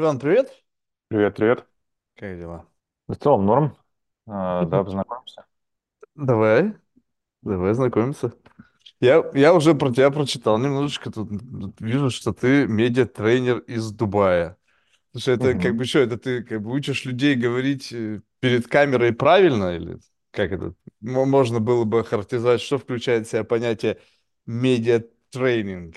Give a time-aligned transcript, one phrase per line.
[0.00, 0.50] Иван, привет.
[1.08, 1.66] Привет, привет.
[2.14, 2.66] Как дела?
[3.08, 3.76] В целом норм.
[4.26, 5.44] А, да, познакомимся.
[6.14, 6.74] Давай,
[7.42, 8.34] давай знакомиться.
[9.00, 11.10] Я, я уже про тебя прочитал немножечко.
[11.12, 11.30] Тут,
[11.80, 14.58] вижу, что ты медиа-тренер из Дубая.
[15.12, 15.76] Слушай, это как Мгм.
[15.76, 19.98] бы что, это ты как бы учишь людей говорить э, перед камерой правильно или
[20.32, 20.74] как это?
[21.00, 23.98] Мо- Можно было бы охарактеризовать, что включает в себя понятие
[24.46, 25.96] медиа-тренинг.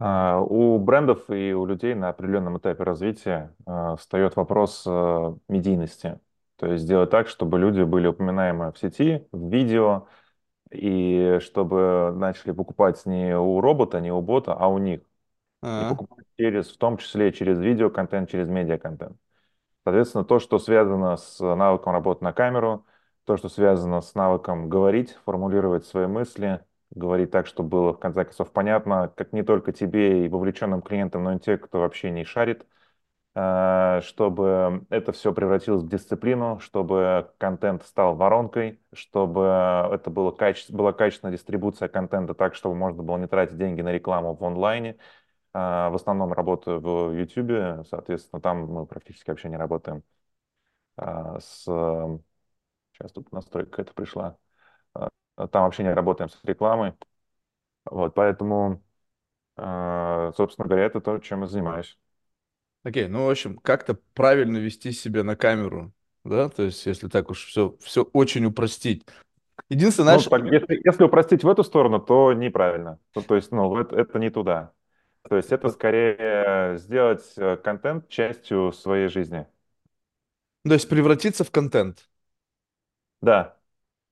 [0.00, 6.20] А, У брендов и у людей на определенном этапе развития а, встает вопрос а, медийности.
[6.56, 10.06] То есть сделать так, чтобы люди были упоминаемы в сети, в видео,
[10.72, 15.02] и чтобы начали покупать не у робота, не у бота, а у них.
[15.78, 19.16] И А, покупать через, в том числе через видеоконтент, через медиаконтент.
[19.84, 22.86] Соответственно, то, что связано с навыком работы на камеру,
[23.24, 28.24] то, что связано с навыком говорить, формулировать свои мысли, говорить так, чтобы было в конце
[28.24, 32.24] концов понятно, как не только тебе и вовлеченным клиентам, но и те, кто вообще не
[32.24, 32.66] шарит,
[33.34, 39.42] э, чтобы это все превратилось в дисциплину, чтобы контент стал воронкой, чтобы
[39.92, 40.72] это было каче...
[40.72, 44.98] была качественная дистрибуция контента так, чтобы можно было не тратить деньги на рекламу в онлайне,
[45.54, 50.02] а, В основном работаю в YouTube, соответственно, там мы практически вообще не работаем
[50.96, 51.64] а, с...
[52.92, 54.36] Сейчас тут настройка какая-то пришла.
[55.38, 56.94] А, Там вообще не работаем с рекламой.
[57.86, 58.82] Вот, поэтому,
[59.56, 61.98] а, собственно говоря, это то, чем я занимаюсь.
[62.84, 65.92] окей, ну, в общем, как-то правильно вести себя на камеру,
[66.24, 66.48] да?
[66.48, 69.04] То есть, если так уж все, все очень упростить.
[69.70, 72.98] Единственное, Ну, знаешь, если, если упростить в эту сторону, то неправильно.
[73.12, 74.72] То, то есть, ну, это, это не туда.
[75.28, 79.46] То есть это скорее сделать э, контент частью своей жизни.
[80.64, 82.08] То есть превратиться в контент.
[83.20, 83.57] Да,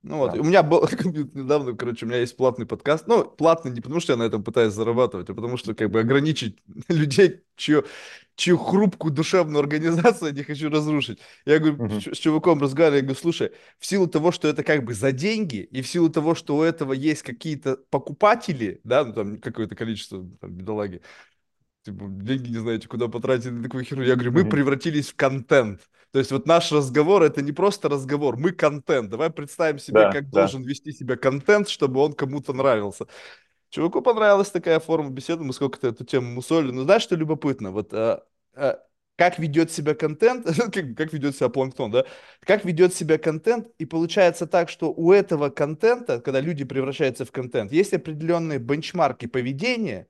[0.03, 0.39] Ну вот, да.
[0.39, 3.07] у меня был недавно, короче, у меня есть платный подкаст.
[3.07, 5.99] Ну, платный не потому, что я на этом пытаюсь зарабатывать, а потому что как бы
[5.99, 7.85] ограничить людей, чью,
[8.35, 11.19] чью хрупкую душевную организацию я не хочу разрушить.
[11.45, 14.83] Я говорю, чу- с чуваком разговариваю, я говорю, слушай, в силу того, что это как
[14.83, 19.13] бы за деньги, и в силу того, что у этого есть какие-то покупатели, да, ну
[19.13, 21.01] там какое-то количество там, бедолаги,
[21.83, 24.03] типа, деньги не знаете, куда потратить на такую херню.
[24.03, 25.81] Я говорю, мы превратились в контент.
[26.11, 29.09] То есть вот наш разговор это не просто разговор, мы контент.
[29.09, 30.41] Давай представим себе, Да, как да.
[30.41, 33.07] должен вести себя контент, чтобы он кому-то нравился.
[33.69, 36.71] Чуваку понравилась такая форма беседы, мы сколько-то эту тему мусолили.
[36.71, 37.71] Но знаешь, что любопытно?
[37.71, 38.23] Вот а,
[38.55, 38.79] а,
[39.17, 42.05] как ведет себя контент, как, как ведет себя планктон, да?
[42.41, 47.31] Как ведет себя контент, и получается так, что у этого контента, когда люди превращаются в
[47.31, 50.07] контент, есть определенные бенчмарки поведения,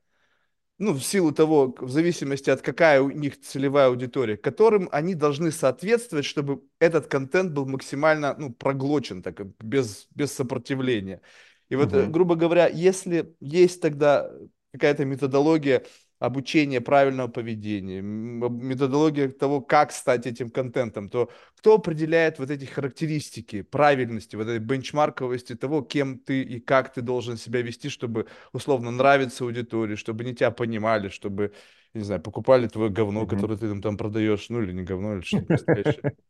[0.78, 5.50] ну, в силу того, в зависимости от какая у них целевая аудитория, которым они должны
[5.50, 11.20] соответствовать, чтобы этот контент был максимально, ну, проглочен, так, без, без сопротивления.
[11.68, 12.10] И вот, Мгм.
[12.10, 14.30] грубо говоря, если есть тогда
[14.72, 15.84] какая-то методология
[16.18, 23.62] обучения правильного поведения, методология того, как стать этим контентом, то кто определяет вот эти характеристики
[23.62, 28.90] правильности, вот этой бенчмарковости того, кем ты и как ты должен себя вести, чтобы условно
[28.90, 31.52] нравиться аудитории, чтобы они тебя понимали, чтобы,
[31.94, 33.26] не знаю, покупали твое говно, Мгм.
[33.26, 36.04] которое ты там, там продаешь, ну или не говно, или что-то настоящее.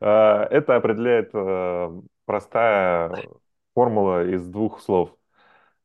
[0.00, 3.22] А, Это определяет э, простая
[3.74, 5.16] формула из двух слов.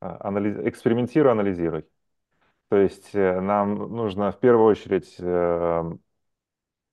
[0.02, 0.30] А,
[0.68, 1.86] Экспериментируй, анализируй.
[2.72, 5.84] То есть э, нам нужно в первую очередь э,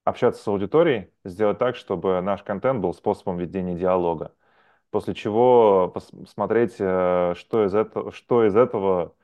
[0.03, 4.35] общаться с аудиторией, сделать так, чтобы наш контент был способом ведения диалога.
[4.91, 9.15] После чего посмотреть, э, что из этого, что из этого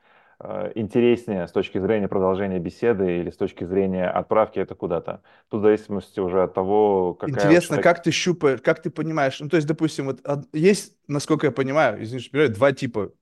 [0.75, 5.23] интереснее с точки зрения продолжения беседы или с точки зрения отправки это куда-то.
[5.49, 7.95] Тут в зависимости уже от того, какая Интересно, человека...
[7.95, 10.21] как ты щупаешь, как ты понимаешь, ну то есть, допустим, вот
[10.53, 13.13] есть, насколько я понимаю, извини, что перебиваю, два типа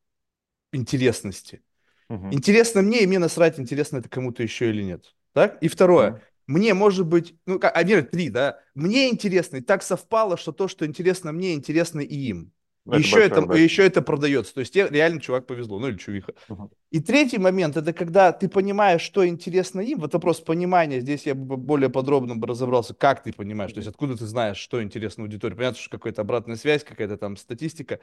[0.72, 1.62] интересности.
[2.08, 2.32] Мгм.
[2.32, 5.14] Интересно мне, и мне насрать, интересно это кому-то еще или нет.
[5.32, 5.62] Так?
[5.62, 6.10] И второе.
[6.10, 6.20] Мгм.
[6.48, 8.58] Мне, может быть, ну, как, а, вернее, три, да?
[8.74, 12.52] Мне интересно, и так совпало, что то, что интересно мне, интересно и им.
[12.86, 14.54] Это еще это, еще это продается.
[14.54, 16.34] То есть тебе реально чувак повезло, ну или чувиха.
[16.48, 16.70] Мгм.
[16.92, 19.98] И третий момент, это когда ты понимаешь, что интересно им.
[20.00, 23.88] Вот вопрос понимания, здесь я бы более подробно бы разобрался, как ты понимаешь, то есть
[23.88, 25.55] откуда ты знаешь, что интересно аудитории.
[25.55, 28.00] Понятно, что какая-то обратная связь, какая-то там статистика.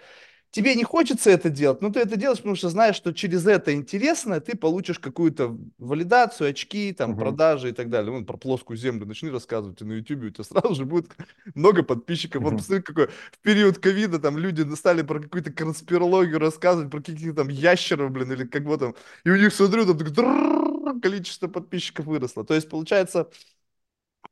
[0.52, 3.74] Тебе не хочется это делать, но ты это делаешь, потому что знаешь, что через это
[3.74, 7.18] интересно ты получишь какую-то валидацию, очки, там, Мгм.
[7.18, 8.12] продажи и так далее.
[8.12, 11.12] Вон про плоскую землю начни рассказывать и на YouTube, у тебя сразу же будет
[11.56, 12.44] много подписчиков.
[12.44, 12.60] Вот Мгм.
[12.60, 17.50] посмотри, какой в период ковида там люди стали про какую-то конспирологию рассказывать, про каких-то там
[17.50, 18.96] ящеров, блин, или как вот там.
[19.26, 22.44] И у них, смотрю, там количество подписчиков выросло.
[22.46, 23.30] То есть, получается,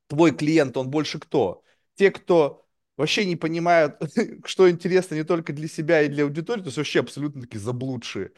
[0.07, 1.63] твой клиент, он больше кто?
[1.95, 2.65] Те, кто
[2.97, 3.95] вообще не понимают,
[4.45, 8.31] что интересно не только для себя и для аудитории, то есть вообще абсолютно такие заблудшие.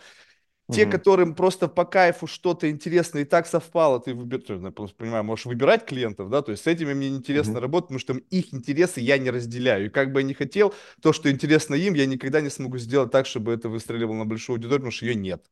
[0.71, 0.88] Те, Мгм.
[0.88, 5.45] которым просто по кайфу что-то интересное и так совпало, ты выбираешь, я просто понимаю, можешь
[5.45, 7.61] выбирать клиентов, да, то есть с этими мне неинтересно Мгм.
[7.61, 9.88] работать, потому что их интересы я не разделяю.
[9.88, 13.11] И как бы я не хотел, то, что интересно им, я никогда не смогу сделать
[13.11, 15.45] так, чтобы это выстреливало на большую аудиторию, потому что ее нет.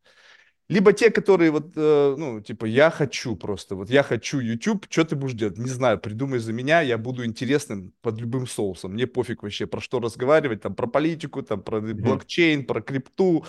[0.69, 5.06] Либо те, которые вот, э, ну, типа, я хочу просто, вот я хочу YouTube, что
[5.06, 5.58] ты будешь делать?
[5.58, 8.92] Не знаю, придумай за меня, я буду интересным под любым соусом.
[8.94, 11.98] Мне пофиг вообще, про что разговаривать, там, про политику, там, про Мгм.
[12.02, 13.46] блокчейн, про крипту,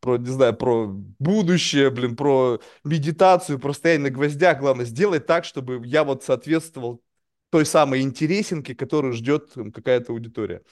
[0.00, 4.58] про, не знаю, про будущее, блин, про медитацию, про стояние на гвоздях.
[4.60, 7.02] Главное, сделай так, чтобы я вот соответствовал
[7.50, 10.62] той самой интересинке, которую ждет какая-то аудитория.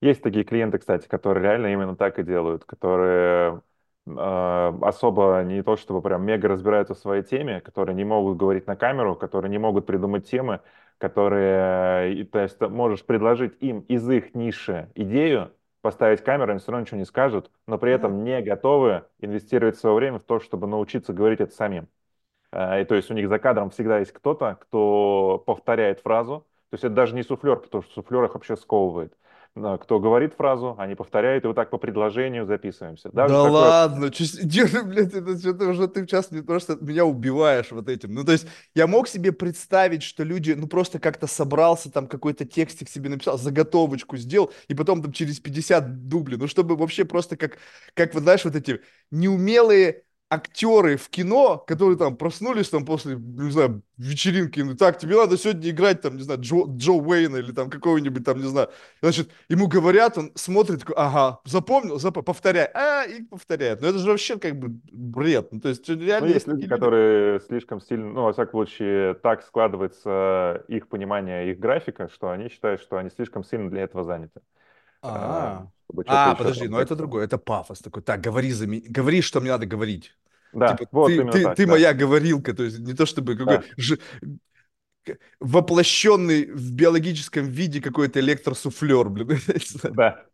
[0.00, 3.62] Есть такие клиенты, кстати, которые реально именно так и делают, которые
[4.06, 8.76] особо не то чтобы прям мега разбираются в своей теме, которые не могут говорить на
[8.76, 10.60] камеру, которые не могут придумать темы,
[10.98, 16.72] которые, то есть, ты можешь предложить им из их ниши идею, поставить камеру, они все
[16.72, 20.66] равно ничего не скажут, но при этом не готовы инвестировать свое время в то, чтобы
[20.66, 21.88] научиться говорить это самим.
[22.52, 26.40] Э, И то есть у них за кадром всегда есть кто-то, кто повторяет фразу.
[26.70, 29.16] То есть это даже не суфлер, потому что суфлер их вообще сковывает.
[29.56, 33.08] Кто говорит фразу, они повторяют, и вот так по предложению записываемся.
[33.10, 33.52] Даже Да такое...
[33.52, 38.12] ладно, держи, блядь, это что-то уже ты сейчас мне просто меня убиваешь вот этим.
[38.12, 42.44] Ну, то есть я мог себе представить, что люди, ну, просто как-то собрался, там какой-то
[42.44, 47.38] текстик себе написал, заготовочку сделал, и потом там через 50 дублей, ну, чтобы вообще просто
[47.38, 47.56] как,
[47.94, 53.50] как вот знаешь, вот эти неумелые актеры в кино, которые там проснулись там после, не
[53.50, 57.52] знаю, вечеринки, ну, так, тебе надо сегодня играть там, не знаю, Джо, Джо Уэйна или
[57.52, 58.68] там какого-нибудь там, не знаю,
[59.00, 63.80] Значит, ему говорят, он смотрит, такой, ага, запомнил, запомнил, повторяй, а, и повторяет.
[63.80, 65.52] Ну, это же вообще как бы бред.
[65.52, 69.14] Ну, то есть, Ну, реально есть есть люди, которые слишком сильно, ну, во всяком случае,
[69.14, 74.04] так складывается их понимание, их графика, что они считают, что они слишком сильно для этого
[74.04, 74.42] заняты, э,
[75.02, 78.02] А, чтобы а, подожди, там ну это другое, это пафос такой.
[78.02, 80.14] Так, говори за меня, говори, что мне надо говорить.
[80.64, 83.36] Типа, Да, вот ты, ты, так, ты да, моя говорилка, то есть не то чтобы
[83.36, 83.98] какой да, ж-
[85.40, 89.28] воплощенный в биологическом виде какой-то электросуфлер, блин.
[89.88, 90.26] да.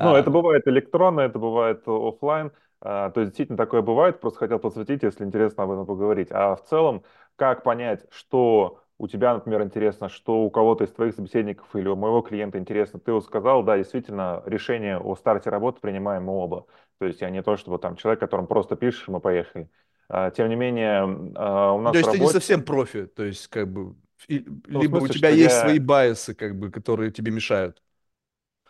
[0.00, 2.52] Ну, А, это бывает электронно, это бывает оффлайн.
[2.80, 6.28] А, То есть действительно такое бывает, просто хотел подсветить, если интересно об этом поговорить.
[6.32, 7.04] А в целом,
[7.36, 11.96] как понять, что у тебя, например, интересно, что у кого-то из твоих собеседников или у
[11.96, 13.00] моего клиента интересно.
[13.00, 16.66] Ты вот сказал, да, действительно, решение о старте работы принимаем мы оба.
[16.98, 19.68] То есть я не то, чтобы там человек, которому просто пишешь, мы поехали.
[20.08, 23.06] А, Тем не менее, а, у то нас в есть ты не работе, совсем профи,
[23.06, 23.96] то есть как бы,
[24.28, 25.78] и- ну, либо у смысле, тебя что есть свои я...
[25.78, 27.82] байесы, как бы, которые тебе мешают.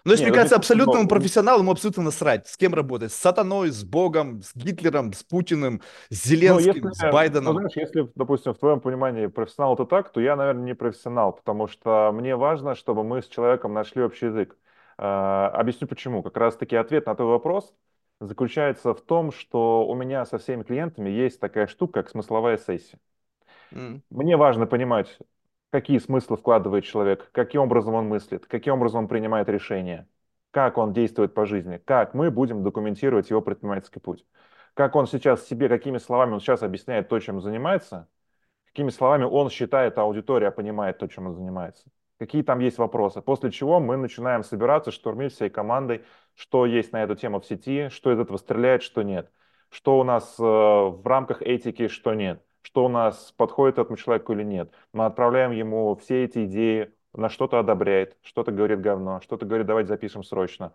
[0.05, 2.75] Ну, то есть, Не, мне ну не кажется, абсолютному профессионалу ему абсолютно насрать, с кем
[2.75, 3.13] работать.
[3.13, 7.05] С сатаной, с Богом, с Гитлером, с Путиным, с Ну, если, Зеленским, с
[7.45, 7.53] ну, Байденом.
[7.53, 11.69] знаешь, если, допустим, в твоем понимании профессионал это так, то я, наверное, не профессионал, потому
[11.69, 14.57] что мне важно, чтобы мы с человеком нашли общий язык.
[14.99, 16.23] А, Объясню почему.
[16.23, 17.73] Как раз-таки ответ на твой вопрос
[18.21, 22.99] заключается в том, что у меня со всеми клиентами есть такая штука, как смысловая сессия.
[23.73, 24.03] М.
[24.11, 25.19] Мне важно понимать,
[25.73, 30.07] какие смыслы вкладывает человек, каким образом он мыслит, каким образом он принимает решения,
[30.51, 34.27] как он действует по жизни, как мы будем документировать его предпринимательский путь,
[34.75, 38.07] как он сейчас себе, какими словами он сейчас объясняет то, чем занимается,
[38.67, 41.91] какими словами он считает, а аудитория понимает то, чем он занимается.
[42.19, 43.21] Какие там есть вопросы.
[43.21, 46.05] После чего мы начинаем собираться, штурмить всей командой,
[46.35, 49.33] что есть на эту тему в сети, что из этого стреляет, что нет.
[49.71, 52.45] Что у нас э, в рамках этики, что нет.
[52.63, 54.73] Что у нас подходит этому человеку или нет.
[54.93, 59.89] Мы отправляем ему все эти идеи, на что-то одобряет, что-то говорит говно, что-то говорит, давайте
[59.89, 60.73] запишем срочно.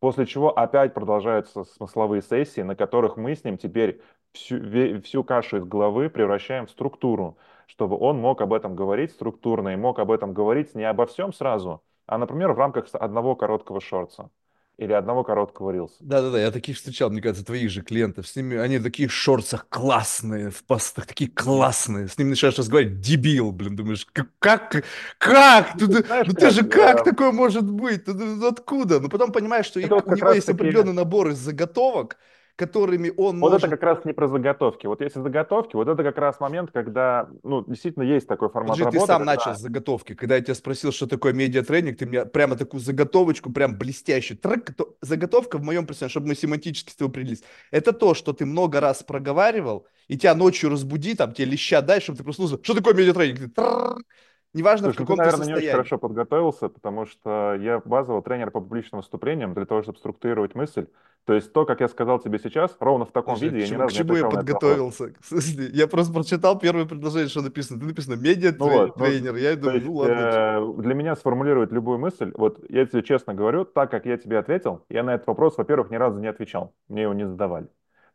[0.00, 4.00] После чего опять продолжаются смысловые сессии, на которых мы с ним теперь
[4.32, 9.70] всю, всю кашу из головы превращаем в структуру, чтобы он мог об этом говорить структурно
[9.70, 13.80] и мог об этом говорить не обо всем сразу, а, например, в рамках одного короткого
[13.80, 14.30] шорта
[14.78, 15.96] или одного короткого рилса.
[16.00, 18.26] Да-да-да, я таких встречал, мне кажется, твоих же клиентов.
[18.28, 22.08] С ними, они в таких шорцах классные, в постах такие классные.
[22.08, 24.84] С ними начинаешь разговаривать, дебил, блин, думаешь, как, как,
[25.18, 25.74] как?
[25.74, 28.06] Ну, ты ты, знаешь ну ты как, же как э, такое может быть?
[28.06, 29.00] Ну, ну, откуда?
[29.00, 32.18] Ну потом понимаешь, что это и- вот у него есть определенный набор из заготовок,
[32.56, 34.86] которыми он Вот это может как раз не про заготовки.
[34.86, 38.90] Вот если заготовки, вот это как раз момент, когда, ну, действительно есть такой формат Подожди,
[38.90, 40.14] ты работы, сам начал с когда заготовки.
[40.14, 44.38] Когда я тебя спросил, что такое медиатренинг, ты мне прямо такую заготовочку, прям блестящую.
[44.38, 48.32] Трек, то- заготовка в моем представлении, чтобы мы семантически с тобой определились, это то, что
[48.32, 52.58] ты много раз проговаривал, и тебя ночью разбуди, там тебе леща дай, чтобы ты проснулся.
[52.62, 53.38] Что такое медиатренинг?
[53.38, 53.48] Ты
[54.54, 55.70] Неважно, в Слушай, ну ты, каком ты наверное, не очень состоянии.
[55.70, 60.86] хорошо подготовился, потому что я базовый тренер по публичным выступлениям для того, чтобы структурировать мысль.
[61.24, 63.70] То есть то, как я сказал тебе сейчас, ровно в таком к виде я ни
[63.70, 65.12] чему, к разу не чему я подготовился?
[65.20, 67.80] В Я просто прочитал первое предложение, что написано.
[67.80, 68.16] Ты написано
[68.58, 69.36] Ну вот, ну, медиатренер.
[69.36, 70.14] Я думаю, есть ну ладно.
[70.14, 74.38] э, для меня сформулировать любую мысль, вот я тебе честно говорю, так как я тебе
[74.38, 77.68] ответил, я на этот вопрос, во-первых, ни разу не отвечал, мне его не задавали.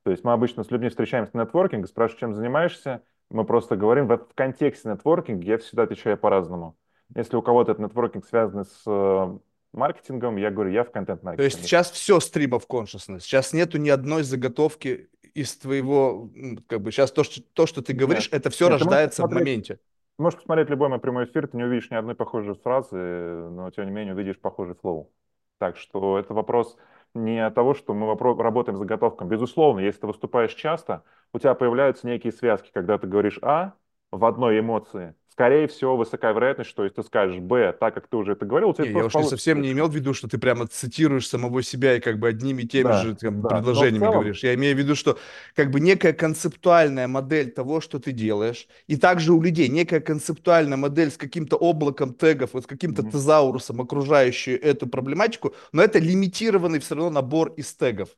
[0.03, 4.07] То есть мы обычно с людьми встречаемся на нетворкинге, спрашивают, чем занимаешься, мы просто говорим,
[4.07, 6.75] в, в контексте нетворкинга я всегда отвечаю по-разному.
[7.15, 9.37] Если у кого-то этот нетворкинг связан с э,
[9.73, 11.63] маркетингом, я говорю, я в То есть контент-маркетинге.
[11.63, 13.21] сейчас все stream of consciousness.
[13.21, 16.29] Сейчас нету ни одной заготовки из твоего,
[16.67, 19.25] как бы сейчас то, что, то, что ты говоришь, Нет, это все нет, ты рождается
[19.25, 19.79] в моменте.
[20.17, 23.85] можешь посмотреть любой мой прямой эфир, ты не увидишь ни одной похожей фразы, но тем
[23.85, 25.11] не менее увидишь похожий флоу.
[25.57, 26.75] Так что это вопрос
[27.13, 29.29] не от того, что мы работаем с заготовками.
[29.29, 31.03] Безусловно, если ты выступаешь часто,
[31.33, 33.73] у тебя появляются некие связки, когда ты говоришь А
[34.11, 35.15] в одной эмоции.
[35.41, 38.69] Скорее всего, высокая вероятность, что если ты скажешь Б, так как ты уже это говорил,
[38.69, 39.37] у тебя Не, я уж не получится.
[39.37, 42.63] совсем не имел в виду, что ты прямо цитируешь самого себя и как бы одними
[42.63, 43.49] и теми Да, же там, да.
[43.49, 44.43] Предложениями целом, говоришь.
[44.43, 45.17] Я имею в виду, что
[45.55, 50.77] как бы некая концептуальная модель того, что ты делаешь, и также у людей некая концептуальная
[50.77, 53.11] модель с каким-то облаком тегов, вот с каким-то мгм.
[53.11, 58.09] тезаурусом, окружающую эту проблематику, но это лимитированный все равно набор из тегов.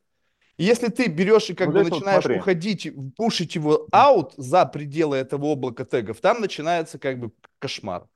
[0.56, 2.40] Если ты берешь и ну как бы здесь вот начинаешь смотри.
[2.40, 8.06] уходить, пушить его аут за пределы этого облака тегов, там начинается как бы кошмар.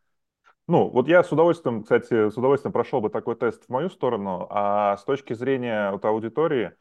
[0.67, 4.47] Ну, вот я с удовольствием, кстати, с удовольствием прошел бы такой тест в мою сторону,
[4.51, 6.75] а с точки зрения вот аудитории,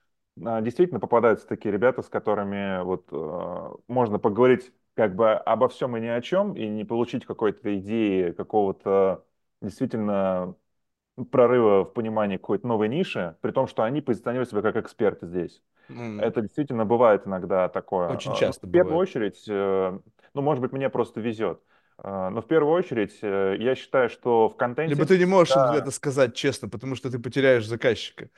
[0.43, 5.95] а, действительно попадаются такие ребята, с которыми вот э, можно поговорить как бы обо всем
[5.95, 9.25] и ни о чем, и не получить какой-то идеи, какого-то
[9.61, 10.55] действительно
[11.31, 15.61] прорыва в понимании какой-то новой ниши, при том, что они позиционируют себя как эксперты здесь.
[15.89, 18.09] М, Это действительно бывает иногда такое.
[18.09, 18.97] Очень Э, Но часто в первую бывает.
[18.97, 19.99] очередь, э,
[20.33, 21.61] ну, может быть, мне просто везет.
[22.03, 25.55] Э, Но в первую очередь, э, я считаю, что в Либо контенте ты не можешь
[25.55, 25.77] всегда...
[25.79, 28.29] это сказать честно, потому что ты потеряешь заказчика.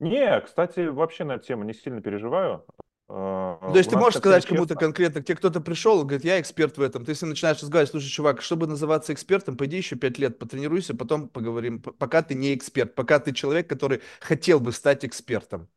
[0.00, 2.64] Не, кстати, вообще на эту тему не сильно переживаю.
[3.08, 6.76] Э, Ну, То есть ты можешь сказать кому-то конкретно, тебе кто-то пришел, говорит, я эксперт
[6.76, 7.04] в этом.
[7.06, 11.28] Ты если начинаешь разговаривать, слушай, чувак, чтобы называться экспертом, пойди еще пять лет потренируйся, потом
[11.30, 15.68] поговорим, пока ты не эксперт, пока ты человек, который хотел бы стать экспертом.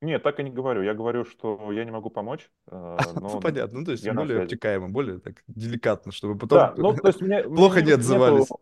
[0.00, 0.82] Нет, так и не говорю.
[0.82, 2.74] Я говорю, что я не могу помочь, э,
[3.30, 6.74] Ну, но понятно, ну, то есть я более обтекаемо, более так деликатно, чтобы потом Да,
[6.76, 8.18] ну, то есть мне, мне плохо не- не отзывались.
[8.18, 8.60] нету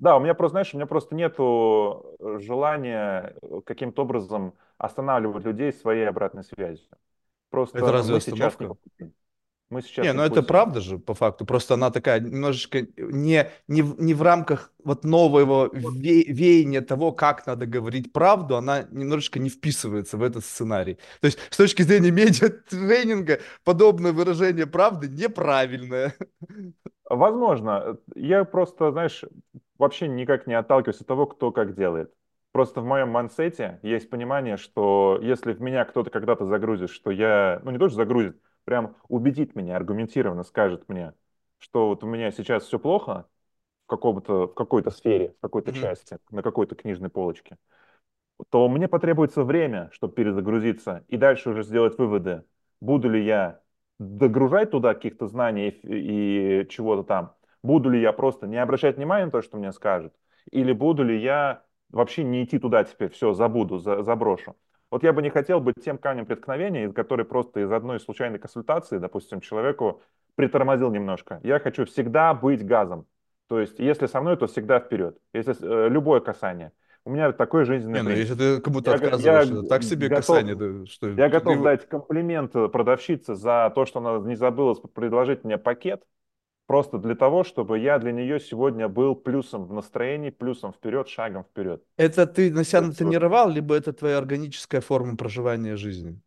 [0.00, 5.44] Да, у меня просто, знаешь, у меня просто нету э, желания э, каким-то образом останавливать
[5.44, 6.88] людей своей обратной связью.
[7.50, 8.74] Это Просто разве мы сейчас не остановка?
[8.74, 9.12] по пути.
[9.68, 11.44] Мы сейчас Не, не ну это правда же, по факту.
[11.44, 17.46] Просто она такая немножечко не, не, не в рамках вот нового ве- веяния того, как
[17.46, 20.98] надо говорить правду, она немножечко не вписывается в этот сценарий.
[21.20, 26.14] То есть с точки зрения медиа-тренинга подобное выражение правды неправильное.
[27.08, 27.98] Возможно.
[28.14, 29.24] Я просто, знаешь,
[29.78, 32.12] вообще никак не отталкиваюсь от того, кто как делает.
[32.56, 37.60] Просто в моем мансете есть понимание, что если в меня кто-то когда-то загрузит, что я,
[37.62, 41.12] ну не то, что загрузит, прям убедит меня, аргументированно скажет мне,
[41.58, 43.26] что вот у меня сейчас все плохо
[43.86, 45.74] в каком-то, в какой-то сфере, в какой-то Мгм.
[45.74, 47.58] части, на какой-то книжной полочке,
[48.50, 52.44] то мне потребуется время, чтобы перезагрузиться и дальше уже сделать выводы.
[52.80, 53.60] Буду ли я
[53.98, 57.34] догружать туда каких-то знаний и, и чего-то там?
[57.62, 60.14] Буду ли я просто не обращать внимания на то, что мне скажут?
[60.52, 61.65] Или буду ли я
[61.96, 64.56] вообще не идти туда теперь, все, забуду, за- заброшу?
[64.90, 68.98] Вот я бы не хотел быть тем камнем преткновения, который просто из одной случайной консультации,
[68.98, 70.00] допустим, человеку
[70.36, 71.40] притормозил немножко.
[71.42, 73.06] Я хочу всегда быть газом.
[73.48, 75.18] То есть, если со мной, то всегда вперед.
[75.32, 76.72] Если э, любое касание.
[77.04, 80.08] У меня такой жизненный Не, ну если ты кому-то Я, я отказываешь, г- так себе
[80.08, 84.34] готов, касание, да, что я готов его- дать комплимент продавщице за то, что она не
[84.34, 86.02] забыла предложить мне пакет,
[86.66, 91.44] просто для того, чтобы я для нее сегодня был плюсом в настроении, плюсом вперед, шагом
[91.44, 91.82] вперед.
[91.98, 96.20] Это ты на себя натренировал, либо это твоя органическая форма проживания жизни?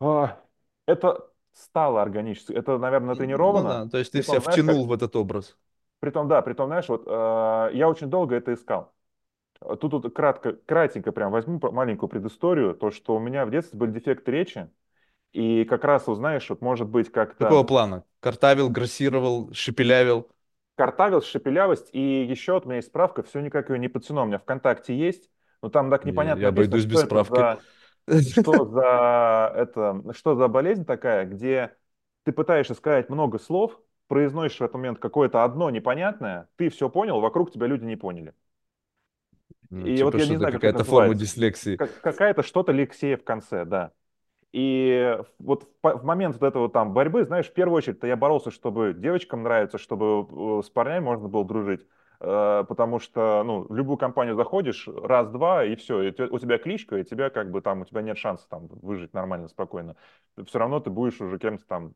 [0.00, 0.40] а,
[0.86, 2.52] это стало органически.
[2.52, 3.64] Это, наверное, Ну натренировано.
[3.64, 5.56] да, то есть ты себя знаешь, как, втянул в этот образ.
[6.00, 7.10] притом, да, притом, знаешь, вот э,
[7.74, 8.92] я очень долго это искал.
[9.80, 13.92] Тут вот кратко, кратенько прям возьму маленькую предысторию, то, что у меня в детстве были
[13.92, 14.70] дефекты речи,
[15.32, 18.04] и как раз, вот знаешь, вот может быть Какого как-то плана?
[18.20, 20.28] Картавил, грассировал, шепелявил.
[20.76, 24.26] картавил, шепелявость, и еще вот у меня есть справка, все никак ее не подтяну, у
[24.26, 25.30] меня ВКонтакте есть,
[25.62, 27.48] но там так Я, непонятно я написано, обойдусь без справки.
[27.48, 27.62] за,
[28.28, 31.76] что за, это, что за болезнь такая, где
[32.24, 37.20] ты пытаешься сказать много слов, произносишь в этот момент какое-то одно непонятное, ты все понял,
[37.20, 38.34] вокруг тебя люди не поняли.
[39.70, 41.80] Ну, И вот типа я не знаю, какая-то форма дислексии.
[41.80, 43.92] Как- какая-то что-то лексия в конце, да.
[44.52, 48.94] И вот в, момент вот этого там борьбы, знаешь, в первую очередь я боролся, чтобы
[48.94, 51.86] девочкам нравиться, чтобы э, с парнями можно было дружить.
[52.20, 56.96] Э, Потому что, ну, в любую компанию заходишь, раз-два, и все, и у тебя кличка,
[56.98, 59.96] и тебя как бы там, у тебя нет шанса там выжить нормально, спокойно.
[60.46, 61.92] Все равно ты будешь уже кем-то там,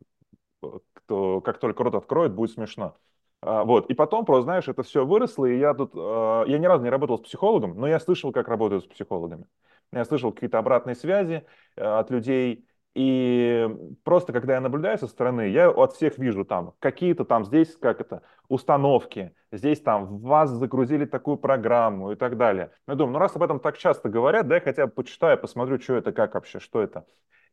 [0.62, 2.96] э, кто, как только рот откроет, будет смешно.
[3.40, 6.84] А, Вот, и потом, просто, знаешь, это все выросло, и я тут, я ни разу
[6.84, 9.46] не работал с психологом, но я слышал, как работают с психологами.
[9.92, 11.44] Я слышал какие-то обратные связи
[11.76, 13.68] э, от людей, И
[14.04, 18.00] просто когда я наблюдаю со стороны, я от всех вижу там какие-то там здесь, как
[18.00, 22.70] это, установки, здесь там вас загрузили такую программу и так далее.
[22.86, 25.78] Я думаю, ну раз об этом так часто говорят, да, я хотя бы почитаю, посмотрю,
[25.80, 27.06] что это, как вообще, что это.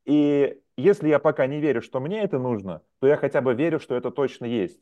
[0.06, 3.80] И если я пока не верю, что мне это нужно, то я хотя бы верю,
[3.80, 4.80] что это точно есть.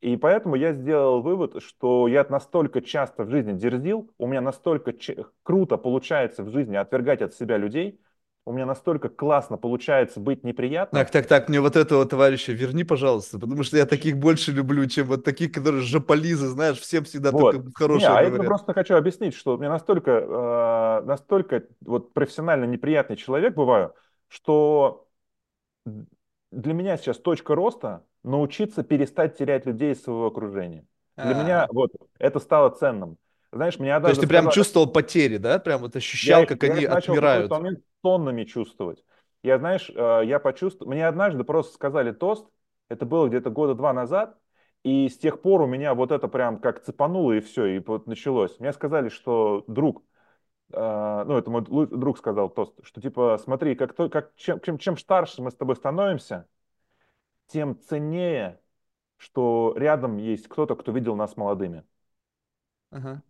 [0.00, 4.92] И поэтому я сделал вывод, что я настолько часто в жизни дерзил, у меня настолько
[5.42, 8.00] круто получается в жизни отвергать от себя людей,
[8.46, 11.00] у меня настолько классно получается быть неприятным.
[11.00, 14.86] Так, так, так, мне вот этого товарища верни, пожалуйста, потому что я таких больше люблю,
[14.86, 17.52] чем вот таких, которые жополизы, знаешь, всем всегда вот.
[17.52, 18.42] только хорошее Не, а говорят.
[18.42, 23.94] я просто хочу объяснить, что мне настолько, э, настолько вот профессионально неприятный человек бываю,
[24.28, 25.08] что
[26.50, 30.84] для меня сейчас точка роста научиться перестать терять людей из своего окружения.
[31.16, 31.42] Для А-а-а.
[31.42, 33.18] меня вот это стало ценным.
[33.52, 35.60] Знаешь, мне То есть ты прям чувствовал потери, да?
[35.60, 37.50] Прям вот ощущал, я, как я они начал отмирают.
[37.52, 39.04] момент тоннами чувствовать.
[39.44, 40.90] Я, знаешь, э, я почувствовал...
[40.90, 42.48] Мне однажды просто сказали тост,
[42.88, 44.36] это было где-то года два назад,
[44.82, 48.06] и с тех пор у меня вот это прям как цепануло, и все, и вот
[48.06, 48.58] началось.
[48.58, 50.02] Мне сказали, что друг,
[50.72, 54.78] э, ну, это мой друг сказал тост, что типа, смотри, как, то, как чем, чем,
[54.78, 56.48] чем старше мы с тобой становимся,
[57.46, 58.60] тем ценнее,
[59.16, 61.84] что рядом есть кто-то, кто видел нас молодыми.
[62.92, 63.20] Uh-huh.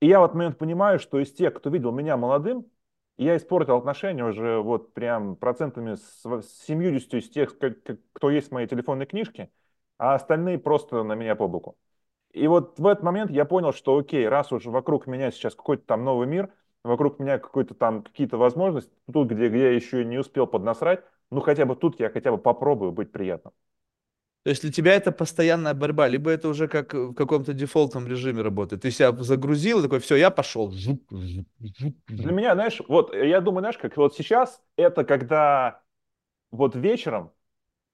[0.00, 2.66] И я в этот момент понимаю, что из тех, кто видел меня молодым,
[3.16, 7.56] я испортил отношения уже вот прям процентами с, с 70 из тех,
[8.12, 9.50] кто есть в моей телефонной книжке,
[9.98, 11.76] а остальные просто на меня по боку.
[12.32, 15.84] И вот в этот момент я понял, что окей, раз уж вокруг меня сейчас какой-то
[15.84, 16.52] там новый мир,
[16.84, 21.40] вокруг меня какой-то там какие-то возможности, тут, где, где я еще не успел поднасрать, ну
[21.40, 23.52] хотя бы тут я хотя бы попробую быть приятным.
[24.44, 28.42] То есть для тебя это постоянная борьба, либо это уже как в каком-то дефолтном режиме
[28.42, 28.82] работает.
[28.82, 30.70] Ты себя загрузил, такой, все, я пошел.
[30.70, 35.82] Для меня, знаешь, вот я думаю, знаешь, как вот сейчас это когда
[36.50, 37.32] вот вечером,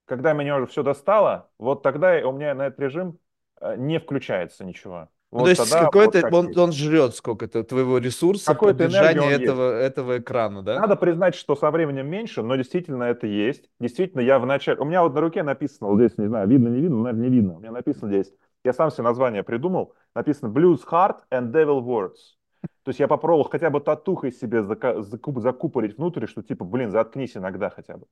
[0.05, 3.19] когда меня уже все достало, вот тогда у меня на этот режим
[3.61, 5.09] э, не включается ничего.
[5.35, 10.19] Вот ну, то есть какой-то вот он, он жрет сколько-то твоего ресурса, поддержания этого, этого
[10.19, 10.79] экрана, да?
[10.79, 13.69] Надо признать, что со временем меньше, но действительно это есть.
[13.81, 14.79] Действительно, я вначале...
[14.81, 17.35] У меня вот на руке написано, вот здесь, не знаю, видно, не видно, наверное, не
[17.35, 17.57] видно.
[17.57, 22.37] У меня написано здесь, я сам себе название придумал, написано Blues Heart and Devil Words.
[22.85, 27.37] То есть я попробовал хотя бы татухой себе закуп, закупорить внутрь, что типа, блин, заткнись
[27.37, 28.07] иногда хотя бы.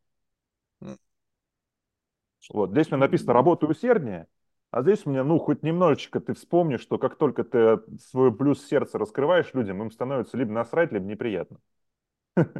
[2.52, 4.26] Вот, здесь у меня написано «работай усерднее»,
[4.72, 8.66] а здесь у меня, ну, хоть немножечко ты вспомнишь, что как только ты свой плюс
[8.66, 11.58] сердца раскрываешь людям, им становится либо насрать, либо неприятно.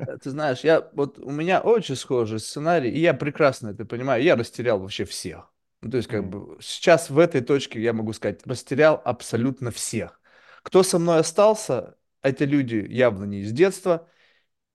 [0.05, 4.23] Э, ты знаешь, я вот у меня очень схожий сценарий, и я прекрасно это понимаю.
[4.23, 5.53] Я растерял вообще всех.
[5.81, 10.21] Ну, то есть, как бы сейчас в этой точке я могу сказать, растерял абсолютно всех.
[10.63, 14.09] Кто со мной остался, эти люди явно не из детства,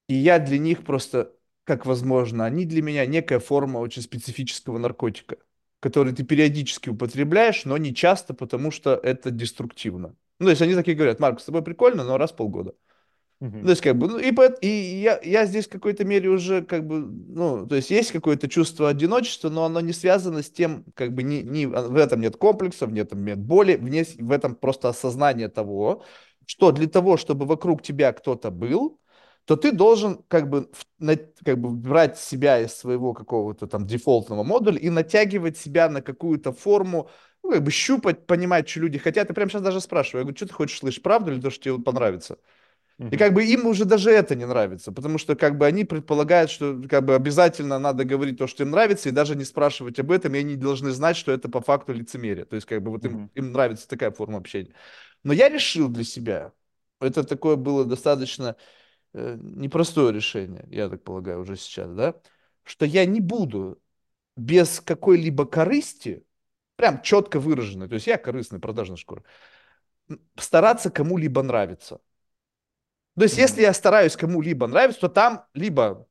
[0.07, 1.33] и я для них просто,
[1.65, 5.37] как возможно, они для меня некая форма очень специфического наркотика
[5.79, 10.15] который ты периодически употребляешь, но не часто, потому что это деструктивно.
[10.39, 12.73] Ну, то есть они такие говорят, Марк, с тобой прикольно, но раз в полгода.
[13.39, 13.63] Uh-huh.
[13.63, 16.87] То есть, как бы, ну, и, и я, я здесь в какой-то мере уже, как
[16.87, 21.13] бы, ну, то есть есть какое-то чувство одиночества, но оно не связано с тем, как
[21.13, 25.49] бы, не, не, в этом нет комплексов, нет, нет боли, вне, в этом просто осознание
[25.49, 26.03] того,
[26.47, 28.99] что для того, чтобы вокруг тебя кто-то был,
[29.47, 30.69] то ты должен как бы,
[31.45, 36.51] как бы брать себя из своего какого-то там дефолтного модуля и натягивать себя на какую-то
[36.51, 37.09] форму,
[37.43, 39.29] ну, как бы щупать, понимать, что люди хотят.
[39.29, 41.63] И прямо сейчас даже спрашиваю, я говорю, что ты хочешь слышать, правду или то, что
[41.63, 42.39] тебе понравится?
[42.99, 46.51] И как бы им уже даже это не нравится, потому что как бы они предполагают,
[46.51, 50.11] что как бы обязательно надо говорить то, что им нравится, и даже не спрашивать об
[50.11, 52.43] этом, и они должны знать, что это по факту лицемерие.
[52.43, 54.73] То есть как бы вот им, им нравится такая форма общения.
[55.23, 56.51] Но я решил для себя,
[56.99, 58.57] это такое было достаточно
[59.17, 62.15] непростое решение, я так полагаю, уже сейчас, да,
[62.63, 63.81] что я не буду
[64.35, 66.23] без какой-либо корысти,
[66.75, 69.23] прям четко выраженной, то есть я корыстный, продажный шкура,
[70.35, 71.99] стараться кому-либо нравиться.
[73.15, 73.41] То есть, mm-hmm.
[73.41, 76.07] если я стараюсь кому-либо нравиться, то там либо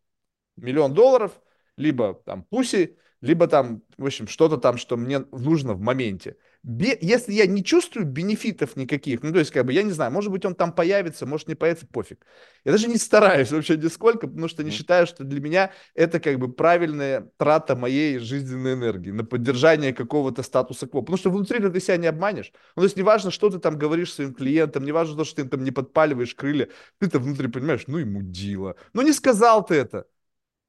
[0.56, 1.40] миллион долларов,
[1.76, 6.36] либо там пуси, либо там, в общем, что-то там, что мне нужно в моменте
[6.66, 10.32] если я не чувствую бенефитов никаких, ну, то есть, как бы, я не знаю, может
[10.32, 12.26] быть, он там появится, может, не появится, пофиг.
[12.64, 16.40] Я даже не стараюсь вообще нисколько, потому что не считаю, что для меня это, как
[16.40, 21.02] бы, правильная трата моей жизненной энергии на поддержание какого-то статуса кво.
[21.02, 22.52] Потому что внутри ты себя не обманешь.
[22.74, 25.70] Ну, то есть, неважно, что ты там говоришь своим клиентам, неважно, что ты там не
[25.70, 28.74] подпаливаешь крылья, ты-то внутри понимаешь, ну и мудила.
[28.92, 30.06] Ну, не сказал ты это.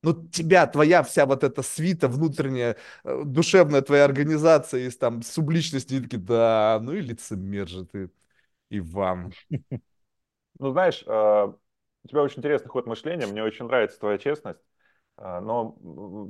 [0.03, 5.95] Ну, тебя, твоя вся вот эта свита внутренняя, э, душевная твоя организация из там субличности,
[5.95, 8.11] и такие, да, ну и лицемер же ты,
[8.69, 9.33] Иван.
[10.59, 11.09] Ну, знаешь, э,
[12.03, 14.59] у тебя очень интересный ход мышления, мне очень нравится твоя честность.
[15.17, 15.77] А, Но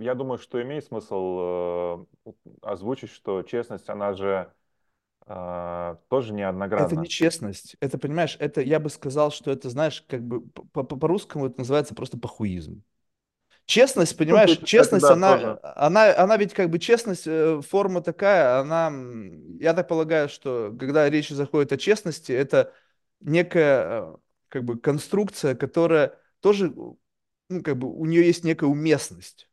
[0.01, 4.53] я думаю, что имеет смысл э, озвучить, что честность, она же
[6.09, 6.33] тоже
[6.75, 7.75] Это не честность.
[7.79, 11.59] Это, понимаешь, это, я бы сказал, что это, знаешь, как бы по- по- по-русскому это
[11.59, 12.83] называется просто похуизм.
[13.67, 15.59] Честность, Ну, понимаешь, кстати, честность, да, она, тоже.
[15.61, 18.91] она, она ведь как бы честность, э, форма такая, она,
[19.59, 22.73] я так полагаю, что когда речь заходит о честности, это
[23.21, 24.15] некая э,
[24.49, 26.73] как бы конструкция, которая тоже,
[27.49, 29.49] ну, как бы у нее есть некая уместность.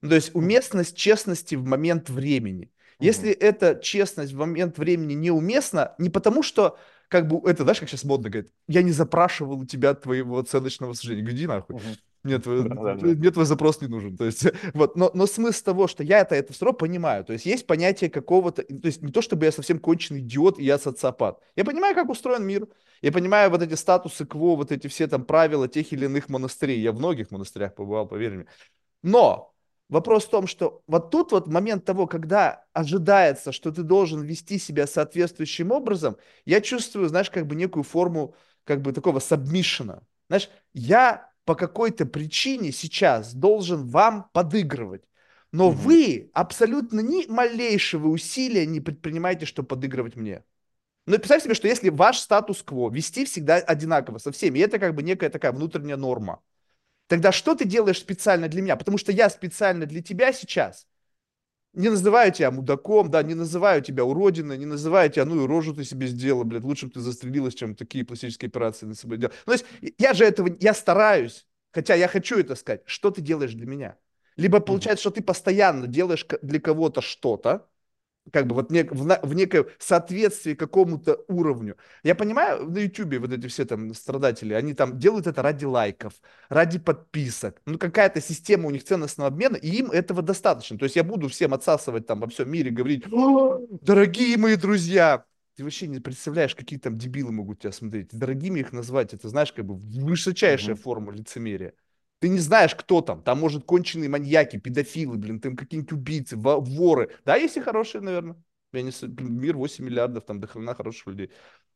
[0.00, 2.70] Ну, то есть уместность честности в момент времени.
[3.00, 3.32] Если Мгм.
[3.32, 6.78] эта честность в момент времени неуместна, не потому что,
[7.08, 10.94] как бы, это, знаешь, как сейчас модно говорит, я не запрашивал у тебя твоего оценочного
[10.94, 11.28] суждения.
[11.30, 11.76] Иди нахуй.
[11.76, 11.98] Мгм.
[12.24, 13.06] Мне твой, Да, да, да.
[13.06, 14.16] мне твой запрос не нужен.
[14.16, 17.24] То есть, вот, но, но смысл того, что я это, это все равно понимаю.
[17.24, 20.64] То есть есть понятие какого-то, то есть не то, чтобы я совсем конченый идиот и
[20.64, 21.40] я социопат.
[21.56, 22.66] Я понимаю, как устроен мир.
[23.00, 26.80] Я понимаю вот эти статусы кво, вот эти все там правила тех или иных монастырей.
[26.80, 28.46] Я в многих монастырях побывал, поверь мне.
[29.02, 29.54] Но
[29.88, 34.58] вопрос в том, что вот тут вот момент того, когда ожидается, что ты должен вести
[34.58, 40.02] себя соответствующим образом, я чувствую, знаешь, как бы некую форму как бы такого сабмишена.
[40.28, 45.04] Знаешь, я по какой-то причине сейчас должен вам подыгрывать.
[45.50, 45.78] Но Мгм.
[45.80, 50.44] вы абсолютно ни малейшего усилия не предпринимаете, чтобы подыгрывать мне.
[51.06, 55.02] Ну, представь себе, что если ваш статус-кво вести всегда одинаково со всеми, это как бы
[55.02, 56.42] некая такая внутренняя норма,
[57.08, 58.76] Тогда что ты делаешь специально для меня?
[58.76, 60.86] Потому что я специально для тебя сейчас
[61.78, 65.72] не называю тебя мудаком, да, не называю тебя уродиной, не называю тебя, ну и рожу
[65.74, 69.34] ты себе сделала, блядь, лучше бы ты застрелилась, чем такие пластические операции на себе делать.
[69.46, 72.82] Ну, то есть я же этого, я стараюсь, хотя я хочу это сказать.
[72.86, 73.96] Что ты делаешь для меня?
[74.36, 77.68] Либо получается, что ты постоянно делаешь для кого-то что-то,
[78.32, 81.76] как бы вот нек- в, на- в некое соответствии какому-то уровню.
[82.02, 86.14] Я понимаю, на Ютубе вот эти все там страдатели, они там делают это ради лайков,
[86.48, 87.60] ради подписок.
[87.66, 90.78] Ну, какая-то система у них ценностного обмена, и им этого достаточно.
[90.78, 95.24] То есть я буду всем отсасывать там во всем мире, говорить, «О, дорогие мои друзья,
[95.56, 98.08] ты вообще не представляешь, какие там дебилы могут тебя смотреть.
[98.12, 101.74] Дорогими их назвать, это, знаешь, как бы высочайшая форма лицемерия.
[102.20, 103.22] Ты не знаешь, кто там.
[103.22, 107.10] Там, может, конченые маньяки, педофилы, блин, там какие-нибудь убийцы, во- воры.
[107.24, 108.36] Да, есть и хорошие, наверное.
[108.72, 108.90] Я не...
[109.06, 111.30] блин, Мир 8 миллиардов, там до хрена хороших людей.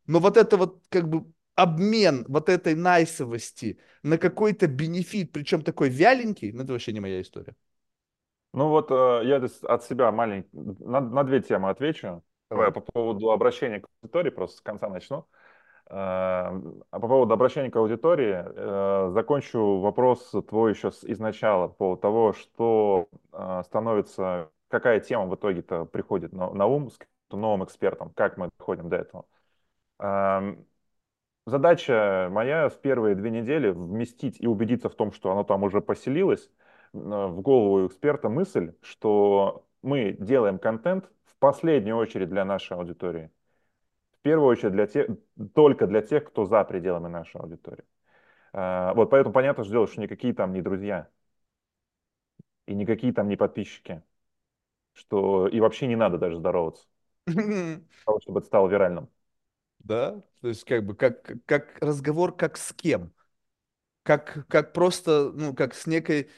[0.07, 5.91] Но вот это вот как бы обмен вот этой найсовости на какой-то бенефит, причем такой
[5.91, 7.55] вяленький, ну это вообще не моя история.
[8.53, 9.37] Ну вот э, я
[9.69, 12.23] от себя маленький, на, на две темы отвечу.
[12.51, 12.71] Давай.
[12.71, 15.27] по поводу обращения к аудитории, просто с конца начну.
[15.93, 15.95] Э,
[16.91, 22.33] А по поводу обращения к аудитории, э, закончу вопрос твой еще изначала, по поводу того,
[22.33, 26.99] что э, становится, какая тема в итоге-то приходит на, на ум с
[27.31, 29.27] новым экспертом, как мы доходим до этого.
[30.01, 30.67] Эм,
[31.47, 35.81] Задача моя в первые две недели вместить и убедиться в том, что оно там уже
[35.81, 36.51] поселилось,
[36.93, 43.31] в голову эксперта мысль, что мы делаем контент в последнюю очередь для нашей аудитории.
[44.23, 45.09] Первую очередь для тех,
[45.55, 47.85] только для тех, кто за пределами нашей аудитории.
[48.53, 51.09] А, Вот поэтому понятно, что дело, что никакие там не друзья
[52.67, 54.03] и никакие там не подписчики,
[54.95, 56.87] что и вообще не надо даже здороваться,
[58.05, 59.09] того, чтобы это стало виральным.
[59.81, 63.13] Да, то есть как бы как, как разговор как с кем?
[64.05, 66.31] как, как просто, ну, как с некой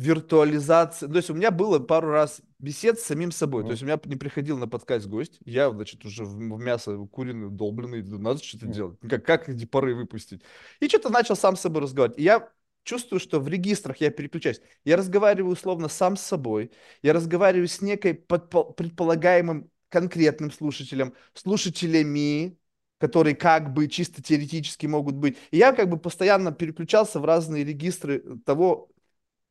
[0.00, 1.10] виртуализацией.
[1.12, 3.62] То есть у меня было пару раз бесед с самим собой.
[3.62, 3.72] То Мгм.
[3.72, 5.38] есть у меня не приходил на подкаст гость.
[5.44, 8.74] Я, значит, уже в, мясо куриный, долбленный, надо что-то Мгм.
[8.74, 8.98] делать.
[9.08, 10.42] Как, как эти пары выпустить?
[10.80, 12.18] И что-то начал сам с собой разговаривать.
[12.18, 12.48] И я
[12.82, 14.62] чувствую, что в регистрах я переключаюсь.
[14.84, 16.72] Я разговариваю условно сам с собой.
[17.02, 22.56] Я разговариваю с некой предполагаемым конкретным слушателем, слушателями,
[22.96, 25.36] которые как бы чисто теоретически могут быть.
[25.50, 28.88] И я как бы постоянно переключался в разные регистры того,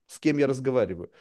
[0.09, 1.11] с кем я разговариваю.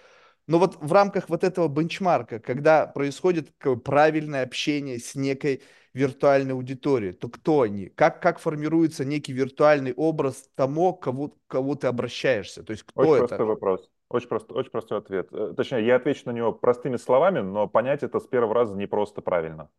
[0.46, 3.52] Но вот в рамках вот этого бенчмарка, когда происходит
[3.84, 5.62] правильное общение с некой
[5.94, 7.86] виртуальной аудиторией, то кто они?
[7.90, 12.62] Как, как формируется некий виртуальный образ тому, кого, кого ты обращаешься?
[12.62, 13.26] То есть кто Очень это?
[13.26, 13.90] простой вопрос.
[14.08, 15.28] Очень простой, очень простой ответ.
[15.32, 18.86] Э, Точнее, я отвечу на него простыми словами, но понять это с первого раза не
[18.86, 19.70] просто правильно.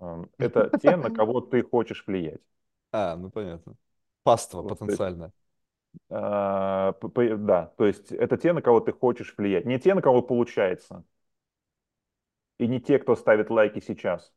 [0.00, 2.42] Эм, Это те, на кого ты хочешь влиять.
[2.92, 3.76] А, ну понятно.
[4.22, 5.32] Паства потенциальная.
[6.10, 6.92] А,
[7.38, 9.64] да, то есть это те, на кого ты хочешь влиять.
[9.66, 11.04] Не те, на кого получается.
[12.58, 14.32] И не те, кто ставит лайки сейчас.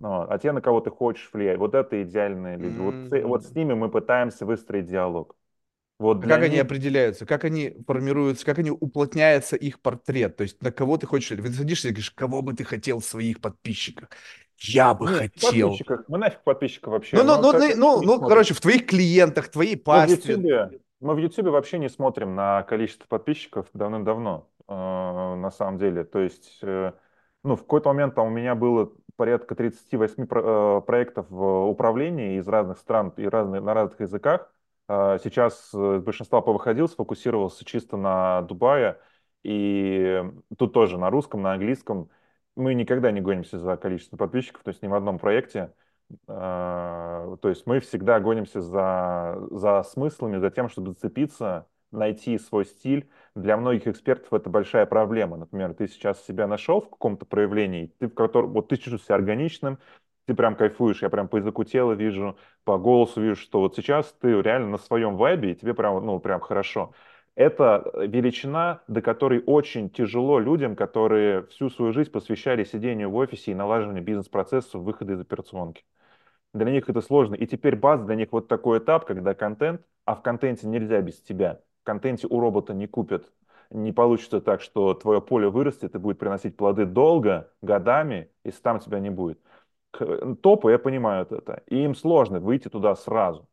[0.00, 1.58] Ну, а те, на кого ты хочешь влиять.
[1.58, 2.78] Вот это идеальные люди.
[2.78, 5.36] Вот, с- вот с ними мы пытаемся выстроить диалог.
[5.98, 7.26] Вот А как они них определяются?
[7.26, 8.44] Как они формируются?
[8.44, 10.36] Как они уплотняется их портрет?
[10.36, 11.38] То есть на кого ты хочешь?
[11.38, 14.08] Вы садишься и говоришь, кого бы ты хотел в своих подписчиках?
[14.60, 15.76] Я бы Нет, в хотел.
[16.08, 17.16] мы нафиг подписчиков вообще.
[17.16, 18.28] Ну, ну, ну, ну, ну, ну, смотрим.
[18.28, 20.70] короче, в твоих клиентах, твоей Мы в пастве.
[21.00, 26.02] Мы в Ютубе вообще не смотрим на количество подписчиков давным-давно, э, на самом деле.
[26.02, 26.92] То есть, э,
[27.44, 32.38] ну, в какой-то момент там у меня было порядка 38 про- э, проектов в управлении
[32.38, 34.52] из разных стран и разных, на разных языках.
[34.88, 38.98] Э, Сейчас э, с большинства повыходил, сфокусировался чисто на Дубае.
[39.44, 40.20] И
[40.58, 42.10] тут тоже на русском, на английском.
[42.58, 45.72] Мы никогда не гонимся за количество подписчиков, то есть ни в одном проекте.
[46.28, 52.66] А, То есть мы всегда гонимся за, за смыслами, за тем, чтобы зацепиться, найти свой
[52.66, 53.10] стиль.
[53.36, 55.36] Для многих экспертов это большая проблема.
[55.38, 59.16] Например, ты сейчас себя нашел в каком-то проявлении, ты в котором, вот ты чувствуешь себя
[59.16, 59.78] органичным,
[60.26, 64.12] ты прям кайфуешь, я прям по языку тела вижу, по голосу вижу, что вот сейчас
[64.20, 66.92] ты реально на своем вайбе, и тебе прям, ну, прям хорошо.
[67.38, 73.52] Это величина, до которой очень тяжело людям, которые всю свою жизнь посвящали сидению в офисе
[73.52, 75.84] и налаживанию бизнес-процессов, выхода из операционки.
[76.54, 77.34] Для них это сложно.
[77.36, 81.20] И теперь бац, для них вот такой этап, когда контент, а в контенте нельзя без
[81.22, 81.60] тебя.
[81.82, 83.32] В контенте у робота не купят.
[83.70, 88.80] Не получится так, что твое поле вырастет и будет приносить плоды долго, годами, если там
[88.80, 89.40] тебя не будет.
[89.92, 91.62] К- Топы, я понимаю это.
[91.68, 93.48] И им сложно выйти туда сразу.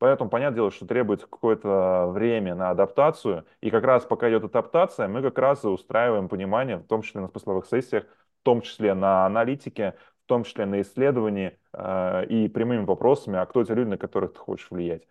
[0.00, 3.44] Поэтому, понятное дело, что требуется какое-то время на адаптацию.
[3.60, 7.20] И как раз пока идет адаптация, мы как раз и устраиваем понимание, в том числе
[7.20, 8.04] на смысловых сессиях,
[8.40, 13.44] в том числе на аналитике, в том числе на исследовании э, и прямыми вопросами, а
[13.44, 15.06] кто те люди, на которых ты хочешь влиять.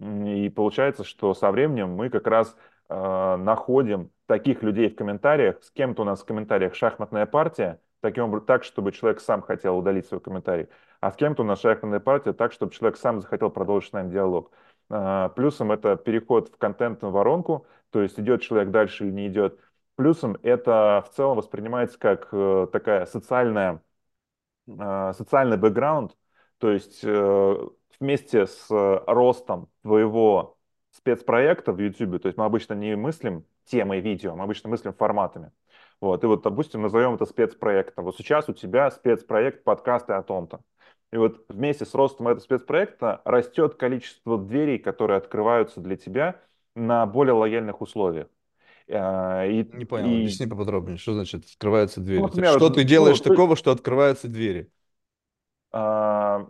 [0.00, 2.56] И получается, что со временем мы как раз
[2.88, 8.24] э, находим таких людей в комментариях, с кем-то у нас в комментариях шахматная партия, таким
[8.24, 10.66] образом, так, чтобы человек сам хотел удалить свой комментарий,
[11.02, 14.12] а с кем-то у нас шахматная партия так, чтобы человек сам захотел продолжить с нами
[14.12, 14.52] диалог.
[14.88, 19.58] Э, Плюсом это переход в контентную воронку, то есть идет человек дальше или не идет.
[19.96, 23.82] Плюсом это в целом воспринимается как э, такая социальная
[24.68, 26.16] э, социальный бэкграунд,
[26.58, 27.56] то есть э,
[27.98, 30.56] вместе с ростом твоего
[30.92, 35.50] спецпроекта в YouTube, то есть мы обычно не мыслим темой видео, мы обычно мыслим форматами.
[36.00, 38.04] Вот, и вот, допустим, назовем это спецпроектом.
[38.04, 40.60] Вот сейчас у тебя спецпроект подкасты о том-то.
[41.12, 46.40] И вот вместе с ростом этого спецпроекта растет количество дверей, которые открываются для тебя
[46.74, 48.28] на более лояльных условиях.
[48.88, 52.22] Э, И, Не понял, и объясни поподробнее, что значит открываются ну, двери?
[52.22, 54.70] Есть например, Что ты ну, делаешь ты, такого, что открываются двери?
[55.70, 56.46] а,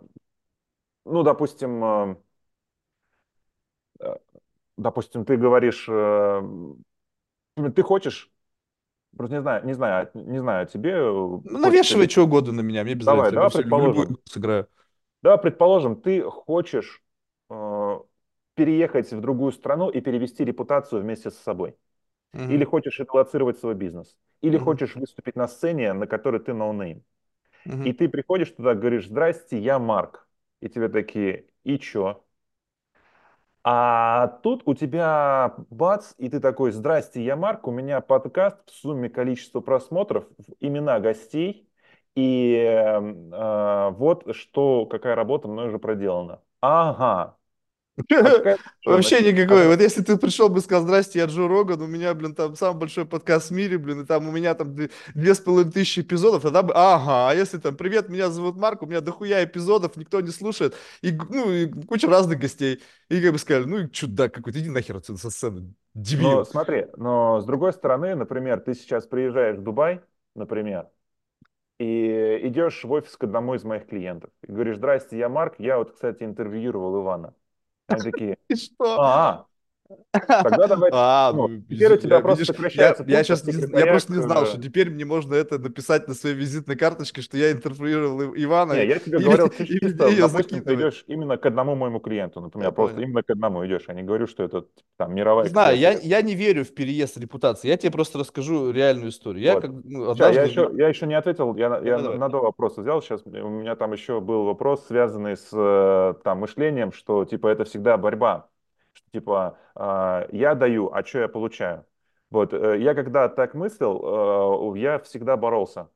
[1.05, 2.15] ну, допустим, э,
[3.99, 4.15] э,
[4.77, 5.87] допустим, ты говоришь,
[7.75, 8.32] ты хочешь,
[9.17, 12.83] просто не знаю, не знаю, не знаю, тебе э, Ну, навешивай что угодно на меня,
[12.83, 14.67] мне без Давай, разницы, я давай любую предположим, игру сыграю.
[15.21, 17.03] давай предположим, ты хочешь
[17.49, 17.99] э,
[18.55, 21.75] переехать в другую страну и перевести репутацию вместе с собой.
[22.47, 24.17] Или Мгм, хочешь релоцировать свой бизнес.
[24.41, 27.03] Или мгм, хочешь выступить на сцене, на которой ты no name.
[27.83, 27.93] И мгм.
[27.93, 30.27] ты приходишь туда, говоришь, здрасте, я Марк.
[30.61, 32.22] И тебе такие, и чё?
[33.65, 38.73] А тут у тебя бац, и ты такой, здрасте, я Марк, у меня подкаст в
[38.73, 40.25] сумме количества просмотров,
[40.59, 41.69] имена гостей,
[42.15, 46.41] и э, вот что, какая работа мной уже проделана.
[46.61, 47.37] Ага?
[48.85, 49.67] Вообще никакой.
[49.67, 52.55] Вот если ты пришел бы и сказал, здрасте, я Джо Роган, у меня, блин, там
[52.55, 55.99] самый большой подкаст в мире, блин, и там у меня там две, с половиной тысячи
[55.99, 59.95] эпизодов, тогда бы, ага, а если там, привет, меня зовут Марк, у меня дохуя эпизодов,
[59.95, 62.81] никто не слушает, и, ну, и куча разных гостей.
[63.09, 65.73] И как бы сказали, ну, чудак какой-то, иди нахер отсюда со сцены,
[66.09, 66.45] но дебил.
[66.45, 70.01] смотри, но с другой стороны, например, ты сейчас приезжаешь в Дубай,
[70.35, 70.89] например,
[71.79, 74.31] и идешь в офис к одному из моих клиентов.
[74.47, 77.35] И говоришь, здрасте, я Марк, я вот, кстати, интервьюировал Ивана.
[77.87, 79.47] Они такие, И что?
[80.11, 83.79] Тогда давай, А, ну, ну, теперь у я, тебя просто видишь, сокращается я сейчас не,
[83.79, 87.37] я просто не знал, что теперь мне можно это написать на своей визитной карточке, что
[87.37, 88.73] я интервьюировал Ивана.
[88.73, 92.39] Не, я тебе и, говорил и чисто, допустим, ты идешь именно к одному моему клиенту,
[92.39, 93.07] Я например, просто понял.
[93.07, 94.65] именно к одному идешь, я не говорю, что это
[94.97, 97.67] там Не мировая знаю, я, я не верю в переезд репутации.
[97.67, 99.43] Я тебе просто расскажу реальную историю.
[99.43, 99.61] Я Вот.
[99.61, 103.01] как ну, я еще, я еще не ответил, я, на- я на два вопроса взял,
[103.01, 107.65] сейчас у меня там еще был вопрос, связанный с э, там, мышлением, что типа это
[107.65, 108.49] всегда борьба,
[109.13, 111.85] типа а, я даю, а что я получаю?
[112.31, 115.89] Вот, э, я когда так мыслил, э, я всегда боролся.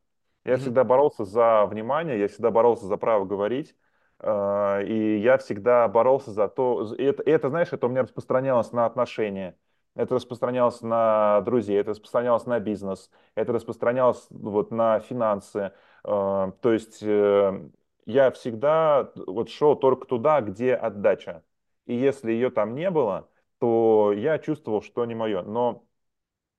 [0.46, 3.76] Я всегда боролся за внимание, я всегда боролся за право говорить,
[4.20, 8.04] э, и я всегда боролся за то, и это, и это, знаешь, это у меня
[8.04, 9.58] распространялось на отношения,
[9.96, 15.74] это распространялось на друзей, это распространялось на бизнес, это распространялось вот на финансы.
[16.04, 21.44] То есть я всегда вот шел только туда, где отдача.
[21.88, 25.42] И если ее там не было, то я чувствовал, что не мое.
[25.42, 25.86] Но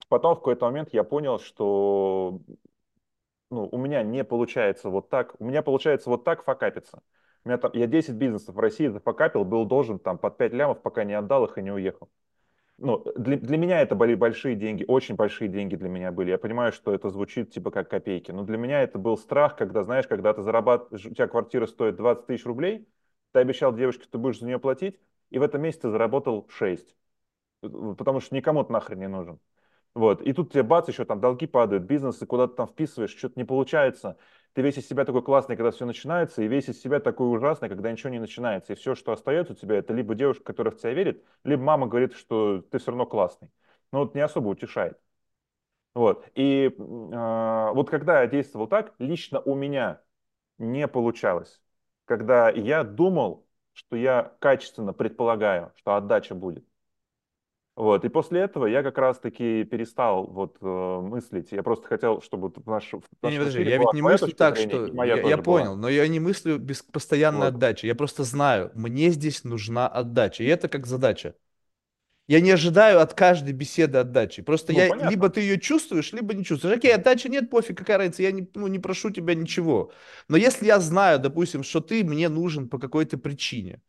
[0.09, 2.41] потом в какой-то момент я понял, что
[3.51, 7.03] ну, у меня не получается вот так, у меня получается вот так факапиться.
[7.45, 10.83] У меня там, я 10 бизнесов в России зафакапил, был должен там под 5 лямов,
[10.83, 12.09] пока не отдал их и не уехал.
[12.79, 16.31] Ну, для, для меня это были большие деньги, очень большие деньги для меня были.
[16.31, 19.83] Я понимаю, что это звучит типа как копейки, но для меня это был страх, когда,
[19.83, 22.89] знаешь, когда ты зарабатываешь, у тебя квартира стоит 20 тысяч рублей,
[23.33, 26.97] ты обещал девушке, что ты будешь за нее платить, и в этом месяце заработал 6,
[27.61, 29.41] потому что никому ты нахрен не нужен.
[29.95, 30.23] Вот.
[30.23, 33.39] И тут тебе бац, еще там долги падают, бизнес, и куда ты там вписываешь, что-то
[33.39, 34.17] не получается.
[34.53, 37.69] Ты весь из себя такой классный, когда все начинается, и весь из себя такой ужасный,
[37.69, 38.73] когда ничего не начинается.
[38.73, 41.87] И все, что остается у тебя, это либо девушка, которая в тебя верит, либо мама
[41.89, 43.51] говорит, что ты все равно классный.
[43.93, 44.99] Но вот не особо утешает.
[45.95, 46.31] Вот.
[46.35, 50.01] И э, вот когда я действовал так, лично у меня
[50.59, 51.63] не получалось.
[52.07, 53.48] Когда я думал,
[53.79, 56.65] что я качественно предполагаю, что отдача будет.
[57.77, 58.05] Вот.
[58.05, 61.53] И после этого я как раз-таки перестал вот, э, мыслить.
[61.53, 64.57] Я просто хотел, чтобы в наш, в не, не, подожди, я ведь не мыслю так,
[64.57, 64.87] что...
[65.05, 67.55] Я, я понял, но я не мыслю без постоянной вот.
[67.55, 67.87] отдачи.
[67.87, 70.43] Я просто знаю, мне здесь нужна отдача.
[70.43, 71.37] И это как задача.
[72.29, 74.43] Я не ожидаю от каждой беседы отдачи.
[74.43, 75.11] Просто ну, я понятно.
[75.11, 76.77] либо ты ее чувствуешь, либо не чувствуешь.
[76.77, 79.93] Окей, отдачи нет, пофиг, какая разница, я не, ну, не прошу тебя ничего.
[80.29, 83.81] Но если я знаю, допустим, что ты мне нужен по какой-то причине,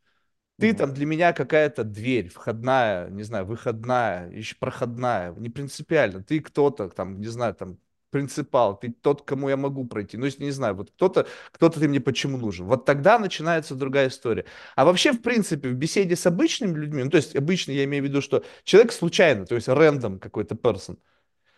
[0.58, 6.23] ты там для меня какая-то дверь, входная, не знаю, выходная, еще проходная, не принципиально.
[6.23, 7.78] Ты кто-то там, не знаю, там
[8.10, 10.17] принципал, ты тот, кому я могу пройти.
[10.17, 12.65] Ну, если не знаю, вот кто-то, кто-то ты мне почему нужен.
[12.65, 14.45] Вот тогда начинается другая история.
[14.76, 18.04] А вообще, в принципе, в беседе с обычными людьми, ну, то есть обычно я имею
[18.04, 20.98] в виду, что человек случайно, то есть рандом какой-то person,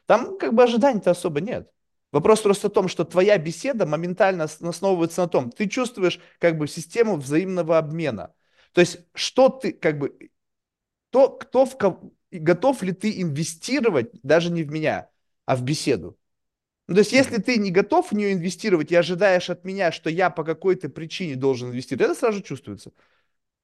[0.05, 1.69] там как бы ожиданий-то особо нет.
[2.11, 6.67] Вопрос просто в том, что твоя беседа моментально основывается на том, ты чувствуешь как бы
[6.67, 8.33] систему взаимного обмена.
[8.73, 10.17] То есть, что ты, как бы,
[11.09, 15.09] то, кто в кого, готов ли ты инвестировать даже не в меня,
[15.45, 16.17] а в беседу.
[16.87, 20.09] Ну, то есть, если ты не готов в нее инвестировать и ожидаешь от меня, что
[20.09, 22.91] я по какой-то причине должен инвестировать, это сразу чувствуется.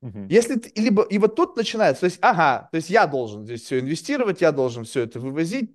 [0.04, 0.28] Uh-huh.
[0.30, 3.64] Если ты, либо, и вот тут начинается, то есть, ага, то есть я должен здесь
[3.64, 5.72] все инвестировать, я должен все это вывозить,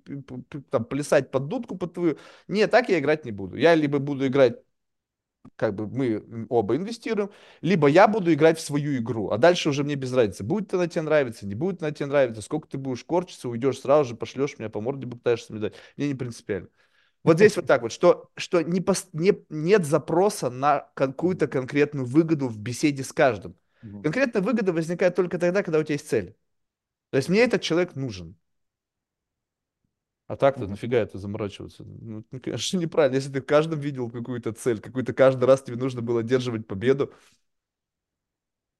[0.69, 2.17] там, плясать под дудку под твою.
[2.47, 3.57] Нет, так я играть не буду.
[3.57, 4.59] Я либо буду играть
[5.55, 7.29] как бы мы оба инвестируем,
[7.61, 10.87] либо я буду играть в свою игру, а дальше уже мне без разницы, будет она
[10.87, 14.57] тебе нравиться, не будет она тебе нравиться, сколько ты будешь корчиться, уйдешь сразу же, пошлешь
[14.57, 16.69] меня по морде, попытаешься мне дать, мне не принципиально.
[17.23, 22.05] Вот здесь вот так вот, что, что не, пос, не, нет запроса на какую-то конкретную
[22.05, 23.55] выгоду в беседе с каждым.
[23.81, 26.35] Конкретная выгода возникает только тогда, когда у тебя есть цель.
[27.09, 28.35] То есть мне этот человек нужен.
[30.27, 30.69] А так-то mm-hmm.
[30.69, 31.83] нафига это заморачиваться?
[31.83, 33.15] Ну, конечно, неправильно.
[33.15, 37.13] Если ты в каждом видел какую-то цель, какую-то каждый раз тебе нужно было одерживать победу.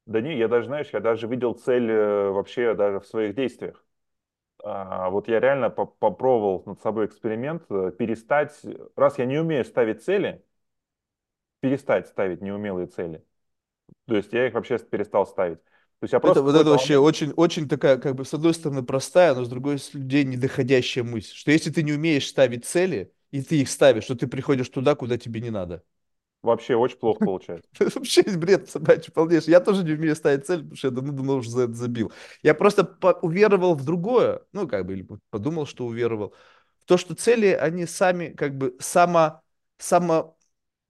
[0.06, 3.86] Да не, я даже, знаешь, я даже видел цель э, вообще даже в своих действиях.
[4.63, 8.60] А, вот я реально по попробовал над собой эксперимент э, перестать,
[8.95, 10.43] раз я не умею ставить цели,
[11.60, 13.23] перестать ставить неумелые цели.
[14.08, 15.63] То есть я их вообще перестал ставить.
[15.63, 18.54] То есть я просто это, вот это вообще очень, очень такая, как бы, с одной
[18.54, 22.65] стороны, простая, но с другой с людей недоходящая мысль, что если ты не умеешь ставить
[22.65, 25.84] цели, и ты их ставишь, то ты приходишь туда, куда тебе не надо.
[26.43, 27.67] Вообще очень плохо получается.
[27.79, 29.51] Вообще бред собачий полнейший.
[29.51, 32.12] Я тоже не умею ставить цель, потому что я давно уже за это забил.
[32.43, 36.36] Я просто уверовал в другое, ну, как бы, или подумал, что уверовал,
[36.82, 39.41] в то, что цели, они сами, как бы, само,
[39.77, 40.38] само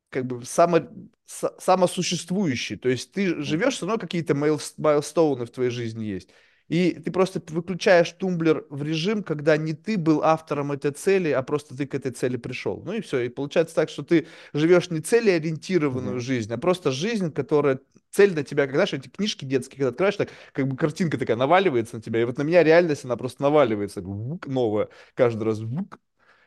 [0.10, 0.82] как бы само,
[1.26, 2.78] самосуществующий.
[2.78, 6.30] То есть ты живешь, все равно какие-то майлстоуны в твоей жизни есть.
[6.74, 11.44] И ты просто выключаешь тумблер в режим, когда не ты был автором этой цели, а
[11.44, 12.82] просто ты к этой цели пришел.
[12.84, 13.20] Ну и все.
[13.20, 16.20] И получается так, что ты живешь не целеориентированную mm-hmm.
[16.20, 20.16] жизнь, а просто жизнь, которая цель на тебя, когда знаешь, эти книжки детские, когда открываешь,
[20.16, 23.44] так как бы картинка такая наваливается на тебя, и вот на меня реальность, она просто
[23.44, 25.62] наваливается, новая, каждый раз,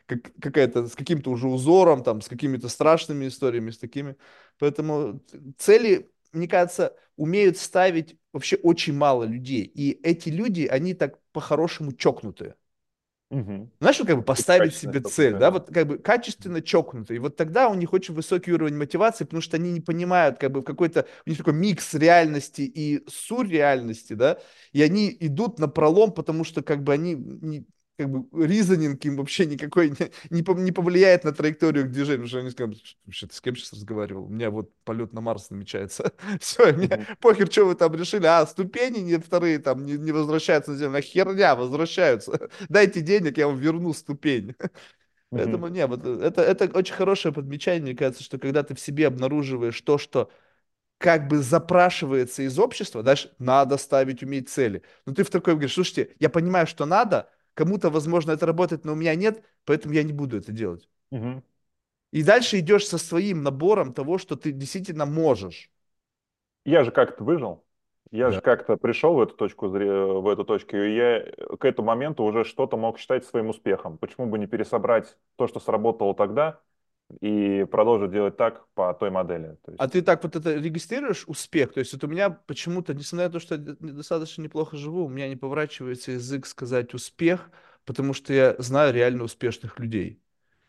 [0.07, 4.17] как, какая-то с каким-то уже узором, там, с какими-то страшными историями, с такими.
[4.59, 5.23] Поэтому
[5.57, 9.63] цели, мне кажется, умеют ставить вообще очень мало людей.
[9.63, 12.55] И эти люди, они так по-хорошему чокнутые.
[13.29, 13.71] Угу.
[13.81, 17.17] Знаешь, вот как бы поставить себе цель, да, вот как бы качественно чокнутые.
[17.17, 20.53] И вот тогда у них очень высокий уровень мотивации, потому что они не понимают, как
[20.53, 24.39] бы какой-то, у них такой микс реальности и сурреальности, да,
[24.73, 29.17] и они идут на пролом, потому что как бы они не, как бы ризонинг им
[29.17, 33.35] вообще никакой не, не, не повлияет на траекторию движения, потому что они скажут, что ты
[33.35, 34.25] с кем сейчас разговаривал?
[34.25, 36.13] У меня вот полет на Марс намечается.
[36.41, 37.17] Все, мне mm-hmm.
[37.21, 40.99] похер, что вы там решили, а ступени не вторые там не, не возвращаются на Землю,
[40.99, 42.51] а херня возвращаются.
[42.69, 44.55] Дайте денег, я вам верну ступень.
[45.33, 45.39] Mm-hmm.
[45.39, 49.09] Поэтому, не, вот это, это очень хорошее подмечание, мне кажется, что когда ты в себе
[49.09, 50.31] обнаруживаешь то, что
[50.99, 54.83] как бы запрашивается из общества, знаешь, надо ставить, уметь цели.
[55.05, 58.93] Но ты в такой говоришь, слушайте, я понимаю, что надо, Кому-то, возможно, это работает, но
[58.93, 60.89] у меня нет, поэтому я не буду это делать.
[61.11, 61.43] Угу.
[62.13, 65.71] И дальше идешь со своим набором того, что ты действительно можешь.
[66.65, 67.65] Я же как-то выжил.
[68.13, 68.43] Я же Да.
[68.43, 71.25] как-то пришел в эту точку, в эту точку, и я
[71.59, 73.99] к этому моменту уже что-то мог считать своим успехом.
[73.99, 76.61] Почему бы не пересобрать то, что сработало тогда,
[77.21, 79.57] и продолжить делать так по той модели?
[79.65, 81.75] То А есть, ты так вот это регистрируешь успех?
[81.75, 83.61] То есть вот у меня почему-то, несмотря на то, что я
[83.93, 87.51] достаточно неплохо живу, у меня не поворачивается язык сказать успех,
[87.85, 90.23] потому что я знаю реально успешных людей.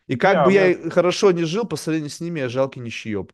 [0.08, 2.82] И как а бы я меня хорошо не жил, по сравнению с ними, я жалкий
[2.82, 3.32] нищеёб.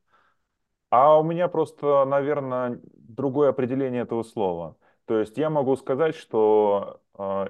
[0.90, 4.76] А у меня просто, наверное, другое определение этого слова.
[5.06, 7.02] То есть я могу сказать, что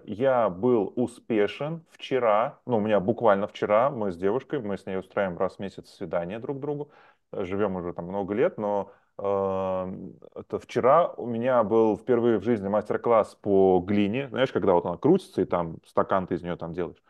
[0.04, 4.98] я был успешен вчера, ну, у меня буквально вчера, мы с девушкой, мы с ней
[4.98, 6.90] устраиваем раз в месяц свидание друг другу,
[7.32, 12.42] э, живем уже там много лет, но э, это вчера у меня был впервые в
[12.44, 16.56] жизни мастер-класс по глине, знаешь, когда вот она крутится и там стакан ты из нее
[16.56, 17.02] там делаешь.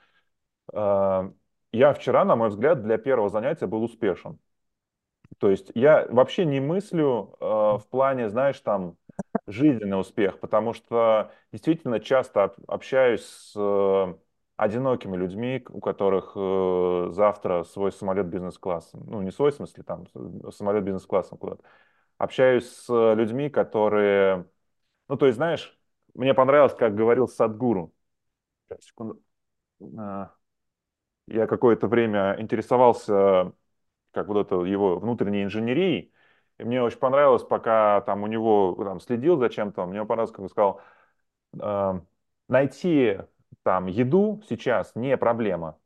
[0.73, 1.31] Э,
[1.73, 4.39] я вчера, на мой взгляд, для первого занятия был успешен.
[5.39, 8.97] То есть я вообще не мыслю э, в плане, знаешь, там
[9.47, 14.15] жизненный успех, потому что действительно часто об- общаюсь с э,
[14.57, 20.07] одинокими людьми, у которых э, завтра свой самолет бизнес-классом, ну не свой в смысле там
[20.53, 21.65] самолет бизнес-классом куда-то.
[22.19, 24.47] Общаюсь с людьми, которые,
[25.09, 25.79] ну то есть знаешь,
[26.15, 27.95] мне понравилось, как говорил Садгуру.
[28.69, 29.23] Сейчас, секунду.
[29.99, 30.35] А,
[31.27, 33.53] Я какое-то время интересовался
[34.13, 36.13] как вот это его внутренней инженерии.
[36.59, 40.41] И мне очень понравилось, пока там у него там следил за чем-то, мне понравилось, как
[40.41, 40.81] он сказал,
[41.61, 42.01] э,
[42.49, 43.19] найти
[43.65, 45.79] там еду сейчас не проблема.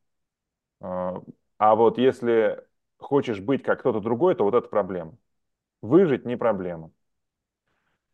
[0.81, 1.15] Э,
[1.59, 2.65] а вот если
[2.99, 5.17] хочешь быть как кто-то другой, то вот это проблема.
[5.83, 6.93] Выжить не проблема.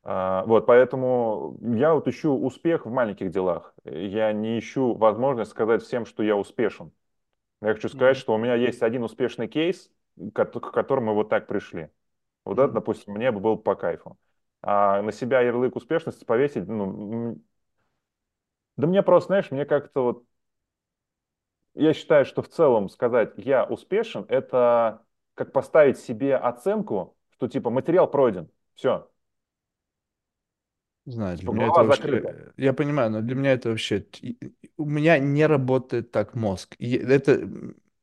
[0.04, 3.74] Э, вот, поэтому я вот ищу успех в маленьких делах.
[3.84, 6.92] Я не ищу возможность сказать всем, что я успешен.
[7.62, 8.22] Я хочу сказать, Мгм.
[8.22, 9.90] что у меня есть один успешный кейс,
[10.34, 11.90] к к которому мы вот так пришли.
[12.44, 14.18] Вот это, допустим, мне бы было по кайфу.
[14.62, 17.40] А на себя ярлык успешности повесить, ну,
[18.76, 20.24] да мне просто, знаешь, мне как-то вот,
[21.74, 27.70] я считаю, что в целом сказать «я успешен»— это как поставить себе оценку, что типа
[27.70, 29.10] материал пройден, все,
[31.06, 32.34] Не знаю, для типа меня это вообще, закрыта.
[32.56, 34.06] я понимаю, но для меня это вообще,
[34.78, 36.76] у меня не работает так мозг.
[36.78, 37.46] И это,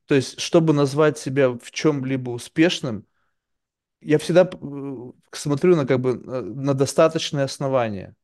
[0.06, 3.06] то есть, чтобы назвать себя в чем-либо успешным,
[4.02, 8.16] я всегда э, смотрю на как бы э, на достаточные основания.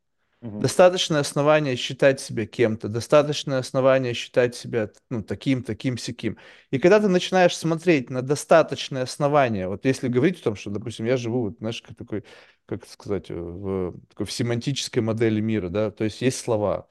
[0.41, 0.59] Мгм.
[0.59, 6.37] Достаточное основание считать себя кем-то, достаточное основание считать себя ну, таким, таким, сяким.
[6.69, 11.05] И когда ты начинаешь смотреть на достаточное основание, вот если говорить о том, что, допустим,
[11.05, 12.23] я живу, вот, знаешь, как такой,
[12.67, 16.87] как сказать, э, в, такой в семантической модели мира, да, то есть есть слова,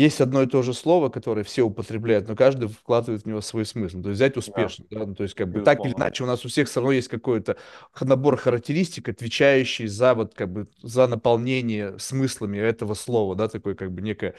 [0.00, 3.64] есть одно и то же слово, которое все употребляют, но каждый вкладывает в него свой
[3.66, 4.02] смысл.
[4.02, 6.26] То есть взять Да, успешно, да, ну, то есть как бы так или иначе у
[6.26, 7.56] нас у всех все равно есть какой-то
[8.00, 13.92] набор характеристик, отвечающий за вот как бы за наполнение смыслами этого слова, да, такое как
[13.92, 14.34] бы некое,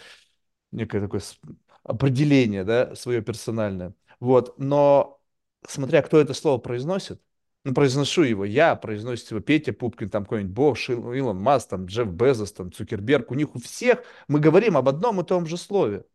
[0.72, 1.22] некое такое
[1.84, 3.94] определение, да, свое персональное.
[4.20, 5.22] Вот, но
[5.68, 7.22] смотря кто это слово произносит,
[7.64, 11.86] ну, произношу его я, произносит его Петя Пупкин, там какой-нибудь Бош, Ил- Илон Маск, там
[11.86, 15.58] Джефф Безос, там Цукерберг, у них у всех мы говорим об одном и том же
[15.58, 16.06] слове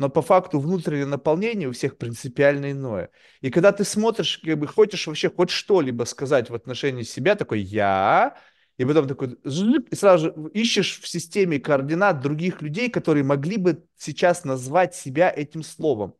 [0.00, 3.10] но по факту внутреннее наполнение у всех принципиально иное.
[3.42, 7.60] И когда ты смотришь, как бы хочешь вообще хоть что-либо сказать в отношении себя, такой
[7.60, 8.34] «я»,
[8.78, 13.84] и потом такой и сразу же ищешь в системе координат других людей, которые могли бы
[13.98, 16.14] сейчас назвать себя этим словом.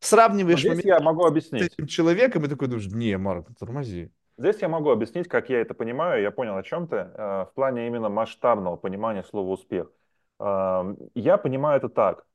[0.00, 1.24] Сравниваешь здесь момент я могу
[1.56, 1.72] с объяснить.
[1.72, 4.10] этим человеком и такой думаешь, не, Марк, тормози.
[4.38, 7.52] Здесь я могу объяснить, как я это понимаю, я понял о чем ты, э, в
[7.54, 9.90] плане именно масштабного понимания слова «успех».
[10.38, 12.26] Эм, Я понимаю это так,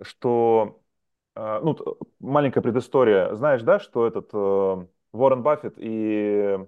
[0.00, 0.80] что,
[1.36, 1.76] э, ну,
[2.20, 3.34] маленькая предыстория.
[3.34, 6.58] Знаешь, да, что этот э, Уоррен Баффет и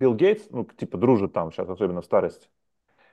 [0.00, 2.48] Билл Гейтс, ну, типа, дружат там сейчас, особенно в старости.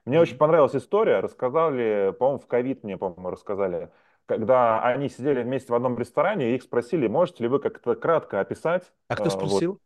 [0.06, 0.38] Мне очень Мгм.
[0.38, 3.92] понравилась история, рассказали, по-моему, в ковид мне, по-моему, рассказали,
[4.32, 8.40] когда они сидели вместе в одном ресторане, и их спросили, можете ли вы как-то кратко
[8.40, 9.80] описать, А кто вот, спросил?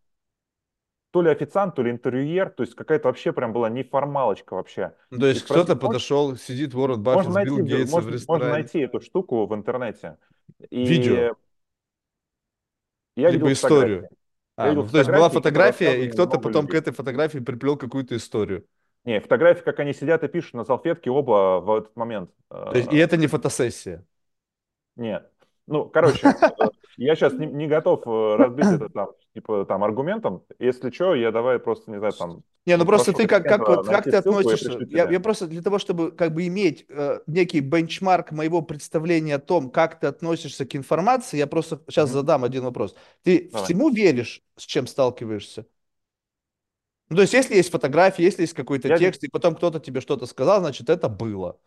[1.11, 4.95] то ли официант, то ли интервьюер, то есть какая-то вообще прям была неформалочка вообще.
[5.11, 7.69] Ну, то И есть кто-то «Мож- подошел, сидит Уоррен Баффет можно с Билл найти, в-
[7.69, 8.49] Гейтсом в можно, можно ресторане.
[8.49, 10.17] найти эту штуку в интернете.
[10.81, 11.29] Видео, И
[13.15, 14.09] я видел либо историю.
[14.09, 14.09] фотографии.
[14.61, 16.75] Я А, ну то есть была которые фотография, и кто-то потом к людей.
[16.75, 18.65] этой фотографии приплел какую-то историю.
[19.05, 22.31] Не, фотографии, как они сидят и пишут на салфетке оба в этот момент.
[22.69, 24.05] То есть, и Э, это не фотосессия.
[24.95, 25.31] Нет.
[25.67, 26.27] Ну, короче,
[26.57, 30.43] э, я сейчас не, не готов э, разбить это там, типа, там, аргументом.
[30.59, 33.67] Если что, я давай просто, не знаю, там, Не, ну Ну, просто ты как, как,
[33.67, 34.71] вот, как ты относишься?
[34.89, 39.39] Я, я просто для того, чтобы как бы иметь э, некий бенчмарк моего представления о
[39.39, 42.11] том, как ты относишься к информации, я просто сейчас Мгм.
[42.11, 42.95] задам один вопрос.
[43.23, 43.65] Ты Давай.
[43.65, 45.65] всему веришь, с чем сталкиваешься?
[47.09, 50.01] Ну, то есть, если есть фотографии, если есть какой-то Я текст, и потом кто-то тебе
[50.01, 51.59] что-то сказал, значит, это было.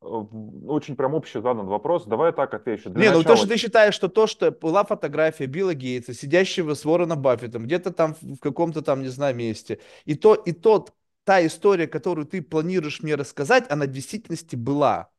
[0.00, 2.06] Э, очень прям общий задан вопрос.
[2.06, 2.90] Давай так отвечу.
[2.90, 6.14] Для Не, ну то, начала, что ты считаешь, что то, что была фотография Билла Гейтса,
[6.14, 10.52] сидящего с Уорреном Баффетом, где-то там в каком-то там, не знаю, месте, и то, и
[10.52, 10.92] тот,
[11.24, 15.10] та история, которую ты планируешь мне рассказать, она в действительности была.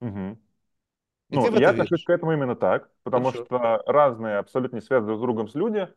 [0.00, 0.38] Мгм.
[1.30, 3.44] И Ну, я отношусь к этому именно так, потому Хорошо.
[3.46, 5.88] что разные, абсолютно не связанные друг с другом с люди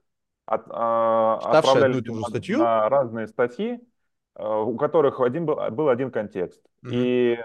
[0.45, 2.59] от- а, отправляли одну статью.
[2.59, 3.79] на разные статьи,
[4.35, 6.61] а, у которых один был, был один контекст.
[6.81, 6.93] Мгм.
[6.95, 7.37] И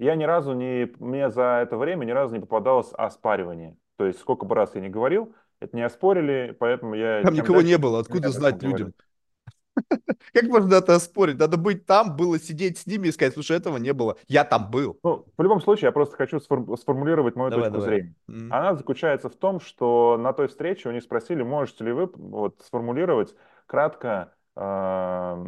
[0.00, 3.76] я ни разу не, мне за это время ни разу не попадалось оспаривание.
[3.96, 7.58] То есть сколько бы раз я не говорил, это не оспорили, поэтому я Там никого
[7.58, 8.94] дальше, не было, откуда знать людям?
[10.32, 11.38] Как можно это оспорить?
[11.38, 14.16] Надо быть там, было сидеть с ними и сказать, слушай, этого не было.
[14.28, 14.98] Я там был.
[15.02, 17.88] Ну, в любом случае, я просто хочу сформ- сформулировать мою Давай, точку давай.
[17.88, 18.14] зрения.
[18.28, 18.50] М.
[18.50, 22.60] Она заключается в том, что на той встрече у них спросили, можете ли вы вот,
[22.62, 23.34] сформулировать
[23.66, 25.44] кратко э,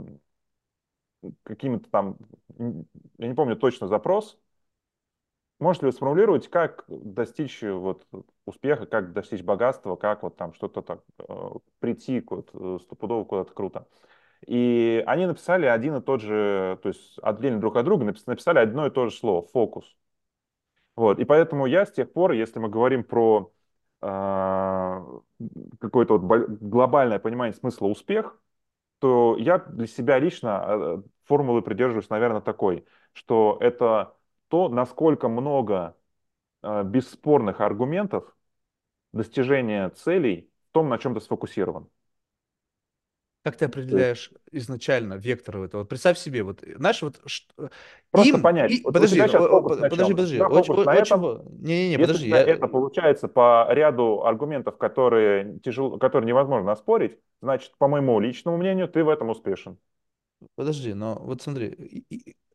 [1.45, 2.17] какими-то там,
[3.19, 4.39] я не помню точно запрос,
[5.63, 8.07] можете ли вы сформулировать, как достичь вот
[8.47, 11.51] успеха, как достичь богатства, как вот там что-то так э,
[11.81, 13.87] прийти вот, э, стопудово куда-то круто.
[14.47, 18.59] И они написали один и тот же, то есть отдельно друг от друга, напис- написали
[18.59, 19.97] одно и то же слово, фокус.
[20.97, 21.19] Вот.
[21.19, 23.53] И поэтому я с тех пор, если мы говорим про
[24.01, 25.05] а,
[25.81, 28.39] какое-то вот глобальное понимание смысла успех,
[29.01, 34.17] то я для себя лично формулы придерживаюсь, наверное, такой, что это
[34.53, 35.97] то, насколько много
[36.63, 38.37] а, бесспорных аргументов
[39.13, 41.89] достижения целей в том, на чем ты сфокусирован.
[43.45, 45.81] Как ты определяешь изначально вектор этого?
[45.83, 47.45] Вот представь себе, вот, знаешь, вот ш-
[48.11, 49.25] просто им, понять, и, вот подожди,
[49.81, 50.09] подожди?
[50.09, 54.25] У подожди, тебя очень, очень, этом, не-не-не, Если у подожди, я, это получается по ряду
[54.27, 59.79] аргументов, которые, тяжело, которые невозможно оспорить, значит, по моему личному мнению, ты в этом успешен.
[60.55, 62.05] подожди, но вот смотри,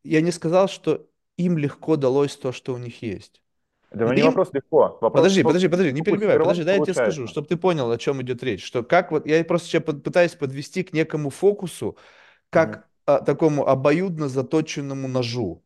[0.03, 1.07] я не сказал, что
[1.37, 3.41] им легко далось то, что у них есть.
[3.89, 4.97] Это не Им, вопрос легко.
[4.99, 7.89] Вопрос, Подожди, что подожди, подожди, не перебивай, подожди, дай я тебе скажу, чтобы ты понял,
[7.89, 8.65] о чем идет речь.
[8.65, 11.97] Что как вот, я просто сейчас пытаюсь подвести к некому фокусу,
[12.49, 15.63] как а, такому обоюдно заточенному ножу.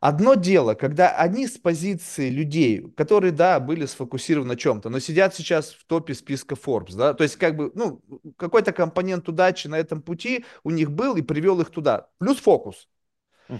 [0.00, 5.34] Одно дело, когда они с позиции людей, которые, да, были сфокусированы на чем-то, но сидят
[5.34, 8.00] сейчас в топе списка Forbes, да, то есть как бы, ну,
[8.38, 12.88] какой-то компонент удачи на этом пути у них был и привел их туда, плюс фокус.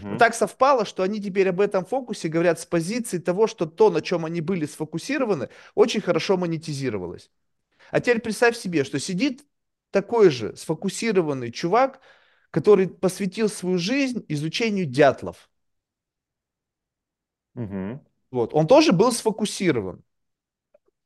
[0.08, 0.18] Но Мгм.
[0.18, 4.00] так совпало, что они теперь об этом фокусе говорят с позиции того, что то, на
[4.02, 7.30] чем они были сфокусированы, очень хорошо монетизировалось.
[7.90, 9.44] А теперь представь себе, что сидит
[9.90, 12.00] такой же сфокусированный чувак,
[12.50, 15.48] который посвятил свою жизнь изучению дятлов.
[17.54, 18.00] Мгм.
[18.30, 18.54] Вот.
[18.54, 20.02] Он тоже был сфокусирован.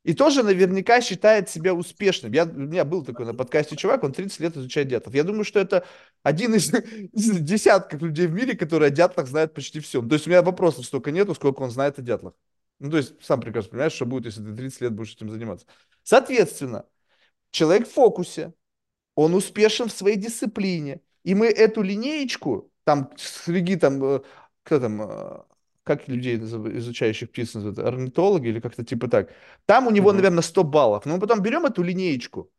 [0.02, 2.32] И тоже наверняка считает себя успешным.
[2.32, 5.14] Я, у меня был такой на подкасте чувак, он 30 лет изучает дятлов.
[5.14, 5.86] Я думаю, что это
[6.24, 6.72] один из,
[7.12, 10.02] десятков людей в мире, которые о дятлах знают почти все.
[10.02, 12.34] То есть у меня вопросов столько нету, сколько он знает о дятлах.
[12.80, 15.66] Ну, то есть сам прекрасно понимаешь, что будет, если ты 30 лет будешь этим заниматься.
[16.02, 16.86] Соответственно,
[17.50, 18.54] человек в фокусе,
[19.14, 21.00] он успешен в своей дисциплине.
[21.24, 24.20] И мы эту линеечку, там, среди там, э,
[24.62, 25.42] кто там, э,
[25.84, 29.30] как людей, изучающих птиц называют, орнитологи или как-то типа так,
[29.66, 30.16] там у него, Мгм.
[30.16, 31.06] наверное, 100 баллов.
[31.06, 32.50] Но мы потом берем эту линеечку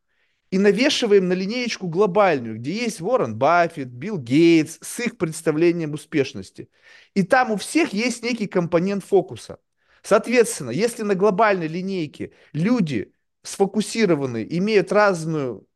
[0.55, 6.69] и навешиваем на линеечку глобальную, где есть Уоррен Баффет, Билл Гейтс с их представлением успешности.
[7.13, 9.59] И там у всех есть некий компонент фокуса.
[10.01, 13.11] Соответственно, если на глобальной линейке люди
[13.43, 15.67] сфокусированы, имеют разную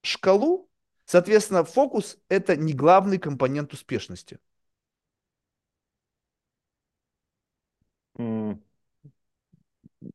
[0.00, 0.70] шкалу,
[1.06, 4.38] соответственно, фокус– это не главный компонент успешности.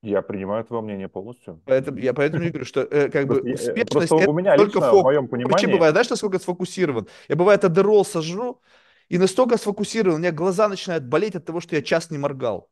[0.02, 1.62] Я принимаю твое мнение полностью.
[1.66, 4.88] Поэтому я поэтому и говорю, что э, как бы э, успешность– у меня только лично,
[4.88, 5.04] в фокус.
[5.04, 7.08] моем Вообще понимании, бывает, знаешь, насколько сфокусирован?
[7.28, 8.62] Я бывает адерол сожру,
[9.10, 12.70] и настолько сфокусирован, у меня глаза начинают болеть от того, что я час не моргал.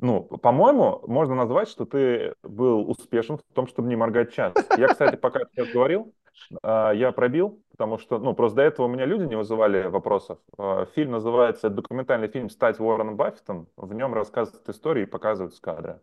[0.00, 4.54] Ну, по-моему, можно назвать, что ты был успешен в том, чтобы не моргать час.
[4.76, 6.14] Я, кстати, пока ты говорил,
[6.62, 10.38] я пробил, потому что, ну, просто до этого у меня люди не вызывали вопросов.
[10.56, 13.68] А, Фильм называется, документальный фильм «Стать Уорреном Баффетом».
[13.76, 16.00] В нем рассказывают истории и показывают с кадра.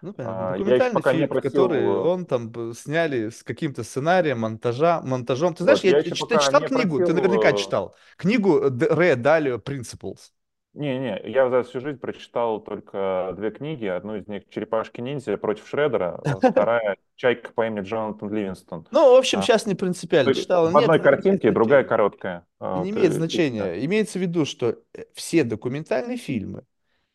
[0.00, 0.50] Ну, понятно.
[0.50, 2.06] А, Я Документальный пока не фильм, который просил...
[2.06, 5.54] э, он там б- сняли с каким-то сценарием, монтажа, монтажом.
[5.54, 7.00] Ты знаешь, Вот, я, я я еще чит- ты пока читал не книгу?
[7.00, 7.16] Ты просил...
[7.16, 7.96] наверняка э, читал.
[8.16, 10.30] Книгу Рэя Далио «Principles».
[10.78, 13.84] Не-не, я за всю жизнь прочитал только две книги.
[13.84, 18.86] Одну из них «Черепашки-ниндзя против Шредера», вторая «Чайка по имени Джонатан Ливингстон».
[18.92, 20.32] Ну, в общем, А, сейчас не принципиально.
[20.34, 22.46] Читал, В одной картинке, другая короткая.
[22.60, 23.84] А, не имеет э, значения.
[23.84, 26.62] Имеется в виду, что э, все документальные фильмы,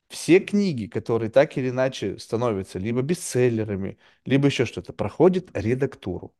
[0.10, 6.34] все книги, которые так или иначе становятся либо бестселлерами, либо еще что-то, проходят редактуру.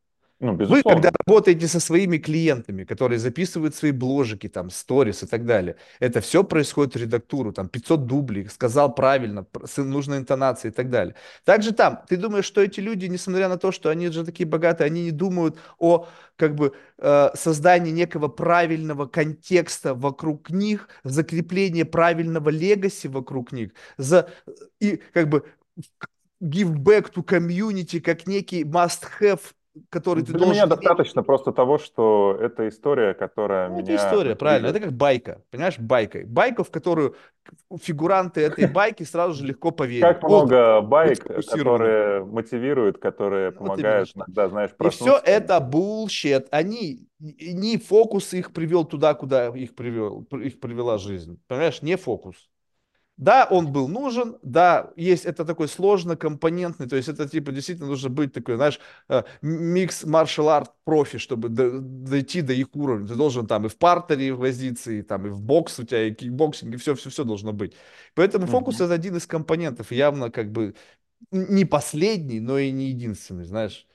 [0.44, 5.46] Ну, Вы, когда работаете со своими клиентами, которые записывают свои бложики, там, сторис и так
[5.46, 9.46] далее, это все происходит в редактуру, там, 500 дублей, сказал правильно,
[9.78, 11.16] нужной интонацией и так далее.
[11.46, 14.88] Также там, ты думаешь, что эти люди, несмотря на то, что они же такие богатые,
[14.88, 22.50] они не думают о, как бы, э, создании некого правильного контекста вокруг них, закрепления правильного
[22.50, 24.30] легаси вокруг них, за,
[24.82, 25.46] и, как бы,
[26.42, 29.40] give back to community как некий must-have
[29.90, 30.80] который ты Для меня должен иметь.
[30.80, 34.68] достаточно просто того, что это история, которая Ну, это меня история, правильно.
[34.68, 36.22] Это как байка, понимаешь, байка.
[36.26, 37.16] Байка, в которую
[37.82, 40.20] фигуранты этой байки сразу же легко поверят.
[40.20, 46.48] Как много байк, которые мотивируют, которые помогают иногда, знаешь, И все это bullshit.
[46.52, 51.40] Они, не фокус их привел туда, куда их, привел, их привела жизнь.
[51.48, 52.50] Понимаешь, не фокус.
[53.16, 58.10] Да, он был нужен, да, есть это такой сложно-компонентный, то есть это типа действительно нужно
[58.10, 63.08] быть такой, знаешь, э, mixed martial art профи, чтобы до- дойти до их уровня.
[63.08, 66.14] Ты должен там и в партере возиться, и там и в бокс у тебя, и
[66.14, 67.76] кикбоксинг, и все-все-все должно быть.
[68.16, 68.86] Поэтому фокус Мгм.
[68.86, 70.74] это один из компонентов, явно как бы
[71.32, 73.88] не последний, но и не единственный, знаешь.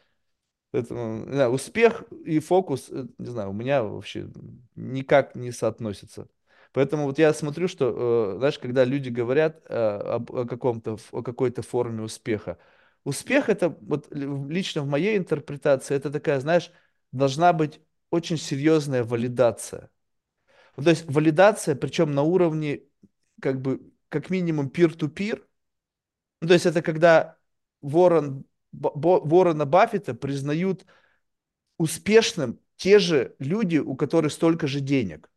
[0.73, 4.29] Поэтому, знаю, успех и фокус, э, не знаю, у меня вообще
[4.77, 6.29] никак не соотносятся.
[6.79, 11.22] Поэтому вот я смотрю, что, э, знаешь, когда люди говорят э, об, о каком-то, о
[11.22, 12.59] какой-то форме успеха,
[13.05, 16.70] успех это, вот ли- лично в моей интерпретации, это такая, знаешь,
[17.12, 19.91] должна быть очень серьезная валидация.
[20.76, 22.83] Ну, то есть валидация, причем на уровне,
[23.43, 25.43] как бы, как минимум peer-to-peer,
[26.41, 27.39] ну, то есть это когда
[27.83, 30.87] Ворон, Бо- Ворона Баффета признают
[31.79, 35.31] успешным те же люди, у которых столько же денег.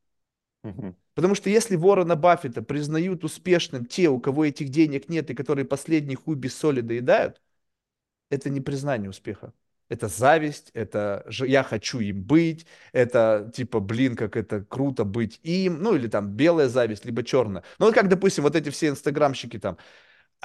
[0.63, 0.95] Мгм.
[1.13, 5.65] Потому что если Ворона Баффета признают успешным те, у кого этих денег нет и которые
[5.65, 7.41] последний хуй без соли доедают,
[8.29, 9.53] это не признание успеха.
[9.89, 15.81] Это зависть, это я хочу им быть, это типа, блин, как это круто быть им,
[15.83, 17.63] ну или там белая зависть, либо черная.
[17.77, 19.77] Ну вот как, допустим, вот эти все инстаграмщики там,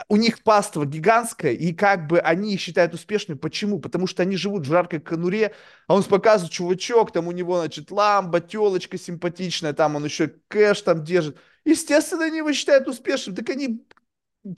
[0.08, 3.38] у них паства гигантская, и как бы они считают успешными.
[3.38, 3.80] Почему?
[3.80, 5.54] Потому что они живут в жаркой конуре,
[5.86, 10.82] а он показывает, чувачок, там у него, значит, ламба, телочка симпатичная, там он еще кэш
[10.82, 11.38] там держит.
[11.64, 13.34] Естественно, они его считают успешным.
[13.34, 13.84] Так они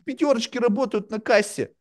[0.04, 1.72] пятерочки работают на кассе.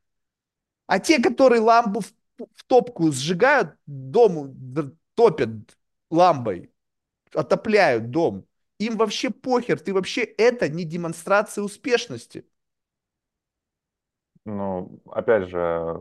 [0.86, 4.56] А те, которые ламбу в, в топку сжигают, дому
[5.16, 5.50] топят
[6.10, 6.72] ламбой,
[7.34, 8.46] отопляют дом,
[8.80, 9.80] им вообще похер.
[9.80, 12.46] Ты вообще это не демонстрация успешности.
[14.48, 16.00] Ну, опять же,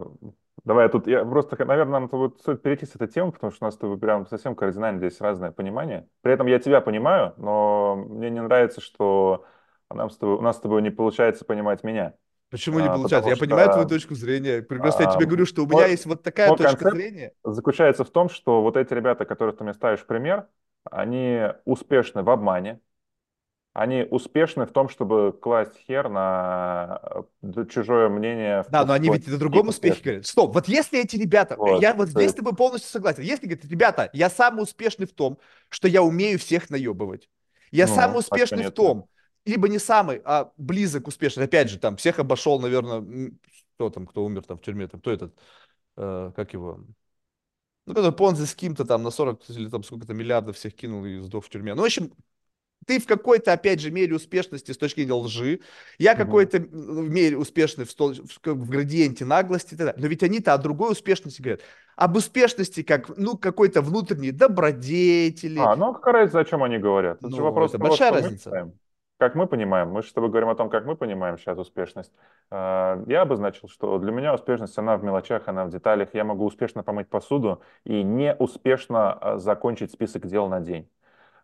[0.65, 3.67] давай тут, я просто, наверное, нам тут стоит перейти с этой темы, потому что у
[3.67, 6.07] нас тобой прям совсем кардинально здесь разное понимание.
[6.23, 9.45] При этом я тебя понимаю, но мне не нравится, что
[9.93, 12.15] нам с тобой, у нас с тобой не получается понимать меня.
[12.51, 13.17] Почему не А, получается?
[13.17, 14.63] Потому Я понимаю твою что точку зрения.
[14.63, 17.33] Просто я а, тебе говорю, что у меня мой, есть вот такая точка зрения.
[17.43, 20.47] заключается в том, что вот эти ребята, которых ты мне ставишь пример,
[20.89, 22.81] они успешны в обмане,
[23.77, 26.99] они успешны в том, чтобы класть хер на
[27.43, 30.27] э, чужое мнение в, Да, но они ведь их другом успехе говорят.
[30.27, 33.23] Стоп, вот если эти ребята, Вот, я вот здесь с тобой полностью согласен.
[33.23, 35.37] Если говорят, ребята, я самый успешный в том,
[35.69, 37.29] что я умею всех наебывать.
[37.71, 39.11] Я самый ну, что успешный в том,
[39.45, 41.45] либо не самый, а близок успешный.
[41.45, 43.31] Опять же, там всех обошел, наверное,
[43.75, 45.39] кто там, кто умер там в тюрьме, там, кто этот,
[45.99, 46.81] э, как его,
[47.85, 51.19] ну, когда Понзи с кем-то там на 40 или там сколько-то миллиардов всех кинул и
[51.19, 51.75] сдох в тюрьме.
[51.75, 52.11] Ну, в общем,
[52.87, 55.61] ты в какой-то, опять же, мере успешности с точки зрения лжи,
[55.99, 56.25] я Мгм.
[56.25, 60.01] какой-то в мере успешный в, стол- в, в градиенте наглости и так далее.
[60.03, 61.61] Но ведь они-то о другой успешности говорят.
[61.97, 65.59] Об успешности как, ну, какой-то внутренней добродетели.
[65.59, 67.19] А, ну какая разница, о чем они говорят?
[67.19, 68.45] Это же Ну, вопрос это того, большая мы разница.
[68.51, 68.73] считаем.
[69.19, 69.89] Как мы понимаем.
[69.89, 72.13] Мы же с тобой говорим о том, как мы понимаем сейчас успешность.
[72.51, 76.11] А, Я обозначил, что для меня успешность, она в мелочах, она в деталях.
[76.13, 80.87] Я могу успешно помыть посуду и не успешно а, закончить список дел на день.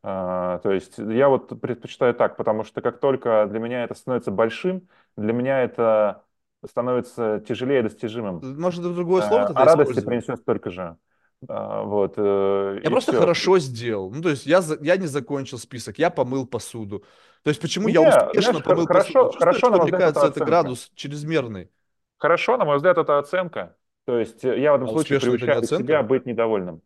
[0.02, 4.30] А, То есть я вот предпочитаю так, потому что как только для меня это становится
[4.30, 6.24] большим, для меня это
[6.66, 8.40] становится тяжелее достижимым.
[8.40, 10.96] Может, другое слово А тогда а радости принесет столько же.
[11.48, 13.20] А, Вот, э, Я просто все.
[13.20, 14.10] хорошо сделал.
[14.12, 17.04] Ну, то есть я, я не закончил список, я помыл посуду.
[17.44, 19.18] То есть почему Не, я успешно знаешь, помыл посуду?
[19.18, 20.40] хорошо, Чувствуешь, хорошо, на что, мой мне взгляд, это кажется, это оценка.
[20.40, 21.70] градус чрезмерный.
[22.18, 23.76] Хорошо, на мой взгляд, это оценка.
[24.04, 26.82] То есть я в этом А случае это приучаю себя быть недовольным.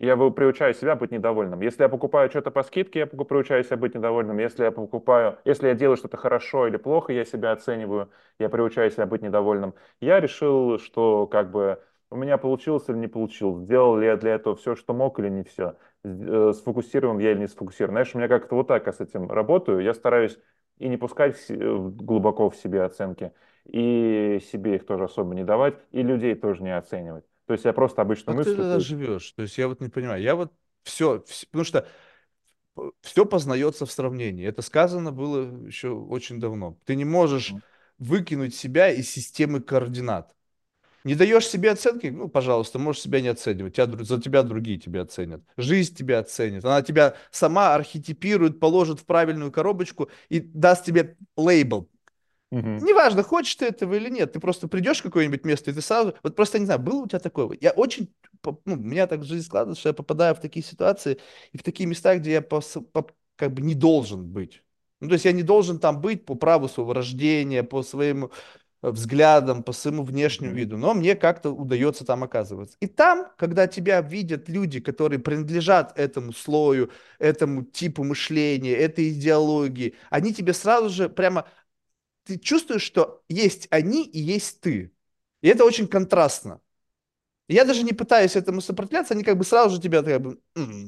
[0.00, 1.60] Я приучаю себя быть недовольным.
[1.60, 4.38] Если я покупаю что-то по скидке, я приучаю себя быть недовольным.
[4.38, 8.90] Если я покупаю, если я делаю что-то хорошо или плохо, я себя оцениваю, я приучаю
[8.92, 9.74] себя быть недовольным.
[10.00, 14.34] Я решил, что как бы у меня получилось или не получилось, сделал ли я для
[14.34, 17.94] этого все, что мог или не все, э, сфокусирован я или не сфокусирован.
[17.94, 19.80] Знаешь, у меня как-то вот так я с этим работаю.
[19.80, 20.38] Я стараюсь
[20.78, 23.32] и не пускать э, глубоко в себе оценки,
[23.64, 27.24] и себе их тоже особо не давать, и людей тоже не оценивать.
[27.48, 29.32] То есть я просто обычно Как ты тогда то живешь?
[29.32, 30.22] То есть я вот не понимаю.
[30.22, 31.88] Я вот все, потому что
[33.00, 34.46] все познается в сравнении.
[34.46, 36.76] Это сказано было еще очень давно.
[36.84, 37.54] Ты не можешь
[37.96, 40.34] выкинуть себя из системы координат.
[41.04, 43.74] Не даешь себе оценки, ну, пожалуйста, можешь себя не оценивать.
[43.76, 45.40] Тебя, за тебя другие тебя оценят.
[45.56, 46.66] Жизнь тебя оценит.
[46.66, 51.88] Она тебя сама архетипирует, положит в правильную коробочку и даст тебе лейбл.
[52.50, 52.78] Мгм.
[52.78, 56.14] Неважно, хочешь ты этого или нет, ты просто придешь в какое-нибудь место, и ты сразу...
[56.22, 57.58] Вот просто, не знаю, было у тебя такое?
[57.60, 58.12] Я очень...
[58.40, 61.18] по- Ну, у меня так жизнь складывается, что я попадаю в такие ситуации
[61.52, 64.62] и в такие места, где я пос- по- как бы не должен быть.
[65.00, 68.30] Ну, то есть я не должен там быть по праву своего рождения, по своим
[68.82, 72.76] э, взглядам, по своему внешнему виду, но мне как-то удается там оказываться.
[72.80, 79.94] И там, когда тебя видят люди, которые принадлежат этому слою, этому типу мышления, этой идеологии,
[80.10, 81.46] они тебе сразу же прямо
[82.28, 84.92] ты чувствуешь, что есть они и есть ты.
[85.40, 86.60] И это очень контрастно.
[87.48, 90.38] Я даже не пытаюсь этому сопротивляться, они как бы сразу же тебя как бы,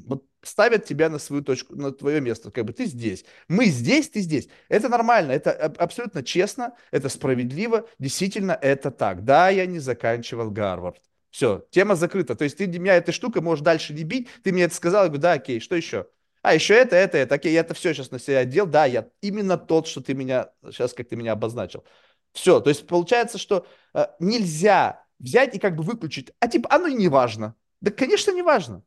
[0.07, 2.51] вот ставят тебя на свою точку, на твое место.
[2.51, 3.25] Как бы ты здесь.
[3.49, 4.49] Мы здесь, ты здесь.
[4.69, 7.89] Это нормально, это аб- абсолютно честно, это справедливо.
[7.99, 9.25] Действительно, это так.
[9.25, 11.01] Да, я не заканчивал Гарвард.
[11.31, 12.35] Все, тема закрыта.
[12.35, 14.29] То есть ты меня этой штукой можешь дальше не бить.
[14.43, 16.07] Ты мне это сказал, я говорю, да, окей, что еще?
[16.43, 17.35] А, еще это, это, это.
[17.35, 18.67] Окей, я это все сейчас на себя одел.
[18.67, 21.85] Да, я именно тот, что ты меня, сейчас как ты меня обозначил.
[22.33, 26.33] Все, то есть получается, что э, нельзя взять и как бы выключить.
[26.41, 27.55] А типа, оно и не важно.
[27.81, 28.83] Да, конечно, не важно.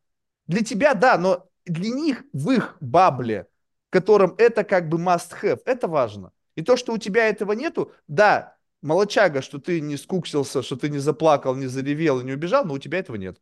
[0.47, 3.47] Для тебя, да, но для них в их бабле,
[3.89, 6.31] в котором это как бы must have, это важно.
[6.55, 10.89] И то, что у тебя этого нету, да, молочага, что ты не скуксился, что ты
[10.89, 13.39] не заплакал, не заревел не убежал, но у тебя этого нет.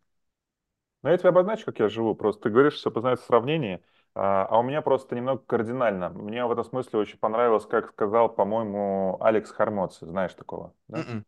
[1.03, 2.15] Ну, я тебе обозначу, как я живу.
[2.15, 3.81] Просто ты говоришь, что познается в сравнении,
[4.15, 6.09] а а у меня просто немного кардинально.
[6.09, 10.05] Мне в этом смысле очень понравилось, как сказал, по-моему, Алекс Хармоци.
[10.05, 10.99] Знаешь такого, да?
[10.99, 11.25] М-м.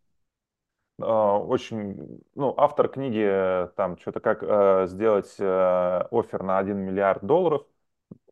[1.02, 7.24] А, Очень, ну, автор книги, там, что-то как э, сделать э, оффер на 1 миллиард
[7.26, 7.66] долларов.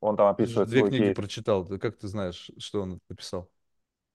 [0.01, 1.15] Он там описывает две книги кейс.
[1.15, 1.65] прочитал.
[1.79, 3.49] Как ты знаешь, что он написал?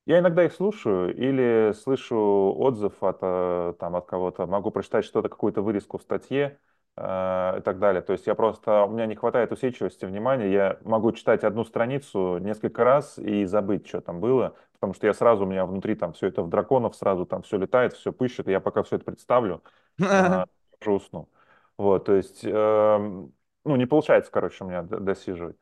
[0.07, 2.17] Я иногда их слушаю или слышу
[2.57, 6.61] отзыв от, э, там, от кого-то, могу прочитать что-то, какую-то вырезку в статье
[6.99, 8.01] и так далее.
[8.03, 12.39] То есть я просто, у меня не хватает усидчивости, внимания, я могу читать одну страницу
[12.39, 16.15] несколько раз и забыть, что там было, потому что я сразу, у меня внутри там
[16.15, 19.05] все это в драконов, сразу там все летает, все пыщет, и я пока все это
[19.05, 19.63] представлю,
[20.15, 20.45] э,
[20.81, 21.29] уже усну.
[21.77, 23.35] Вот, то есть, эм,
[23.65, 25.57] ну, не получается, короче, у меня досиживать.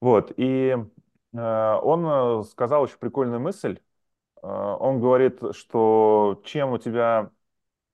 [0.00, 0.76] Вот, и
[1.34, 3.78] э, он э, сказал очень прикольную мысль.
[4.42, 7.30] Э, Он говорит, что чем у тебя,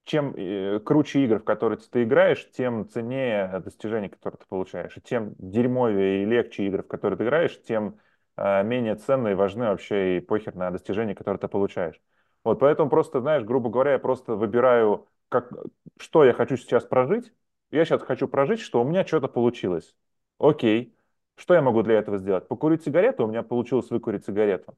[0.08, 4.96] чем э, круче игр, в которые ты играешь, тем ценнее достижения, которые ты получаешь.
[4.96, 7.98] И тем дерьмовее и легче игры, в которые ты играешь, тем
[8.36, 12.00] э, менее ценные и важны вообще и похер на достижения, которые ты получаешь.
[12.42, 15.52] Вот, поэтому просто, знаешь, грубо говоря, я просто выбираю, как,
[15.98, 17.32] что я хочу сейчас прожить.
[17.70, 19.94] Я сейчас хочу прожить, что у меня что-то получилось.
[20.38, 20.96] Окей.
[21.36, 22.48] Что я могу для этого сделать?
[22.48, 24.74] Покурить сигарету, у меня получилось выкурить сигарету.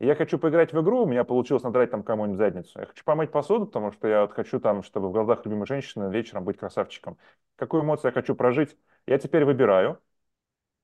[0.00, 2.78] Я хочу поиграть в игру, у меня получилось надрать там кому-нибудь задницу.
[2.78, 6.08] Я хочу помыть посуду, потому что я вот хочу там, чтобы в глазах любимой женщины
[6.10, 7.18] вечером быть красавчиком.
[7.56, 8.76] Какую эмоцию я хочу прожить,
[9.06, 10.00] я теперь выбираю.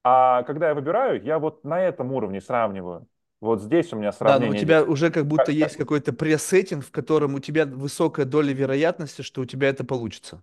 [0.05, 3.09] А когда я выбираю, я вот на этом уровне сравниваю.
[3.41, 6.13] Вот здесь у меня Да, но у сравнение тебя уже как будто Как- есть какой-то
[6.13, 10.43] пресеттинг, в котором у тебя высокая доля вероятности, что у тебя это получится.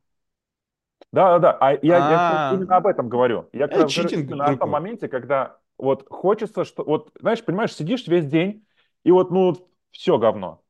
[1.12, 1.58] Да, да, да.
[1.60, 3.50] А я, я А, именно об этом говорю.
[3.54, 7.74] Я раз говорю читинг именно о том моменте, когда вот хочется, что вот, знаешь, понимаешь,
[7.74, 8.66] сидишь весь день,
[9.04, 9.56] и вот, ну,
[9.92, 10.64] все говно.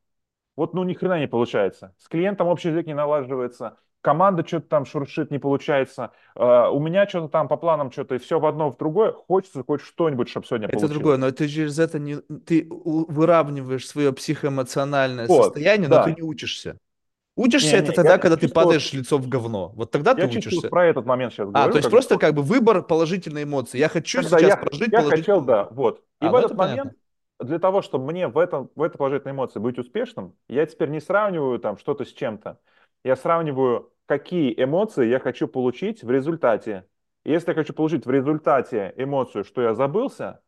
[0.55, 1.95] Вот, ну, ни хрена не получается.
[1.97, 6.11] С клиентом общий язык не налаживается, команда что-то там шуршит, не получается.
[6.35, 9.13] Э, у меня что-то там по планам что-то, и все в одно, в другое.
[9.13, 10.97] Хочется хоть что-нибудь, чтобы сегодня Это получилось.
[10.97, 16.15] другое, но ты через это не, ты выравниваешь свое психоэмоциональное Вот, состояние, но ты да.
[16.15, 16.77] не учишься.
[17.35, 19.69] Учишься это Не-не, тогда, я когда ты чисто вот, падаешь лицом в говно.
[19.75, 20.69] Вот тогда ты я вот учишься.
[20.69, 23.43] про этот момент сейчас А, говорю, то есть когда просто вот как бы выбор положительной
[23.43, 23.77] эмоции.
[23.77, 26.03] Я хочу Когда сейчас я, прожить я хотел, да, вот.
[26.19, 26.97] И А, в ну этот это момент, понятно.
[27.39, 30.99] для того, чтобы мне в, этом, в этой положительной эмоции быть успешным, я теперь не
[30.99, 32.59] сравниваю там что-то с чем-то.
[33.03, 36.85] Я сравниваю, какие эмоции я хочу получить в результате.
[37.23, 40.41] И если я хочу получить в результате эмоцию, что я забылся,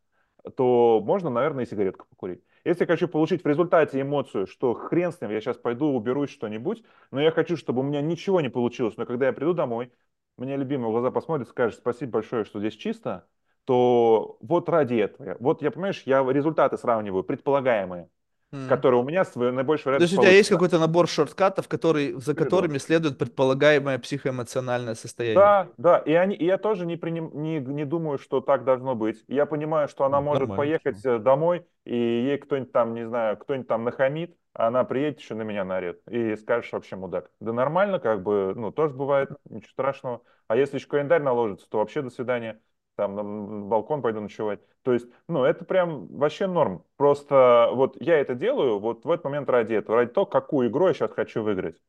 [0.56, 2.42] то можно, наверное, и сигаретку покурить.
[2.64, 6.30] Если я хочу получить в результате эмоцию, что хрен с ним, я сейчас пойду уберусь
[6.30, 9.92] что-нибудь, но я хочу, чтобы у меня ничего не получилось, но когда я приду домой,
[10.38, 13.26] мне любимый в глаза посмотрит, скажет спасибо большое, что здесь чисто,
[13.64, 15.36] то вот ради этого.
[15.40, 18.08] Вот я, понимаешь, я результаты сравниваю, предполагаемые,
[18.54, 18.68] М.
[18.68, 22.14] которые у меня с наибольшей То есть вероятностью у тебя есть какой-то набор шорткатов, который,
[22.20, 25.44] за которыми следует предполагаемое психоэмоциональное состояние.
[25.44, 28.94] Да, да, и, они, и я тоже не, приним, не, не думаю, что так должно
[28.94, 29.24] быть.
[29.26, 30.56] Я понимаю, что она Ну, может Нормально.
[30.56, 35.20] поехать э, домой, и ей кто-нибудь там, не знаю, кто-нибудь там нахамит, а она приедет
[35.20, 37.30] еще на меня нарет и скажешь вообще мудак.
[37.40, 40.22] Да нормально, как бы, ну, тоже бывает, ничего страшного.
[40.46, 42.60] А если еще календарь наложится, то вообще до свидания.
[42.96, 43.22] Там на
[43.68, 44.60] балкон пойду ночевать.
[44.82, 46.84] То есть, ну, это прям вообще норм.
[46.96, 50.86] Просто вот я это делаю вот в этот момент ради этого, ради того, какую игру
[50.88, 51.82] я сейчас хочу выиграть.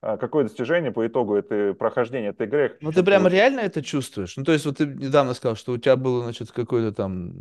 [0.00, 3.28] А Какое достижение по итогу этой прохождения этой игры Ну ты получить.
[3.28, 4.36] реально это чувствуешь?
[4.36, 7.32] Ну то есть вот ты недавно сказал, что у тебя было, значит, какое-то там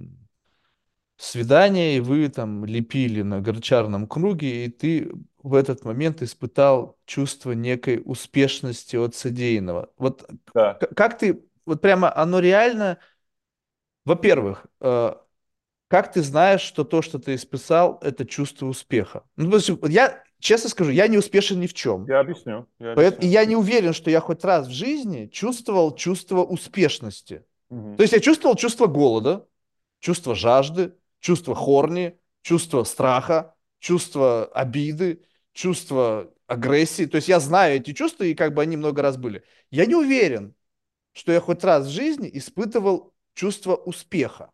[1.17, 5.11] свидание, и вы там лепили на горчарном круге, и ты
[5.43, 9.89] в этот момент испытал чувство некой успешности от содеянного.
[9.97, 10.79] Вот Да.
[10.95, 12.97] как ты, вот прямо оно реально,
[14.05, 15.13] во-первых, э,
[15.87, 19.23] как ты знаешь, что то, что ты исписал, это чувство успеха?
[19.35, 22.05] Ну, я честно скажу, я не успешен ни в чем.
[22.07, 23.31] Я объясню, я Поэт- И объясню.
[23.33, 27.43] я не уверен, что я хоть раз в жизни чувствовал чувство успешности.
[27.69, 27.97] Мгм.
[27.97, 29.45] То есть я чувствовал чувство голода,
[29.99, 35.23] чувство жажды, чувство хорни, чувство страха, чувство обиды,
[35.53, 37.05] чувство агрессии.
[37.05, 39.43] То есть я знаю эти чувства, и как бы они много раз были.
[39.69, 40.55] Я не уверен,
[41.13, 44.51] что я хоть раз в жизни испытывал чувство успеха.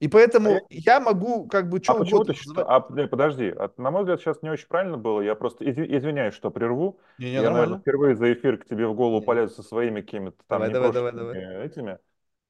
[0.00, 0.08] И
[0.42, 2.68] А, я- поэтому я могу как бы а почему ты считаешь?
[2.68, 3.48] А, подожди.
[3.56, 5.20] А, на мой взгляд, сейчас не очень правильно было.
[5.20, 7.00] Я просто изви- извиняюсь, что прерву.
[7.18, 7.82] Не-не, Я, наверное, нормально.
[7.82, 9.26] впервые за эфир к тебе в голову Не.
[9.26, 11.66] полезу со своими какими-то там Давай, давай, давай, давай.
[11.66, 11.98] этими.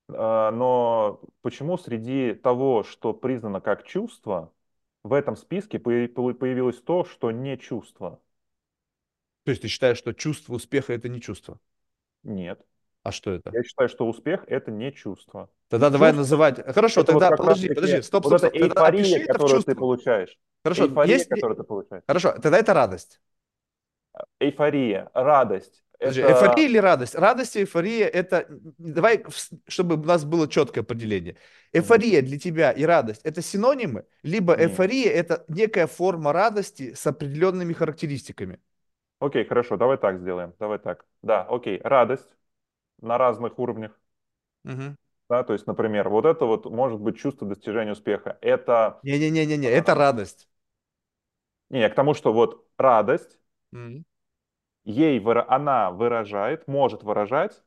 [0.08, 4.52] А, Но почему среди того, что признано как чувство,
[5.04, 8.20] в этом списке появ- появилось то, что не чувство?
[9.42, 11.58] То есть ты считаешь, что чувство успеха это не чувство?
[12.22, 12.64] Нет.
[13.08, 13.50] А что это?
[13.54, 15.48] Я считаю, что успех— это не чувство.
[15.70, 16.74] Тогда давай Чувство называть.
[16.74, 18.74] Хорошо, Это вот тогда как подожди, подожди, стоп, вот стоп, эта стоп.
[18.74, 20.38] Тогда эйфория, которую ты получаешь.
[20.62, 22.02] Хорошо, Эйфория, есть которую ты получаешь.
[22.06, 23.22] Хорошо, тогда это радость.
[24.40, 25.82] Эйфория, радость.
[25.98, 26.32] Подожди, это...
[26.32, 27.14] эйфория или радость?
[27.14, 28.46] Радость и эйфория это...
[28.76, 29.24] Давай,
[29.66, 31.36] чтобы у нас было четкое определение.
[31.72, 34.04] Эйфория для тебя и радость это синонимы?
[34.22, 34.68] Либо Нет.
[34.68, 38.60] эйфория это некая форма радости с определенными характеристиками?
[39.18, 40.52] Окей, хорошо, давай так сделаем.
[40.58, 41.06] Давай так.
[41.22, 42.28] Да, окей, радость
[43.00, 43.98] на разных уровнях.
[44.64, 44.96] Мгм.
[45.28, 48.38] Да, то есть, например, вот это вот может быть чувство достижения успеха.
[48.40, 50.48] Это, Не-не-не-не, это радость.
[51.70, 53.38] не, я к тому, что вот радость,
[53.72, 54.04] Мгм.
[54.86, 57.62] ей выра- она выражает, может выражать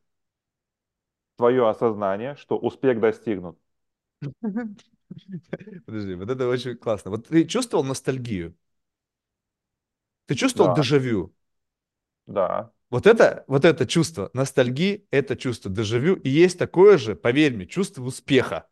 [1.35, 3.59] твое осознание, что успех достигнут.
[5.85, 7.11] Подожди, вот это очень классно.
[7.11, 8.55] Вот ты чувствовал ностальгию?
[10.25, 11.31] Ты чувствовал Да, дежавю?
[12.27, 12.71] да.
[12.91, 17.65] Вот это, вот это чувство ностальгии, это чувство дежавю, и есть такое же, поверь мне,
[17.65, 18.67] чувство успеха.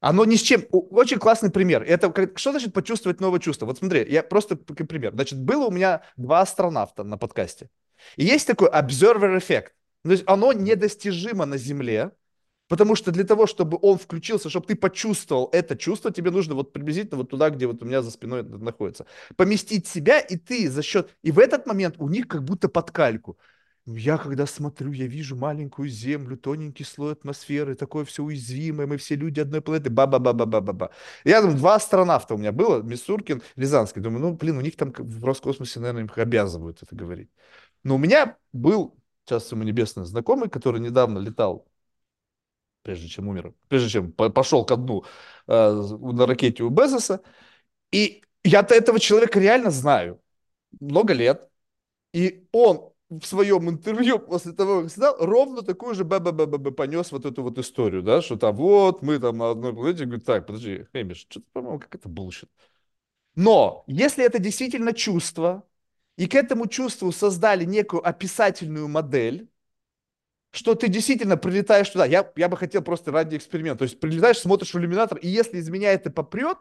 [0.00, 0.64] Оно ни с чем.
[0.70, 1.82] Очень классный пример.
[1.82, 3.66] Это как- что значит почувствовать новое чувство?
[3.66, 5.12] Вот смотри, я просто пример.
[5.14, 7.70] Значит, было у меня два астронавта на подкасте.
[8.16, 9.74] И есть такой observer эффект.
[10.04, 12.12] То есть оно недостижимо на Земле,
[12.68, 16.72] потому что для того, чтобы он включился, чтобы ты почувствовал это чувство, тебе нужно вот
[16.72, 19.06] приблизительно вот туда, где вот у меня за спиной это находится,
[19.36, 21.16] поместить себя, и ты за счет...
[21.22, 23.38] И в этот момент у них как будто под кальку.
[23.90, 29.14] Я когда смотрю, я вижу маленькую землю, тоненький слой атмосферы, такое все уязвимое, мы все
[29.14, 30.90] люди одной планеты, ба-ба-ба-ба-ба-ба.
[31.24, 34.02] Я там два астронавта у меня было, Мисуркин, Рязанский.
[34.02, 37.30] Думаю, ну, блин, у них там в Роскосмосе, наверное, их обязывают это говорить.
[37.82, 38.94] Но у меня был,
[39.24, 41.66] сейчас ему небесный знакомый, который недавно летал,
[42.82, 45.04] прежде чем умер, прежде чем по- пошел ко дну
[45.46, 47.22] э, на ракете у Безоса.
[47.92, 50.20] И я-то этого человека реально знаю
[50.80, 51.48] много лет.
[52.12, 56.20] И он в своем интервью после того, как снял, ровно такую же б
[56.72, 60.26] понес вот эту вот историю, да, что там вот мы там на одной планете, говорит,
[60.26, 62.50] так, подожди, Хэмиш, что-то, по-моему, как это bullshit.
[63.34, 65.64] Но если это действительно чувство,
[66.16, 69.48] и к этому чувству создали некую описательную модель,
[70.50, 72.06] что ты действительно прилетаешь туда.
[72.06, 73.80] Я, я бы хотел просто ради эксперимента.
[73.80, 76.58] То есть прилетаешь, смотришь в иллюминатор, и если из меня это попрет,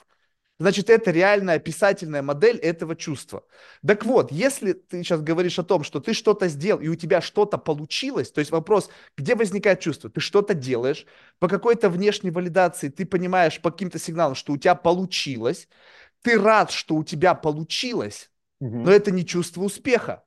[0.59, 3.43] значит, это реальная описательная модель этого чувства.
[3.85, 7.21] Так вот, если ты сейчас говоришь о том, что ты что-то сделал, и у тебя
[7.21, 10.09] что-то получилось, то есть вопрос, где возникает чувство?
[10.09, 11.05] Ты что-то делаешь,
[11.39, 15.67] по какой-то внешней валидации ты понимаешь по каким-то сигналам, что у тебя получилось,
[16.23, 18.83] ты рад, что у тебя получилось, Мгм.
[18.83, 20.23] но это не чувство успеха.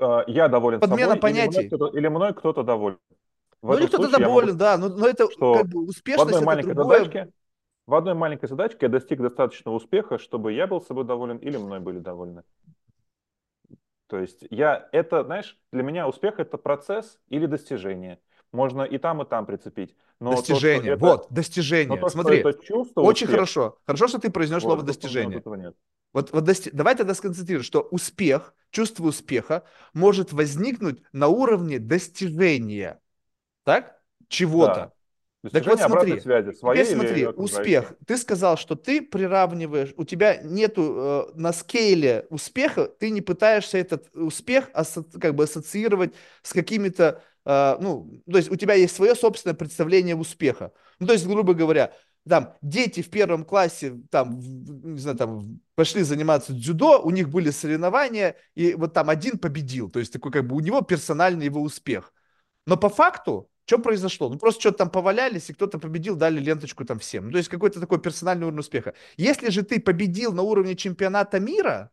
[0.00, 1.68] Э, Я доволен Подмена собой, или мной понятий.
[1.98, 2.98] или мной кто-то доволен.
[3.62, 5.88] В Ну, или кто-то я могу доволен, да, но, но это что как бы в
[5.88, 6.98] успешность, одной это маленькой другое.
[6.98, 7.32] задачке,
[7.86, 11.80] в одной маленькой задачке я достиг достаточного успеха, чтобы я был собой доволен или мной
[11.80, 12.42] были довольны.
[14.08, 18.20] То есть я, это, знаешь, для меня успех это процесс или достижение.
[18.52, 19.96] Можно и там, и там прицепить.
[20.20, 20.92] Но то, что Достижение.
[20.92, 22.00] это, Вот, но достижение.
[22.00, 23.78] то, что Смотри, это чувство очень успеха, хорошо.
[23.86, 25.42] Хорошо, что ты произнес слово вот, вот достижение.
[25.56, 25.74] нет.
[26.14, 33.00] Вот, вот дости- давай тогда сконцентрируем, что успех, чувство успеха может возникнуть на уровне достижения,
[33.64, 34.00] так?
[34.28, 34.92] Чего-то.
[35.42, 35.50] Да.
[35.50, 37.92] Так вот смотри, связи, теперь своей или смотри, успех.
[38.06, 43.78] Ты сказал, что ты приравниваешь, у тебя нету э, на скейле успеха, ты не пытаешься
[43.78, 48.96] этот успех асо- как бы ассоциировать с какими-то, э, ну, то есть у тебя есть
[48.96, 50.72] свое собственное представление успеха.
[50.98, 51.92] Ну, то есть, грубо говоря,
[52.28, 57.50] там дети в первом классе, там, не знаю, там, пошли заниматься дзюдо, у них были
[57.50, 61.60] соревнования, и вот там один победил, то есть такой как бы у него персональный его
[61.60, 62.12] успех.
[62.66, 64.28] Но по факту, что произошло?
[64.28, 67.26] Ну, просто что-то там повалялись, и кто-то победил, дали ленточку там всем.
[67.26, 68.94] Ну, то есть какой-то такой персональный уровень успеха.
[69.16, 71.90] Если же ты победил на уровне чемпионата мира,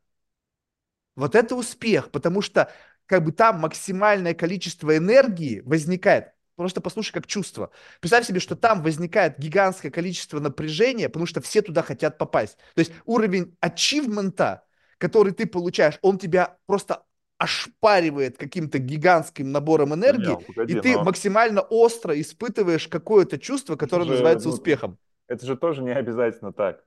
[1.15, 2.71] вот это успех, потому что
[3.05, 6.33] как бы там максимальное количество энергии возникает.
[6.61, 7.71] Просто послушай, как чувство.
[8.01, 12.57] Представь себе, что там возникает гигантское количество напряжения, потому что все туда хотят попасть.
[12.75, 14.63] То есть уровень ачивмента,
[14.99, 17.03] который ты получаешь, он тебя просто
[17.39, 23.73] ошпаривает каким-то гигантским набором Не, энергии, и погоди, ты но максимально остро испытываешь какое-то чувство,
[23.73, 24.99] это которое же, называется ну, успехом.
[25.27, 26.83] это же тоже не обязательно так.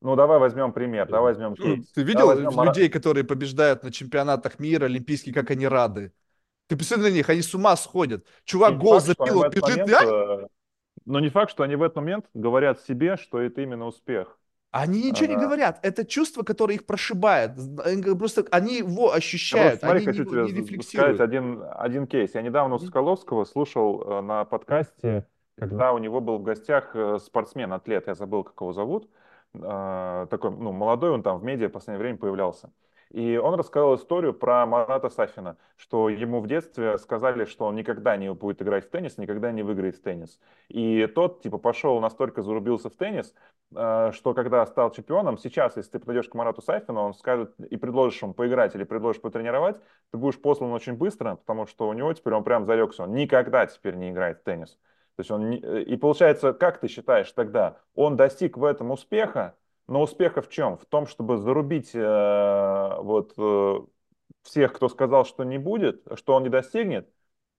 [0.00, 1.82] Ну, давай возьмем пример, давай возьмем Ну.
[1.94, 6.12] Ты Давай видел возьмем Мара- людей, которые побеждают на чемпионатах мира, олимпийские, как они рады?
[6.68, 8.24] Ты посмотри на них, они с ума сходят.
[8.44, 10.06] Чувак не гол факт, забил, он бежит, момент, ай!
[10.06, 10.46] э,
[11.06, 14.38] но не факт, что они в этот момент говорят себе, что это именно успех.
[14.70, 15.80] Они ничего не А, говорят.
[15.82, 17.52] Это чувство, которое их прошибает.
[18.18, 21.20] Просто они его Я просто, ощущают, смотри, они не, хочу тебе не з- сказать рефлексируют.
[21.20, 22.34] один, один кейс.
[22.34, 22.78] Я недавно у.
[22.78, 28.14] Соколовского слушал э, на подкасте, когда у него был в гостях э, спортсмен, атлет, я
[28.14, 29.08] забыл, как его зовут,
[29.54, 32.70] э, такой, ну, молодой, он там в медиа в последнее время появлялся.
[33.10, 38.16] И он рассказал историю про Марата Сафина, что ему в детстве сказали, что он никогда
[38.16, 40.38] не будет играть в теннис, никогда не выиграет в теннис.
[40.68, 43.34] И тот, типа, пошел, настолько зарубился в теннис,
[43.74, 47.76] э, что когда стал чемпионом, сейчас, если ты подойдешь к Марату Сафину, он скажет и
[47.76, 49.76] предложишь ему поиграть или предложишь потренировать,
[50.10, 53.66] ты будешь послан очень быстро, потому что у него теперь он прям зарекся, он никогда
[53.66, 54.78] теперь не играет в теннис.
[55.16, 59.56] То есть он э, и получается, как ты считаешь тогда, он достиг в этом успеха,
[59.88, 60.76] но успеха в чем?
[60.78, 63.74] В том, чтобы зарубить э, вот э,
[64.42, 67.10] всех, кто сказал, что не будет, что он не достигнет,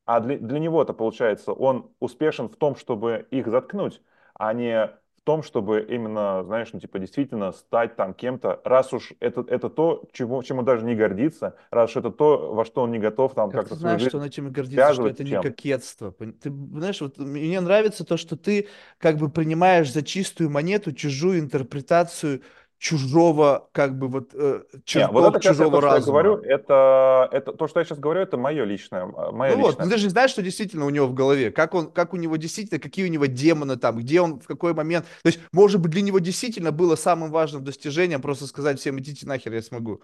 [0.05, 4.01] а для, для него-то, получается, он успешен в том, чтобы их заткнуть,
[4.33, 9.13] а не в том, чтобы именно, знаешь, ну, типа, действительно стать там кем-то, раз уж
[9.19, 12.91] это, это то, чего, чему даже не гордится, раз уж это то, во что он
[12.91, 15.23] не готов там Как как-то ты свою знаешь, что он этим и гордится, что это
[15.23, 15.43] не чем.
[15.43, 16.11] кокетство.
[16.11, 18.67] Ты знаешь, вот мне нравится то, что ты
[18.97, 22.41] как бы принимаешь за чистую монету чужую интерпретацию
[22.79, 24.63] чужого, как бы вот э,
[24.93, 26.37] Не, вот это чужого то, что я говорю, разума.
[26.37, 29.89] это, это то, что я сейчас говорю, это мое личное, м- моя Ну вот, ну
[29.89, 32.79] ты же знаешь, что действительно у него в голове, как он, как у него действительно,
[32.79, 35.05] какие у него демоны там, где он, в какой момент.
[35.23, 39.25] То есть, может быть, для него действительно было самым важным достижением просто сказать всем, идите
[39.25, 40.01] нахер, я смогу.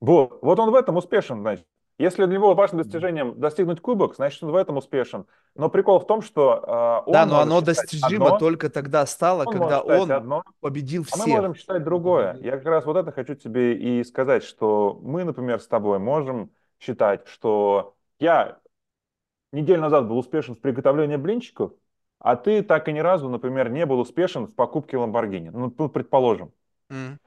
[0.00, 1.66] Вот, вот он в этом успешен, значит.
[2.02, 5.24] Если для него важным достижением достигнуть кубок, значит, он в этом успешен.
[5.54, 9.06] Но прикол в том, что э, Да, он но может оно достижимо одно, только тогда
[9.06, 11.62] стало, он когда он одно, победил а мы можем всех.
[11.62, 12.36] считать другое.
[12.42, 16.50] Я как раз вот это хочу тебе и сказать, что мы, например, с тобой можем
[16.80, 18.58] считать, что я
[19.52, 21.72] неделю назад был успешен в приготовлении блинчиков,
[22.18, 25.50] а ты так и ни разу, например, не был успешен в покупке Ламборгини.
[25.50, 26.52] Ну, ну, предположим.
[26.90, 27.20] М.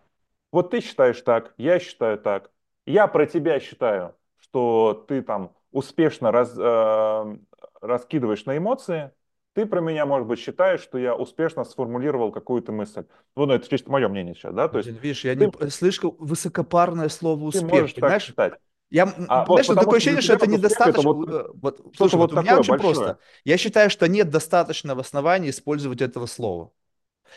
[0.52, 2.52] Вот ты считаешь так, я считаю так.
[2.86, 7.38] Я про тебя считаю, что ты там успешно раз, э,
[7.82, 9.12] раскидываешь на эмоции.
[9.54, 13.06] Ты про меня, может быть, считаешь, что я успешно сформулировал какую-то мысль.
[13.36, 14.68] Ну, ну, это чисто мое мнение сейчас, да?
[14.68, 18.24] То есть видишь, я ты, не слишком высокопарное слово ты успех, можешь так понимаешь?
[18.26, 18.54] считать.
[18.92, 21.02] Я, А вот что потому такое ощущение, что это вот успех это недостаточно.
[21.02, 23.16] вот э, Вот, слушай, вот вот у меня очень большое.
[23.16, 23.20] просто.
[23.44, 26.72] Я считаю, что нет достаточного основания использовать этого слова.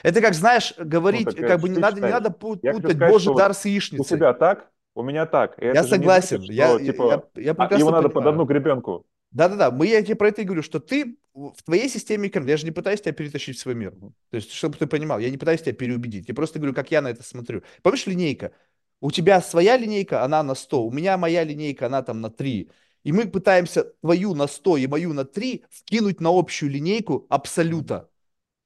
[0.02, 0.74] Это как, знаешь,
[1.10, 3.34] Ну, говорить, так это как бы не ты надо, не надо путать сказать, Божий вот
[3.34, 3.64] дар с
[3.96, 4.04] у яичницей.
[4.04, 5.54] тебя так, у меня так.
[5.62, 8.14] Я же не согласен, я, что я, типа я, я а, прекрасно его надо под
[8.14, 8.30] понимаю.
[8.32, 9.06] одну гребенку.
[9.30, 12.56] Да-да-да, мы, я тебе про это и говорю, что ты в твоей системе координат, я
[12.56, 13.92] же не пытаюсь тебя перетащить в свой мир.
[13.92, 17.00] То есть, чтобы ты понимал, я не пытаюсь тебя переубедить, я просто говорю, как я
[17.00, 17.62] на это смотрю.
[17.82, 18.52] Помнишь линейка?
[19.00, 22.70] У тебя своя линейка, она на 100, у меня моя линейка, она там на 3.
[23.04, 28.10] И мы пытаемся твою на 100 и мою на 3 вкинуть на общую линейку абсолюта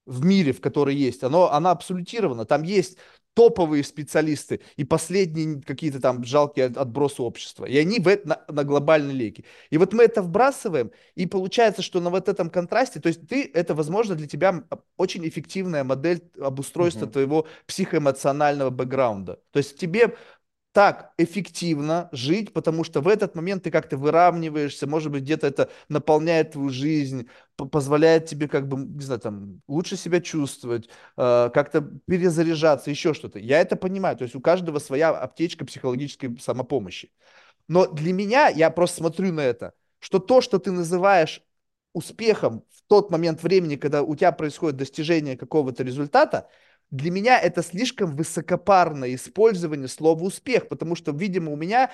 [0.07, 1.23] в мире, в которой есть.
[1.23, 2.47] Оно, она абсолютирована.
[2.47, 2.97] Там есть
[3.35, 7.65] топовые специалисты и последние какие-то там жалкие от- отбросы общества.
[7.65, 9.45] И они в это, на, на глобальной лейке.
[9.71, 13.51] И вот мы это вбрасываем, и получается, что на вот этом контрасте, то есть ты,
[13.55, 14.67] это, возможно, для тебя м,
[14.97, 17.13] очень эффективная модель обустройства Мгм.
[17.13, 19.41] твоего психоэмоционального бэкграунда.
[19.51, 20.15] То есть тебе
[20.73, 25.71] так эффективно жить, потому что в этот момент ты как-то выравниваешься, может быть, где-то это
[25.89, 31.83] наполняет твою жизнь, позволяет тебе как бы, не знаю, там, лучше себя чувствовать, э, как-то
[32.07, 33.39] перезаряжаться, еще что-то.
[33.39, 37.13] Я это понимаю, то есть у каждого своя аптечка психологической самопомощи.
[37.69, 41.43] Но для меня, я просто смотрю на это, что то, что ты называешь
[41.93, 46.49] успехом в тот момент времени, когда у тебя происходит достижение какого-то результата,
[46.93, 51.91] для меня это слишком высокопарное использование слова успех, потому что, видимо, у меня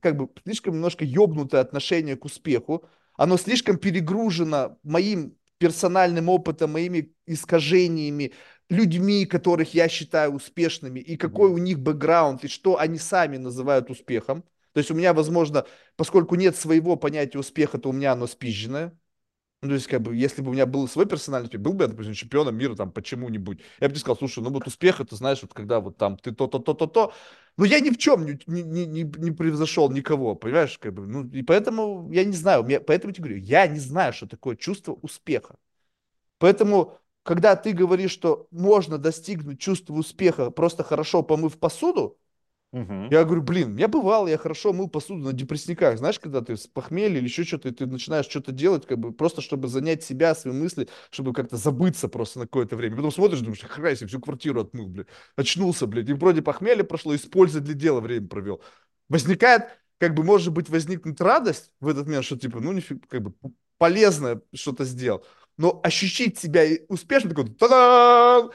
[0.00, 2.84] как бы слишком немножко ёбнутое отношение к успеху,
[3.14, 8.34] оно слишком перегружено моим персональным опытом, моими искажениями,
[8.68, 13.88] людьми, которых я считаю успешными, и какой у них бэкграунд, и что они сами называют
[13.88, 14.44] успехом.
[14.72, 15.64] То есть у меня, возможно,
[15.96, 18.94] поскольку нет своего понятия успеха, то у меня оно спизженное.
[19.64, 21.84] Ну, то есть, как бы, если бы у меня был свой персональный успех, был бы
[21.84, 25.16] я, допустим, чемпионом мира там почему-нибудь, я бы тебе сказал, слушай, ну вот успех, это
[25.16, 27.14] знаешь, вот когда вот там ты то-то-то-то-то,
[27.56, 31.24] но я ни в чем не, не, не, не превзошел никого, понимаешь, как бы, ну,
[31.30, 34.54] и поэтому, я не знаю, я, поэтому я тебе говорю, я не знаю, что такое
[34.56, 35.56] чувство успеха.
[36.38, 42.18] Поэтому, когда ты говоришь, что можно достигнуть чувства успеха, просто хорошо помыв посуду,
[42.74, 43.08] Угу.
[43.12, 45.96] Я говорю, блин, я бывал, я хорошо мыл посуду на депрессниках.
[45.96, 49.12] Знаешь, когда ты с похмелья или еще что-то, и ты начинаешь что-то делать, как бы
[49.12, 52.96] просто чтобы занять себя, свои мысли, чтобы как-то забыться просто на какое-то время.
[52.96, 55.06] Потом смотришь, думаешь, хрена себе, всю квартиру отмыл, блядь.
[55.36, 56.08] Очнулся, блядь.
[56.08, 58.60] И вроде похмелье прошло, используя для дела время провел.
[59.08, 59.68] Возникает,
[59.98, 63.34] как бы, может быть, возникнуть радость в этот момент, что типа, ну, нифиг, как бы
[63.78, 65.24] полезное что-то сделал.
[65.56, 68.50] Но ощущить себя успешно, такой, та-дам!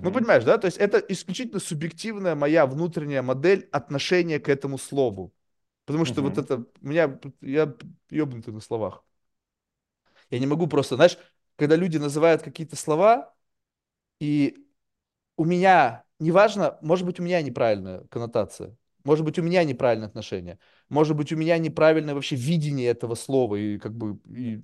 [0.00, 0.58] Ну, понимаешь, да?
[0.58, 5.32] То есть это исключительно субъективная моя внутренняя модель отношения к этому слову.
[5.84, 7.74] Потому что вот это, у меня, я
[8.10, 9.04] ебнутый на словах.
[10.30, 11.18] Я не могу просто, знаешь,
[11.56, 13.34] когда люди называют какие-то слова,
[14.20, 14.56] и
[15.36, 20.58] у меня, неважно, может быть, у меня неправильная коннотация, может быть, у меня неправильное отношение,
[20.88, 24.62] может быть, у меня неправильное вообще видение этого слова и как бы и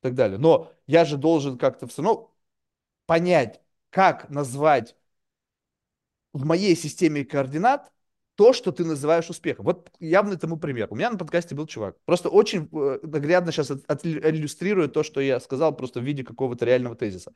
[0.00, 0.38] так далее.
[0.38, 2.34] Но я же должен как-то все равно
[3.06, 3.60] понять,
[3.96, 4.94] как назвать
[6.34, 7.90] в моей системе координат
[8.34, 9.64] то, что ты называешь успехом.
[9.64, 10.88] Вот явно тому пример.
[10.90, 11.96] У меня на подкасте был чувак.
[12.04, 16.24] Просто очень э, наглядно сейчас от, от, иллюстрирует то, что я сказал, просто в виде
[16.24, 17.32] какого-то реального тезиса.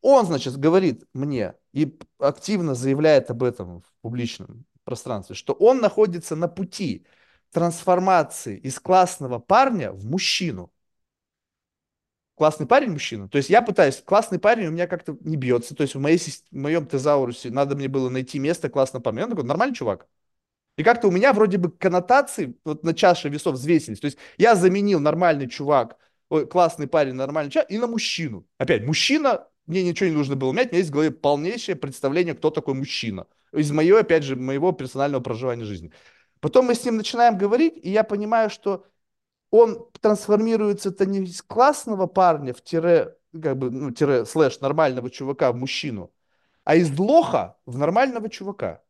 [0.00, 6.36] Он, значит, говорит мне и активно заявляет об этом в публичном пространстве, что он находится
[6.36, 7.04] на пути
[7.52, 10.72] трансформации из классного парня в мужчину
[12.38, 13.28] классный парень мужчина.
[13.28, 15.74] То есть я пытаюсь, классный парень у меня как-то не бьется.
[15.74, 19.24] То есть в, моей, в моем тезаурусе надо мне было найти место классного парня.
[19.24, 20.06] Он такой, нормальный чувак.
[20.76, 23.98] И как-то у меня вроде бы коннотации вот на чаше весов взвесились.
[23.98, 25.96] То есть я заменил нормальный чувак,
[26.30, 28.46] ой, классный парень, нормальный чувак, и на мужчину.
[28.58, 32.34] Опять, мужчина, мне ничего не нужно было менять, у меня есть в голове полнейшее представление,
[32.34, 33.26] кто такой мужчина.
[33.52, 35.92] Из моего, опять же, моего персонального проживания жизни.
[36.40, 38.86] Потом мы с ним начинаем говорить, и я понимаю, что
[39.50, 45.52] он трансформируется-то не из классного парня в тире, как бы, ну, тире, слэш, нормального чувака
[45.52, 46.12] в мужчину,
[46.64, 48.82] а из лоха в нормального чувака.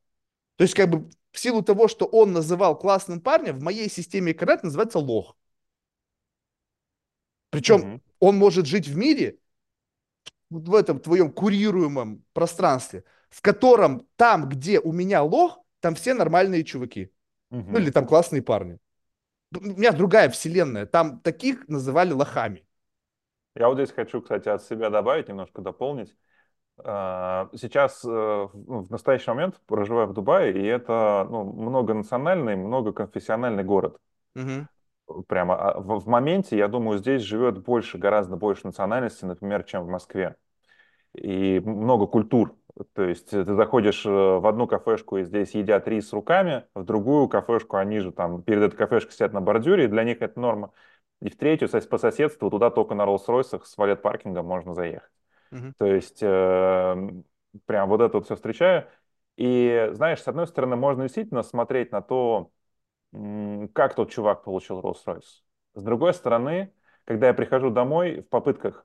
[0.56, 4.34] То есть, как бы, в силу того, что он называл классным парнем, в моей системе
[4.34, 5.36] координат называется лох.
[7.50, 8.02] Причем угу.
[8.18, 9.38] он может жить в мире,
[10.50, 16.64] в этом твоем курируемом пространстве, в котором там, где у меня лох, там все нормальные
[16.64, 17.12] чуваки.
[17.50, 17.70] Угу.
[17.70, 18.78] Ну, или там классные парни
[19.56, 20.86] у меня другая вселенная.
[20.86, 22.64] Там таких называли лохами.
[23.54, 26.14] Я вот здесь хочу, кстати, от себя добавить, немножко дополнить.
[26.84, 33.64] А, сейчас, э, ну, в настоящий момент, проживаю в Дубае, и это ну, многонациональный, многоконфессиональный
[33.64, 33.98] город.
[34.36, 35.24] Угу.
[35.26, 39.84] Прямо а, в, в моменте, я думаю, здесь живет больше, гораздо больше национальностей, например, чем
[39.84, 40.36] в Москве.
[41.14, 42.54] И много культур.
[42.94, 47.28] То есть ты заходишь э, в одну кафешку, и здесь едят рис руками, в другую
[47.28, 50.72] кафешку они же там перед этой кафешкой сидят на бордюре, и для них это норма.
[51.20, 55.10] И в третью, по соседству, туда только на Роллс-Ройсах с валет-паркингом можно заехать.
[55.50, 55.72] Угу.
[55.78, 57.10] То есть э,
[57.66, 58.86] прям вот это вот все встречаю.
[59.36, 62.50] И знаешь, с одной стороны, можно действительно смотреть на то,
[63.72, 65.42] как тот чувак получил Роллс-Ройс.
[65.74, 66.72] С другой стороны,
[67.04, 68.84] когда я прихожу домой в попытках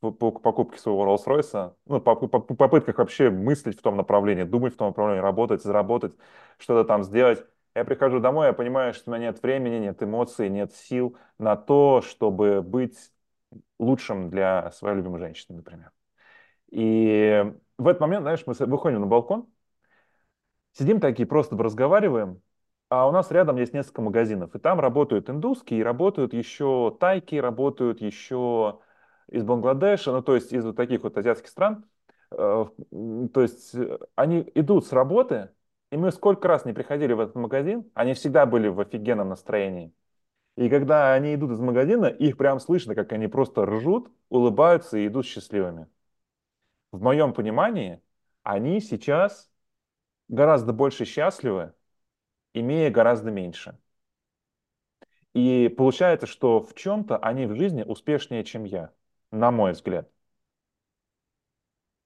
[0.00, 4.76] покупки своего Rolls-Royce, ну, по, по, по попытках вообще мыслить в том направлении, думать в
[4.76, 6.16] том направлении, работать, заработать,
[6.58, 7.44] что-то там сделать.
[7.74, 11.56] Я прихожу домой, я понимаю, что у меня нет времени, нет эмоций, нет сил на
[11.56, 12.96] то, чтобы быть
[13.78, 15.92] лучшим для своей любимой женщины, например.
[16.70, 17.44] И
[17.78, 19.46] в этот момент, знаешь, мы выходим на балкон,
[20.72, 22.42] сидим такие, просто разговариваем,
[22.88, 28.00] а у нас рядом есть несколько магазинов, и там работают индусские, работают еще тайки, работают
[28.00, 28.80] еще
[29.28, 31.84] из Бангладеша, ну то есть из вот таких вот азиатских стран.
[32.30, 32.66] Э,
[33.32, 35.50] То есть э, они идут с работы,
[35.90, 39.92] и мы сколько раз не приходили в этот магазин, они всегда были в офигенном настроении.
[40.56, 45.06] И когда они идут из магазина, их прям слышно, как они просто ржут, улыбаются и
[45.06, 45.88] идут счастливыми.
[46.92, 48.00] В моем понимании,
[48.42, 49.50] они сейчас
[50.28, 51.74] гораздо больше счастливы,
[52.54, 53.78] имея гораздо меньше.
[55.34, 58.92] И получается, что в чем-то они в жизни успешнее, чем я,
[59.32, 60.10] на мой взгляд.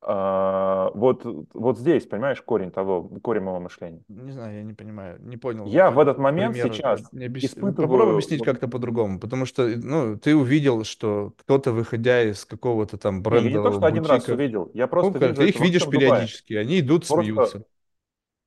[0.00, 1.22] А, вот,
[1.54, 4.02] вот здесь, понимаешь, корень того, корень моего мышления.
[4.08, 5.66] Не знаю, я не понимаю, не понял.
[5.66, 6.70] Я в этот момент пример.
[6.72, 8.14] сейчас Не объяс- Попробуй испытываю...
[8.14, 13.22] объяснить вот- как-то по-другому, потому что, ну, ты увидел, что кто-то, выходя из какого-то там
[13.30, 15.48] Не, я не то, что один раз бутика, увидел, я ну, просто как, вижу ты
[15.48, 17.64] их видишь периодически, они идут, Просто, смеются.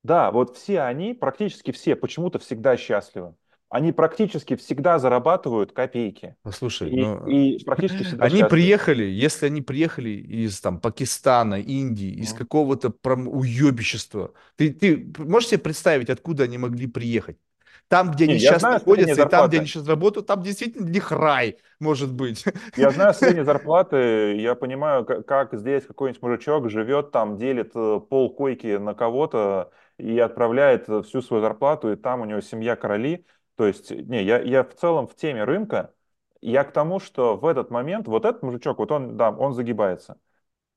[0.03, 3.35] да, вот все они, практически все, почему-то всегда счастливы.
[3.75, 6.35] Они практически всегда зарабатывают копейки.
[6.43, 8.49] Послушай, И, ну, и практически всегда они счастливы.
[8.49, 15.49] приехали, если они приехали из там Пакистана, Индии, из какого-то прям уебищества, ты, ты можешь
[15.49, 17.37] себе представить, откуда они могли приехать?
[17.87, 20.85] Там, где Не, они сейчас знаю находятся, и там, где они сейчас работают, там действительно
[20.85, 22.43] для них рай, может быть.
[22.75, 27.99] Я знаю средние зарплаты, я понимаю, как, как здесь какой-нибудь мужичок живет, там делит э,
[28.09, 32.75] пол койки на кого-то и отправляет э, всю свою зарплату, и там у него семья
[32.75, 33.25] короли.
[33.55, 35.93] То есть, не, я, я в целом в теме рынка,
[36.41, 40.19] я к тому, что в этот момент вот этот мужичок, вот он, да, он загибается.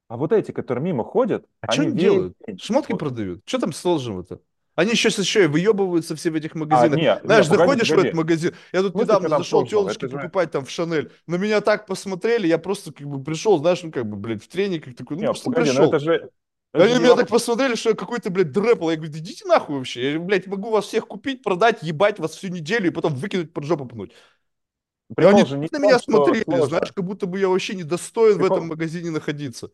[0.09, 2.37] А вот эти, которые мимо ходят, А что они они весь делают?
[2.47, 3.43] день- Шмотки продают.
[3.47, 4.41] Что там сложного-то?
[4.75, 7.01] Они сейчас еще и выебываются все в этих А, магазинах.
[7.01, 8.09] не, не, Знаешь, погоди, заходишь в погоди.
[8.09, 9.67] этот магазин, я тут В смысле, недавно что зашел сложного?
[9.67, 11.11] телочки покупать там в Шанель.
[11.27, 14.49] На меня так посмотрели, я просто как бы пришел, знаешь, ну как бы, блядь, в
[14.49, 15.85] трениках такой, ну Не, просто погоди, пришел.
[15.85, 16.31] ну это же...
[16.73, 18.91] Они меня так посмотрели, что я какой-то, блядь, дрэпл.
[18.91, 20.13] Я говорю, идите нахуй вообще.
[20.13, 23.65] Я, блядь, могу вас всех купить, продать, ебать вас всю неделю и потом выкинуть под
[23.65, 24.13] жопу пнуть.
[25.15, 26.67] Прикол они же не на том, меня смотрели, сложно.
[26.67, 29.71] знаешь, как будто бы я вообще не достоин в Прикол- этом магазине находиться.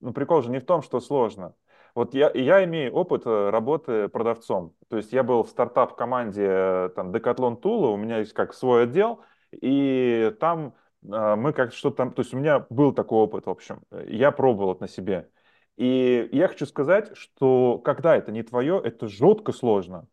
[0.00, 1.54] Ну, прикол же не в том, что сложно.
[1.94, 4.74] Вот я, я имею опыт э, работы продавцом.
[4.88, 8.84] То есть я был в стартап-команде э, там Decathlon Тула, у меня есть как свой
[8.84, 9.20] отдел,
[9.52, 10.74] и там
[11.04, 13.82] э, мы как что-то там, то есть у меня был такой опыт, в общем.
[14.06, 15.28] Я пробовал это на себе.
[15.76, 20.06] И я хочу сказать, что когда это не твое, это жутко сложно.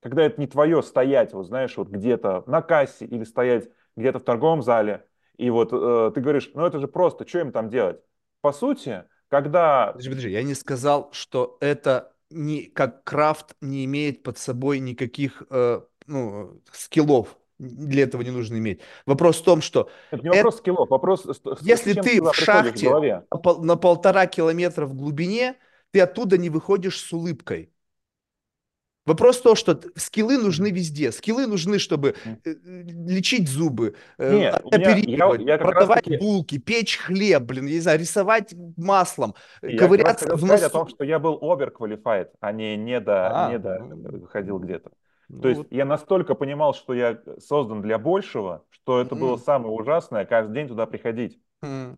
[0.00, 4.24] Когда это не твое стоять, вот знаешь, вот где-то на кассе или стоять где-то в
[4.24, 5.06] торговом зале,
[5.36, 8.00] и вот э, ты говоришь, ну это же просто, что им там делать?
[8.40, 9.88] По сути, когда...
[9.88, 15.42] Подожди, подожди, я не сказал, что это не, как крафт не имеет под собой никаких
[15.50, 17.36] э, ну, скиллов.
[17.60, 18.80] Для этого не нужно иметь.
[19.04, 21.26] Вопрос в том, что Это не вопрос скиллов, вопрос,
[21.60, 23.24] если ты в шахте голове.
[23.30, 25.56] на пол- на полтора километра в глубине,
[25.90, 27.70] ты оттуда не выходишь с улыбкой.
[29.06, 31.10] Вопрос в том, что скиллы нужны везде.
[31.12, 32.54] Скиллы нужны, чтобы э, э,
[32.84, 37.80] лечить зубы, э, Нет, оперировать, я- я продавать раз-таки- булки, печь хлеб, блин, я не
[37.80, 40.72] знаю, рисовать маслом, Я ковыряться в сказать о носу.
[40.72, 44.90] том, что я был overqualified, а не недо, А, недо ну, ходил где-то.
[45.30, 45.68] Ну То есть вот.
[45.70, 49.38] я настолько понимал, что я создан для большего, что это было Мгм.
[49.38, 51.40] самое ужасное, каждый день туда приходить.
[51.62, 51.96] М.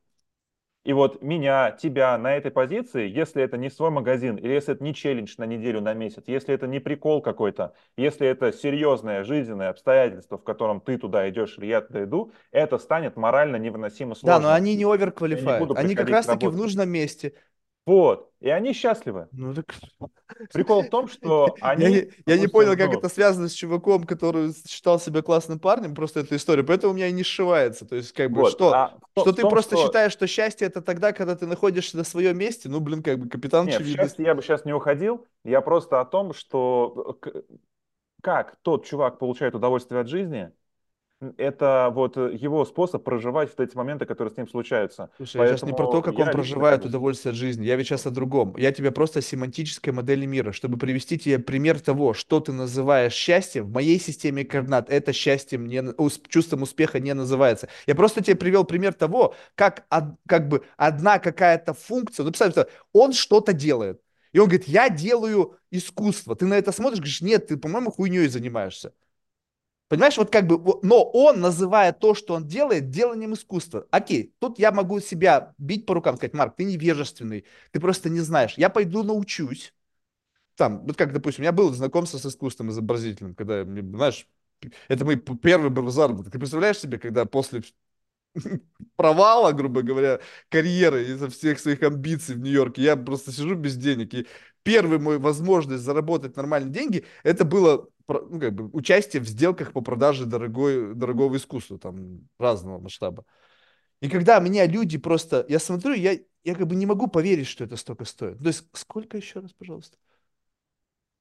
[0.84, 4.82] И вот меня, тебя на этой позиции, если это не свой магазин, или если это
[4.82, 9.68] не челлендж на неделю, на месяц, если это не прикол какой-то, если это серьезное жизненное
[9.70, 14.38] обстоятельство, в котором ты туда идешь или я туда иду, это станет морально невыносимо Да,
[14.38, 14.48] сложно.
[14.50, 14.84] но они не
[15.52, 17.34] буду Они как раз-таки в нужном месте.
[17.84, 18.30] Вот.
[18.40, 19.28] И они счастливы.
[19.32, 19.74] Ну так...
[20.52, 21.82] Прикол в том, что они...
[21.84, 25.58] Я, не, я не понял, как ну, это связано с чуваком, который считал себя классным
[25.58, 26.62] парнем, просто эта история.
[26.62, 27.84] Поэтому у меня и не сшивается.
[27.86, 28.52] То есть, как бы, Вот.
[28.52, 31.96] что, А что ты том, просто что- считаешь, что счастье это тогда, когда ты находишься
[31.96, 32.68] на своем месте.
[32.68, 34.10] Ну, блин, как бы капитан Нет, в очевидность.
[34.10, 35.26] счастье я бы сейчас не уходил.
[35.44, 37.42] Я просто о том, что к-
[38.22, 40.52] как тот чувак получает удовольствие от жизни,
[41.36, 45.10] это вот э, его способ проживать вот эти моменты, которые с ним случаются.
[45.16, 47.64] Слушай, я сейчас не про то, Поэтому как он проживает бы- удовольствие от жизни.
[47.64, 48.56] Я ведь сейчас о другом.
[48.56, 53.12] Я тебе просто о семантической модели мира, чтобы привести тебе пример того, что ты называешь
[53.12, 53.66] счастьем.
[53.66, 55.82] В моей системе координат это счастьем, не,
[56.28, 57.68] чувством успеха не называется.
[57.86, 59.86] Я просто тебе привел пример того, как,
[60.26, 64.00] как бы одна какая-то функция, ну, представь, он что-то делает.
[64.32, 66.34] И он говорит, я делаю искусство.
[66.34, 68.92] Ты на это смотришь, говоришь, нет, ты, по-моему, хуйней занимаешься.
[69.92, 73.86] Понимаешь, вот как бы, но он, называя то, что он делает, деланием искусства.
[73.90, 78.20] Окей, тут я могу себя бить по рукам, сказать, Марк, ты невежественный, ты просто не
[78.20, 78.54] знаешь.
[78.56, 79.74] Я пойду научусь.
[80.56, 84.26] Там, вот как, допустим, у меня было знакомство с искусством изобразительным, когда, знаешь,
[84.88, 86.32] это мой первый был заработок.
[86.32, 87.62] Ты представляешь себе, когда после
[88.96, 94.14] провала, грубо говоря, карьеры из-за всех своих амбиций в Нью-Йорке, я просто сижу без денег,
[94.14, 94.26] и
[94.62, 99.80] первый мой возможность заработать нормальные деньги, это было ну, как бы, участие в сделках по
[99.80, 103.24] продаже дорогой, дорогого искусства, там, разного масштаба.
[104.00, 107.64] И когда меня люди просто, я смотрю, я, я как бы не могу поверить, что
[107.64, 108.38] это столько стоит.
[108.38, 109.96] То есть сколько еще раз, пожалуйста?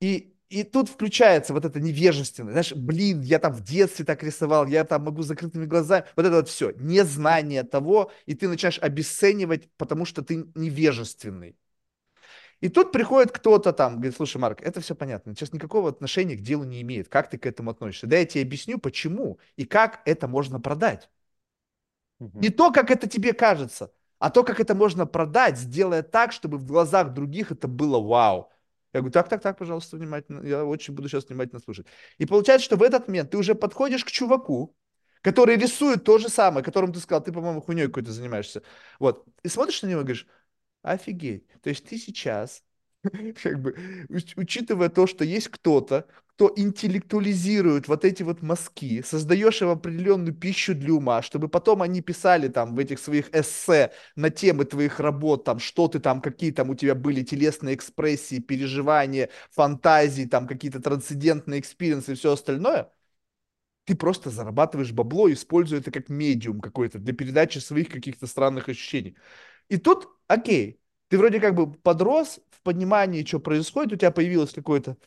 [0.01, 2.51] И, и тут включается вот это невежественное.
[2.51, 6.05] Знаешь, блин, я там в детстве так рисовал, я там могу закрытыми глазами.
[6.17, 6.71] Вот это вот все.
[6.71, 11.55] Незнание того, и ты начинаешь обесценивать, потому что ты невежественный.
[12.59, 16.41] И тут приходит кто-то там, говорит, слушай, Марк, это все понятно, сейчас никакого отношения к
[16.41, 17.07] делу не имеет.
[17.07, 18.05] Как ты к этому относишься?
[18.05, 21.09] Да я тебе объясню, почему и как это можно продать.
[22.19, 22.39] Угу.
[22.39, 26.59] Не то, как это тебе кажется, а то, как это можно продать, сделая так, чтобы
[26.59, 28.50] в глазах других это было вау.
[28.93, 30.45] Я говорю, так, так, так, пожалуйста, внимательно.
[30.45, 31.87] Я очень буду сейчас внимательно слушать.
[32.17, 34.75] И получается, что в этот момент ты уже подходишь к чуваку,
[35.21, 38.63] который рисует то же самое, которому ты сказал, ты, по-моему, хуйней какой-то занимаешься.
[38.99, 39.25] Вот.
[39.43, 40.27] И смотришь на него и говоришь,
[40.81, 41.47] офигеть.
[41.61, 42.63] То есть ты сейчас
[43.43, 43.75] как бы,
[44.35, 46.05] учитывая то, что есть кто-то,
[46.35, 52.01] кто интеллектуализирует вот эти вот мазки, создаешь им определенную пищу для ума, чтобы потом они
[52.01, 56.51] писали там в этих своих эссе на темы твоих работ, там, что ты там, какие
[56.51, 62.31] там у тебя были телесные экспрессии, переживания, фантазии, там, какие-то трансцендентные experience ы и все
[62.33, 62.91] остальное,
[63.85, 69.17] ты просто зарабатываешь бабло, используя это как медиум какой-то для передачи своих каких-то странных ощущений.
[69.69, 70.79] И тут, окей,
[71.09, 74.97] ты вроде как бы подрос в понимании, что происходит, у тебя появилось какой-то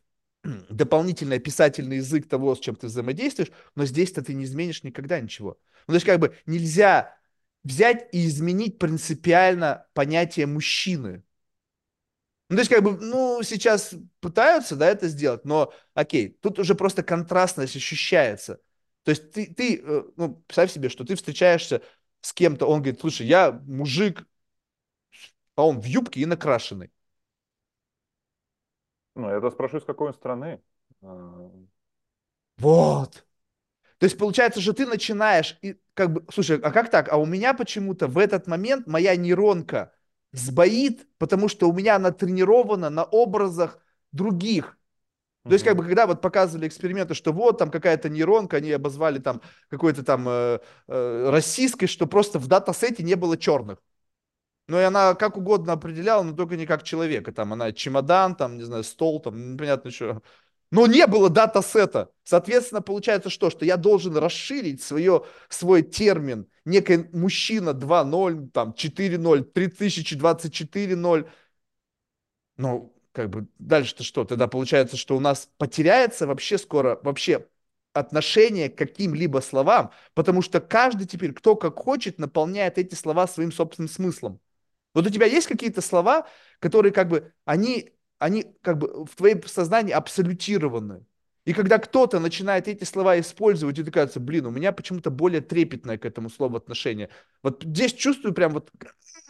[0.42, 5.58] дополнительный описательный язык того, с чем ты взаимодействуешь, но здесь-то ты не изменишь никогда ничего.
[5.86, 7.16] Ну, то есть как бы нельзя
[7.62, 11.22] взять и изменить принципиально понятие мужчины.
[12.50, 16.74] Ну, то есть, как бы, ну, сейчас пытаются, да, это сделать, но, окей, тут уже
[16.74, 18.60] просто контрастность ощущается.
[19.02, 21.82] То есть ты, ты э, ну, представь себе, что ты встречаешься
[22.20, 24.26] с кем-то, он говорит, слушай, я мужик,
[25.56, 26.90] а он в юбке и накрашенный.
[29.14, 30.60] Ну, я спрашиваю, с какой он страны.
[31.02, 31.50] А.
[32.58, 33.24] Вот.
[33.98, 37.10] То есть получается, что ты начинаешь, и как бы, слушай, а как так?
[37.12, 39.92] А у меня почему-то в этот момент моя нейронка
[40.32, 43.78] сбоит, потому что у меня она тренирована на образах
[44.12, 44.76] других.
[45.44, 49.18] То есть, как бы, когда вот показывали эксперименты, что вот там какая-то нейронка, они обозвали
[49.18, 50.58] там какой-то там э,
[50.88, 53.82] э, расистской, что просто в датасете не было черных.
[54.66, 57.32] Ну, и она как угодно определяла, но только не как человека.
[57.32, 60.22] Там она чемодан, там, не знаю, стол, там, непонятно что.
[60.70, 62.10] Но не было дата-сета.
[62.24, 63.50] Соответственно, получается что?
[63.50, 66.48] Что я должен расширить свое, свой термин.
[66.64, 71.28] Некий мужчина 2.0, там, 4.0, 3024.0.
[72.56, 74.24] Ну, как бы дальше-то что?
[74.24, 77.46] Тогда получается, что у нас потеряется вообще скоро, вообще
[77.92, 83.52] отношение к каким-либо словам, потому что каждый теперь, кто как хочет, наполняет эти слова своим
[83.52, 84.40] собственным смыслом.
[84.94, 86.26] Вот у тебя есть какие-то слова,
[86.60, 91.04] которые как бы, они, они как бы в твоем сознании абсолютированы.
[91.44, 95.42] И когда кто-то начинает эти слова использовать, и ты кажется, блин, у меня почему-то более
[95.42, 97.10] трепетное к этому слову отношение.
[97.42, 98.70] Вот здесь чувствую прям вот,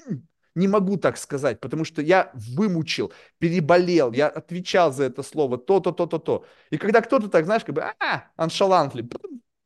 [0.54, 5.90] не могу так сказать, потому что я вымучил, переболел, я отвечал за это слово, то-то,
[5.90, 6.44] то-то, то.
[6.70, 9.08] И когда кто-то так, знаешь, как бы, а, аншалантли,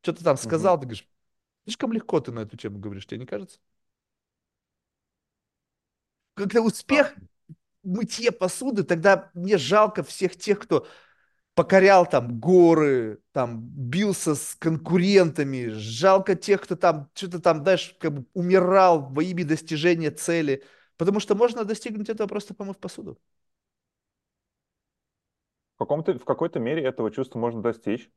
[0.00, 0.80] что-то там сказал, угу.
[0.80, 1.08] ты говоришь,
[1.64, 3.58] слишком легко ты на эту тему говоришь, тебе не кажется?
[6.39, 7.15] Когда успех
[7.82, 10.86] мытье посуды, тогда мне жалко всех тех, кто
[11.55, 18.12] покорял там горы, там бился с конкурентами, жалко тех, кто там что-то там, знаешь, как
[18.12, 20.62] бы умирал во имя достижения цели,
[20.97, 23.19] потому что можно достигнуть этого просто помыв посуду.
[25.74, 28.10] В, каком-то, в какой-то мере этого чувства можно достичь.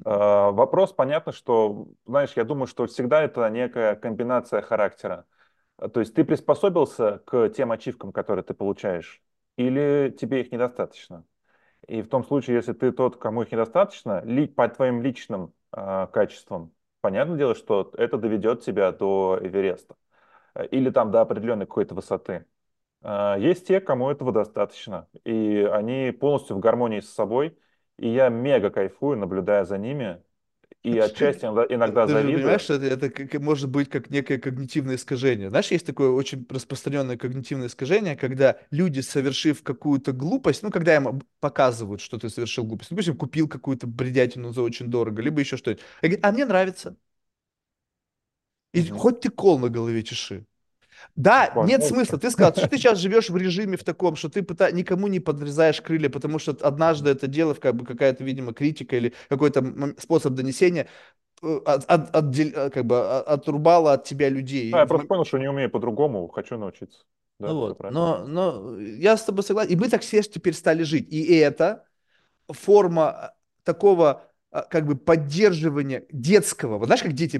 [0.00, 5.24] Uh, вопрос, понятно, что, знаешь, я думаю, что всегда это некая комбинация характера.
[5.78, 9.22] А, то есть ты приспособился к тем ачивкам, которые ты получаешь,
[9.56, 11.24] или тебе их недостаточно?
[11.88, 16.08] И в том случае, если ты тот, кому их недостаточно, ли, по твоим личным э,
[16.12, 16.72] качествам,
[17.02, 19.96] понятное дело, что это доведет тебя до Эвереста
[20.70, 22.46] или там до определенной какой-то высоты.
[23.02, 27.58] Э, есть те, кому этого достаточно, и они полностью в гармонии с собой,
[27.98, 30.23] и я мега кайфую, наблюдая за ними,
[30.84, 32.36] и отчасти иногда Ты завидую.
[32.36, 35.48] понимаешь, что это, это может быть как некое когнитивное искажение.
[35.48, 41.22] Знаешь, есть такое очень распространенное когнитивное искажение, когда люди, совершив какую-то глупость, ну, когда им
[41.40, 45.56] показывают, что ты совершил глупость, ну, допустим, купил какую-то бредятину за очень дорого, либо еще
[45.56, 45.82] что-нибудь,
[46.22, 46.96] а мне нравится.
[48.74, 48.98] И mm-hmm.
[48.98, 50.44] хоть ты кол на голове чеши.
[51.16, 51.70] Да, Возможно.
[51.70, 52.18] нет смысла.
[52.18, 54.70] Ты сказал, что ты сейчас живешь в режиме в таком, что ты пыта...
[54.72, 59.14] никому не подрезаешь крылья, потому что однажды это дело, как бы какая-то, видимо, критика или
[59.28, 60.88] какой-то способ донесения
[61.42, 64.72] э, от, от, от, э, как бы а, отрубало от тебя людей.
[64.72, 67.04] А, я просто понял, что не умею по-другому, хочу научиться.
[67.38, 67.90] Да, ну вот.
[67.90, 69.72] но, но я с тобой согласен.
[69.72, 71.12] И мы так все теперь стали жить.
[71.12, 71.84] И это
[72.48, 74.30] форма такого
[74.62, 76.78] как бы поддерживание детского.
[76.78, 77.36] Вот знаешь, как дети...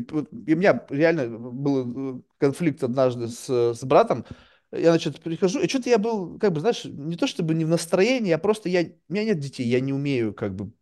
[0.46, 4.24] И у меня реально был э, конфликт однажды с, с братом.
[4.72, 7.68] Я, значит, прихожу, и что-то я был, как бы, знаешь, не то чтобы не в
[7.68, 10.72] настроении, а просто я, у меня нет детей, я не умею, как бы,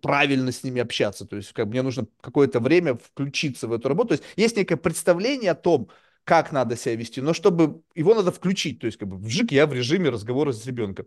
[0.00, 1.26] правильно с ними общаться.
[1.26, 4.08] То есть, как бы, мне нужно какое-то время включиться в эту работу.
[4.10, 5.88] То есть, есть некое представление о том,
[6.24, 9.66] как надо себя вести, но чтобы его надо включить, то есть как бы вжик я
[9.66, 11.06] в режиме разговора с ребенком.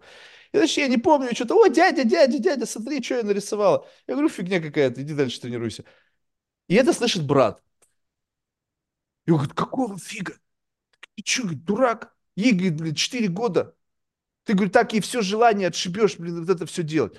[0.52, 3.88] И значит, я не помню что-то, о, дядя, дядя, дядя, смотри, что я нарисовала.
[4.08, 5.86] Я говорю, фигня какая-то, иди дальше тренируйся.
[6.68, 7.64] И это слышит брат.
[9.26, 10.34] И он говорит, какого фига?
[11.16, 12.16] Ты что, дурак?
[12.36, 13.76] Ей, говорит, 4 года.
[14.44, 17.18] Ты, говорит, так и все желание отшибешь, блин, вот это все делать.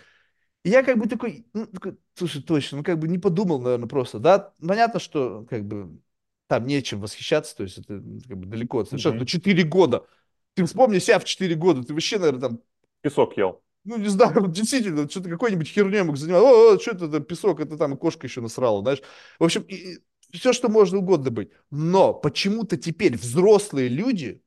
[0.63, 3.89] И я как бы такой, ну, такой, слушай, точно, ну как бы не подумал, наверное,
[3.89, 6.01] просто, да, понятно, что как бы
[6.47, 9.17] там нечем восхищаться, то есть это как бы далеко от совершенно.
[9.17, 9.21] Mm-hmm.
[9.21, 10.07] Ну, 4 года.
[10.55, 12.61] Ты вспомни себя в 4 года, ты вообще, наверное, там...
[13.03, 13.63] Песок ел.
[13.85, 16.49] Ну, не знаю, действительно, что-то какой-нибудь херней мог заниматься.
[16.49, 19.01] О, о, что это, это песок, это там кошка еще насрала, знаешь.
[19.39, 19.99] В общем, и,
[20.33, 21.51] все, что можно угодно быть.
[21.71, 24.43] Но почему-то теперь взрослые люди,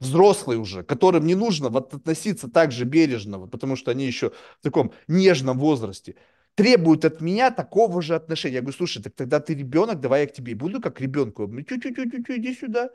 [0.00, 4.62] взрослые уже, которым не нужно вот относиться так же бережно, потому что они еще в
[4.62, 6.14] таком нежном возрасте,
[6.54, 8.56] требуют от меня такого же отношения.
[8.56, 11.46] Я говорю, слушай, так тогда ты ребенок, давай я к тебе буду как ребенку.
[11.46, 12.90] Тю-тю-тю-тю, иди сюда.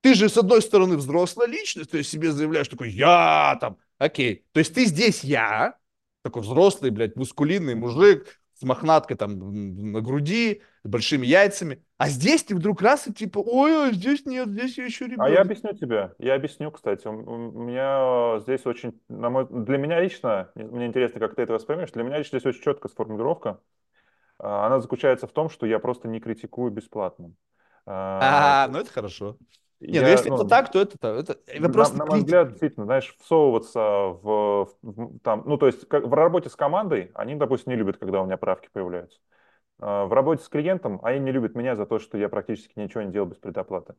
[0.00, 4.44] Ты же, с одной стороны, взрослая личность, то есть себе заявляешь такой, я там, окей.
[4.52, 5.78] То есть ты здесь я,
[6.22, 11.82] такой взрослый, блядь, мускулинный мужик, с мохнаткой там на груди, с большими яйцами.
[11.98, 15.26] А здесь ты вдруг раз и типа, ой, а здесь нет, здесь я еще ребенок.
[15.26, 17.08] А я объясню тебе, я объясню, кстати.
[17.08, 21.90] У, меня здесь очень, на мой, для меня лично, мне интересно, как ты это воспримешь,
[21.90, 23.58] для меня лично здесь очень четкая сформулировка.
[24.38, 27.32] А, она заключается в том, что я просто не критикую бесплатно.
[27.84, 29.38] А, ну это хорошо.
[29.86, 32.48] Не, ну если ну, это так, то это, это, это просто на, на мой взгляд,
[32.48, 37.34] действительно, знаешь, всовываться в, в там, ну то есть как, в работе с командой, они,
[37.34, 39.18] допустим, не любят, когда у меня правки появляются.
[39.80, 43.02] А, в работе с клиентом они не любят меня за то, что я практически ничего
[43.02, 43.94] не делал без предоплаты.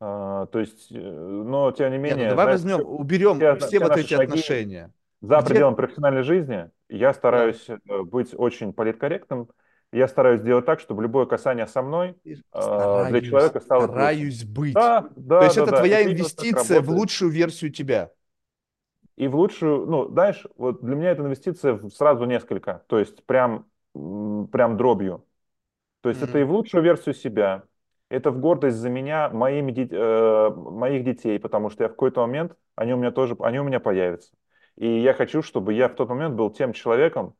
[0.00, 2.18] А, то есть, э, но тем не менее...
[2.18, 4.92] Нет, ну, давай знаешь, возьмем, уберем все, все вот эти отношения.
[5.20, 5.48] За Где...
[5.48, 7.78] пределом профессиональной жизни я стараюсь да.
[7.88, 9.48] Э, быть очень политкорректным,
[9.92, 12.16] я стараюсь сделать так, чтобы любое касание со мной
[12.50, 13.84] стараюсь, для человека стало...
[13.84, 14.74] Стараюсь быть.
[14.74, 15.76] Да, да, То есть да, это да.
[15.78, 18.10] твоя это инвестиция в лучшую версию тебя.
[19.16, 22.84] И в лучшую, ну, знаешь, вот для меня это инвестиция в сразу несколько.
[22.86, 25.24] То есть прям, прям дробью.
[26.02, 26.28] То есть mm-hmm.
[26.28, 27.64] это и в лучшую версию себя,
[28.10, 32.54] это в гордость за меня, моими, э, моих детей, потому что я в какой-то момент,
[32.76, 34.32] они у меня тоже, они у меня появятся.
[34.76, 37.34] И я хочу, чтобы я в тот момент был тем человеком,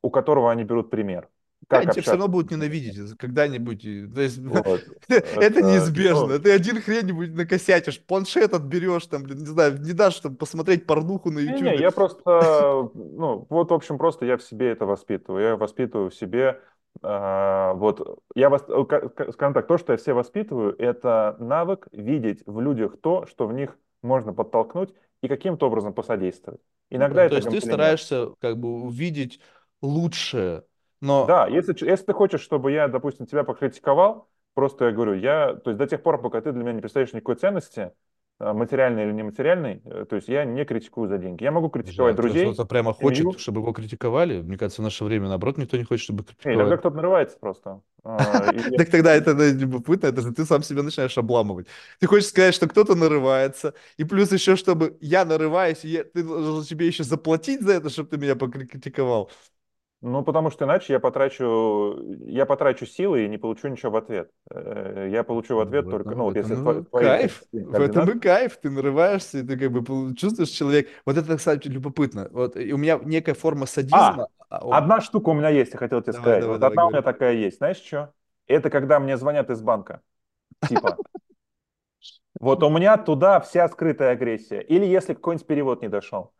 [0.00, 1.28] у которого они берут пример
[1.68, 3.82] как Они тебя все равно будут ненавидеть когда-нибудь.
[4.14, 4.80] То есть, вот.
[5.08, 6.26] это неизбежно.
[6.26, 6.38] Ну...
[6.38, 11.30] Ты один хрень-нибудь накосячишь, планшет отберешь, там, блин, не знаю, не дашь там посмотреть порнуху
[11.30, 11.62] на YouTube.
[11.62, 15.44] Не, не, я просто, ну, вот, в общем, просто я в себе это воспитываю.
[15.44, 16.60] Я воспитываю в себе
[17.02, 22.60] Uh, вот я вас, скажем так, то, что я все воспитываю, это навык видеть в
[22.60, 26.60] людях то, что в них можно подтолкнуть и каким-то образом посодействовать.
[26.90, 29.40] Иногда да, это то есть ты стараешься как бы увидеть
[29.82, 30.64] лучшее
[31.04, 31.26] но...
[31.26, 35.70] Да, если, если ты хочешь, чтобы я, допустим, тебя покритиковал, просто я говорю, я, то
[35.70, 37.92] есть до тех пор, пока ты для меня не представляешь никакой ценности,
[38.38, 41.44] а, материальной или нематериальной, э, то есть я не критикую за деньги.
[41.44, 42.46] Я могу критиковать да, друзей.
[42.46, 43.26] Кто-то прямо семью.
[43.26, 44.40] хочет, чтобы его критиковали.
[44.40, 46.56] Мне кажется, в наше время, наоборот, никто не хочет, чтобы критиковали.
[46.56, 47.80] Иногда кто-то нарывается просто.
[48.02, 48.16] А,
[48.76, 51.68] так тогда это любопытно, это же ты сам себя начинаешь обламывать.
[52.00, 56.88] Ты хочешь сказать, что кто-то нарывается, и плюс еще, чтобы я нарываюсь, ты должен тебе
[56.88, 59.30] еще заплатить за это, чтобы ты меня покритиковал.
[60.06, 64.30] Ну, потому что иначе я потрачу, я потрачу силы и не получу ничего в ответ.
[64.50, 66.82] Э, я получу в ответ в только, этом, ну, вот если твои...
[67.04, 70.88] Кайф, в этом и кайф, ты нарываешься, и ты как бы чувствуешь человек.
[71.06, 72.28] Вот это, кстати, любопытно.
[72.32, 74.28] Вот и у меня некая форма садизма.
[74.50, 76.40] А, а одна штука у меня есть, я хотел тебе давай, сказать.
[76.42, 76.92] Давай, вот давай, одна говори.
[76.92, 77.56] у меня такая есть.
[77.56, 78.12] Знаешь что?
[78.46, 80.02] Это когда мне звонят из банка.
[80.68, 80.98] Типа,
[82.40, 84.60] вот у меня туда вся скрытая агрессия.
[84.60, 86.34] Или если какой-нибудь перевод не дошел.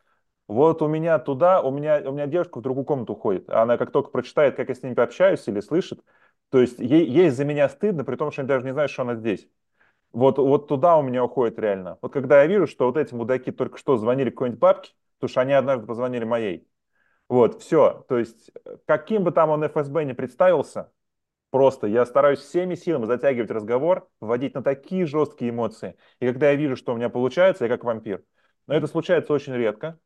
[0.46, 3.48] Вот у меня туда, у меня, у меня девушка в другую комнату уходит.
[3.48, 6.00] Она как только прочитает, как я с ними пообщаюсь или слышит,
[6.50, 9.02] то есть ей, ей за меня стыдно, при том, что они даже не знают, что
[9.02, 9.48] она здесь.
[10.12, 11.98] Вот, вот туда у меня уходит реально.
[12.02, 15.40] Вот когда я вижу, что вот эти мудаки только что звонили какой-нибудь бабке, потому что
[15.40, 16.68] они однажды позвонили моей.
[17.28, 18.04] Вот, все.
[18.08, 18.52] То есть,
[18.86, 20.92] каким бы там он ФСБ не представился,
[21.50, 25.96] просто я стараюсь всеми силами затягивать разговор, вводить на такие жесткие эмоции.
[26.20, 28.24] И когда я вижу, что у меня получается, я как вампир.
[28.66, 29.98] Но это случается очень редко.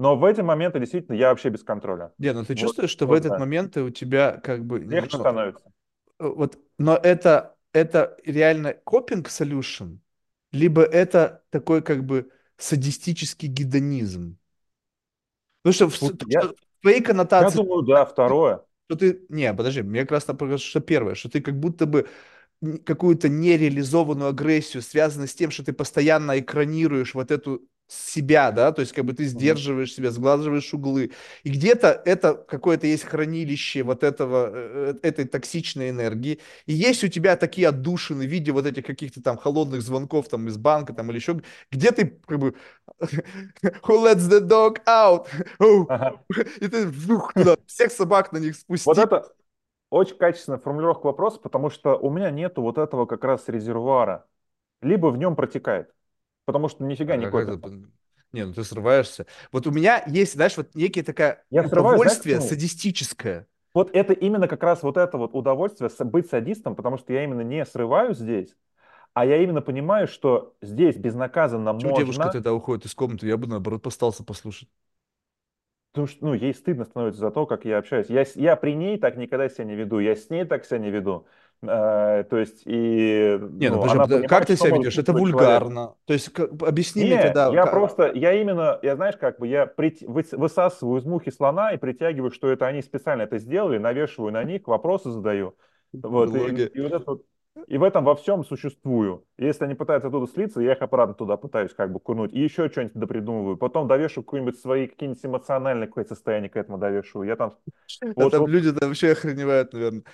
[0.00, 2.10] Но в эти моменты действительно я вообще без контроля.
[2.16, 3.38] Нет, ну ты вот, чувствуешь, что вот, в этот да.
[3.38, 4.78] момент у тебя как бы...
[4.78, 5.62] Легче ну, становится.
[6.18, 9.98] Э, вот, но это, это реально копинг solution,
[10.52, 14.38] либо это такой как бы садистический гедонизм?
[15.62, 17.58] Потому что в, я, в твоей коннотации...
[17.58, 18.62] Я думаю, да, второе.
[18.88, 19.26] Что ты...
[19.28, 22.08] Не, подожди, мне как раз там что первое, что ты как будто бы
[22.86, 28.80] какую-то нереализованную агрессию, связанную с тем, что ты постоянно экранируешь вот эту себя, да, то
[28.80, 31.12] есть как бы ты сдерживаешь себя, сглаживаешь углы.
[31.42, 36.38] И где-то это какое-то есть хранилище вот этого, э, э, этой токсичной энергии.
[36.66, 40.48] И есть у тебя такие отдушины в виде вот этих каких-то там холодных звонков там
[40.48, 41.40] из банка там или еще,
[41.70, 42.54] где ты как бы
[43.84, 45.28] Who lets the dog out?
[45.88, 46.20] Ага.
[46.60, 48.54] И ты вжух, туда, всех собак на них
[48.84, 49.04] Вот спустил.
[49.04, 49.32] это
[49.90, 54.26] очень качественная формулировка вопроса, потому что у меня нету вот этого как раз резервуара.
[54.82, 55.92] Либо в нем протекает,
[56.50, 57.60] потому что нифига А не как это?
[58.32, 59.26] Не, ну ты срываешься.
[59.52, 62.58] Вот у меня есть, знаешь, вот некие такая Я срываюсь, знаешь удовольствие почему?
[62.58, 63.48] садистическое.
[63.74, 67.42] Вот это именно как раз вот это вот удовольствие быть садистом, потому что я именно
[67.42, 68.56] не срываюсь здесь,
[69.14, 73.26] а я именно понимаю, что здесь безнаказанно Чего девушка можно, тогда уходит из комнаты?
[73.26, 74.68] Я бы, наоборот, постался послушать.
[75.92, 78.08] потому что, ну, ей стыдно становится за то, как я общаюсь.
[78.08, 80.90] Я, я при ней так никогда себя не веду, я с ней так себя не
[80.90, 81.26] веду.
[81.62, 84.98] Э, то есть, и, Не, ну ну, подожди, подожди, как понимает, ты себя ведешь?
[84.98, 85.60] Это чувствовать человек.
[85.62, 85.94] вульгарно.
[86.06, 87.48] То есть как- объясни мне Не, тогда.
[87.52, 91.30] я ка- просто, я именно, я знаешь, как бы я прит- выс- высасываю из мухи
[91.30, 95.54] слона и притягиваю, что это они специально это сделали, навешиваю на них, вопросы задаю.
[95.92, 97.22] Вот, и, и вот это вот-
[97.66, 99.24] и в этом во всем существую.
[99.36, 102.32] Если они пытаются оттуда слиться, я их обратно туда пытаюсь как бы кунуть.
[102.32, 103.56] И еще что-нибудь допридумываю.
[103.58, 107.28] Потом довешу какие-нибудь свои, какие-нибудь эмоциональные какое-то состояние к этому довешиваю.
[107.28, 107.52] Я там,
[108.02, 110.04] А вот, там вот, люди там вообще охреневают, наверное.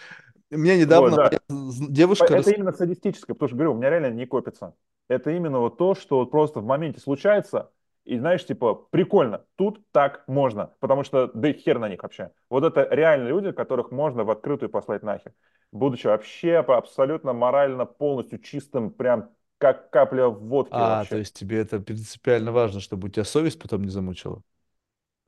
[0.51, 1.31] Мне вот, недавно да.
[1.31, 2.35] моя з- девушка...
[2.35, 4.75] Это рас- именно садистическое, потому что, говорю, у меня реально не копится.
[5.09, 7.73] Это именно вот то, что вот просто в моменте случается,
[8.05, 12.33] и знаешь, типа, прикольно, тут так можно, потому что, да и хер на них вообще.
[12.51, 15.33] Вот это реально люди, которых можно в открытую послать нахер,
[15.73, 21.19] будучи вообще абсолютно морально полностью чистым, прям как капля водки А, то вообще.
[21.19, 24.43] есть тебе это принципиально важно, чтобы у тебя совесть потом не замучила?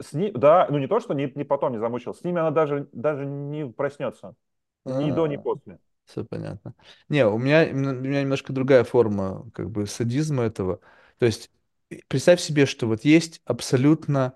[0.01, 2.51] С ней, да, ну не то, что не, не потом не замучил, с ними она
[2.53, 4.35] даже, даже не проснется.
[4.87, 5.79] Ни до, ни А, после.
[6.07, 6.75] все понятно.
[7.09, 10.81] Не, у меня, у меня немножко другая форма как бы садизма этого.
[11.19, 11.51] То есть
[12.09, 14.35] представь себе, что вот есть абсолютно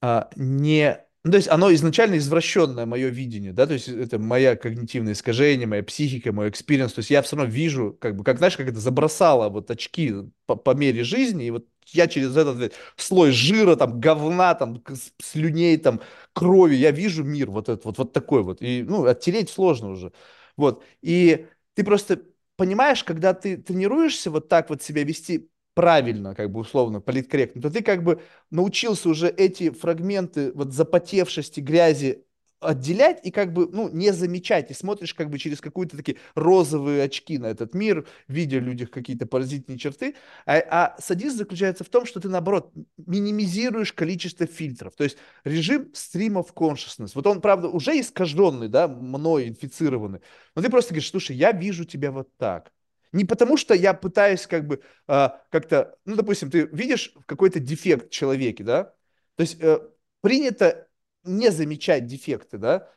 [0.00, 0.98] а, не...
[1.24, 5.66] Ну, то есть оно изначально извращенное мое видение, да, то есть это моя когнитивное искажение,
[5.66, 8.68] моя психика, мой experience, то есть я все равно вижу, как бы, как, знаешь, как
[8.68, 10.14] это забросало вот очки
[10.46, 14.82] по, по мере жизни, и вот я через этот слой жира, там, говна, там,
[15.22, 16.00] слюней, там,
[16.38, 20.12] крови, я вижу мир вот этот вот, вот такой вот, и, ну, оттереть сложно уже,
[20.56, 22.22] вот, и ты просто
[22.56, 27.70] понимаешь, когда ты тренируешься вот так вот себя вести правильно, как бы условно, политкорректно, то
[27.70, 32.24] ты как бы научился уже эти фрагменты вот запотевшести, грязи
[32.60, 37.02] отделять и как бы, ну, не замечать, и смотришь как бы через какие-то такие розовые
[37.04, 40.16] очки на этот мир, видя в людях какие-то поразительные черты,
[40.46, 45.92] а, а садизм заключается в том, что ты, наоборот, минимизируешь количество фильтров, то есть режим
[45.92, 50.20] stream of consciousness, вот он, правда, уже искаженный, да, мной инфицированный,
[50.54, 52.72] но ты просто говоришь, слушай, я вижу тебя вот так,
[53.12, 58.08] не потому что я пытаюсь как бы а, как-то, ну, допустим, ты видишь какой-то дефект
[58.08, 58.94] в человеке, да,
[59.36, 59.78] то есть э,
[60.20, 60.87] принято
[61.28, 62.90] не замечать дефекты, да,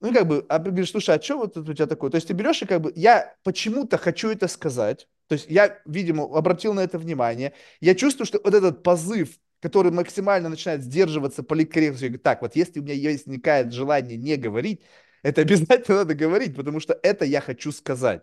[0.00, 2.10] ну, как бы, а ты говоришь, слушай, а что вот у тебя такое?
[2.10, 5.80] То есть ты берешь и как бы, я почему-то хочу это сказать, то есть я,
[5.86, 11.42] видимо, обратил на это внимание, я чувствую, что вот этот позыв, который максимально начинает сдерживаться
[11.42, 14.80] говорю, так, вот если у меня есть возникает желание не говорить,
[15.22, 18.22] это обязательно надо говорить, потому что это я хочу сказать.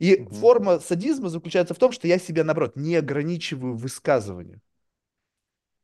[0.00, 0.30] И Мгм.
[0.32, 4.60] форма садизма заключается в том, что я себя, наоборот, не ограничиваю в высказывании.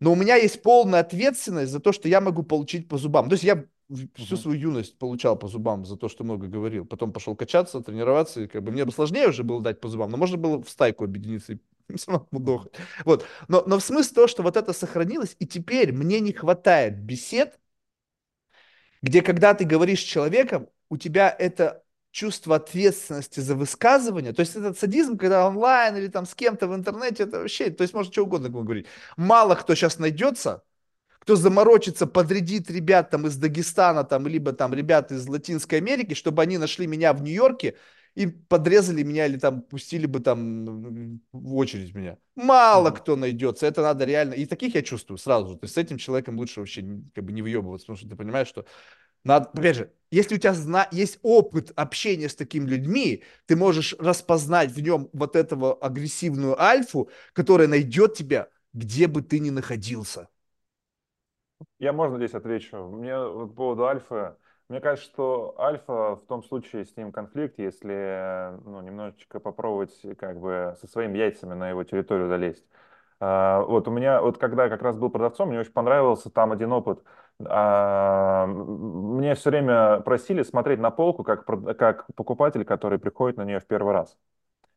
[0.01, 3.29] Но у меня есть полная ответственность за то, что я могу получить по зубам.
[3.29, 3.65] То есть я
[4.15, 6.85] всю свою юность получал по зубам за то, что много говорил.
[6.85, 8.43] Потом пошел качаться, тренироваться.
[8.43, 10.69] И как бы мне бы сложнее уже было дать по зубам, но можно было в
[10.69, 11.59] стайку объединиться и
[11.97, 12.73] самому дохать.
[13.05, 13.25] Вот.
[13.49, 17.59] Но, но в смысле то, что вот это сохранилось, и теперь мне не хватает бесед,
[19.03, 21.85] где когда ты говоришь с человеком, у тебя это
[22.19, 26.75] чувство ответственности за высказывание, то есть этот садизм, когда онлайн или там с кем-то в
[26.75, 28.87] интернете, это вообще, то есть можно что угодно говорить.
[29.17, 30.65] Мало кто сейчас найдется,
[31.21, 36.43] кто заморочится, подрядит ребят там из Дагестана, там, либо там ребят из Латинской Америки, чтобы
[36.43, 37.77] они нашли меня в Нью-Йорке
[38.17, 42.17] и подрезали меня или там пустили бы там в очередь меня.
[42.35, 42.97] Мало Мгм.
[42.97, 45.99] кто найдется, это надо реально, и таких я чувствую сразу же, то есть с этим
[45.99, 46.83] человеком лучше вообще
[47.15, 48.65] как бы не выебываться, потому что ты понимаешь, что
[49.29, 53.95] надо, опять же, если у тебя зна- есть опыт общения с такими людьми, ты можешь
[53.99, 60.29] распознать в нем вот этого агрессивную альфу, которая найдет тебя, где бы ты ни находился.
[61.79, 62.77] Я, можно здесь отвечу?
[62.89, 64.37] Мне вот по поводу альфы.
[64.69, 70.39] Мне кажется, что альфа в том случае с ним конфликт, если ну, немножечко попробовать как
[70.41, 72.65] бы со своими яйцами на его территорию залезть.
[73.21, 76.73] А, Вот у меня, вот когда как раз был продавцом, мне очень понравился там один
[76.73, 77.03] опыт.
[77.47, 81.45] А, мне все время просили смотреть на полку как,
[81.79, 84.17] как покупатель, который приходит на нее в первый раз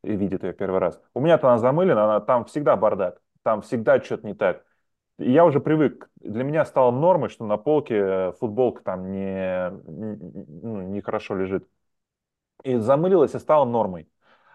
[0.03, 1.01] и видит ее первый раз.
[1.13, 4.65] У меня-то она замылена, она, там всегда бардак, там всегда что-то не так.
[5.19, 6.09] И я уже привык.
[6.21, 11.67] Для меня стало нормой, что на полке футболка там не, ну, не хорошо лежит.
[12.63, 14.07] И замылилась и стала нормой.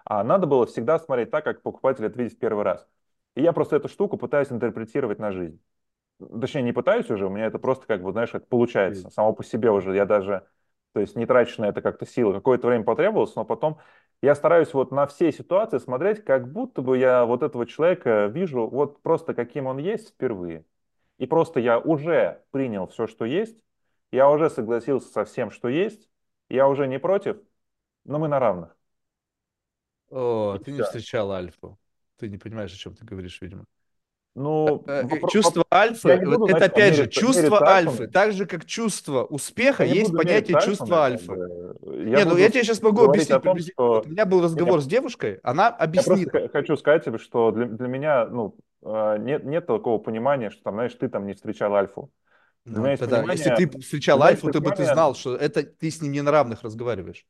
[0.05, 2.87] А надо было всегда смотреть так, как покупатель это видит в первый раз.
[3.35, 5.61] И я просто эту штуку пытаюсь интерпретировать на жизнь.
[6.19, 9.11] Точнее, не пытаюсь уже, у меня это просто как бы, знаешь, это получается.
[9.11, 10.47] Само по себе уже я даже,
[10.93, 12.33] то есть не трачу на это как-то силы.
[12.35, 13.79] Какое-то время потребовалось, но потом
[14.23, 18.67] я стараюсь вот на все ситуации смотреть, как будто бы я вот этого человека вижу
[18.67, 20.65] вот просто каким он есть впервые.
[21.19, 23.59] И просто я уже принял все, что есть,
[24.11, 26.09] я уже согласился со всем, что есть,
[26.49, 27.39] я уже не против,
[28.05, 28.77] но мы на равных.
[30.11, 30.79] О, и ты все.
[30.79, 31.79] не встречал альфу.
[32.17, 33.67] Ты не понимаешь, о чем ты говоришь, видимо.
[34.37, 38.45] Ну, э, э, вопрос, чувство альфы, буду, это знаешь, опять же, чувство альфы, так же,
[38.45, 41.33] как чувство успеха, я есть понятие чувства альфы.
[41.83, 43.43] Я Нет, ну я тебе сейчас могу объяснить.
[43.43, 44.03] Том, что...
[44.05, 44.81] У меня был разговор я...
[44.83, 46.29] с девушкой, она объяснила.
[46.35, 50.65] Я хочу сказать тебе, что для, для меня ну, э, нет, нет такого понимания, что
[50.65, 52.11] там, знаешь, ты там не встречал альфу.
[52.67, 56.13] Ну, тогда, если ты встречал альфу, то бы ты знал, что это ты с ним
[56.13, 57.27] не на равных разговариваешь.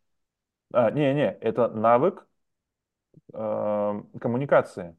[0.72, 2.26] А, не, не, это навык
[3.32, 4.96] э, коммуникации.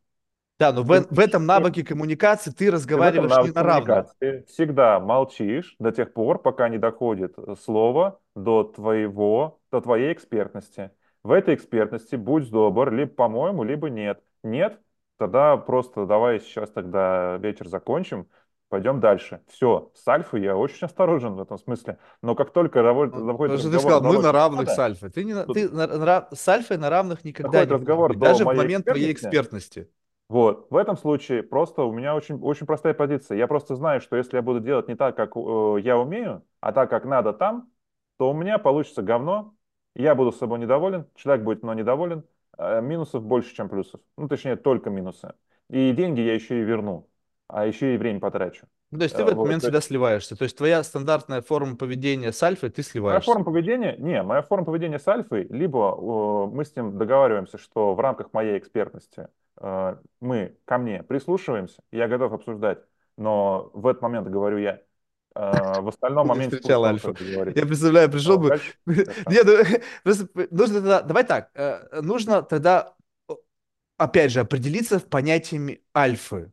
[0.60, 4.16] Да, но в, в этом навыке коммуникации ты разговариваешь не на равных.
[4.48, 10.92] Всегда молчишь до тех пор, пока не доходит слово до твоего, до твоей экспертности.
[11.24, 14.22] В этой экспертности будь добр, либо по-моему, либо нет.
[14.44, 14.80] Нет,
[15.18, 18.28] тогда просто давай сейчас тогда вечер закончим,
[18.70, 19.42] пойдем дальше.
[19.48, 21.98] Все, с альфой я очень осторожен в этом смысле.
[22.22, 23.74] Но как только доводит, доводит разговор...
[23.76, 25.10] Ты сказал, мы на равных с альфой.
[25.10, 28.86] Ты, не, ты на, на, с альфой на равных никогда не разговор даже в момент
[28.86, 29.90] твоей экспертности.
[30.30, 30.70] Вот.
[30.70, 33.38] В этом случае просто у меня очень, очень простая позиция.
[33.38, 36.74] Я просто знаю, что если я буду делать не так, как э, я умею, а
[36.74, 37.70] так, как надо там,
[38.18, 39.56] то у меня получится говно,
[39.96, 42.24] я буду с собой недоволен, человек будет мной недоволен,
[42.58, 44.02] э, минусов больше, чем плюсов.
[44.18, 45.34] Ну, точнее, только минусы.
[45.70, 47.08] И деньги я еще и верну,
[47.48, 48.68] а еще и время потрачу.
[48.92, 50.38] То есть ты в этот вот, момент всегда сливаешься.
[50.38, 53.30] То есть твоя стандартная форма поведения с альфой, ты сливаешься.
[53.30, 57.58] Моя форма поведения, не, моя форма поведения с альфой, либо э, мы с ним договариваемся,
[57.58, 62.80] что в рамках моей экспертности Э, мы ко мне прислушиваемся, я готов обсуждать,
[63.18, 64.82] но в этот момент говорю я.
[65.38, 66.58] Э, в остальном моменте...
[66.58, 67.14] встречал Альфа.
[67.56, 68.60] Я представляю, пришел бы...
[68.86, 71.02] Нет, ну, просто нужно тогда...
[71.02, 72.96] Давай так, э, нужно тогда,
[73.98, 76.52] опять же, определиться в понятиями альфы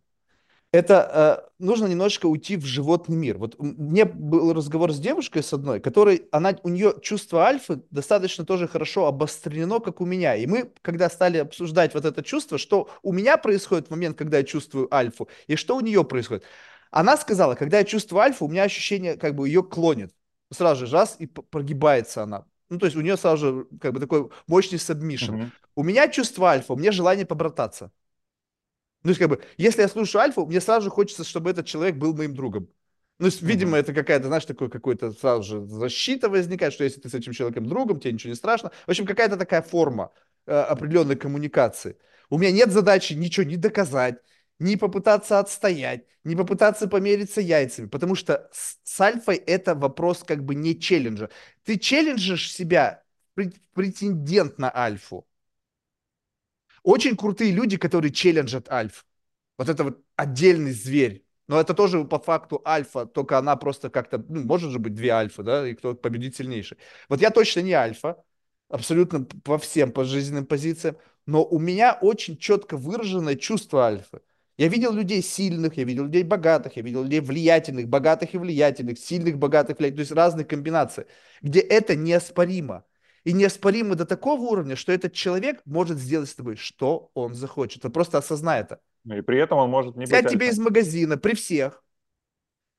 [0.74, 3.38] это э, нужно немножко уйти в животный мир.
[3.38, 8.44] Вот мне был разговор с девушкой с одной, которой она у нее чувство альфы достаточно
[8.44, 10.34] тоже хорошо обострено, как у меня.
[10.34, 14.38] И мы, когда стали обсуждать вот это чувство, что у меня происходит в момент, когда
[14.38, 16.42] я чувствую альфу, и что у нее происходит.
[16.90, 20.12] Она сказала, когда я чувствую альфу, у меня ощущение, как бы ее клонит.
[20.50, 22.46] Сразу же раз и прогибается она.
[22.68, 25.34] Ну, то есть у нее сразу же как бы такой мощный submission.
[25.34, 25.50] Mm-hmm.
[25.76, 27.92] У меня чувство альфа, у меня желание побрататься.
[29.04, 31.96] Ну, есть, как бы, если я слушаю альфу, мне сразу же хочется, чтобы этот человек
[31.96, 32.68] был моим другом.
[33.18, 33.80] Ну, есть, видимо, mm-hmm.
[33.80, 37.66] это какая-то, знаешь, такой какой-то сразу же защита возникает, что если ты с этим человеком
[37.66, 38.72] другом, тебе ничего не страшно.
[38.86, 40.10] В общем, какая-то такая форма
[40.46, 41.96] э, определенной коммуникации.
[42.30, 44.16] У меня нет задачи ничего не доказать,
[44.58, 50.44] не попытаться отстоять, не попытаться помериться яйцами, потому что с, с альфой это вопрос как
[50.44, 51.28] бы не челленджа.
[51.64, 53.04] Ты челленджишь себя,
[53.74, 55.26] претендент на альфу.
[56.84, 59.06] Очень крутые люди, которые челленджат альф.
[59.58, 61.24] Вот это вот отдельный зверь.
[61.48, 65.10] Но это тоже по факту альфа, только она просто как-то, ну, может же быть две
[65.10, 66.78] альфа, да, и кто победит сильнейший.
[67.08, 68.22] Вот я точно не альфа,
[68.68, 70.96] абсолютно по всем по жизненным позициям,
[71.26, 74.22] но у меня очень четко выраженное чувство альфа.
[74.56, 78.98] Я видел людей сильных, я видел людей богатых, я видел людей влиятельных, богатых и влиятельных,
[78.98, 81.06] сильных, богатых, влиятельных, то есть разные комбинации,
[81.42, 82.84] где это неоспоримо
[83.24, 87.84] и неоспоримо до такого уровня, что этот человек может сделать с тобой, что он захочет.
[87.84, 88.80] Он просто осознай это.
[89.04, 90.32] Ну и при этом он может не Взять быть...
[90.32, 91.82] тебя из магазина при всех,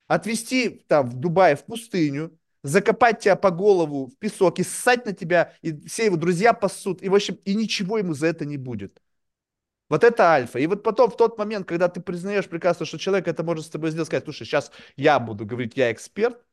[0.08, 5.14] отвезти там в Дубай в пустыню, закопать тебя по голову в песок и ссать на
[5.14, 8.58] тебя, и все его друзья пасут, и в общем, и ничего ему за это не
[8.58, 9.02] будет.
[9.88, 10.58] Вот это альфа.
[10.58, 13.70] И вот потом, в тот момент, когда ты признаешь прекрасно, что человек это может с
[13.70, 16.44] тобой сделать, сказать, слушай, сейчас я буду говорить, я эксперт.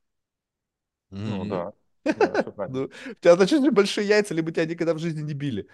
[1.11, 1.49] Ну mm-hmm.
[1.49, 1.73] да.
[2.69, 5.69] Ну, у тебя значительно большие яйца, либо тебя никогда в жизни не били.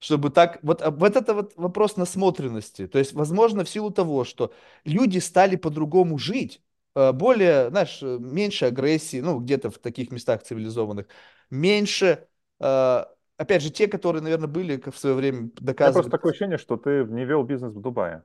[0.00, 2.86] Чтобы так, вот, а, вот это вот вопрос насмотренности.
[2.86, 4.52] То есть, возможно, в силу того, что
[4.84, 6.62] люди стали по-другому жить,
[6.94, 11.06] э, более, знаешь, э, меньше агрессии, ну, где-то в таких местах цивилизованных,
[11.50, 12.28] меньше,
[12.60, 13.04] э,
[13.36, 15.90] опять же, те, которые, наверное, были в свое время доказывали.
[15.90, 18.22] У просто такое ощущение, что ты не вел бизнес в Дубае.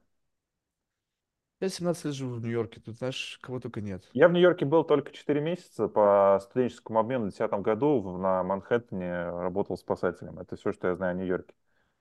[1.64, 4.04] Я 17 лет живу в Нью-Йорке, тут, знаешь, кого только нет.
[4.12, 8.44] Я в Нью-Йорке был только 4 месяца по студенческому обмену в 2010 году в- на
[8.44, 10.40] Манхэттене работал спасателем.
[10.40, 11.54] Это все, что я знаю о Нью-Йорке.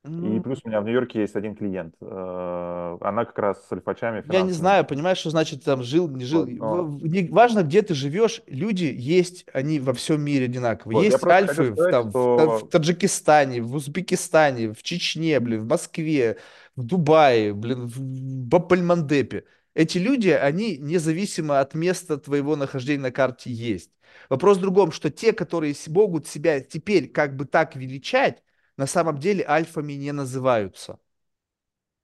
[0.04, 1.94] И Ну, плюс у меня в Нью-Йорке есть один клиент.
[2.00, 6.24] Э, Она как раз с альфачами Я не знаю, понимаешь, что значит там жил, не
[6.24, 6.44] жил.
[6.44, 10.96] Но В- в- важно, где ты живешь, люди есть, они во всем мире одинаковые.
[10.96, 15.38] вот, Есть альфы в, сказать, там, в, Та- в что Таджикистане, в Узбекистане, в Чечне,
[15.38, 16.36] блин, в Москве,
[16.76, 19.44] в Дубае, блин, в Бапальмандепе.
[19.74, 23.90] Эти люди, они независимо от места твоего нахождения на карте есть.
[24.28, 28.42] Вопрос в другом, что те, которые могут себя теперь как бы так величать,
[28.76, 30.98] на самом деле альфами не называются.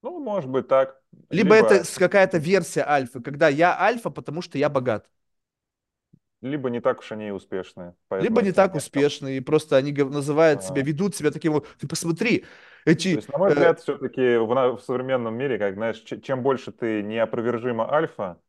[0.01, 1.01] Ну, может быть так.
[1.29, 5.09] Либо это Либо, с- какая-то версия альфы, когда я альфа, потому что я богат.
[6.41, 7.95] либо не так уж они и успешные.
[8.17, 8.75] Либо не так местом.
[8.75, 11.67] успешны, и просто они называют себя, а, ведут себя таким вот.
[11.79, 12.45] Ты посмотри,
[12.89, 13.07] То эти...
[13.09, 17.03] есть, на мой э, взгляд, все-таки в, в современном мире, как знаешь, чем больше ты
[17.03, 18.39] неопровержимо альфа,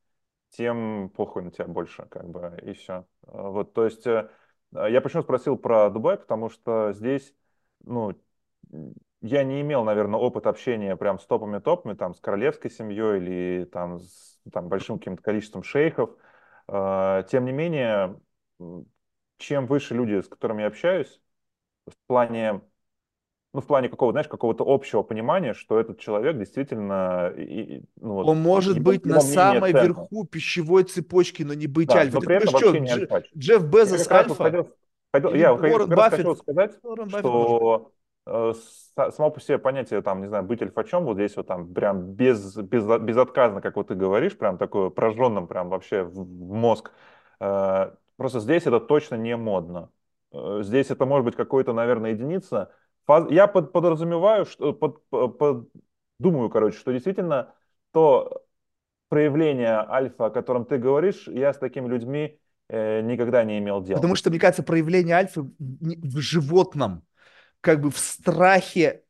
[0.51, 3.07] тем похуй на тебя больше, как бы, и все.
[3.23, 4.31] Вот, то есть, э,
[4.73, 7.35] я почему спросил про Дубай, потому что здесь,
[7.85, 8.19] ну,
[9.23, 14.01] я не имел, наверное, опыт общения прям с топами-топами, там, с королевской семьей или там
[14.01, 16.11] с там, большим каким-то количеством шейхов.
[16.69, 18.19] Э, Тем не менее,
[19.39, 21.21] чем выше люди, с которыми я общаюсь,
[21.87, 22.63] в плане
[23.53, 28.15] ну, в плане какого, знаешь, какого-то общего понимания, что этот человек действительно, и- и, ну,
[28.15, 29.81] вот, Он может его, быть на самой ценно.
[29.81, 32.19] верху пищевой цепочки, но не быть Да, альфа.
[32.19, 33.33] но при этом вообще не альфач.
[33.37, 34.45] Джефф Я Безос вот альфа?
[34.45, 36.27] хотел, я вот Уоррен Баффет?
[36.27, 37.59] хотел сказать, Уоррен Баффет может.
[37.61, 37.93] что
[38.27, 38.53] э,
[38.97, 42.13] са- само по себе понятие, там, не знаю, быть альфачом, вот здесь вот там прям
[42.15, 46.93] без, без, безотказно, как вот ты говоришь, прям такое прожженным прям вообще в, в мозг.
[47.41, 49.91] Э, Просто здесь это точно не модно.
[50.33, 52.73] Э, Здесь это может быть какой-то, наверное, единица.
[53.09, 55.69] Я под- подразумеваю, что, под, под-
[56.19, 57.55] думаю, короче, что действительно
[57.93, 58.45] то
[59.09, 63.97] проявление альфа, о котором ты говоришь, я с такими людьми э, никогда не имел дел.
[63.97, 67.03] Потому что, мне кажется, проявление альфы в животном,
[67.61, 69.03] как бы в страхе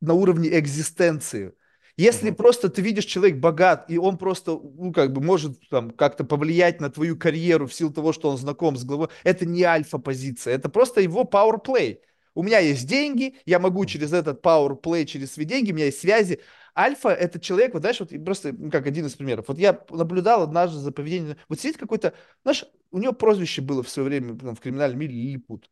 [0.00, 1.52] на уровне экзистенции.
[1.96, 2.36] Если Мгм.
[2.36, 6.80] просто ты видишь, человек богат, и он просто, ну, как бы может там как-то повлиять
[6.80, 10.68] на твою карьеру в силу того, что он знаком с главой, это не альфа-позиция, это
[10.68, 11.98] просто его power play.
[12.38, 15.86] У меня есть деньги, я могу через этот power play, через свои деньги, у меня
[15.86, 16.40] есть связи.
[16.76, 19.46] Альфа– это человек, вот знаешь, вот просто ну, как один из примеров.
[19.48, 23.88] Вот я наблюдал однажды за поведением, вот сидит какой-то, знаешь, у него прозвище было в
[23.88, 25.68] свое время там, в криминальном мире Лилипут.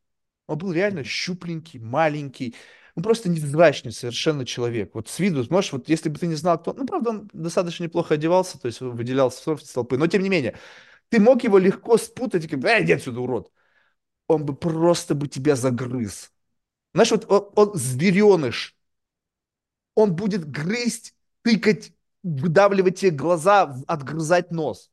[0.48, 2.56] Он был реально щупленький, маленький,
[2.96, 4.90] ну, просто невзрачный совершенно человек.
[4.94, 6.72] Вот с виду, можешь, вот если бы ты не знал, кто...
[6.72, 10.56] Ну, правда, он достаточно неплохо одевался, то есть выделялся в толпы, но тем не менее,
[11.10, 13.52] ты мог его легко спутать и говорить, эй, иди отсюда, урод.
[14.26, 16.32] Он бы просто бы тебя загрыз.
[16.96, 18.74] Знаешь, вот он, он звереныш,
[19.94, 21.92] он будет грызть, тыкать,
[22.22, 24.90] выдавливать тебе глаза, отгрызать нос.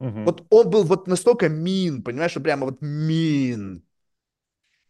[0.00, 0.24] Мгм.
[0.24, 3.84] Вот он был вот настолько мин, понимаешь, что прямо вот мин.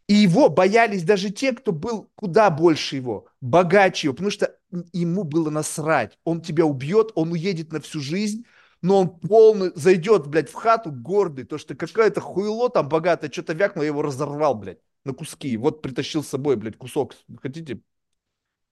[0.06, 4.56] И его боялись даже те, кто был куда больше его, богаче его, потому что
[4.94, 6.18] ему было насрать.
[6.24, 8.46] Он тебя убьет, он уедет на всю жизнь,
[8.80, 13.52] но он полный, зайдет, блядь, в хату гордый, то, что какое-то хуйло там богатое, что-то
[13.52, 15.56] вякнуло, я его разорвал, блядь, на куски.
[15.56, 17.14] Вот притащил с собой, блядь, кусок.
[17.40, 17.80] Хотите?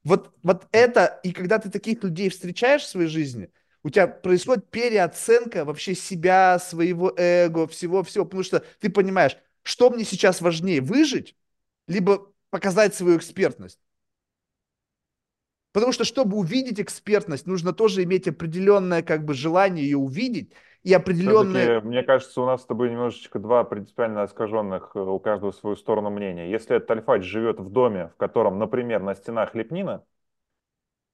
[0.04, 3.50] Вот, вот это, и когда ты таких людей встречаешь в своей жизни,
[3.84, 10.04] у тебя происходит переоценка вообще себя, своего эго, всего-всего, потому что ты понимаешь, что мне
[10.04, 11.36] сейчас важнее, выжить,
[11.86, 13.78] либо показать свою экспертность.
[15.72, 20.52] Потому что, чтобы увидеть экспертность, нужно тоже иметь определенное как бы желание ее увидеть
[20.84, 21.72] и определенное...
[21.72, 25.76] Все-таки, мне кажется, у нас с тобой немножечко два принципиально искаженных, э, у каждого свою
[25.76, 26.50] сторону мнения.
[26.50, 30.04] Если этот альфач живет в доме, в котором, например, на стенах лепнина,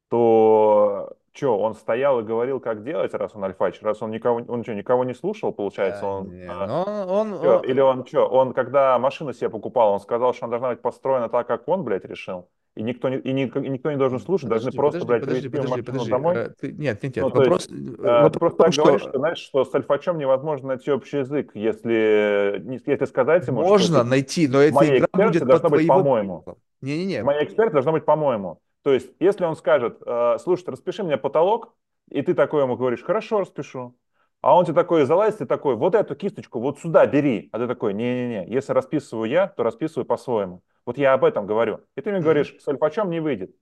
[0.09, 4.62] то что, он стоял и говорил, как делать, раз он альфач, раз он никого, он
[4.65, 6.27] что, никого не слушал, получается, Да, он...
[6.28, 6.66] не, а,
[7.07, 10.47] он, он- чё, он- или он что, он когда машину себе покупал, он сказал, что
[10.47, 13.69] она должна быть построена так, как он, блядь, решил, и никто не, и ни- и
[13.69, 16.11] никто не должен слушать, должны Подожди, просто, подожди, блядь, подожди, подожди, подожди.
[16.11, 16.35] домой.
[16.36, 17.32] Э, ты- Нет, нет, Ну, нет.
[17.32, 19.74] то Вопрос, есть, э, э, вопрос ты просто так что говоришь, что, знаешь, что с
[19.74, 24.59] альфачом невозможно найти общий язык, если, не- если сказать ему, что можно типа, найти, но
[24.59, 26.45] в эта моей игра будет по должно быть твоего по-моему.
[26.82, 27.23] Не-не-не.
[27.24, 28.61] Моя эксперт должна быть по-моему.
[28.82, 29.99] То есть, если он скажет,
[30.40, 31.74] слушай, ты распиши мне потолок,
[32.11, 33.95] и ты такой ему говоришь, хорошо, распишу.
[34.40, 37.49] А он тебе такой залазит и такой, вот эту кисточку вот сюда бери.
[37.51, 40.62] А ты такой, не-не-не, если расписываю я, то расписываю по-своему.
[40.89, 41.81] Вот я об этом говорю.
[41.97, 43.55] И ты мне говоришь, с альфачом не выйдет.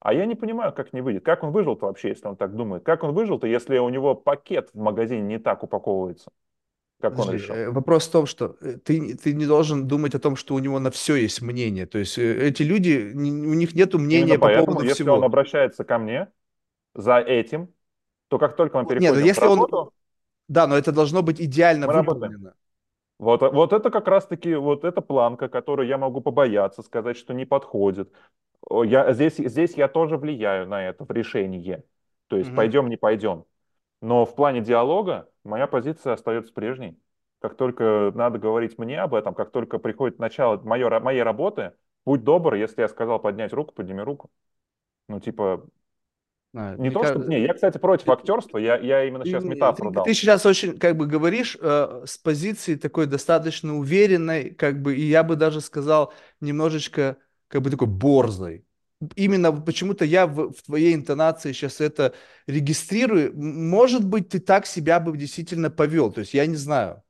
[0.00, 1.24] А я не понимаю, как не выйдет.
[1.24, 2.82] Как он выжил-то вообще, если он так думает?
[2.82, 6.32] Как он выжил-то, если у него пакет в магазине не так упаковывается,
[7.00, 7.54] как он Подожди, решил?
[7.54, 10.58] э, вопрос в том, что э, ты, ты не должен думать о том, что у
[10.58, 11.86] него на все есть мнение.
[11.86, 15.18] То есть э, эти люди, у них нет мнения Именно по поэтому, поводу если всего.
[15.18, 16.26] он обращается ко мне
[16.96, 17.68] за этим,
[18.26, 19.58] то как только Нет, ну переходим в если он...
[19.60, 19.92] работу,
[20.48, 22.50] Да, но это должно быть идеально мы работаем.
[23.18, 27.46] Вот, вот это как раз-таки вот эта планка, которую я могу побояться, сказать, что не
[27.46, 28.12] подходит.
[28.70, 31.82] Я, здесь, здесь я тоже влияю на это в решении.
[32.28, 32.56] То есть Мгм.
[32.56, 33.44] пойдем, не пойдем.
[34.02, 36.98] Но в плане диалога моя позиция остается прежней.
[37.40, 41.72] Как только надо говорить мне об этом, как только приходит начало моей, моей работы,
[42.04, 44.30] будь добр, если я сказал поднять руку, подними руку.
[45.08, 45.66] Ну, типа,
[46.58, 47.18] А, не то, что...
[47.18, 50.06] Не, кажется, я, кстати, против актерства, я, я именно сейчас Ты, метафору ты- ты дал.
[50.14, 55.22] сейчас очень как бы говоришь э, с позиции такой достаточно уверенной, как бы, и я
[55.22, 57.18] бы даже сказал немножечко
[57.48, 58.64] как бы такой борзой.
[59.14, 62.14] Именно почему-то я в, в твоей интонации сейчас это
[62.46, 63.36] регистрирую.
[63.36, 67.02] Может быть, ты так себя бы действительно повел, то есть я не знаю.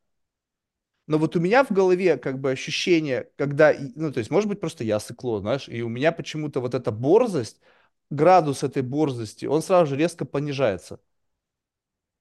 [1.07, 4.59] Но вот у меня в голове как бы ощущение, когда, ну, то есть, может быть,
[4.61, 7.61] просто я сыкло, знаешь, и у меня почему-то вот эта борзость,
[8.11, 11.01] градус этой борзости, он сразу же резко понижается.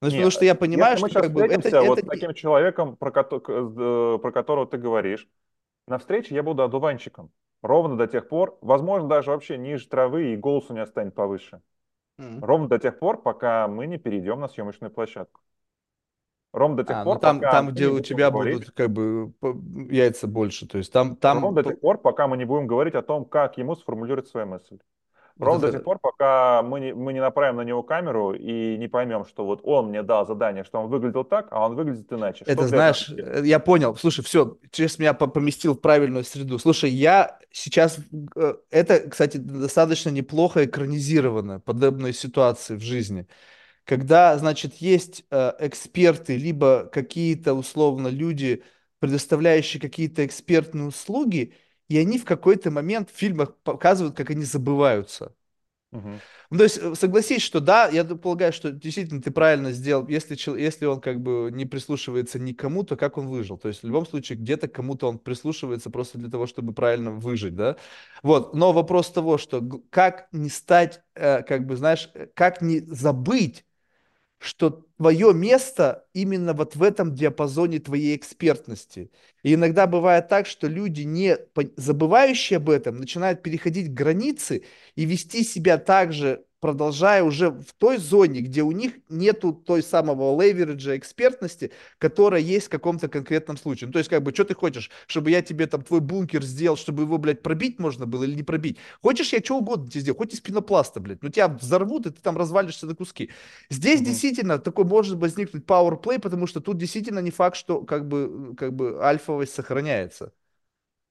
[0.00, 1.82] то есть, Не, потому что я если понимаю, мы что сейчас как бы это, это
[1.82, 2.10] вот с не...
[2.10, 5.28] таким человеком, про, кото- к- э, про которого ты говоришь,
[5.88, 7.32] на встрече я буду одуванчиком.
[7.62, 11.62] Ровно до тех пор, возможно, даже вообще ниже травы и голосу не станет повыше.
[12.18, 12.42] Мгм.
[12.42, 15.42] Ровно до тех пор, пока мы не перейдем на съемочную площадку.
[16.52, 18.70] Ровно до тех А, ну пор, там, пока там, мы где у тебя говорить, будут
[18.70, 19.32] как бы
[19.90, 22.66] яйца больше, то есть там, ровно там до п- тех пор, пока мы не будем
[22.66, 24.78] говорить о том, как ему сформулировать свою мысль.
[25.38, 28.76] Вот Ровно до тех пор, пока мы не, мы не направим на него камеру и
[28.78, 32.12] не поймем, что вот он мне дал задание, что он выглядел так, а он выглядит
[32.12, 32.46] иначе.
[32.46, 33.96] Что это знаешь, э, я понял.
[33.96, 36.58] Слушай, все, сейчас меня по- поместил в правильную среду.
[36.58, 37.98] Слушай, я сейчас,
[38.36, 43.26] э, это, кстати, достаточно неплохо экранизировано, подобные ситуации в жизни.
[43.84, 48.64] когда, значит, есть э, эксперты, либо какие-то, условно, люди,
[49.00, 51.54] предоставляющие какие-то экспертные услуги,
[51.88, 55.34] и они в какой-то момент в фильмах показывают, как они забываются.
[55.92, 56.20] Мгм.
[56.50, 60.36] Ну, то есть, э, согласись, что да, я полагаю, что действительно ты правильно сделал, если,
[60.60, 63.56] если он как бы не прислушивается никому, то как он выжил?
[63.56, 67.54] То есть, в любом случае, где-то кому-то он прислушивается просто для того, чтобы правильно выжить,
[67.54, 67.76] да?
[68.22, 72.80] Вот, но вопрос того, что как не стать, э, как бы, знаешь, э, как не
[72.80, 73.64] забыть,
[74.38, 79.10] что твое место именно вот в этом диапазоне твоей экспертности.
[79.42, 81.38] И иногда бывает так, что люди, не
[81.76, 84.64] забывающие об этом, начинают переходить границы
[84.94, 89.82] и вести себя так же, продолжая уже в той зоне, где у них нету той
[89.84, 93.86] самого левериджа экспертности, которая есть в каком-то конкретном случае.
[93.86, 96.76] Ну, то есть, как бы, что ты хочешь, чтобы я тебе там твой бункер сделал,
[96.76, 98.78] чтобы его, блядь, пробить можно было или не пробить?
[99.00, 102.20] Хочешь, я что угодно тебе сделаю, хоть из пенопласта, блядь, но тебя взорвут, и ты
[102.20, 103.30] там развалишься на куски.
[103.70, 104.02] Здесь Мгм.
[104.02, 108.74] действительно такой может возникнуть powerplay, потому что тут действительно не факт, что как бы, как
[108.74, 110.32] бы альфовость сохраняется.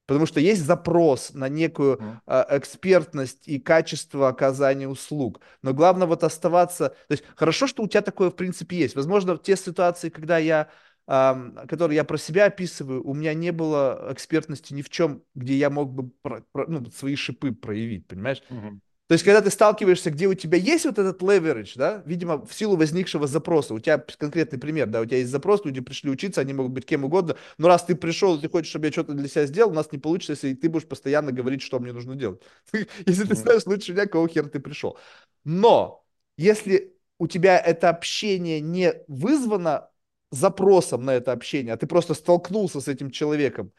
[0.05, 5.41] Потому что есть запрос на некую а, экспертность и качество оказания услуг.
[5.61, 6.89] Но главное вот оставаться...
[6.89, 8.95] То есть хорошо, что у тебя такое в принципе есть.
[8.95, 10.69] Возможно, в те ситуации, когда я
[11.07, 15.55] ам, которые я про себя описываю, у меня не было экспертности ни в чем, где
[15.55, 18.41] я мог бы про- про- ну, свои шипы проявить, понимаешь?
[18.49, 18.81] Мгм.
[19.07, 22.51] То есть, когда ты сталкиваешься, где у тебя есть вот этот leverage, да, видимо, в
[22.51, 26.41] силу возникшего запроса, у тебя конкретный пример, да, у тебя есть запрос, люди пришли учиться,
[26.41, 29.27] они могут быть кем угодно, но раз ты пришел, ты хочешь, чтобы я что-то для
[29.27, 32.41] себя сделал, у нас не получится, если ты будешь постоянно говорить, что мне нужно делать.
[33.05, 34.97] Если ты знаешь лучше меня, кого хер ты пришел.
[35.43, 36.03] Но,
[36.37, 39.89] если у тебя это общение не вызвано
[40.31, 43.71] запросом на это общение, а ты просто столкнулся с этим человеком,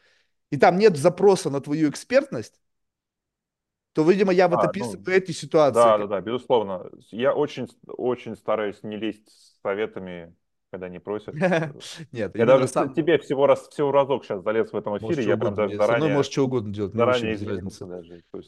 [0.51, 2.59] и там нет запроса на твою экспертность,
[3.97, 5.73] то, видимо, я вот А, ну, описываю эти ситуации.
[5.73, 6.91] да, да, да, безусловно.
[7.09, 10.35] Я очень, очень стараюсь не лезть с советами,
[10.69, 11.33] когда не просят.
[12.11, 15.35] Нет, Я даже сам тебе всего раз, всего разок сейчас залез в этом эфире, я
[15.37, 18.21] прям даже мной заранее, можешь что угодно делать, заранее извинился даже.
[18.33, 18.39] Э,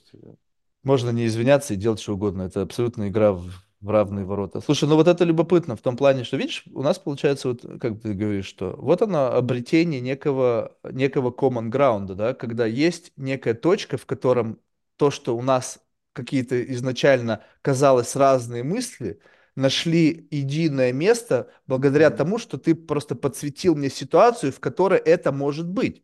[0.83, 2.43] Можно не извиняться и делать что угодно.
[2.43, 3.49] Это абсолютно игра в,
[3.81, 4.61] в равные ворота.
[4.61, 7.99] Слушай, ну вот это любопытно в том плане, что, видишь, у нас получается, вот как
[8.01, 13.97] ты говоришь, что вот оно обретение некого, некого common ground, да, когда есть некая точка,
[13.97, 14.59] в котором
[14.99, 15.79] то, что у нас
[16.13, 19.21] какие-то изначально казалось разные мысли,
[19.55, 25.67] нашли единое место благодаря тому, что ты просто подсветил мне ситуацию, в которой это может
[25.67, 26.03] быть.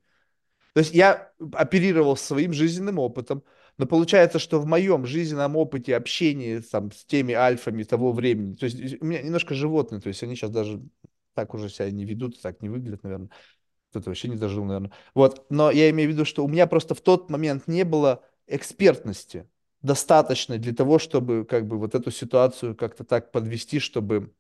[0.74, 3.44] То есть я оперировал своим жизненным опытом,
[3.78, 8.66] но получается, что в моем жизненном опыте общения там, с теми альфами того времени, то
[8.66, 10.82] есть у меня немножко животные, то есть они сейчас даже
[11.34, 13.30] так уже себя не ведут, так не выглядят, наверное.
[13.90, 14.92] Кто-то вообще не дожил, наверное.
[15.14, 18.24] Вот, но я имею в виду, что у меня просто в тот момент не было
[18.48, 19.48] экспертности
[19.82, 24.34] достаточной для того, чтобы как бы вот эту ситуацию как-то так подвести, чтобы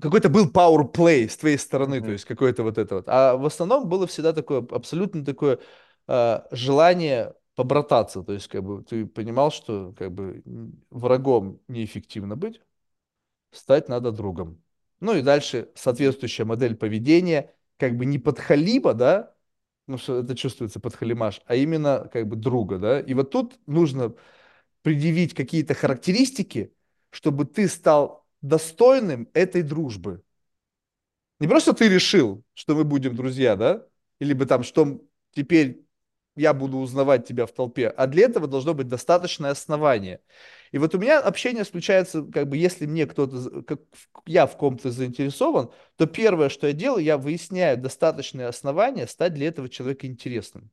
[0.00, 2.12] какой-то был power play с твоей стороны, то мгм.
[2.12, 3.04] есть какое-то вот это вот.
[3.08, 5.58] А в основном было всегда такое, абсолютно такое
[6.06, 10.42] э, желание побрататься, то есть как бы ты понимал, что как бы
[10.90, 12.60] врагом неэффективно быть,
[13.50, 14.62] стать надо другом.
[15.00, 19.34] Ну и дальше соответствующая модель поведения, как бы не подхалима, да,
[19.88, 23.00] ну что это чувствуется подхалимаш, а именно как бы друга, да.
[23.00, 24.14] И вот тут нужно
[24.82, 26.72] предъявить какие-то характеристики,
[27.10, 30.22] чтобы ты стал достойным этой дружбы.
[31.40, 33.86] Не просто ты решил, что мы будем друзья, да?
[34.20, 35.00] Или бы там, что
[35.32, 35.84] теперь
[36.36, 40.20] я буду узнавать тебя в толпе, а для этого должно быть достаточное основание.
[40.72, 43.80] И вот у меня общение случается, как бы, если мне кто-то, как
[44.26, 49.48] я в ком-то заинтересован, то первое, что я делаю, я выясняю достаточные основания стать для
[49.48, 50.70] этого человека интересным.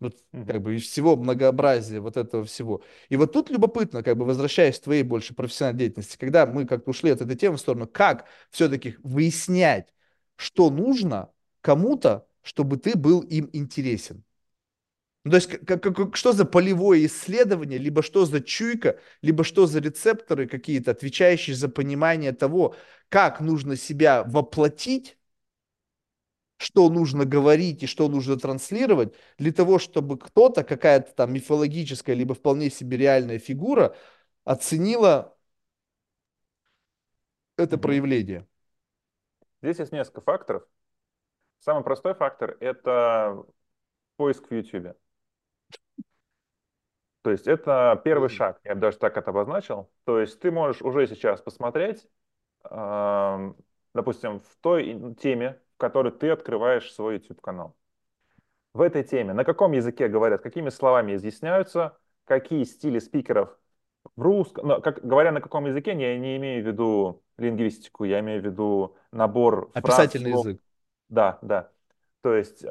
[0.00, 2.82] Вот как бы из всего многообразия вот этого всего.
[3.08, 6.90] И вот тут любопытно, как бы возвращаясь к твоей больше профессиональной деятельности, когда мы как-то
[6.90, 9.94] ушли от этой темы в сторону, как все-таки выяснять,
[10.34, 11.30] что нужно
[11.60, 14.24] кому-то, чтобы ты был им интересен.
[15.24, 19.66] Ну, то есть, как, как, что за полевое исследование, либо что за чуйка, либо что
[19.66, 22.74] за рецепторы какие-то, отвечающие за понимание того,
[23.08, 25.16] как нужно себя воплотить,
[26.56, 32.34] что нужно говорить и что нужно транслировать, для того, чтобы кто-то, какая-то там мифологическая, либо
[32.34, 33.96] вполне себе реальная фигура,
[34.44, 35.36] оценила
[37.56, 38.46] это проявление.
[39.60, 40.64] Здесь есть несколько факторов.
[41.60, 43.44] Самый простой фактор– это
[44.16, 44.96] поиск в YouTube.
[47.22, 49.90] То есть это первый шаг, я бы даже так это обозначил.
[50.04, 52.08] То есть ты можешь уже сейчас посмотреть,
[52.64, 57.76] допустим, в той теме, в которой ты открываешь свой YouTube-канал.
[58.74, 63.56] В этой теме на каком языке говорят, какими словами изъясняются, какие стили спикеров
[64.16, 68.18] в русском, но, как, говоря на каком языке, я не имею в виду лингвистику, я
[68.20, 70.62] имею в виду набор Описательный фраз, язык.
[71.08, 71.70] Да, да.
[72.22, 72.64] То есть,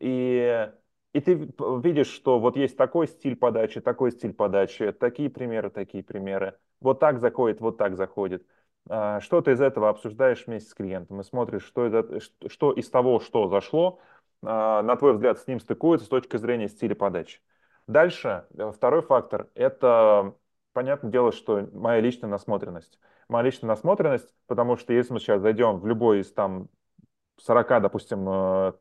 [0.00, 0.70] и
[1.12, 1.34] и ты
[1.82, 6.56] видишь, что вот есть такой стиль подачи, такой стиль подачи, такие примеры, такие примеры.
[6.80, 8.46] Вот так заходит, вот так заходит.
[8.88, 12.88] А, что ты из этого обсуждаешь вместе с клиентом и смотришь, что, это, что из
[12.90, 14.00] того, что зашло,
[14.42, 17.40] а, на твой взгляд, с ним стыкуется с точки зрения стиля подачи.
[17.86, 20.34] Дальше, э, второй фактор– это,
[20.72, 22.98] понятное дело, что моя личная насмотренность.
[23.28, 26.68] Моя личная насмотренность, потому что если мы сейчас зайдем в любой из там
[27.44, 28.72] 40, допустим, э,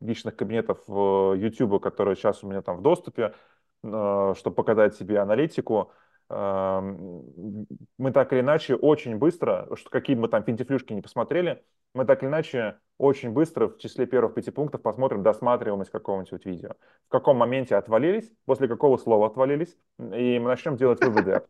[0.00, 3.34] личных кабинетов YouTube, которые сейчас у меня там в доступе,
[3.82, 5.92] э, чтобы показать себе аналитику,
[6.30, 7.66] эм,
[7.98, 12.22] мы так или иначе очень быстро, что какие мы там финтифлюшки не посмотрели, мы так
[12.22, 16.74] или иначе очень быстро в числе первых пяти пунктов посмотрим досматриваемость какого-нибудь видео.
[17.06, 21.42] В каком моменте отвалились, после какого слова отвалились, и мы начнем делать выводы.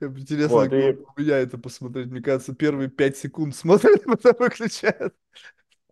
[0.00, 2.06] Интересно, у меня это посмотреть.
[2.10, 5.14] Мне кажется, первые пять секунд смотрят, потом выключают.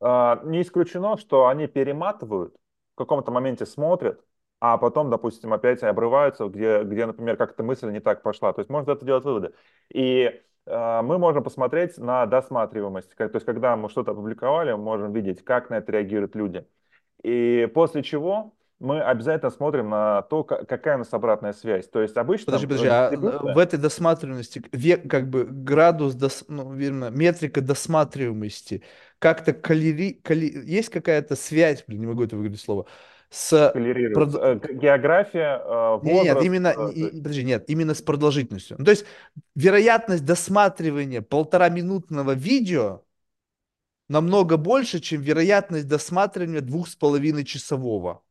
[0.00, 2.54] А, не исключено, что они перематывают,
[2.94, 4.24] в каком-то моменте смотрят,
[4.60, 8.52] а потом, допустим, опять обрываются, где, где например, как-то мысль не так пошла.
[8.52, 9.54] То есть можно это делать выводы.
[9.88, 13.16] И э, мы можем посмотреть на досматриваемость.
[13.16, 16.66] То есть когда мы что-то опубликовали, мы можем видеть, как на это реагируют люди.
[17.22, 21.86] И после чего мы обязательно смотрим на то, какая у нас обратная связь.
[21.86, 22.46] То есть обычно...
[22.46, 24.60] Подожди, подожди, а в этой досматриваемости,
[25.06, 28.82] как бы градус, дос, ну, верно, метрика досматриваемости,
[29.18, 32.86] как-то калери, кали, есть какая-то связь, блин, не могу это выговорить слово,
[33.28, 33.70] с...
[34.14, 34.34] Прод...
[34.34, 35.58] Э, география,
[35.98, 36.04] возраст...
[36.04, 38.76] Нет, нет, именно, э, подожди, нет, именно с продолжительностью.
[38.78, 39.04] Ну, то есть
[39.54, 43.02] вероятность досматривания полтора-минутного видео
[44.08, 48.22] намного больше, чем вероятность досматривания двух с половиной часового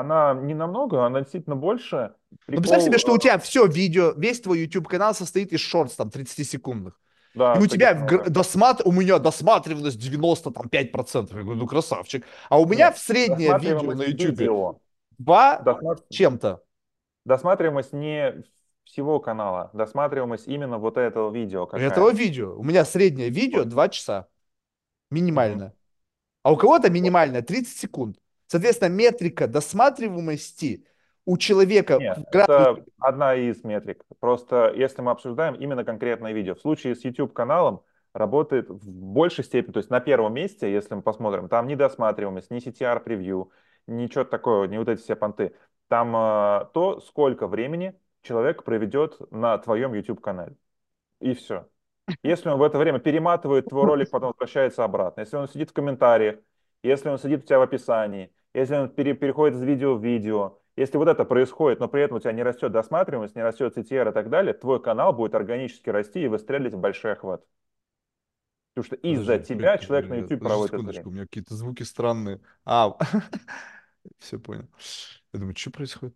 [0.00, 2.12] она не намного, она действительно больше.
[2.44, 2.56] Прикол...
[2.56, 5.94] Ну, представь себе, что у э, тебя все видео, весь твой YouTube-канал состоит из шортс,
[5.96, 6.92] там, 30-секундных.
[7.34, 8.82] Да, и у тебя в, досмат...
[8.84, 11.36] у меня досматриваемость 95%.
[11.36, 12.26] Я говорю, ну красавчик.
[12.50, 14.78] А у меня Нет, в среднее видео на YouTube видео.
[15.18, 16.04] два Досмат...
[16.10, 16.62] чем-то.
[17.24, 18.44] Досматриваемость не
[18.84, 21.66] всего канала, досматриваемость именно вот этого видео.
[21.66, 21.88] Какая?
[21.88, 22.54] Этого видео.
[22.54, 24.28] У меня среднее видео 2 часа.
[25.10, 25.68] Минимальное.
[25.68, 26.42] Mm-hmm.
[26.42, 28.18] А у кого-то минимальное 30 секунд.
[28.46, 30.86] Соответственно, метрика досматриваемости
[31.24, 31.98] у человека...
[31.98, 34.04] Нет, это одна из метрик.
[34.20, 37.82] Просто если мы обсуждаем именно конкретное видео, в случае с YouTube-каналом
[38.12, 42.50] работает в большей степени, то есть на первом месте, если мы посмотрим, там не досматриваемость,
[42.50, 43.50] не CTR-превью,
[43.86, 45.54] ничего такого, не вот эти все понты.
[45.88, 50.56] Там э, то, сколько времени человек проведет на твоем YouTube-канале.
[51.20, 51.68] И все.
[52.22, 55.72] Если он в это время перематывает твой ролик, потом возвращается обратно, если он сидит в
[55.72, 56.36] комментариях,
[56.82, 60.58] если он сидит у тебя в описании, если он пере, переходит из видео в видео,
[60.76, 64.10] если вот это происходит, но при этом у тебя не растет досматриваемость, не растет CTR
[64.10, 67.44] и так далее, твой канал будет органически расти и выстрелить в большой охват.
[68.74, 71.06] Потому что из-за тебя человек на YouTube проводит это время.
[71.06, 72.42] У меня какие-то звуки странные.
[72.66, 72.98] А,
[74.18, 74.68] все понял.
[75.32, 76.14] Я думаю, что происходит?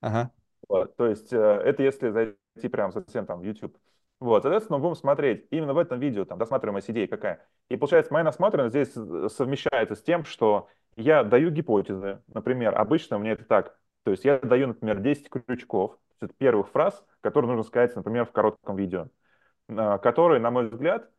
[0.00, 0.32] Ага.
[0.68, 3.76] Вот, то есть э, это если идти прям совсем там в YouTube.
[4.20, 7.46] Вот, соответственно, мы будем смотреть именно в этом видео, там, досматриваемость идеи какая.
[7.70, 12.20] И получается, моя насмотренность здесь э, совмещается с тем, что я даю гипотезы.
[12.28, 13.78] Например, обычно мне это так.
[14.04, 15.98] То есть я даю, например, 10 крючков,
[16.38, 19.08] первых фраз, которые нужно сказать, например, в коротком видео,
[19.68, 21.10] а, которые, на мой взгляд,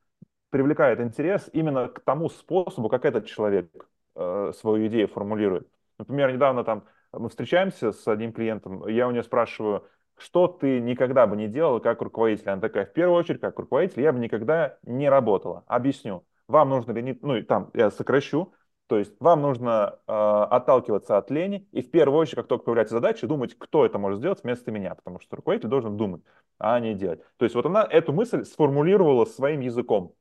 [0.51, 3.67] привлекают интерес именно к тому способу, как этот человек
[4.15, 5.67] э, свою идею формулирует.
[5.97, 6.83] Например, недавно там
[7.13, 11.79] мы встречаемся с одним клиентом, я у нее спрашиваю, что ты никогда бы не делала
[11.79, 12.49] как руководитель?
[12.49, 15.63] Она такая, в первую очередь, как руководитель, я бы никогда не работала.
[15.67, 16.25] Объясню.
[16.47, 18.53] Вам нужно ли, ну, там, я сокращу,
[18.87, 22.95] то есть вам нужно э, отталкиваться от лени и в первую очередь, как только появляется
[22.95, 26.21] задача, думать, кто это может сделать вместо меня, потому что руководитель должен думать,
[26.59, 27.21] а не делать.
[27.37, 30.13] То есть вот она эту мысль сформулировала своим языком.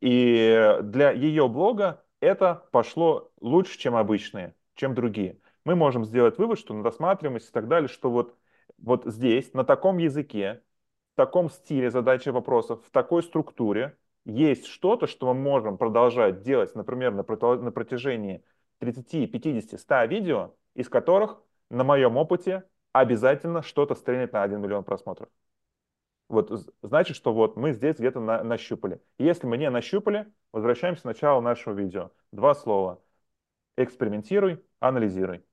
[0.00, 5.40] И для ее блога это пошло лучше, чем обычные, чем другие.
[5.64, 8.36] Мы можем сделать вывод, что на досматриваемость и так далее, что вот
[8.78, 10.62] вот здесь, на таком языке,
[11.14, 16.74] в таком стиле задачи вопросов, в такой структуре есть что-то, что мы можем продолжать делать,
[16.74, 18.44] например, на, протяжении
[18.78, 24.84] 30, 50, 100 видео, из которых, на моем опыте, обязательно что-то стрельнет на 1 миллион
[24.84, 25.28] просмотров.
[26.28, 26.50] Вот
[26.82, 29.00] значит, что вот мы здесь где-то на, нащупали.
[29.18, 32.10] Если мы не нащупали, возвращаемся к началу нашего видео.
[32.32, 33.00] Два слова.
[33.76, 35.44] Экспериментируй, анализируй.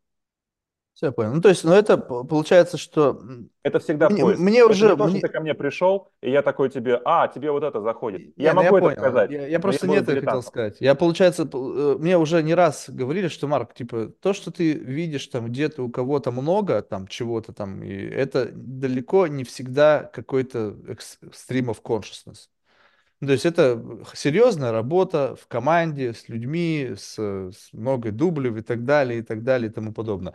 [0.93, 1.33] Все, я понял.
[1.33, 3.19] Ну, то есть, ну, это получается, что...
[3.63, 4.39] Это всегда мне, поиск.
[4.39, 4.85] Мне уже...
[4.85, 5.17] Это не то, мне...
[5.17, 8.31] что ты ко мне пришел, и я такой тебе, а, тебе вот это заходит.
[8.35, 8.97] Я, я могу я это понял.
[8.97, 9.31] сказать.
[9.31, 10.77] Я, я просто не это хотел сказать.
[10.79, 15.25] Я, получается, э, мне уже не раз говорили, что, Марк, типа, то, что ты видишь
[15.27, 20.75] там где-то у кого-то много, там, чего-то там, и это далеко не всегда какой-то
[21.31, 22.49] stream of consciousness.
[23.19, 23.81] Ну, то есть это
[24.13, 29.43] серьезная работа в команде, с людьми, с, с много дублев и так далее, и так
[29.43, 30.33] далее, и тому подобное.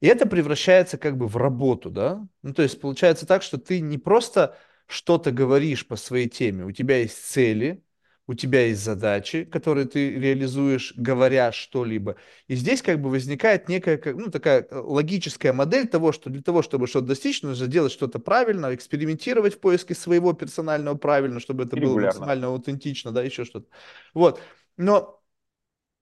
[0.00, 2.26] И это превращается как бы в работу, да?
[2.42, 4.56] Ну, то есть получается так, что ты не просто
[4.86, 7.84] что-то говоришь по своей теме, у тебя есть цели,
[8.30, 12.14] у тебя есть задачи, которые ты реализуешь, говоря что-либо.
[12.46, 16.62] И здесь как бы возникает некая, ну, такая э, логическая модель того, что для того,
[16.62, 21.76] чтобы что-то достичь, нужно делать что-то правильно, экспериментировать в поиске своего персонального правильно, чтобы это
[21.76, 23.66] было максимально аутентично, да, еще что-то.
[24.14, 24.40] Вот.
[24.76, 25.20] Но,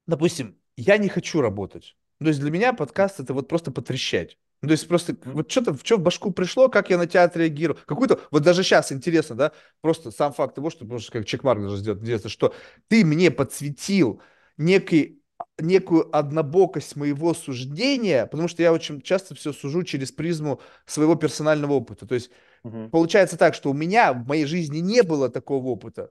[0.07, 1.97] допустим, я не хочу работать.
[2.21, 4.39] Ну, то есть для меня подкаст это вот просто потрещать.
[4.61, 7.79] Ну, то есть просто вот что-то, что в башку пришло, как я на тебя отреагирую.
[7.87, 11.77] Какую-то, вот даже сейчас интересно, да, просто сам факт того, что, может, как чекмарк даже
[11.77, 12.53] сделать, интересно, что
[12.89, 14.21] ты мне подсветил
[14.57, 15.23] некий,
[15.61, 21.75] некую однобокость моего суждения, потому что я очень часто все сужу через призму своего персонального
[21.75, 22.05] опыта.
[22.05, 22.31] То есть
[22.65, 22.89] угу.
[22.91, 26.11] получается так, что у меня в моей жизни не было такого опыта.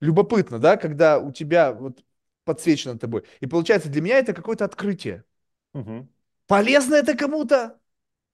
[0.00, 2.02] Любопытно, да, когда у тебя вот
[2.44, 3.24] подсвечено тобой.
[3.40, 5.24] И получается, для меня это какое-то открытие.
[5.78, 6.08] Угу.
[6.46, 7.78] Полезно это кому-то,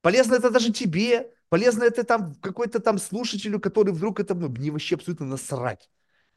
[0.01, 4.71] полезно это даже тебе, полезно это там какой-то там слушателю, который вдруг это, ну, мне
[4.71, 5.91] вообще абсолютно насрать.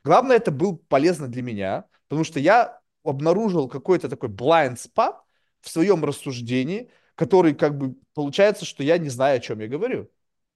[0.03, 5.15] Главное, это был полезно для меня, потому что я обнаружил какой-то такой blind spot
[5.61, 10.09] в своем рассуждении, который как бы получается, что я не знаю, о чем я говорю.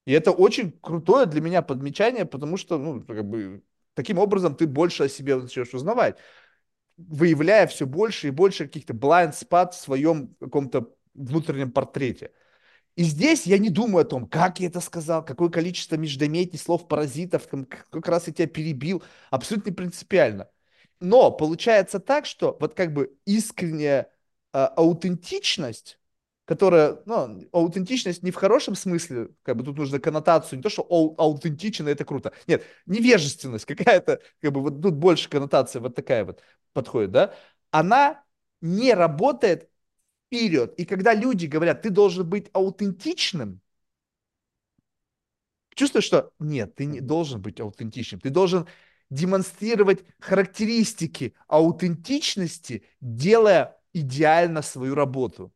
[0.06, 3.64] И это очень крутое для меня подмечание, потому что, ну, как бы,
[3.94, 6.18] таким образом ты больше о себе начнешь узнавать
[7.10, 12.32] выявляя все больше и больше каких-то blind spot в своем каком-то внутреннем портрете.
[12.96, 16.88] И здесь я не думаю о том, как я это сказал, какое количество междометий, слов,
[16.88, 19.04] паразитов, как раз я тебя перебил.
[19.30, 20.50] Абсолютно принципиально.
[21.00, 24.12] Но получается так, что вот как бы искренняя
[24.54, 26.00] э, аутентичность
[26.46, 30.84] которая, ну, аутентичность не в хорошем смысле, как бы тут нужно коннотацию, не то, что
[30.90, 31.16] ау-
[31.90, 32.34] это круто.
[32.48, 36.42] Нет, невежественность какая-то, как бы вот тут больше коннотация вот такая вот
[36.74, 37.34] подходит, да,
[37.72, 38.24] она
[38.62, 39.70] не работает
[40.28, 40.74] вперед.
[40.80, 43.62] И когда люди говорят, ты должен быть аутентичным,
[45.76, 48.68] чувствуешь, что нет, ты не должен быть аутентичным, ты должен
[49.10, 55.54] демонстрировать характеристики аутентичности, делая идеально свою работу.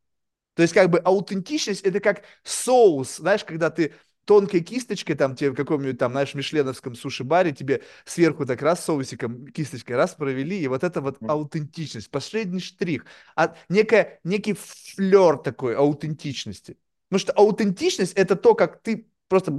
[0.55, 3.93] То есть как бы аутентичность это как соус, знаешь, когда ты
[4.25, 9.47] тонкой кисточкой, там тебе в каком-нибудь там, знаешь, мишленовском суши-баре тебе сверху так раз соусиком,
[9.47, 13.05] кисточкой раз провели, и вот это вот аутентичность, последний штрих,
[13.35, 16.77] а некая, некий флер такой аутентичности.
[17.09, 19.53] Потому что аутентичность это то, как ты просто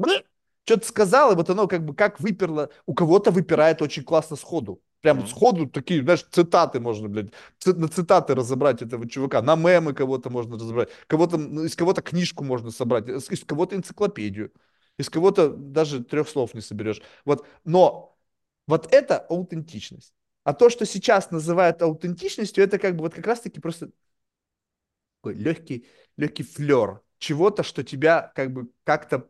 [0.64, 4.82] что-то сказал, и вот оно как бы как выперло, у кого-то выпирает очень классно сходу.
[5.00, 7.32] Прям сходу такие, знаешь, цитаты можно, блядь,
[7.64, 12.70] на цитаты разобрать этого чувака, на мемы кого-то можно разобрать, кого-то, из кого-то книжку можно
[12.70, 14.52] собрать, из, из кого-то энциклопедию,
[14.98, 17.02] из кого-то даже трех слов не соберешь.
[17.24, 18.18] Вот, но
[18.66, 20.12] вот это аутентичность.
[20.44, 23.90] А то, что сейчас называют аутентичностью, это как бы вот как раз-таки просто
[25.20, 25.86] такой легкий,
[26.16, 29.28] легкий флер чего-то, что тебя как бы как-то,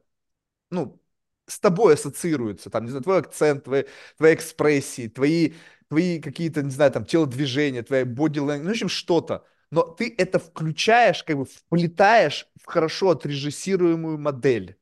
[0.70, 1.00] ну,
[1.46, 3.84] с тобой ассоциируется, там, не знаю, твой акцент, твои,
[4.18, 5.52] твои экспрессии, твои,
[5.88, 9.44] твои какие-то, не знаю, там, телодвижения, body language, ну, в общем, что-то.
[9.70, 14.76] Но ты это включаешь, как бы вплетаешь в хорошо отрежиссируемую модель.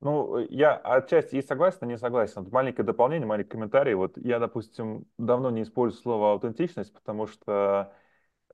[0.00, 2.42] Ну, я отчасти и согласен, и не согласен.
[2.42, 3.94] Вот маленькое дополнение, маленький комментарий.
[3.94, 7.92] Вот я, допустим, давно не использую слово аутентичность, потому что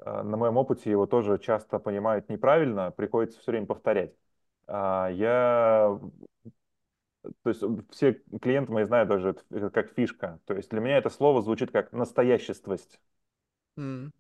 [0.01, 4.15] э, на моем опыте его тоже часто понимают неправильно, приходится все время повторять.
[4.69, 5.99] А, я,
[7.43, 10.41] то есть все клиенты мои знают даже это как фишка.
[10.45, 13.01] То есть для меня это слово звучит как настояществость.
[13.79, 14.13] Mm.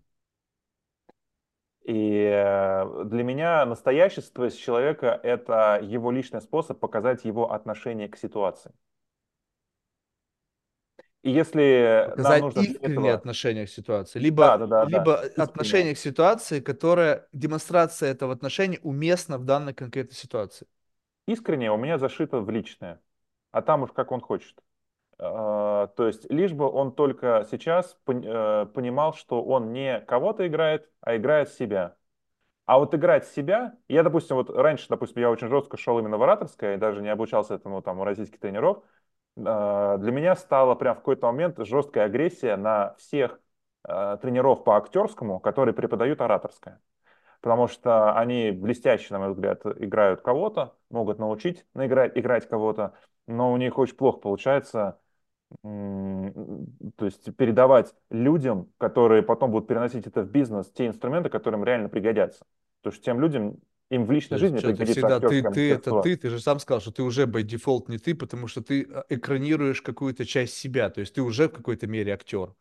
[1.85, 8.73] И э, для меня настояществость человека— это его личный способ показать его отношение к ситуации.
[11.29, 13.13] И если показать нужно искреннее этого...
[13.13, 15.43] отношение к ситуации, либо, да, да, да, либо да.
[15.43, 20.67] отношение к ситуации, которая демонстрация этого отношения уместна в данной конкретной ситуации.
[21.27, 23.03] Искреннее у меня зашито в личное,
[23.51, 24.57] а там уж как он хочет.
[25.19, 30.89] А, то есть лишь бы он только сейчас э, понимал, что он не кого-то играет,
[31.03, 31.97] а играет себя.
[32.65, 36.23] А вот играть себя, я, допустим, вот раньше, допустим, я очень жестко шел именно в
[36.23, 38.83] ораторское, даже не обучался этому там у российских тренеров,
[39.43, 43.41] для меня стала прям в какой-то момент жесткая агрессия на всех
[43.85, 46.81] а, тренеров по актерскому, которые преподают ораторское.
[47.41, 52.95] Потому что они блестяще, на мой взгляд, играют кого-то, могут научить наиграть, играть кого-то,
[53.27, 54.99] но у них очень плохо получается
[55.63, 61.65] то есть передавать людям, которые потом будут переносить это в бизнес, те инструменты, которые им
[61.65, 62.45] реально пригодятся.
[62.83, 63.59] Потому что тем людям
[63.91, 66.81] им в личной жизни что, пригодится всегда ты, ты это ты, ты же сам сказал,
[66.81, 70.91] что ты уже by default не ты, потому что ты а, экранируешь какую-то часть себя,
[70.91, 72.55] то есть ты уже в какой-то мере актер.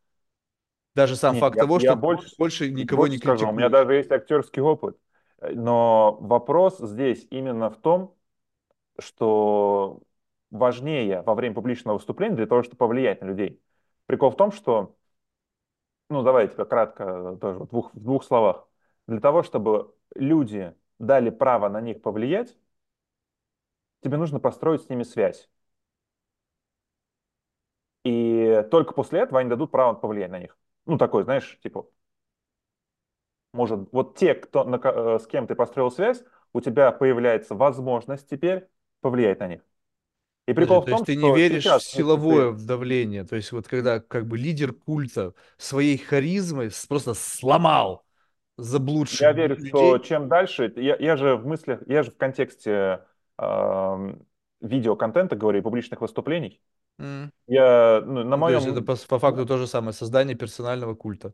[0.95, 3.39] Даже сам Нет, факт я, того, я что больше, больше никого больше не критикуешь.
[3.39, 4.97] Скажу, у меня даже есть актерский опыт.
[5.41, 8.15] Но вопрос здесь именно в том,
[8.97, 10.01] что
[10.49, 13.61] важнее во время публичного выступления для того, чтобы повлиять на людей.
[14.07, 14.95] Прикол в том, что,
[16.09, 18.67] ну давайте кратко тоже в двух, в двух словах.
[19.07, 22.57] Для того, чтобы люди дали право на них повлиять,
[24.01, 25.49] тебе нужно построить с ними связь.
[28.03, 30.57] И только после этого они дадут право повлиять на них.
[30.85, 31.87] Ну, такой, знаешь, типа,
[33.53, 38.29] может, вот те, кто, на, э, с кем ты построил связь, у тебя появляется возможность
[38.29, 38.67] теперь
[39.01, 39.61] повлиять на них.
[40.47, 42.65] И прикол Подожди, в том, то есть ты не веришь сейчас, в силовое ты...
[42.65, 48.05] давление, то есть вот когда как бы лидер культа своей харизмой просто сломал
[48.57, 49.69] заблудших Я верю, людей.
[49.69, 53.01] что чем дальше, я, я же в мыслях, я же в контексте
[53.37, 54.13] э,
[54.61, 56.61] видеоконтента говорю и публичных выступлений.
[56.99, 57.29] Mm.
[57.47, 58.59] Я, ну, на моем...
[58.59, 61.33] То есть это по, по факту то же самое, создание персонального культа.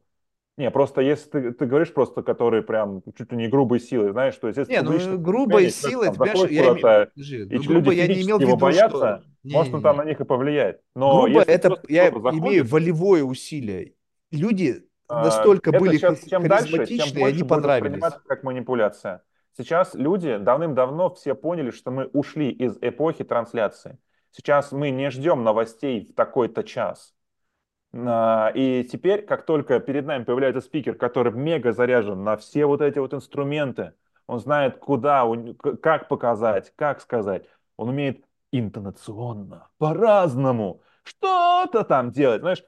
[0.56, 4.36] Не, просто если ты, ты говоришь просто, которые прям чуть ли не грубой силой, знаешь,
[4.36, 4.68] что здесь...
[4.68, 6.74] Не, ну грубой силой, ты понимаешь, я.
[6.76, 9.24] Подожди, и ну, грубо я не имел в виду, боятся, что...
[9.44, 10.82] может, не, он там на них и повлияет.
[10.96, 12.40] Но грубо это, я заходит...
[12.40, 13.94] имею волевое усилие.
[14.30, 14.86] Люди
[15.22, 18.04] настолько это были сейчас, чем дальше, тем больше они понравились.
[18.26, 19.24] как манипуляция.
[19.56, 24.00] Сейчас люди давным-давно все поняли, что мы ушли из эпохи трансляции.
[24.32, 27.14] Сейчас мы не ждем новостей в такой-то час.
[27.94, 32.82] А, и теперь, как только перед нами появляется спикер, который мега заряжен на все вот
[32.82, 33.94] эти вот инструменты,
[34.26, 35.28] он знает, куда,
[35.82, 37.46] как показать, как сказать,
[37.78, 42.64] он умеет интонационно, по-разному, что-то там делать, знаешь,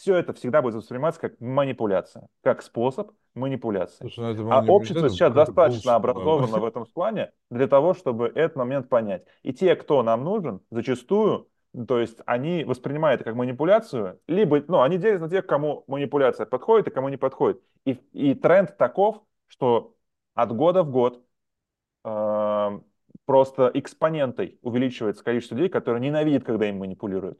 [0.00, 4.08] все это всегда будет восприниматься как манипуляция, как способ манипуляции.
[4.08, 8.88] Слушай, ну, а общество сейчас достаточно образовано в этом плане для того, чтобы этот момент
[8.88, 9.24] понять.
[9.42, 11.48] И те, кто нам нужен, зачастую
[11.86, 16.44] то есть они воспринимают это как манипуляцию, либо, ну, они делятся на тех, кому манипуляция
[16.44, 17.62] подходит и кому не подходит.
[17.84, 19.94] И, и тренд таков, что
[20.34, 21.24] от года в год
[22.04, 22.80] э,
[23.24, 27.38] просто экспонентой увеличивается количество людей, которые ненавидят, когда им манипулируют.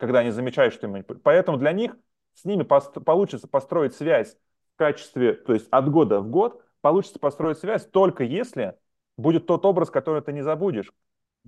[0.00, 1.22] Когда они замечают, что им манипулируют.
[1.22, 1.96] Поэтому для них
[2.34, 4.36] с ними пост- получится построить связь
[4.74, 8.74] в качестве, то есть от года в год, получится построить связь только если
[9.18, 10.90] будет тот образ, который ты не забудешь,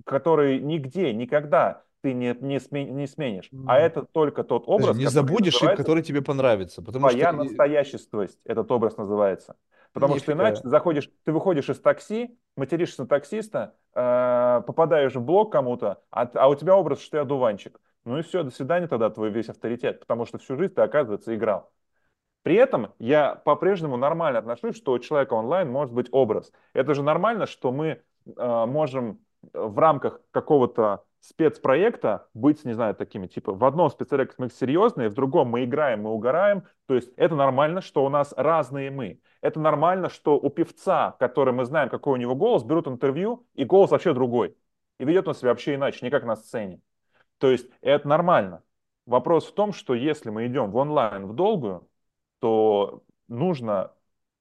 [0.05, 3.49] который нигде, никогда ты не, не, смен, не сменишь.
[3.51, 3.63] Mm.
[3.67, 6.81] А это только тот образ, Не забудешь и который тебе понравится.
[6.81, 7.43] Потому твоя что...
[7.43, 9.55] настояществость, этот образ называется.
[9.93, 10.33] Потому Нифига.
[10.33, 15.51] что иначе ты заходишь, ты выходишь из такси, материшься на таксиста, э, попадаешь в блок
[15.51, 17.79] кому-то, а, а у тебя образ, что я дуванчик.
[18.05, 21.33] Ну и все, до свидания тогда твой весь авторитет, потому что всю жизнь ты, оказывается,
[21.35, 21.71] играл.
[22.43, 26.51] При этом я по-прежнему нормально отношусь, что у человека онлайн может быть образ.
[26.73, 29.19] Это же нормально, что мы э, можем
[29.53, 35.13] в рамках какого-то спецпроекта быть, не знаю, такими, типа, в одном спецпроекте мы серьезные, в
[35.13, 36.63] другом мы играем, мы угораем.
[36.85, 39.21] То есть это нормально, что у нас разные мы.
[39.39, 43.63] Это нормально, что у певца, который мы знаем, какой у него голос, берут интервью, и
[43.63, 44.57] голос вообще другой.
[44.99, 46.81] И ведет он себя вообще иначе, не как на сцене.
[47.43, 48.63] То есть это нормально.
[49.05, 51.85] Вопрос в том, что если мы идем в онлайн в долгую,
[52.39, 53.91] то нужно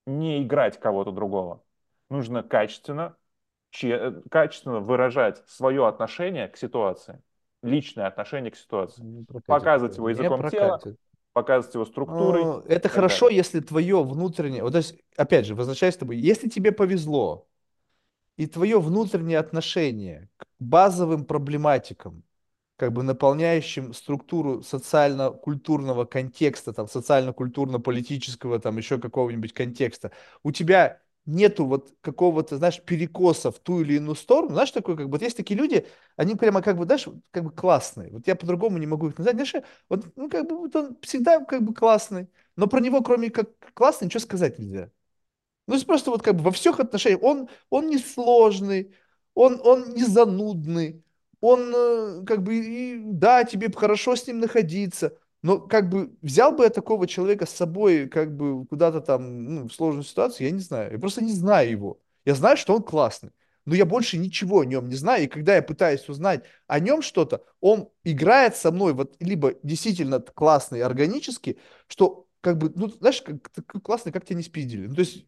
[0.06, 1.64] не играть кого-то другого.
[2.10, 3.16] Нужно качественно,
[3.70, 7.20] че, качественно выражать свое отношение к ситуации,
[7.64, 9.26] личное отношение к ситуации.
[9.46, 10.80] Показывать его языком тела,
[11.32, 13.38] показывать его структурой Ну, это хорошо, далее.
[13.38, 14.62] если твое внутреннее...
[14.62, 17.48] Вот, то есть, опять же, возвращаясь с тобой, если тебе повезло,
[18.36, 22.22] и твое внутреннее отношение к базовым проблематикам,
[22.82, 30.10] как бы наполняющим структуру социально-культурного контекста, там, социально-культурно-политического, там, еще какого-нибудь контекста,
[30.42, 35.06] у тебя нету вот какого-то, знаешь, перекоса в ту или иную сторону, знаешь, такой, как
[35.06, 35.86] бы, вот есть такие люди,
[36.16, 39.36] они прямо, как бы, знаешь, как бы классные, вот я по-другому не могу их назвать,
[39.36, 39.54] знаешь,
[39.88, 43.48] вот, ну, как бы, вот он всегда, как бы, классный, но про него, кроме как
[43.74, 44.90] классный, ничего сказать нельзя.
[45.66, 47.22] Ну, есть просто вот как бы во всех отношениях.
[47.22, 48.94] Он, он не сложный,
[49.34, 51.04] он, он не занудный,
[51.42, 56.52] он э, как бы, и, да, тебе хорошо с ним находиться, но как бы взял
[56.52, 60.52] бы я такого человека с собой как бы куда-то там, ну, в сложную ситуацию, я
[60.52, 60.92] не знаю.
[60.92, 62.00] Я просто не знаю его.
[62.24, 63.32] Я знаю, что он классный,
[63.64, 67.02] но я больше ничего о нем не знаю, и когда я пытаюсь узнать о нем
[67.02, 71.58] что-то, он играет со мной вот либо действительно классный органически,
[71.88, 74.86] что как бы, ну, знаешь, как, классно, как тебя не спиздили.
[74.86, 75.26] Ну, то есть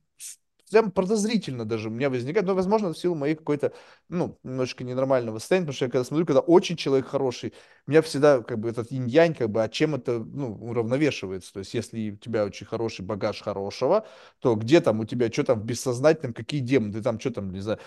[0.75, 3.73] прям подозрительно даже у меня возникает, но, возможно, в силу моей какой-то,
[4.09, 7.53] ну, немножечко ненормального состояния, потому что я когда смотрю, когда очень человек хороший,
[7.87, 11.61] у меня всегда, как бы, этот инь-янь, как бы, а чем это, ну, уравновешивается, то
[11.61, 14.07] есть, если у тебя очень хороший багаж хорошего,
[14.41, 17.53] то где там у тебя, что там в бессознательном, какие демоны, ты там, что там,
[17.53, 17.79] не знаю,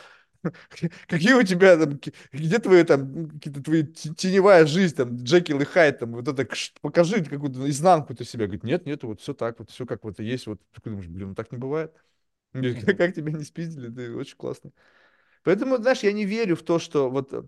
[1.08, 2.00] Какие у тебя там,
[2.32, 6.48] где твои там, какие-то твои теневая жизнь, там, Джекил и там, вот это,
[6.82, 8.46] покажи какую-то изнанку ты себя.
[8.46, 11.30] Говорит, нет, нет, вот все так, вот все как вот есть, вот, ты думаешь, блин,
[11.30, 11.94] ну так не бывает.
[12.62, 14.72] Как, как тебя не спиздили, ты очень классно.
[15.44, 17.44] Поэтому, знаешь, я не верю в то, что вот э,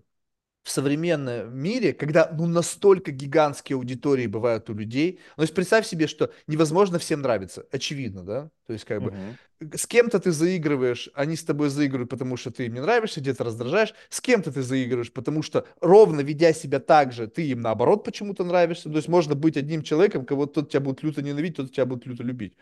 [0.62, 5.86] в современном мире, когда ну настолько гигантские аудитории бывают у людей, ну, то есть представь
[5.86, 9.38] себе, что невозможно всем нравиться, очевидно, да, то есть как бы Мгм.
[9.60, 13.20] э, с кем-то ты заигрываешь, они с тобой заигрывают, потому что ты им не нравишься,
[13.20, 17.60] где-то раздражаешь, с кем-то ты заигрываешь, потому что ровно ведя себя так же, ты им
[17.60, 21.56] наоборот почему-то нравишься, то есть можно быть одним человеком, кого тот тебя будет люто ненавидеть,
[21.56, 22.54] тот тебя будет люто любить.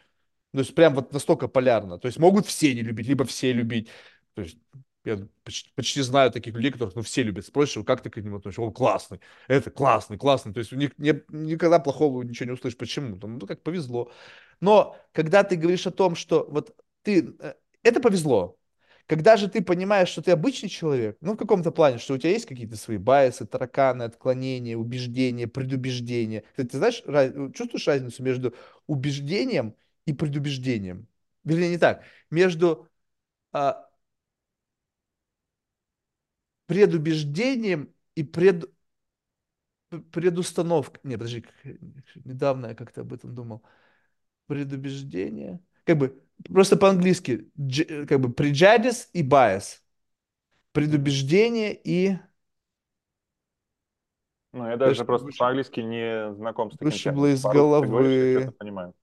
[0.52, 1.98] То есть прям вот настолько полярно.
[1.98, 3.88] То есть могут все не любить, либо все любить.
[4.34, 4.58] То есть
[5.04, 7.46] я почти, почти знаю таких людей, которых ну, все любят.
[7.46, 8.62] Спросишь, как ты к нему относишься?
[8.62, 10.52] Он классный, это классный, классный.
[10.52, 12.78] То есть у них не, никогда плохого ничего не услышишь.
[12.78, 13.18] Почему?
[13.18, 14.10] Там, ну, как повезло.
[14.60, 17.34] Но когда ты говоришь о том, что вот ты...
[17.40, 18.56] э, Это повезло.
[19.06, 22.30] Когда же ты понимаешь, что ты обычный человек, ну, в каком-то плане, что у тебя
[22.30, 26.44] есть какие-то свои байсы, тараканы, отклонения, убеждения, предубеждения.
[26.56, 28.54] Ты, ты знаешь, раз- чувствуешь разницу между
[28.86, 29.74] убеждением
[30.08, 31.06] и предубеждением.
[31.44, 32.02] Вернее, не так.
[32.30, 32.88] Между
[33.52, 33.86] а,
[36.64, 38.70] предубеждением и пред,
[40.10, 41.00] предустановкой.
[41.04, 41.44] Не, подожди,
[42.24, 43.62] недавно я как-то об этом думал.
[44.46, 45.60] Предубеждение.
[45.84, 47.50] Как бы просто по-английски,
[48.06, 49.82] как бы prejudice и bias.
[50.72, 52.16] Предубеждение и...
[54.52, 58.54] Ну, я Даже даже просто по-английски не знаком с таким вышибло из ты говоришь, головы.
[58.58, 58.94] понимаю.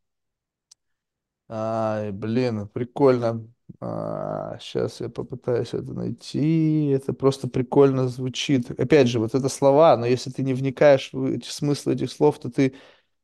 [1.48, 3.48] Ай, блин, прикольно.
[3.80, 6.88] сейчас я попытаюсь это найти.
[6.90, 8.72] Это просто прикольно звучит.
[8.80, 12.40] Опять же, вот это слова, но если ты не вникаешь в эти смыслы этих слов,
[12.40, 12.76] то ты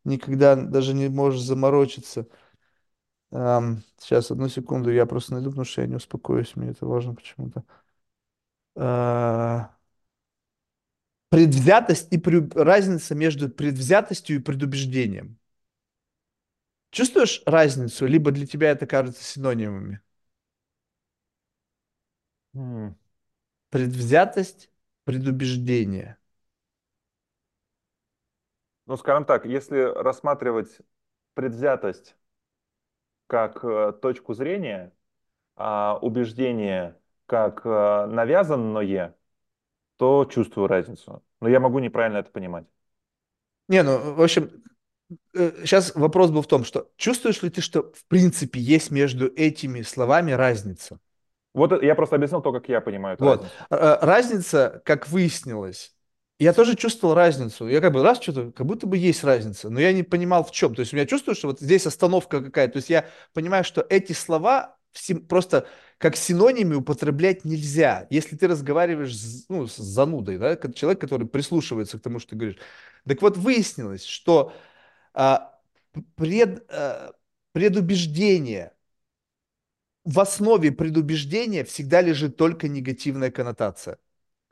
[0.06, 2.28] никогда даже не можешь заморочиться.
[3.32, 7.16] Ам, сейчас, одну секунду, я просто найду, потому что я не успокоюсь, мне это важно
[7.16, 7.64] почему-то.
[8.76, 9.72] А,
[11.30, 15.38] предвзятость и прю- разница между предвзятостью и предубеждением.
[16.92, 20.02] Чувствуешь разницу, либо для тебя это кажется синонимами?
[22.56, 22.96] М.
[23.72, 24.72] Предвзятость,
[25.06, 26.18] предубеждение.
[28.86, 30.80] Ну, скажем так, если рассматривать
[31.34, 32.16] предвзятость
[33.28, 34.94] как э, точку зрения,
[35.58, 39.16] а убеждение как э, навязанное,
[39.98, 41.24] то чувствую разницу.
[41.42, 42.68] Но я могу неправильно это понимать.
[43.68, 44.64] Не, ну, в общем,
[45.34, 49.82] сейчас вопрос был в том, что чувствуешь ли ты, что в принципе есть между этими
[49.82, 51.00] словами разница?
[51.54, 53.42] Вот это- я просто объяснил то, как я понимаю эту Вот.
[53.42, 53.56] разницу.
[53.70, 55.94] Э, Разница, как выяснилось,
[56.40, 57.68] я тоже чувствовал разницу.
[57.68, 60.52] Я как бы раз что-то, как будто бы есть разница, но я не понимал в
[60.52, 60.74] чем.
[60.74, 62.74] То есть у меня чувствую, что вот здесь остановка какая-то.
[62.74, 64.78] То есть я понимаю, что эти слова
[65.30, 65.68] просто
[65.98, 68.08] как синонимы употреблять нельзя.
[68.10, 72.36] Если ты разговариваешь с, ну, с занудой, да, человек, который прислушивается к тому, что ты
[72.38, 72.58] говоришь.
[73.08, 74.52] Так вот, выяснилось, что
[76.16, 77.14] пред, а,
[77.54, 78.74] предубеждение,
[80.04, 83.98] в основе предубеждения всегда лежит только негативная коннотация.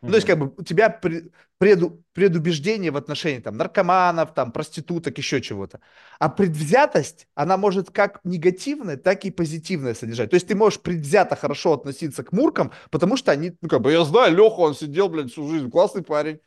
[0.06, 4.52] Ну, то есть, как бы у тебя пре- преду- предубеждение в отношении там наркоманов, там
[4.52, 5.82] проституток, еще чего-то.
[6.20, 10.32] А предвзятость, она может как негативное, так и позитивное содержать.
[10.32, 13.92] То есть ты можешь предвзято хорошо относиться к муркам, потому что они, ну, как бы,
[13.92, 16.40] я знаю, Леха, он сидел, блядь, всю жизнь, классный парень.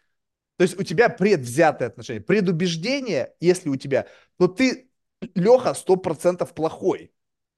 [0.62, 2.22] То есть у тебя предвзятое отношение.
[2.22, 4.06] Предубеждение, если у тебя,
[4.38, 4.88] то ты,
[5.34, 7.10] Леха, сто процентов плохой.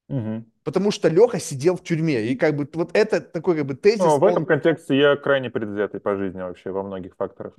[0.08, 0.46] Мгм.
[0.62, 2.22] Потому что Леха сидел в тюрьме.
[2.28, 5.16] И как бы вот это такой как бы тезис, Ну, в этом он контексте я
[5.16, 7.52] крайне предвзятый по жизни вообще во многих факторах.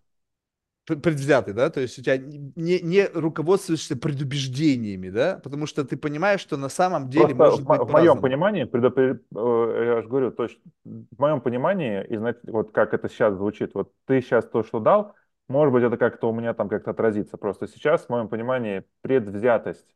[0.86, 1.70] пр- предвзятый, да?
[1.70, 5.40] То есть у тебя не, не руководствуешься предубеждениями, да?
[5.44, 8.22] Потому что ты понимаешь, что на самом деле Просто в, может мо- быть в моем
[8.22, 12.94] понимании, предопре- э, я же говорю, то есть в моем понимании, и знаете, вот как
[12.94, 15.16] это сейчас звучит, вот ты сейчас то, что дал,
[15.48, 17.38] может быть, это как-то у меня там как-то отразится.
[17.38, 19.96] Просто сейчас, в моем понимании, предвзятость–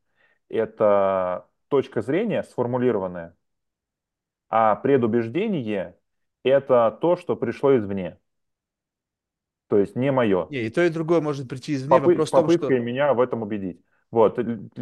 [0.49, 3.35] это точка зрения сформулированная,
[4.49, 5.95] а предубеждение–
[6.43, 8.17] это то, что пришло извне,
[9.67, 10.47] то есть не мое.
[10.49, 11.89] Не, и то, и другое может прийти извне.
[11.89, 12.69] попы- Вопрос в том, что...
[12.69, 13.81] меня в этом убедить.
[14.11, 14.39] Вот,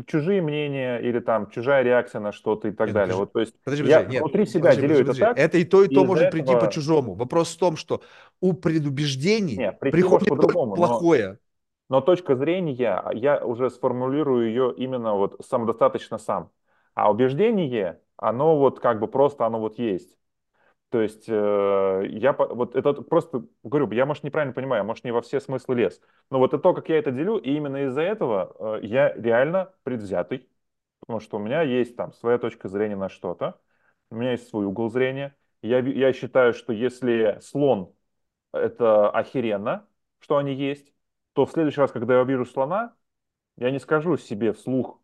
[0.08, 3.16] чужие мнения или там чужая реакция на что-то и так Не, ну далее.
[3.16, 5.24] подожди, Вот, то есть подожди, я нет, внутри себя подожди, делю подожди, это подожди.
[5.26, 7.14] так, Это и то, и и то из-за может прийти этого, по-чужому.
[7.16, 8.02] Вопрос в том, что
[8.40, 11.40] у предубеждений не, прийти может приходит только по-другому, но, плохое.
[11.90, 16.52] но точка зрения, а я уже сформулирую ее именно вот самодостаточно сам.
[16.96, 20.18] А убеждение, оно вот как бы просто, оно вот есть.
[20.90, 25.22] То есть э, я вот это просто говорю, я может неправильно понимаю, может не во
[25.22, 28.78] все смыслы лез, но вот это то, как я это делю, и именно из-за этого
[28.82, 30.48] э, я реально предвзятый,
[31.02, 33.60] потому что у меня есть там своя точка зрения на что-то,
[34.10, 35.36] у меня есть свой угол зрения.
[35.62, 37.94] Я, я считаю, что если слон
[38.54, 39.88] это охеренно,
[40.20, 40.94] что они есть,
[41.34, 42.96] то в следующий раз, когда я увижу слона,
[43.58, 45.02] я не скажу себе вслух,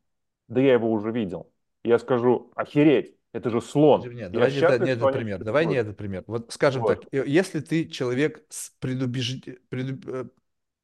[0.48, 1.52] да я его уже видел.
[1.84, 4.02] Я скажу, охереть, это же слон.
[4.02, 5.44] Нет, Я давай не, это- не счастлив, что этот они пример.
[5.44, 6.24] Давай не этот пример.
[6.28, 7.08] Вот скажем так, Вот.
[7.12, 10.26] э, если ты человек с предубеж- преду- э,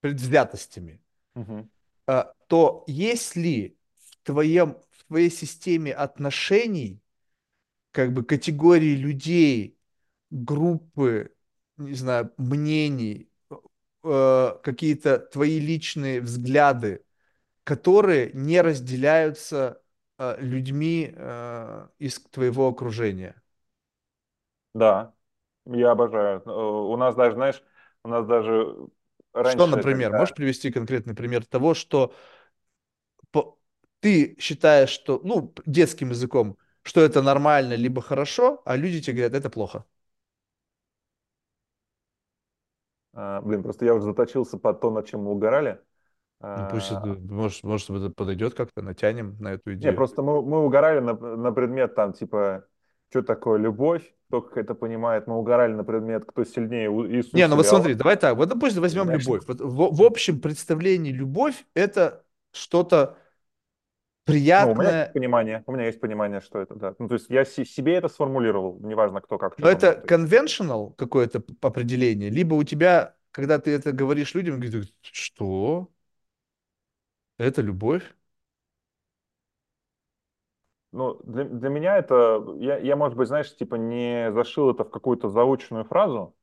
[0.01, 1.01] предвзятостями,
[2.07, 6.99] а, то есть ли в твоем, в твоей системе отношений
[7.91, 9.77] как бы категории людей,
[10.31, 11.31] группы,
[11.77, 13.29] не знаю, мнений,
[14.03, 17.03] э, какие-то твои личные взгляды,
[17.63, 19.81] которые не разделяются
[20.39, 23.35] людьми э, из твоего окружения?
[24.73, 25.13] Да,
[25.65, 26.41] я обожаю.
[26.45, 27.63] Э, У нас даже, знаешь,
[28.03, 28.75] у нас даже
[29.41, 30.13] Что, раньше, например, когда...
[30.13, 32.13] можешь привести конкретный пример того, что
[33.99, 39.33] ты считаешь, что, ну, детским языком, что это нормально либо хорошо, а люди тебе говорят,
[39.33, 39.85] это плохо.
[43.13, 45.79] а, Блин, просто я уже заточился под то, над чем мы угорали.
[46.55, 49.93] Ну, пусть это, А, может, может, это подойдет как-то, натянем на эту Не, идею.
[49.93, 52.67] просто мы, мы угорали на, на предмет там, типа,
[53.09, 55.25] что такое любовь, кто как это понимает.
[55.27, 56.89] Мы угорали на предмет, кто сильнее,
[57.19, 59.43] Иисус Не, ну вот смотри, давай так, вот допустим возьмем Знаешь, любовь.
[59.47, 63.17] Вот в, в общем представлении любовь это что-то
[64.57, 66.93] Ну, у меня есть приятное, понимание, у меня есть понимание, что это, да.
[66.99, 71.43] Ну, то есть я си- себе это сформулировал, неважно, кто как но это conventional какое-то
[71.61, 75.89] определение, либо у тебя, когда ты это говоришь людям, говорят, что?
[77.39, 78.13] Это любовь?
[80.91, 84.89] Ну, для, для меня это, я, я, может быть, знаешь, типа не зашил это в
[84.89, 86.35] какую-то заученную фразу,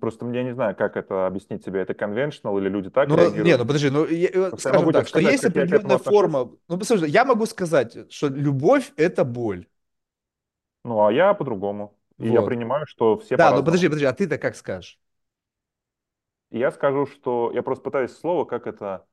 [0.00, 3.58] просто я не знаю, как это объяснить себе, это conventional или люди так Ну, реагируют.
[3.58, 6.50] ну подожди, ну, я- э, я скажем тебе так, что сказать, есть я определенная форма,
[6.68, 9.66] ну, послушай, я могу сказать, что любовь это боль.
[10.84, 11.96] Ну, а я по-другому.
[12.20, 12.42] И я Вот.
[12.42, 15.00] принимаю, что все Да, ну подожди, подожди, а ты-то как скажешь?
[16.50, 19.06] Я скажу, что я просто пытаюсь слово, как это,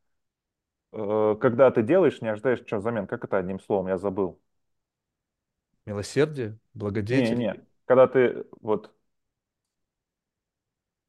[0.92, 3.08] когда ты делаешь, не ожидаешь ничего взамен.
[3.08, 4.40] Как это одним словом, я забыл.
[5.86, 7.56] Милосердие, благодетель, Не-не,
[7.86, 8.92] когда ты вот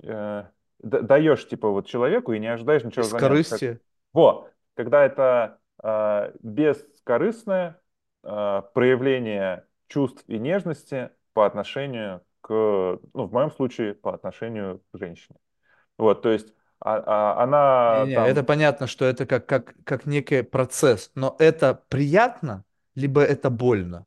[0.03, 0.45] э,
[0.79, 3.21] даешь типа вот человеку и не ожидаешь ничего взамен.
[3.21, 3.81] Как, бескорыстие.
[4.13, 7.81] во, когда это э, бескорыстное
[8.23, 14.99] э, проявление чувств и нежности по отношению к, ну, в моем случае, по отношению к
[14.99, 15.39] женщине.
[15.97, 20.05] Вот, то есть а- а- она Не-не, это там, понятно, что это как, как, как
[20.07, 22.65] некий процесс, но это приятно,
[22.95, 24.05] либо это больно.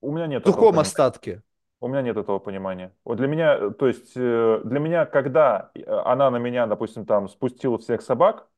[0.00, 1.42] у меня нет В сухом остатке.
[1.80, 2.94] У меня нет этого понимания.
[3.04, 7.04] Вот для меня, э, то есть э, для меня, когда э, она на меня, допустим,
[7.06, 8.48] там спустила всех собак,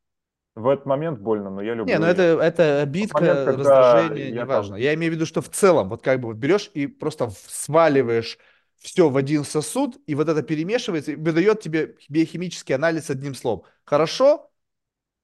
[0.57, 4.33] в этот момент больно, но я Не, люблю ну это, это момент, обидка, когда раздражение,
[4.33, 4.75] я неважно.
[4.75, 7.31] там, Я имею в виду, что в целом, вот как бы вот берешь и просто
[7.31, 8.39] сваливаешь
[8.79, 13.65] все в один сосуд, и вот это перемешивается, и выдает тебе биохимический анализ одним словом.
[13.85, 14.51] Хорошо,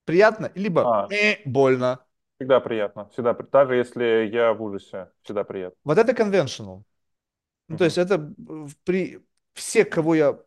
[0.04, 2.04] приятно, либо а, «Э, больно.
[2.38, 5.76] всегда приятно, всегда, даже если я в ужасе, всегда приятно.
[5.84, 6.84] Вот это conventional.
[7.68, 9.20] Ну, то есть это в- при...
[9.54, 10.40] все, кого я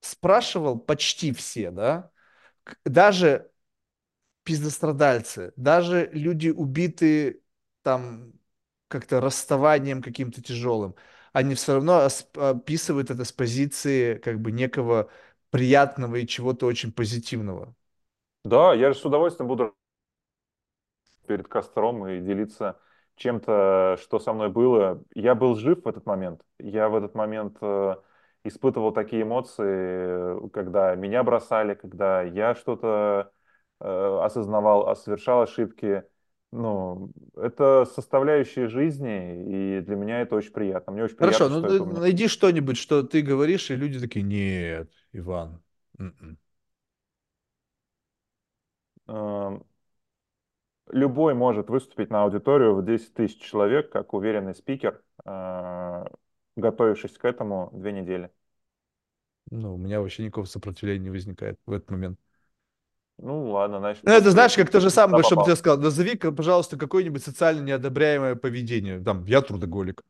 [0.00, 2.12] спрашивал, почти все, да,
[2.84, 3.50] даже
[4.44, 7.40] пиздострадальцы, даже люди, убитые
[7.82, 8.32] там
[8.88, 10.94] как-то расставанием каким-то тяжелым,
[11.32, 15.10] они все равно описывают это с позиции как бы некого
[15.50, 17.74] приятного и чего-то очень позитивного.
[18.44, 19.74] Да, я же с удовольствием буду
[21.26, 22.78] перед костром и делиться
[23.16, 25.02] чем-то, что со мной было.
[25.14, 26.42] Я был жив в этот момент.
[26.58, 27.96] Я в этот момент э,
[28.44, 29.64] испытывал такие эмоции,
[30.46, 33.32] э, когда меня бросали, когда я что-то
[33.80, 36.04] э, осознавал, а совершал ошибки.
[36.52, 40.92] Ну, это составляющие жизни, и для меня это очень приятно.
[40.92, 44.22] Мне очень Хорошо, приятно, ну что ты найди что-нибудь, что ты говоришь, и люди такие,
[44.24, 45.62] нет, Иван.
[45.98, 46.38] м-м».
[49.08, 49.64] Эм,
[50.90, 56.04] Любой может выступить на аудиторию в 10 тысяч человек, как уверенный спикер, э,
[56.56, 58.30] готовившись к этому две недели.
[59.50, 62.18] Ну, у меня вообще никакого сопротивления не возникает в этот момент.
[63.18, 66.76] Ну ладно, значит, Ну, это знаешь, как то же самое, чтобы тебе сказал, назови, пожалуйста,
[66.76, 69.00] какое-нибудь социально неодобряемое поведение.
[69.00, 70.02] Там, я трудоголик.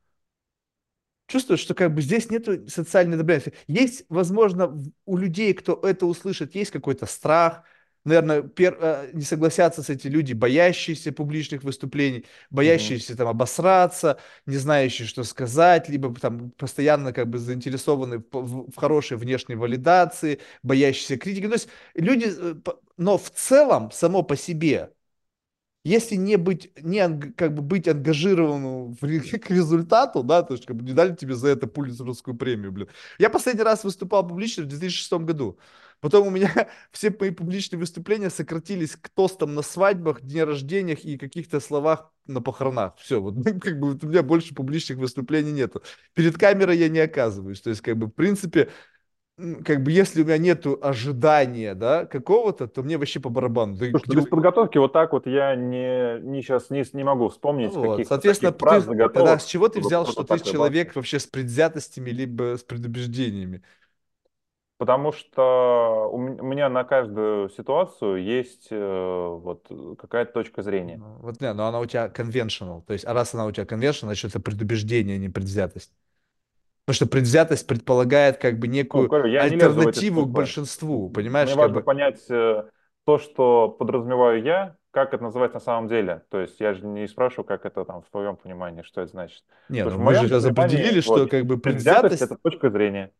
[1.27, 3.55] чувствую, что как бы здесь нету социальной одобряемости.
[3.66, 7.62] Есть, возможно, у людей, кто это услышит, есть какой-то страх.
[8.05, 14.57] Наверное, пер- э, не согласятся с эти люди, боящиеся публичных выступлений, боящиеся там обосраться, не
[14.57, 20.41] знающие, что сказать, либо там постоянно как бы заинтересованы в, в- в хорошей внешней валидации,
[20.65, 21.47] боящиеся критики.
[21.47, 22.55] То есть люди, э,
[22.97, 24.91] но в целом, само по себе,
[25.85, 29.01] если не быть, не как бы быть ангажированным в
[29.39, 32.89] к результату, да, то есть как бы не дали тебе за это пулицеровскую премию, блин.
[33.19, 35.59] Я последний раз выступал публично в 2006 году.
[36.01, 41.17] Потом у меня все мои публичные выступления сократились к тостам на свадьбах, дне рождениях и
[41.17, 42.97] каких-то словах на похоронах.
[42.99, 45.83] Все, вот как бы у меня больше публичных выступлений нету.
[46.15, 47.61] Перед камерой я не оказываюсь.
[47.61, 48.71] То есть, как бы, в принципе,
[49.65, 53.77] как бы, если у меня нету ожидания, да, какого-то, то мне вообще по барабану.
[53.77, 57.05] Да Слушай, ну где без подготовки вот так вот я не, не сейчас не, не
[57.05, 60.89] могу вспомнить Вот, каких-то соответственно, фраз, ты тогда с чего ты взял, что ты человек
[60.89, 60.97] рыбачить.
[60.97, 63.63] вообще с предвзятостями либо с предубеждениями?
[64.79, 68.77] Потому что у меня на каждую ситуацию есть э,
[69.29, 69.69] вот
[69.99, 70.97] какая-то точка зрения.
[70.99, 73.65] Ну, Вот не, но она у тебя conventional, то есть, а раз она у тебя
[73.65, 75.93] conventional, значит, это предубеждение, а не предвзятость.
[76.93, 80.32] Потому что предвзятость предполагает как бы Ну, некую я не в эти альтернативу к цифры.
[80.35, 82.64] большинству, Мне понимаешь, как важно бы, понять э,
[83.05, 86.23] то, что подразумеваю я, как это называть на самом деле.
[86.28, 89.43] То есть я же не спрашиваю, как это там в твоем понимании, что это значит.
[89.70, 92.70] не, Потому ну что мы же сейчас определили, что вот, как бы предвзятость– это точка
[92.70, 93.10] зрения.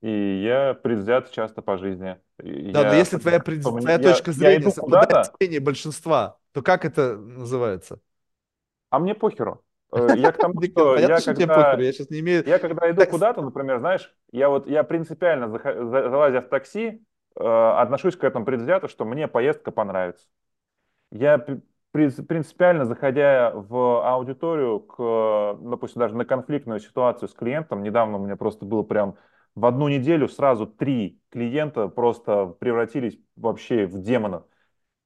[0.00, 2.18] И я предвзят часто по жизни.
[2.42, 5.26] И да, но Я если твоя, что мне- твоя я, точка я зрения иду совпадает
[5.26, 8.00] с мнением большинства, то как это называется?
[8.90, 9.62] а мне похеру.
[9.94, 12.44] Э, Я к тому, что я когда я сейчас не имею...
[12.46, 17.02] Я когда иду куда-то, например, знаешь, я вот я принципиально, залазя в такси,
[17.38, 20.26] э, отношусь к этому предвзято, что мне поездка понравится.
[21.12, 21.62] Я при-
[21.92, 28.24] при- принципиально, заходя в аудиторию, к, допустим, даже на конфликтную ситуацию с клиентом, недавно у
[28.24, 29.16] меня просто было прям
[29.54, 34.44] в одну неделю сразу три клиента просто превратились вообще в демонов.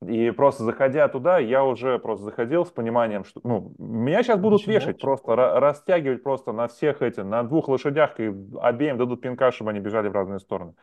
[0.06, 4.60] И просто заходя туда, я уже просто заходил с пониманием, что ну, меня сейчас будут
[4.60, 4.74] Почему?
[4.74, 9.50] вешать, просто ра- растягивать просто на всех эти, на двух лошадях, и обеим дадут пинка,
[9.50, 10.74] чтобы они бежали в разные стороны.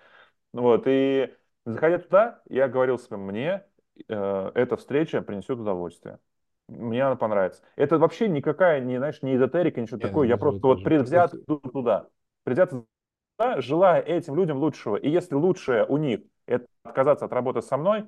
[0.52, 1.34] Вот, и
[1.66, 3.64] заходя туда, я говорил себе, мне
[4.10, 6.20] э, эта встреча принесет удовольствие.
[6.68, 7.62] Мне она понравится.
[7.78, 10.28] Это вообще никакая, не, знаешь, не эзотерика, ничего Не, такое.
[10.28, 12.08] ну, Я просто вот предвзят иду туда.
[12.44, 14.96] Предвзят туда, желая этим людям лучшего.
[14.98, 18.06] И если лучшее у них это отказаться от работы со мной,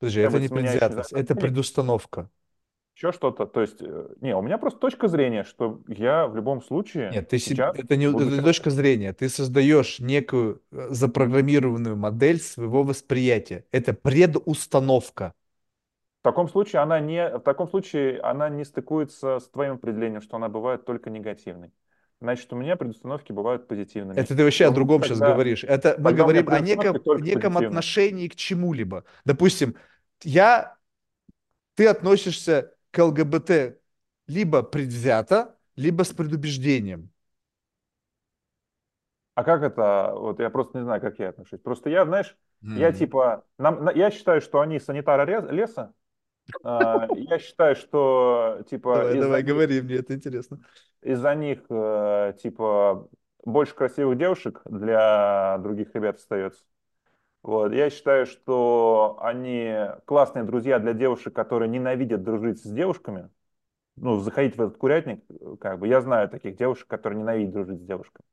[0.00, 2.30] Подожди, это не предвзятость, это предустановка.
[2.96, 3.46] еще что-то.
[3.46, 7.28] То есть, э, не, у меня просто точка зрения, что я в любом случае Нет,
[7.28, 9.12] ты се- сейчас это не, это буду точка зрения.
[9.12, 13.64] Ты создаешь некую э, запрограммированную модель своего восприятия.
[13.72, 15.34] Это предустановка.
[16.20, 20.36] В таком случае она не, в таком случае она не стыкуется с твоим определением, что
[20.36, 21.72] она бывает только негативной.
[22.20, 24.20] Значит, у меня предустановки бывают позитивными.
[24.20, 25.64] Это ты вообще И о другом сейчас тогда, говоришь.
[25.64, 29.04] Это мы тогда говорим о неком, неком отношении к чему-либо.
[29.24, 29.74] Допустим,
[30.22, 30.76] я,
[31.74, 33.78] ты относишься к ЛГБТ
[34.28, 37.10] либо предвзято, либо с предубеждением.
[39.34, 40.12] А как это?
[40.14, 41.60] Вот я просто не знаю, как я отношусь.
[41.60, 42.36] Просто я, знаешь,
[42.74, 42.96] я М.
[42.98, 45.94] типа, нам, на- я считаю, что они санитары леса.
[46.62, 50.58] А, Я считаю, что типа Давай, давай, говори, мне это интересно.
[51.02, 53.08] из-за них, э, типа,
[53.44, 56.62] больше красивых девушек для других ребят остается.
[57.42, 57.72] Вот.
[57.72, 59.74] Я считаю, что они
[60.06, 63.30] классные друзья для девушек, которые ненавидят дружить с девушками.
[63.96, 67.80] Ну, заходить в этот курятник, э, как бы, я знаю таких девушек, которые ненавидят дружить
[67.80, 68.26] с девушками.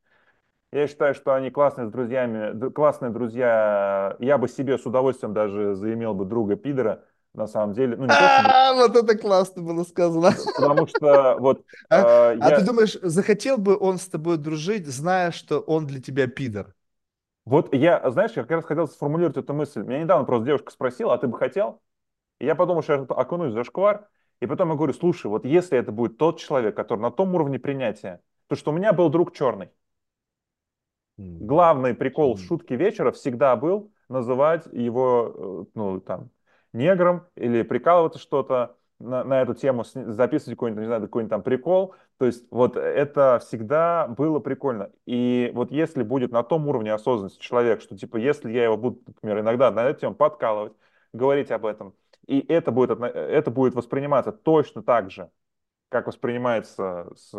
[0.72, 4.16] Я считаю, что они классные с друзьями, классные друзья.
[4.20, 7.06] Я бы себе с удовольствием даже заимел бы друга пидора,
[7.38, 7.96] на самом деле.
[7.96, 10.32] Ну, не то, что друг, А, вот это классно было сказано.
[10.58, 15.32] потому что вот А, э, а ты думаешь, захотел бы он с тобой дружить, зная,
[15.32, 16.74] что он для тебя пидор?
[17.46, 19.84] вот я, знаешь, я как раз хотел сформулировать эту мысль.
[19.84, 21.82] Меня недавно просто девушка спросила, а ты бы хотел?
[22.40, 24.10] И я подумал, что я окунусь за шквар.
[24.42, 27.58] И потом я говорю, слушай, вот если это будет тот человек, который на том уровне
[27.58, 29.70] принятия, то что у меня был друг черный.
[31.18, 36.30] Главный прикол шутки вечера всегда был называть его, э, ну, там,
[36.78, 41.96] негром или прикалываться что-то на, на эту тему, записывать какой-нибудь, не знаю, какой-нибудь там прикол.
[42.18, 44.92] То есть вот это всегда было прикольно.
[45.06, 49.02] И вот если будет на том уровне осознанности человек, что типа если я его буду,
[49.06, 50.74] например, иногда на эту тему подкалывать,
[51.14, 51.94] говорить об этом,
[52.26, 55.30] и это будет, это будет восприниматься точно так же,
[55.90, 57.32] как воспринимается с,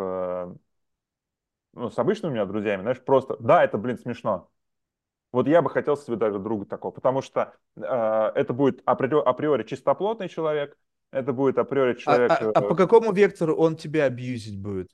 [1.73, 4.51] ну, с обычными у меня друзьями, знаешь, просто, да, это, блин, смешно,
[5.32, 9.62] вот я бы хотел себе даже друга такого, потому что э, это будет априори, априори
[9.64, 10.76] чистоплотный человек,
[11.12, 14.90] это будет априори А, человек, а- э, а по какому вектору он тебя абьюзить будет?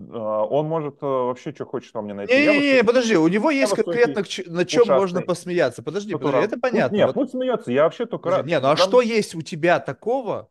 [0.00, 2.42] э, он может э, вообще что хочет во мне найти.
[2.42, 5.82] Я Не-не-не, высокий, подожди, у него есть конкретно на чем можно ушастый, посмеяться.
[5.82, 6.42] Подожди, подожди, натурал.
[6.42, 6.96] это Пусть, понятно.
[6.96, 8.50] не, Вот, пусть смеется, я вообще только подожди, рад.
[8.50, 10.50] не, ну а что Нам- есть у тебя такого,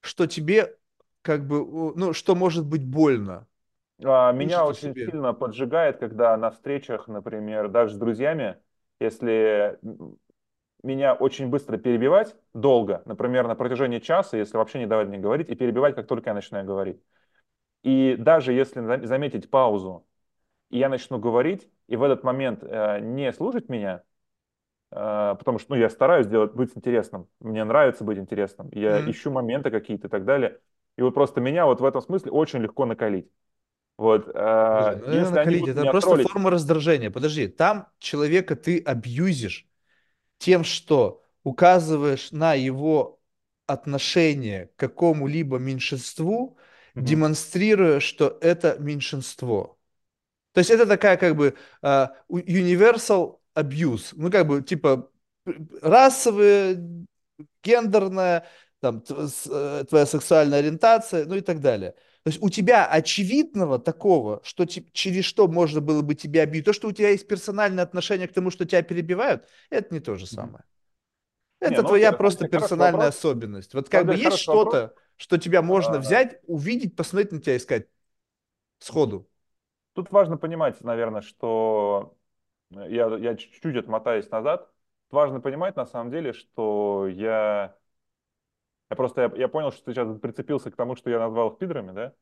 [0.00, 0.76] что тебе
[1.22, 3.46] как бы, ну, что может быть больно?
[4.04, 5.04] А, меня очень себе.
[5.04, 8.58] сильно поджигает, когда на встречах, например, даже с друзьями,
[9.00, 9.78] если
[10.82, 15.48] меня очень быстро перебивать, долго, например, на протяжении часа, если вообще не давать мне говорить,
[15.48, 17.00] и перебивать, как только я начинаю говорить.
[17.82, 20.06] И даже если за- заметить паузу,
[20.70, 24.02] и я начну говорить, и в этот момент э, не слушать меня,
[24.92, 29.06] э, потому что ну, я стараюсь делать, быть интересным, мне нравится быть интересным, я Мгм.
[29.06, 30.60] ищу моменты какие-то и так далее.
[30.96, 33.30] И вот просто меня вот в этом смысле очень легко накалить.
[33.98, 37.10] Вот, э, ну это если они это просто троллить, форма раздражения.
[37.10, 39.66] Подожди, там человека ты абьюзишь
[40.38, 43.20] тем, что указываешь на его
[43.66, 46.58] отношение к какому-либо меньшинству,
[46.94, 49.78] мгм, демонстрируя, что это меньшинство.
[50.52, 51.56] То есть это такая как бы
[52.28, 54.12] у- universal abuse.
[54.16, 55.10] Ну как бы типа
[55.82, 57.06] расовые,
[57.62, 58.46] гендерная,
[58.80, 61.94] там, э, твоя сексуальная ориентация, ну и так далее.
[62.26, 66.72] То есть у тебя очевидного такого, что через что можно было бы тебя обидеть, то,
[66.72, 70.26] что у тебя есть персональное отношение к тому, что тебя перебивают, это не то же
[70.26, 70.64] самое.
[71.60, 73.16] Не, Это ну твоя самом просто хороший персональная вопрос.
[73.18, 73.74] особенность.
[73.74, 74.82] Вот как бы деле есть вопрос.
[74.82, 77.88] что-то, что тебя можно А, взять, увидеть, посмотреть на тебя и сказать
[78.80, 79.28] сходу.
[79.94, 82.16] Тут важно понимать, наверное, что
[82.72, 84.70] э, я, я чуть-чуть отмотаюсь назад.
[85.10, 87.76] Важно понимать, на самом деле, что я,
[88.90, 91.58] я просто я, я понял, что ты сейчас прицепился к тому, что я назвал их
[91.58, 92.14] пидорами, да?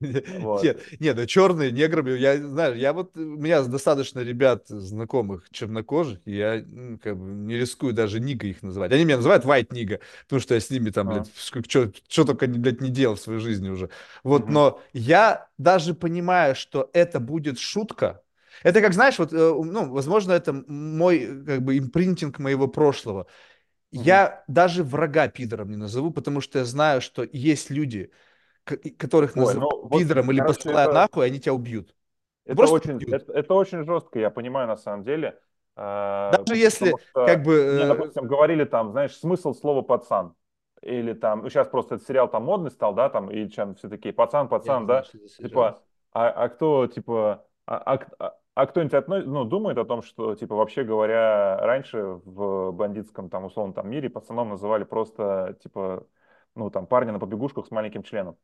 [0.38, 0.62] Вот.
[0.62, 6.20] Нет, нет, ну черные, неграми, я, знаешь, я вот, у меня достаточно ребят знакомых чернокожих,
[6.26, 6.60] и я
[7.02, 8.92] как бы не рискую даже Нига их называть.
[8.92, 11.90] Они меня называют White Нига, потому что я с ними там, блядь, А, что
[12.24, 13.90] только, блядь, не делал в своей жизни уже.
[14.22, 18.22] Вот, мгм, но я даже понимаю, что это будет шутка.
[18.62, 23.26] Это как, знаешь, вот, э, ну, возможно, это мой, как бы, импринтинг моего прошлого.
[23.92, 28.10] Я даже врага пидором не назову, потому что я знаю, что есть люди,
[28.98, 31.94] которых Ой, называют ну вот, пидором или короче, посылая это, нахуй, они тебя убьют.
[32.44, 33.10] это Просто очень, убьют.
[33.10, 35.40] это, это очень жестко, я понимаю, на самом деле.
[35.76, 40.34] А, Даже потому если, как что мне, бы, допустим, говорили там, знаешь, смысл слова пацан.
[40.82, 43.88] Или там, ну сейчас просто этот сериал там модный стал, да, там, и чем все
[43.88, 45.76] такие, пацан, э, я пацан, знаю, да, что сериал.
[45.76, 50.02] типа, а, а кто, типа, а, а, к- а- кто-нибудь относит, ну, думает о том,
[50.02, 56.06] что, типа, вообще говоря, раньше в бандитском, там, условно, там, мире пацаном называли просто, типа,
[56.54, 58.36] ну, там, парня на побегушках с маленьким членом.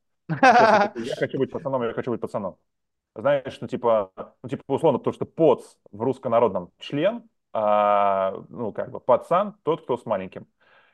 [0.57, 2.59] А такие, я хочу быть пацаном, я хочу быть пацаном.
[3.17, 4.13] Знаешь, ну, типа,
[4.43, 9.83] ну, типа, условно, то, что поц в руссконародном член, а, ну, как бы, пацан тот,
[9.85, 10.47] кто с маленьким.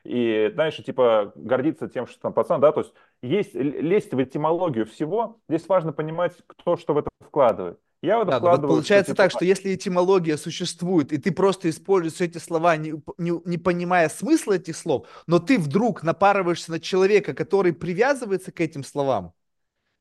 [0.05, 4.87] И, знаешь, типа, гордиться тем, что там пацан, да, то есть есть, лезть в этимологию
[4.87, 7.81] всего, здесь важно понимать, кто что в это вкладывает.
[8.03, 11.19] Я в это Да, вот вкладываю, что, получается типа, так, что если этимология существует, и
[11.19, 16.05] ты просто используешь эти слова, не, не, не понимая смысла этих слов, но ты вдруг
[16.05, 19.35] напарываешься на человека, который привязывается к этим словам,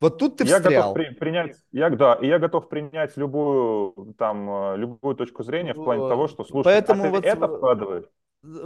[0.00, 0.92] вот тут ты я готов встрял.
[0.92, 5.80] при- принять, я, да, и я готов принять любую, там, э, любую точку зрения в
[5.82, 6.28] плане того, Вот.
[6.28, 8.04] что, слушай, а Поэтому ты вот это э, вкладываешь?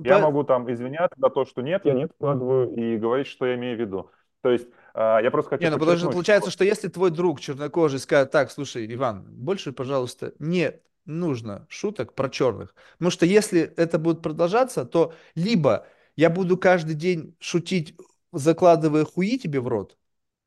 [0.02, 3.46] Я по- могу там извиняться за то, что нет, я нет вкладываю, и говорить, что
[3.46, 4.10] я имею в виду.
[4.42, 7.40] То есть а, я просто хочу Не, ну потому что получается, что если твой друг
[7.40, 12.74] чернокожий скажет, так, слушай, Иван, больше, пожалуйста, не нужно шуток про черных.
[12.94, 17.94] Потому что если это будет продолжаться, то либо я буду каждый день шутить,
[18.32, 19.96] закладывая хуи тебе в рот.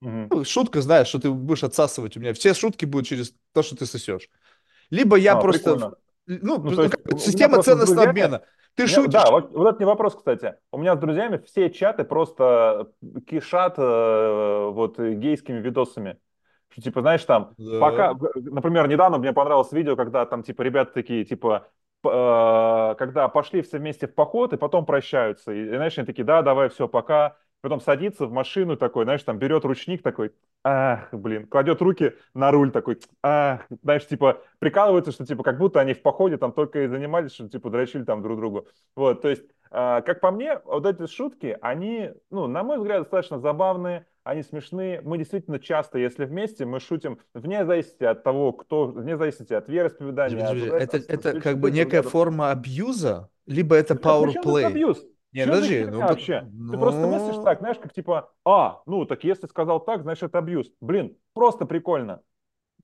[0.02, 2.34] Ну, шутка, знаешь, что ты будешь отсасывать у меня.
[2.34, 4.30] Все шутки будут через то, что ты сосешь.
[4.90, 5.96] Либо я А, просто, прикольно.
[6.28, 8.44] ну, Ну, ну, есть как система ценностного друзьями, обмена.
[8.80, 10.56] Ты меня, да, шутишь, вот, вот это не вопрос, кстати.
[10.72, 12.92] У меня с друзьями все чаты просто
[13.28, 16.18] кишат э, вот э, гейскими видосами.
[16.70, 17.80] Что, типа, знаешь, там, да.
[17.80, 21.68] пока, например, недавно мне понравилось видео, когда там, типа, ребята такие, типа,
[22.04, 25.52] э, когда пошли все вместе в поход и потом прощаются.
[25.52, 27.38] И, знаешь, они такие, да, давай, все, пока.
[27.62, 30.32] Потом садится в машину такой, знаешь, там берет ручник такой,
[30.70, 35.80] ах, блин, кладет руки на руль такой, ах, знаешь, типа, прикалываются, что, типа, как будто
[35.80, 38.68] они в походе там только и занимались, что, типа, дрочили там друг другу.
[38.96, 43.02] Вот, то есть, а, как по мне, вот эти шутки, они, ну, на мой взгляд,
[43.04, 45.02] достаточно забавные, они смешные.
[45.02, 49.68] Мы действительно часто, если вместе, мы шутим вне зависимости от того, кто, вне зависимости от
[49.70, 53.96] вероисповедания, от подожди, знаешь, Это, с- это с- как бы некая форма абьюза, либо это
[53.96, 54.66] power play.
[54.66, 55.04] абьюз?
[55.32, 56.52] Не, Что подожди, ну, вообще?
[56.70, 60.24] Ты просто мыслишь так, ну, знаешь, как типа, а, ну так если сказал так, значит
[60.24, 60.72] это абьюз.
[60.82, 62.22] Блин, просто прикольно.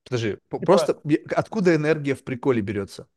[0.04, 1.00] подожди, Типа просто
[1.34, 3.08] откуда энергия в приколе берется?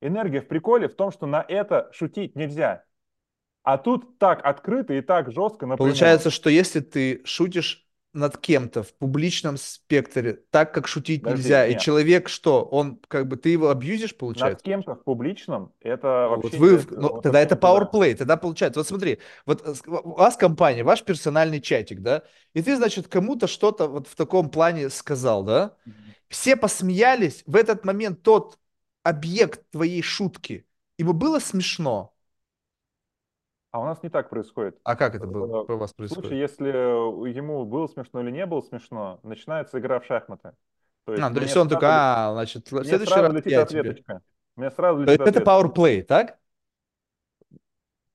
[0.00, 2.84] энергия в приколе в том, что на это шутить нельзя.
[3.62, 5.90] А тут так открыто и так жестко напрямую.
[5.92, 11.66] Получается, что если ты шутишь над кем-то в публичном спектре, так как шутить Подожди, нельзя,
[11.66, 11.78] и нет.
[11.78, 14.62] человек что, он как бы ты его абьюзишь, Над получается?
[14.62, 17.84] кем-то в публичном это Ну, вот вообще вы, в- ну, вот тогда это не туда.
[17.84, 22.22] power play, тогда получается, вот смотри, вот э, у вас компания, ваш персональный чатик, да,
[22.54, 25.76] и ты, значит, кому-то что-то вот в таком плане сказал, да,
[26.28, 28.58] все посмеялись, в этот момент тот
[29.02, 30.66] объект твоей шутки,
[30.98, 32.14] ему было смешно,
[33.70, 34.80] А у нас не так происходит.
[34.84, 36.40] а как Э, это было, у вас В случае, происходит?
[36.40, 40.54] если ему было смешно или не было смешно, начинается игра в шахматы.
[41.04, 43.98] То есть А, то есть он лет- а, значит, в следующий раз летит я тебе.
[43.98, 44.22] ответочка.
[44.56, 45.40] Мне сразу То летит есть это ответочка.
[45.40, 46.38] power play, так?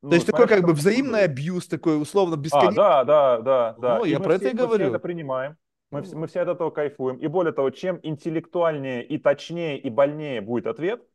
[0.08, 2.72] То Ну, есть такой как бы взаимный абьюз, такой условно А, бесконечный.
[2.72, 4.00] да, да, да, да.
[4.00, 5.00] Ну, И я про это все, и мы все это говорю.
[5.00, 5.58] принимаем.
[5.92, 7.18] Мы, все, Ну, мы все от этого кайфуем.
[7.18, 11.06] И более того, чем интеллектуальнее и точнее и больнее будет ответ,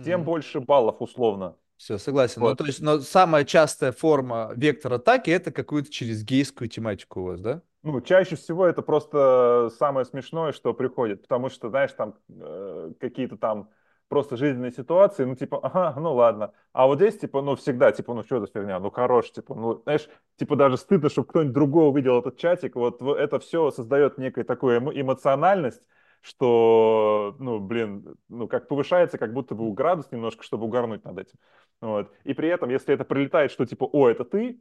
[0.00, 1.56] тем больше баллов условно.
[1.76, 2.40] Все, согласен.
[2.40, 2.58] Ну, Вот.
[2.58, 7.40] то есть, но самая частая форма вектор атаки это какую-то через гейскую тематику у вас,
[7.40, 7.62] да?
[7.82, 13.36] Ну, чаще всего это просто самое смешное, что приходит, потому что, знаешь, там э, какие-то
[13.36, 13.68] там
[14.08, 16.52] просто жизненные ситуации, ну, типа, ага, ну, ладно.
[16.72, 19.82] А вот здесь, типа, ну, всегда, типа, ну, что за фигня, ну, хорош, типа, ну,
[19.82, 24.46] знаешь, типа, даже стыдно, чтобы кто-нибудь другой увидел этот чатик, вот это все создает некую
[24.46, 25.82] такую эмо- эмоциональность,
[26.24, 31.38] что, ну, блин, ну, как повышается, как будто бы градус немножко, чтобы угарнуть над этим.
[31.82, 32.10] Вот.
[32.24, 34.58] И при этом, если это прилетает, что, типа, о, это ты,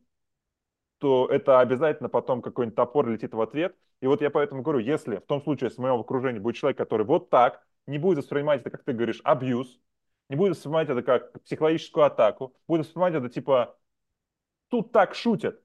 [0.97, 3.77] то это обязательно потом какой-нибудь топор летит в ответ.
[4.01, 6.77] И вот я поэтому говорю, если в том случае, если в моем окружении будет человек,
[6.77, 9.79] который вот так, не будет воспринимать это, как ты говоришь, абьюз,
[10.27, 13.77] не будет воспринимать это как психологическую атаку, будет воспринимать это типа,
[14.67, 15.61] тут так шутят,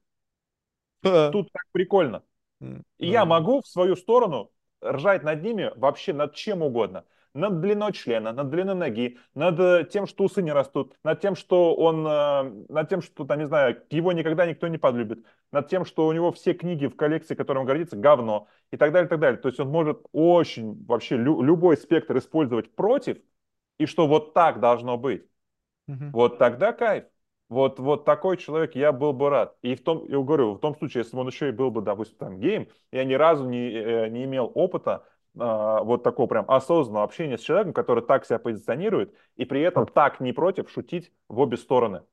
[1.01, 2.23] тут так прикольно.
[2.61, 4.49] И я могу в свою сторону
[4.83, 7.05] ржать над ними вообще над чем угодно.
[7.35, 11.35] Над длиной члена, над длиной ноги, над э, тем, что усы не растут, над тем,
[11.35, 15.67] что он, э, над тем, что, там, не знаю, его никогда никто не подлюбит, над
[15.67, 19.05] тем, что у него все книги в коллекции, которым он гордится, говно, и так далее,
[19.05, 19.39] и так далее.
[19.39, 23.19] То есть он может очень вообще лю- любой спектр использовать против,
[23.77, 25.23] и что вот так должно быть.
[25.87, 26.11] Мгм.
[26.11, 27.05] Вот тогда кайф.
[27.49, 29.57] Вот, вот такой человек я был бы рад.
[29.63, 31.81] И в том, я говорю, в том случае, если бы он еще и был бы,
[31.81, 35.03] допустим, там геем, я ни разу не, э, не имел опыта
[35.37, 39.87] а, вот такого прям осознанного общения с человеком, который так себя позиционирует, и при этом
[39.87, 42.03] так не против шутить в обе стороны.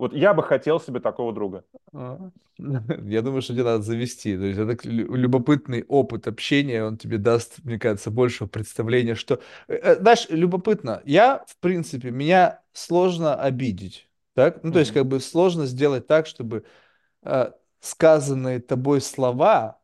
[0.00, 1.62] Вот я бы хотел себе такого друга.
[1.92, 2.30] А.
[2.56, 4.34] Я думаю, что тебе надо завести.
[4.34, 9.42] То есть это любопытный опыт общения, он тебе даст, мне кажется, большего представления, что...
[9.68, 11.02] Э, э, Знаешь, любопытно.
[11.04, 14.08] Я, в принципе, меня сложно обидеть.
[14.32, 14.64] Так?
[14.64, 16.64] Ну, то есть, как бы сложно сделать так, чтобы
[17.22, 19.82] э, сказанные тобой слова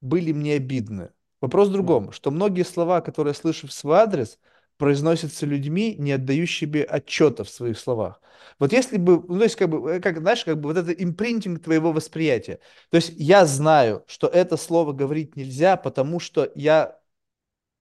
[0.00, 1.10] были мне обидны.
[1.40, 4.38] Вопрос в другом, что многие слова, которые я слышу в свой адрес,
[4.78, 8.20] произносятся людьми, не отдающими отчета в своих словах.
[8.58, 10.92] Вот если бы, ну, то есть, как бы, э, как, знаешь, как бы вот это
[10.92, 12.60] импринтинг твоего восприятия.
[12.90, 16.98] То есть я знаю, что это слово говорить нельзя, потому что я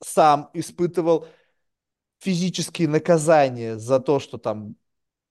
[0.03, 1.27] сам испытывал
[2.19, 4.75] физические наказания за то, что там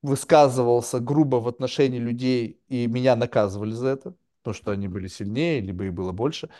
[0.02, 5.60] высказывался грубо в отношении людей, и меня наказывали за это, потому что они были сильнее,
[5.60, 6.50] либо их было больше.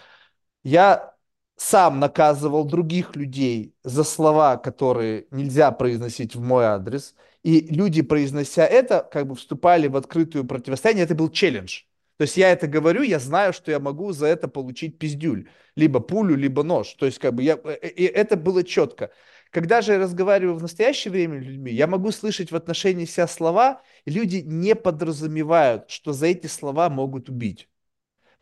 [0.65, 1.14] Я
[1.57, 7.15] сам наказывал других людей за слова, которые нельзя произносить в мой адрес.
[7.43, 11.05] И люди, произнося это, как бы вступали в открытую противостояние.
[11.05, 11.83] Это был челлендж.
[12.17, 15.49] То есть я это говорю, я знаю, что я могу за это получить пиздюль.
[15.77, 16.95] Либо пулю, либо нож.
[16.95, 17.59] То есть как бы я...
[17.65, 19.11] э, э, И это было четко.
[19.51, 23.27] Когда же я разговариваю в настоящее время с людьми, я могу слышать в отношении себя
[23.29, 27.69] слова, и люди не подразумевают, что за эти слова могут убить.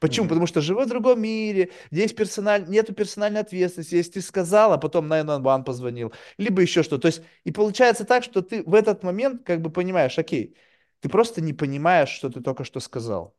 [0.02, 0.24] Почему?
[0.24, 0.30] Мгм.
[0.30, 2.68] Потому что живу в другом мире, где есть персональ...
[2.68, 3.94] нету персональной ответственности.
[3.94, 6.98] Если ты сказал, а потом 911 позвонил, либо еще что.
[6.98, 10.56] То есть, и получается так, что ты в этот момент как бы понимаешь, окей,
[11.00, 13.36] ты просто не понимаешь, что ты только что сказал.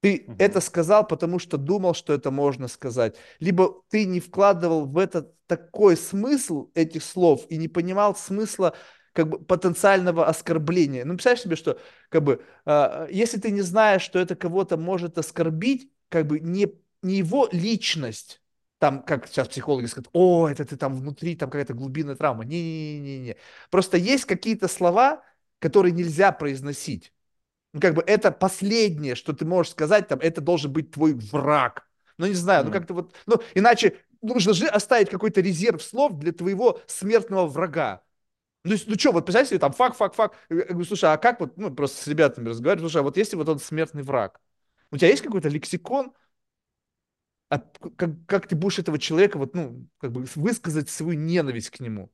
[0.00, 0.62] Ты это Мгм.
[0.62, 3.16] сказал, потому что думал, что это можно сказать.
[3.40, 8.74] Либо ты не вкладывал в это такой смысл этих слов и не понимал смысла
[9.12, 11.04] как бы потенциального оскорбления.
[11.04, 15.18] Ну, представляешь себе, что как бы, э, если ты не знаешь, что это кого-то может
[15.18, 16.68] оскорбить, как бы не,
[17.02, 18.40] не его личность,
[18.78, 22.44] там, как сейчас психологи скажут, о, это ты там внутри, там какая-то глубинная травма.
[22.44, 23.36] Не-не-не-не.
[23.70, 25.22] Просто есть какие-то слова,
[25.58, 27.12] которые нельзя произносить.
[27.72, 31.86] Ну, как бы это последнее, что ты можешь сказать, там, это должен быть твой враг.
[32.16, 36.32] Ну, не знаю, ну как-то вот, ну, иначе нужно же оставить какой-то резерв слов для
[36.32, 38.02] твоего смертного врага.
[38.64, 40.36] Ну, ну что, вот представляете, там fuck, fuck, fuck.
[40.86, 43.58] Слушай, а как вот, ну, просто с ребятами разговариваю, слушай, а вот если вот он
[43.58, 44.40] смертный враг,
[44.90, 46.12] у тебя есть какой-то лексикон,
[47.48, 47.58] а
[47.96, 52.10] как, как ты будешь этого человека вот, ну, как бы высказать свою ненависть к нему?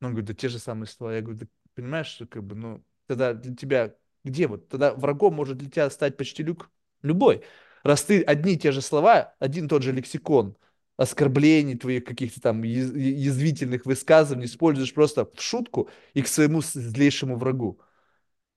[0.00, 1.14] Он говорит, да те же самые слова.
[1.14, 3.94] Я говорю, да понимаешь, что как бы, ну, тогда для тебя
[4.24, 4.68] где вот?
[4.68, 6.70] Тогда врагом может для тебя стать почти люк
[7.02, 7.44] любой.
[7.84, 10.56] Раз ты одни и те же слова, один и тот же лексикон,
[10.96, 17.36] оскорблений твоих каких-то там яз- язвительных высказываний используешь просто в шутку и к своему злейшему
[17.36, 17.80] врагу.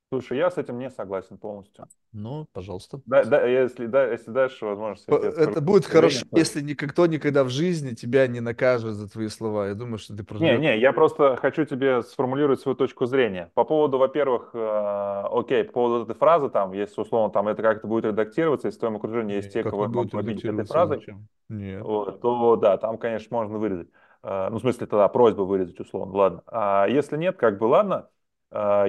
[0.10, 1.88] Слушай, я с этим не согласен полностью.
[2.14, 3.02] Ну, пожалуйста.
[3.06, 7.44] Да, да, если, да, если дашь возможность, я Это будет хорошо, то- если никто никогда
[7.44, 9.68] в жизни тебя не накажет за твои слова.
[9.68, 10.62] Я думаю, что ты Не, проживешь.
[10.62, 13.52] не, я просто хочу тебе сформулировать свою точку зрения.
[13.54, 17.88] По поводу, во-первых, э, окей, по поводу этой фразы, там, если условно там это как-то
[17.88, 21.06] будет редактироваться, если в твоем окружении есть те, не кого будет обидеть этой фразой?
[21.50, 21.84] Нет.
[21.84, 23.88] вот, то да, там, конечно, можно вырезать.
[24.24, 26.44] Э, ну, в смысле, тогда просьба вырезать, условно, ладно.
[26.48, 28.08] А если нет, как бы ладно,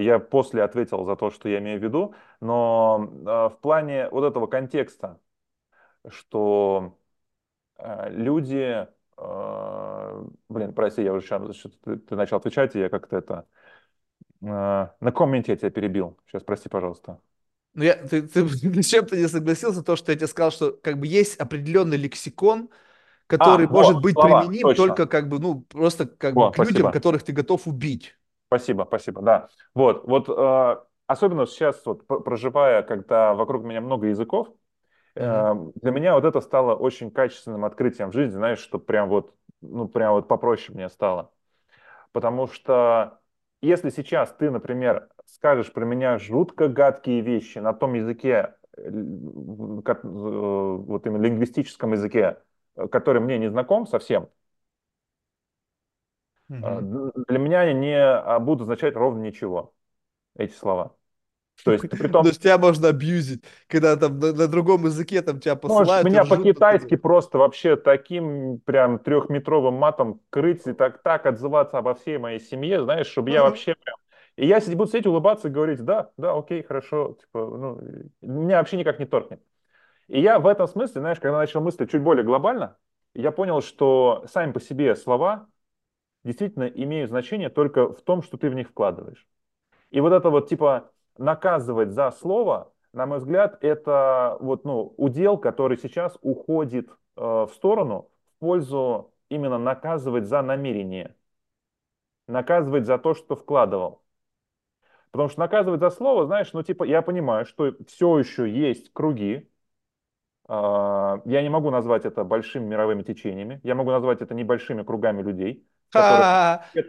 [0.01, 4.25] я после ответил за то, что я имею в виду, но э, в плане вот
[4.25, 5.20] этого контекста,
[6.09, 6.99] что
[7.78, 8.86] э, люди,
[9.19, 13.47] э, блин, прости, я уже сейчас, ты, ты начал отвечать, и я как-то это,
[14.43, 16.19] э, на каком моменте я тебя перебил?
[16.27, 17.20] Сейчас, прости, пожалуйста.
[17.75, 18.49] Ну, я, ты, ты
[18.83, 22.70] с чем-то не согласился, то, что я тебе сказал, что как бы есть определенный лексикон,
[23.27, 24.77] который А, может вот, быть слова, применим точно.
[24.77, 26.91] только как бы, ну, просто как бы Вот, к людям, спасибо.
[26.91, 28.17] которых ты готов убить.
[28.49, 29.49] Спасибо, спасибо, да.
[29.75, 30.76] Вот, вот э,
[31.07, 34.49] особенно сейчас, вот, проживая, когда вокруг меня много языков,
[35.16, 39.34] э, для меня вот это стало очень качественным открытием в жизни, знаешь, что прям вот,
[39.62, 41.33] ну, прям вот попроще мне стало.
[42.12, 43.20] Потому что
[43.62, 48.83] если сейчас ты, например, скажешь про меня жутко гадкие вещи на том языке, э,
[49.84, 52.39] ко- э, вот именно лингвистическом языке,
[52.76, 54.28] э, который мне не знаком совсем,
[56.81, 59.75] д- для меня они не а, будут означать ровно ничего,
[60.36, 60.97] эти слова.
[61.65, 65.23] То есть, при То том, есть тебя можно абьюзить, когда там на, на другом языке
[65.23, 70.73] там тебя можешь посылают и меня по-китайски просто вообще таким прям трехметровым матом крыть и
[70.73, 73.97] так, так отзываться обо всей моей семье, знаешь, чтобы я вообще прям...
[74.36, 77.81] И я буду сидеть, улыбаться и говорить, да, да, окей, хорошо, типа, ну,
[78.20, 79.41] меня вообще никак не торкнет.
[80.08, 82.78] И я в этом смысле, знаешь, когда начал мыслить чуть более глобально,
[83.15, 85.49] я понял, что сами по себе слова
[86.27, 89.27] действительно имеют значение только в том, что ты в них вкладываешь.
[89.91, 95.39] И вот это вот типа наказывать за слово, на мой взгляд, это вот, ну, удел,
[95.39, 101.15] который сейчас уходит э, в сторону в пользу именно наказывать за намерение,
[102.27, 104.03] наказывать за то, что вкладывал.
[105.11, 109.49] Потому что наказывать за слово, знаешь, ну типа я понимаю, что все еще есть круги,
[110.49, 115.23] а, я не могу назвать это большими мировыми течениями, я могу назвать это небольшими кругами
[115.23, 116.29] людей, которых!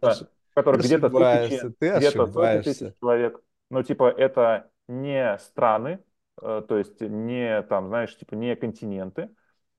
[0.03, 0.27] Ош-
[0.72, 2.27] где-то, тысячи, где-то
[2.64, 3.42] тысяч человек.
[3.69, 6.03] Но типа это не страны,
[6.42, 9.30] э, то есть не там, знаешь, типа не континенты.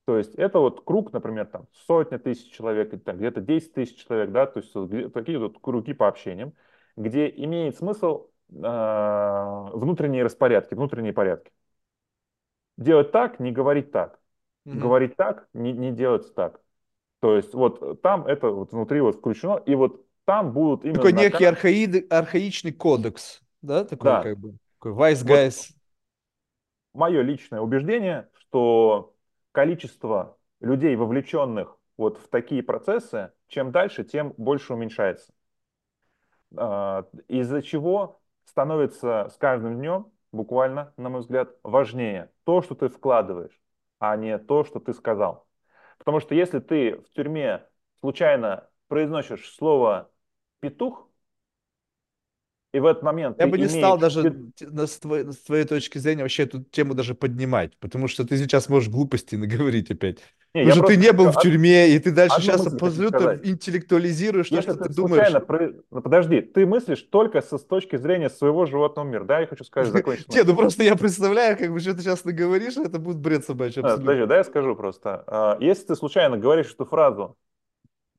[0.07, 4.05] То есть это вот круг, например, там сотня тысяч человек, или там где-то 10 тысяч
[4.07, 4.73] человек, да, то есть
[5.13, 6.55] такие вот круги по общениям,
[6.97, 8.55] где имеет смысл э,
[9.75, 11.53] внутренние распорядки, внутренние порядки.
[12.77, 14.21] Делать так, не говорить так.
[14.65, 14.79] Мгм.
[14.81, 16.61] Говорить так, не, не делать так.
[17.21, 21.13] То есть вот там это вот внутри вот включено, и вот там будут именно Такой
[21.13, 24.23] некий архаид, архаичный кодекс, да, такой Да.
[24.23, 25.71] как бы, такой wise Вот guys.
[26.95, 29.15] мое личное убеждение, что
[29.53, 35.33] количество людей, вовлеченных вот в такие процессы, чем дальше, тем больше уменьшается.
[36.57, 42.89] А, Из-за чего становится с каждым днем, буквально, на мой взгляд, важнее то, что ты
[42.89, 43.61] вкладываешь,
[43.99, 45.48] а не то, что ты сказал.
[45.99, 47.67] Потому что если ты в тюрьме
[48.01, 50.11] случайно произносишь слово
[50.61, 51.09] «петух»,
[52.73, 54.13] И в этот момент Я бы не стал имеешь...
[54.15, 54.23] в
[54.61, 58.37] даже с твоей, с твоей точки зрения вообще эту тему даже поднимать, потому что ты
[58.37, 60.19] сейчас можешь глупости наговорить опять.
[60.55, 64.49] Не, Потому я что ты не был в тюрьме, и ты дальше сейчас абсолютно интеллектуализируешь
[64.49, 65.27] то, что ты ты думаешь.
[65.27, 65.41] случайно...
[65.41, 69.25] про- ну, Подожди, ты мыслишь только со, с точки зрения своего животного мира.
[69.25, 72.25] Да, я хочу сказать, закончить Не, ну просто я представляю, как бы, что ты сейчас
[72.25, 74.07] наговоришь, это будет бред собачий А, абсолютно.
[74.07, 75.25] Подожди, да я скажу просто.
[75.27, 77.37] А, Если ты случайно говоришь эту фразу,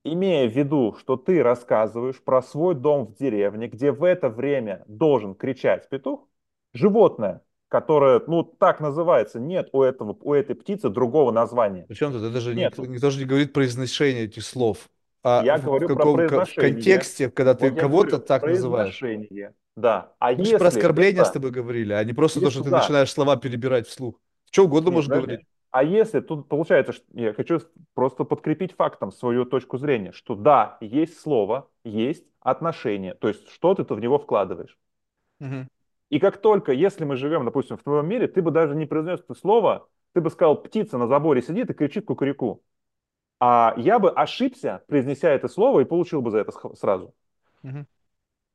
[0.04, 4.84] имея в виду, что ты рассказываешь про свой дом в деревне, где в это время
[4.88, 6.28] должен кричать петух,
[6.74, 11.86] животное, которое, ну, так называется, нет у этого, у этой птицы другого названия.
[11.88, 12.92] Причем тут это же никто, Нету.
[12.94, 14.90] никто же не говорит произношение этих слов,
[15.24, 16.74] а Я в, в говорю про каком ко- в произношение.
[16.74, 19.00] контексте, когда ты Вот кого-то так называешь.
[19.76, 20.14] Да.
[20.20, 21.34] А Мы же про если оскорбления с это...
[21.34, 24.16] тобой говорили, а не просто то, что Если ты да, начинаешь слова перебирать вслух.
[24.52, 25.28] Что угодно Нет, можешь подожди.
[25.28, 25.46] говорить.
[25.72, 27.60] А если тут получается, что я хочу
[27.94, 33.76] просто подкрепить фактом свою точку зрения, что да, есть слово, есть отношение, то есть что
[33.76, 34.78] ты-то в него вкладываешь.
[35.40, 35.70] Мгм.
[36.10, 39.20] И как только, если мы живем, допустим, в твоем мире, ты бы даже не произнес
[39.20, 42.64] это слово, ты бы сказал, птица на заборе сидит и кричит кукурику.
[43.40, 47.14] А я бы ошибся, произнеся это слово, и получил бы за это сразу.
[47.64, 47.88] Мгм.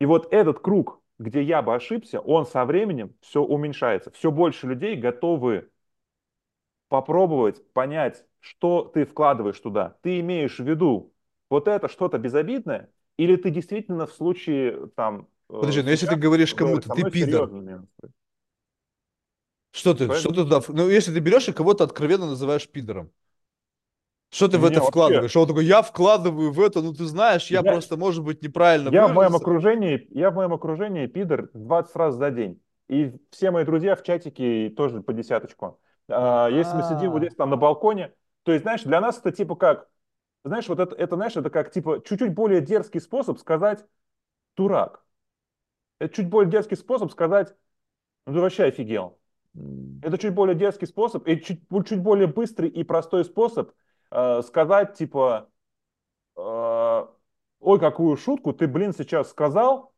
[0.00, 4.10] И вот этот круг, где я бы ошибся, он со временем все уменьшается.
[4.10, 5.70] Все больше людей готовы
[6.89, 9.97] попробовать понять, что ты вкладываешь туда.
[10.02, 11.12] Ты имеешь в виду
[11.49, 15.28] вот это что-то безобидное, или ты действительно в случае там
[15.59, 17.51] Подожди, но если ты говоришь в- кому-то, ты пидор,
[19.73, 22.27] что ты, Что я что ты туда, в- ну если ты берешь и кого-то откровенно
[22.27, 23.13] называешь пидором,
[24.31, 25.37] что ты в Не, это вообще, вкладываешь?
[25.37, 28.91] Он такой, я вкладываю в это, ну ты знаешь, я я, просто, может быть, неправильно
[28.91, 32.63] я в моем окружении, я в моем окружении пидор 20 раз за день.
[32.89, 35.81] И все мои друзья в чатике тоже по десяточку.
[36.09, 39.19] А, Если мы сидим вот А, здесь там на балконе, то есть, знаешь, для нас
[39.19, 39.89] это типа как,
[40.45, 43.87] знаешь, вот это, это, знаешь, это как типа чуть-чуть более дерзкий способ сказать
[44.57, 45.03] дурак.
[45.99, 47.55] Это чуть более дерзкий способ сказать,
[48.27, 49.19] ну ты вообще офигел.
[50.03, 53.71] Это чуть более дерзкий способ, и чуть, чуть более быстрый и простой способ
[54.11, 55.49] э, сказать, типа,
[56.37, 57.07] э,
[57.61, 59.93] ой, какую шутку ты, блин, сейчас сказал,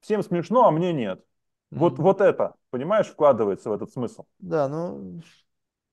[0.00, 1.24] всем смешно, а мне нет.
[1.70, 2.04] Вот, м.
[2.04, 4.24] вот это, понимаешь, вкладывается в этот смысл.
[4.38, 5.20] Да, ну,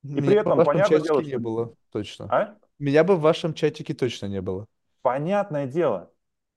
[0.03, 2.27] И при этом, понятное дело, не было, точно.
[2.29, 2.55] А?
[2.77, 4.65] Меня бы в вашем чатике точно не было.
[5.01, 6.11] Понятное дело.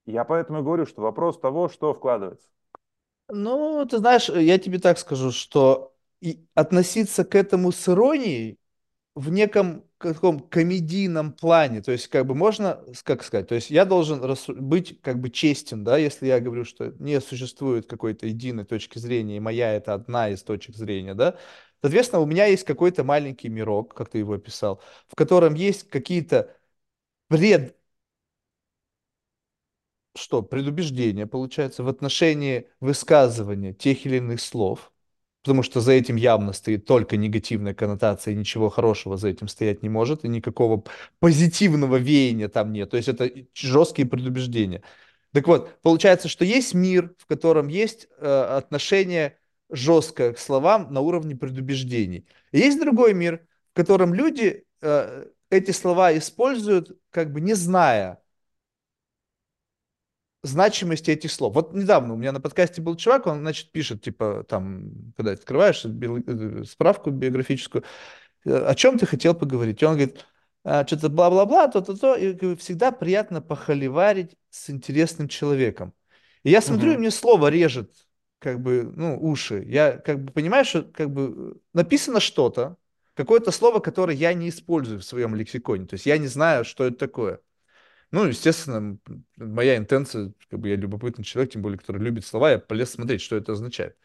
[0.05, 2.47] Я поэтому и говорю, что вопрос того, что вкладывается.
[3.29, 8.59] Ну, ты знаешь, я тебе так скажу, что и относиться к этому с иронией
[9.15, 13.85] в неком каком комедийном плане, то есть как бы можно, как сказать, то есть я
[13.85, 14.21] должен
[14.59, 19.37] быть как бы честен, да, если я говорю, что не существует какой-то единой точки зрения,
[19.37, 21.37] и моя это одна из точек зрения, да,
[21.81, 26.55] соответственно, у меня есть какой-то маленький мирок, как ты его описал, в котором есть какие-то
[27.29, 27.77] пред
[30.15, 34.91] что, предубеждение, получается, в отношении высказывания тех или иных слов,
[35.43, 39.83] потому что за этим явно стоит только негативная коннотация, и ничего хорошего за этим стоять
[39.83, 40.83] не может, и никакого
[41.19, 42.91] позитивного веяния там нет.
[42.91, 44.83] То есть это жесткие предубеждения.
[45.33, 49.37] Так вот, получается, что есть мир, в котором есть э, отношение
[49.69, 52.27] жесткое к словам на уровне предубеждений.
[52.51, 58.22] И есть другой мир, в котором люди э, эти слова используют, как бы не зная,
[60.43, 61.55] значимости этих слов.
[61.55, 65.85] Вот недавно у меня на подкасте был чувак, он, значит, пишет, типа, там, когда открываешь
[65.85, 67.83] био- э, справку биографическую,
[68.45, 69.81] э, о чем ты хотел поговорить?
[69.81, 70.25] И он говорит,
[70.65, 75.93] «А, что-то бла-бла-бла, то-то-то, и всегда приятно похоливарить с интересным человеком.
[76.43, 77.01] И я смотрю, и Мгм.
[77.01, 77.91] мне слово режет,
[78.39, 79.63] как бы, ну, уши.
[79.67, 82.77] Я, как бы, понимаю, что, как бы, написано что-то,
[83.13, 85.85] какое-то слово, которое я не использую в своем лексиконе.
[85.85, 87.39] То есть я не знаю, что это такое.
[88.13, 88.99] Ну, естественно,
[89.37, 93.21] моя интенция, как бы я любопытный человек, тем более, который любит слова, я полез смотреть,
[93.21, 93.97] что это означает.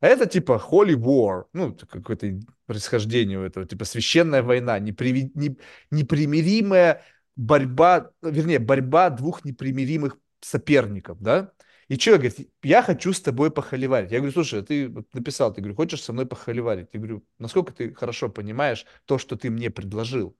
[0.00, 5.58] А это типа Holy War, ну, какое-то происхождение у этого, типа священная война, неприви- не-
[5.90, 7.02] непримиримая
[7.36, 11.52] борьба, вернее, борьба двух непримиримых соперников, да?
[11.88, 14.12] И человек говорит, я хочу с тобой похоливарить.
[14.12, 16.88] Я говорю, слушай, ты написал, ты говорю, хочешь со мной похоливарить?
[16.92, 20.36] Я говорю, насколько ты хорошо понимаешь то, что ты мне предложил?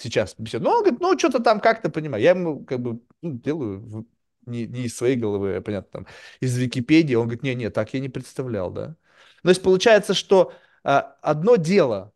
[0.00, 0.64] Сейчас беседу.
[0.64, 2.22] Ну, он говорит, ну, что-то там как-то понимаю.
[2.22, 4.06] Я ему как бы ну, делаю
[4.46, 6.06] не, не из своей головы, а, понятно, там,
[6.40, 7.14] из Википедии.
[7.14, 8.96] Он говорит, не-не, так я не представлял, да.
[9.42, 10.52] То есть получается, что
[10.84, 12.12] а, одно дело,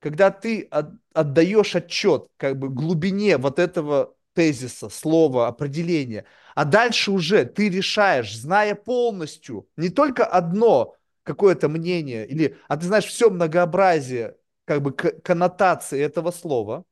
[0.00, 7.10] когда ты от- отдаешь отчет как бы глубине вот этого тезиса, слова, определения, а дальше
[7.10, 13.30] уже ты решаешь, зная полностью не только одно какое-то мнение, или, а ты знаешь все
[13.30, 16.84] многообразие как бы коннотации этого слова,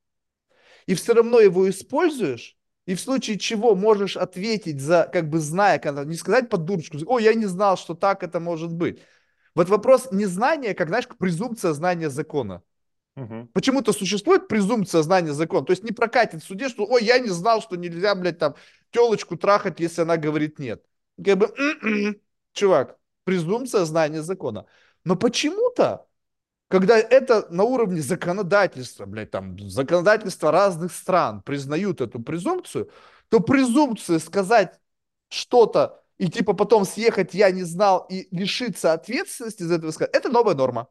[0.87, 5.79] и все равно его используешь, и в случае чего можешь ответить за, как бы зная,
[5.79, 9.01] когда, не сказать под дурочку, о, я не знал, что так это может быть.
[9.55, 12.63] Вот вопрос незнания, как, знаешь, презумпция знания закона.
[13.17, 13.51] Угу.
[13.53, 15.67] Почему-то существует презумпция знания закона.
[15.67, 18.55] То есть не прокатит в суде, что, ой, я не знал, что нельзя, блядь, там,
[18.91, 20.83] телочку трахать, если она говорит нет.
[21.23, 22.17] Как бы, м-м-м,
[22.53, 24.67] чувак, презумпция знания закона.
[25.05, 26.07] Но почему-то,
[26.71, 32.89] когда это на уровне законодательства, блядь, там, законодательства разных стран признают эту презумпцию,
[33.29, 34.79] то презумпция сказать
[35.29, 40.29] что-то и типа потом съехать я не знал и лишиться ответственности за этого сказать, это
[40.29, 40.89] новая норма.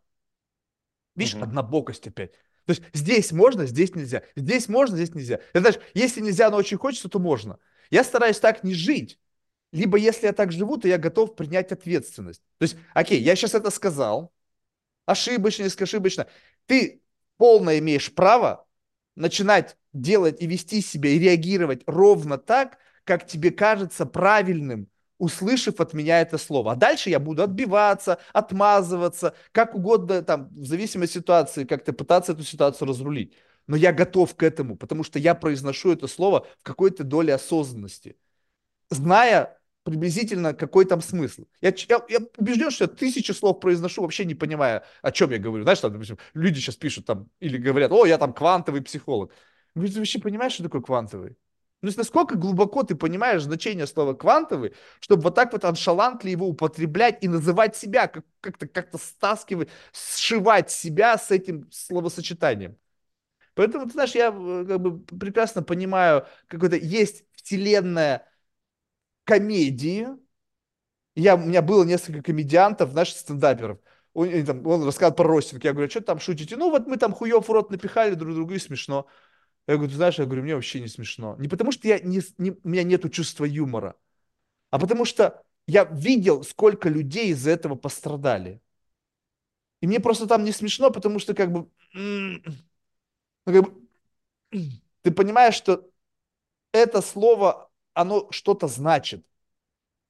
[1.16, 1.45] Видишь, угу.
[1.45, 2.33] однобокость опять.
[2.66, 4.24] То есть здесь можно, здесь нельзя.
[4.35, 5.35] Здесь можно, здесь нельзя.
[5.53, 7.58] Это знаешь, если нельзя, но очень хочется, то можно.
[7.90, 9.17] Я стараюсь так не жить.
[9.72, 12.41] Либо если я так живу, то я готов принять ответственность.
[12.58, 14.33] То есть, окей, я сейчас это сказал,
[15.12, 16.28] ошибочно, ошибочно.
[16.66, 17.02] Ты
[17.38, 18.68] полно имеешь право
[19.16, 25.94] начинать делать и вести себя и реагировать ровно так, как тебе кажется правильным, услышав от
[25.94, 26.74] меня это слово.
[26.74, 32.34] А дальше я буду отбиваться, отмазываться, как угодно, там, в зависимости от ситуации, как-то пытаться
[32.34, 33.34] эту ситуацию разрулить.
[33.68, 38.18] Но я готов к этому, потому что я произношу это слово в какой-то доле осознанности,
[38.90, 39.59] зная
[39.90, 41.45] приблизительно какой там смысл.
[41.61, 45.38] Я, я, я убежден, что я тысячи слов произношу, вообще не понимая, о чем я
[45.40, 45.64] говорю.
[45.64, 49.32] Знаешь, там, допустим, люди сейчас пишут там или говорят, о, я там квантовый психолог.
[49.76, 51.38] Вы вообще понимаешь, что такое квантовый?
[51.82, 56.48] Ну, есть насколько глубоко ты понимаешь значение слова квантовый, чтобы вот так вот аншалантли его
[56.48, 62.76] употреблять и называть себя, как- как-то как стаскивать, сшивать себя с этим словосочетанием.
[63.56, 68.26] Поэтому, ты знаешь, я э, как бы прекрасно понимаю, какой-то есть вселенная
[69.30, 70.08] комедии.
[71.16, 73.80] Я, у меня было несколько комедиантов, наших стендаперов.
[74.14, 75.64] Он, там, он рассказывал про ростинг.
[75.64, 76.58] Я говорю, «А что там шутите?
[76.58, 79.06] Ну, вот мы там хуев в рот напихали друг другу и смешно.
[79.67, 81.35] Я говорю, ты знаешь, я говорю, мне вообще не смешно.
[81.38, 83.95] Не потому что я не, не, у меня нет чувства юмора,
[84.72, 88.61] а потому что я видел, сколько людей из-за этого пострадали.
[89.82, 92.41] И мне просто там не смешно, потому что как бы, ну,
[93.45, 93.90] как бы
[95.01, 95.90] ты понимаешь, что
[96.72, 97.68] это слово,
[98.02, 99.26] оно что-то значит.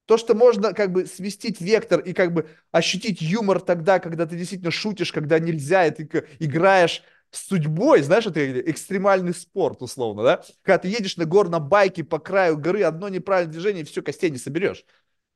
[0.05, 4.37] То, что можно как бы свестить вектор и как бы ощутить юмор тогда, когда ты
[4.37, 10.43] действительно шутишь, когда нельзя, и ты играешь с судьбой, знаешь, это экстремальный спорт, условно, да?
[10.63, 14.31] Когда ты едешь на горном байке по краю горы, одно неправильное движение, и все, костей
[14.31, 14.83] не соберешь.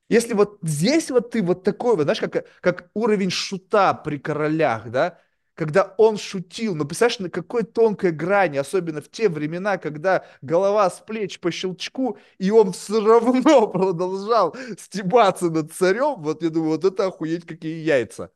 [0.09, 4.89] Если вот здесь вот ты вот такой вот, знаешь, как, как уровень шута при королях,
[4.91, 5.19] да,
[5.55, 10.89] когда он шутил, но представляешь, на какой тонкой грани, особенно в те времена, когда голова
[10.89, 16.71] с плеч по щелчку, и он все равно продолжал стебаться над царем, вот я думаю,
[16.71, 18.31] вот это охуеть какие яйца.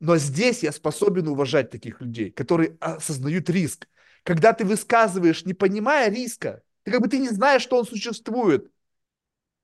[0.00, 3.88] Но здесь я способен уважать таких людей, которые осознают риск.
[4.22, 8.70] Когда ты высказываешь, не понимая риска, ты как бы ты не знаешь, что он существует.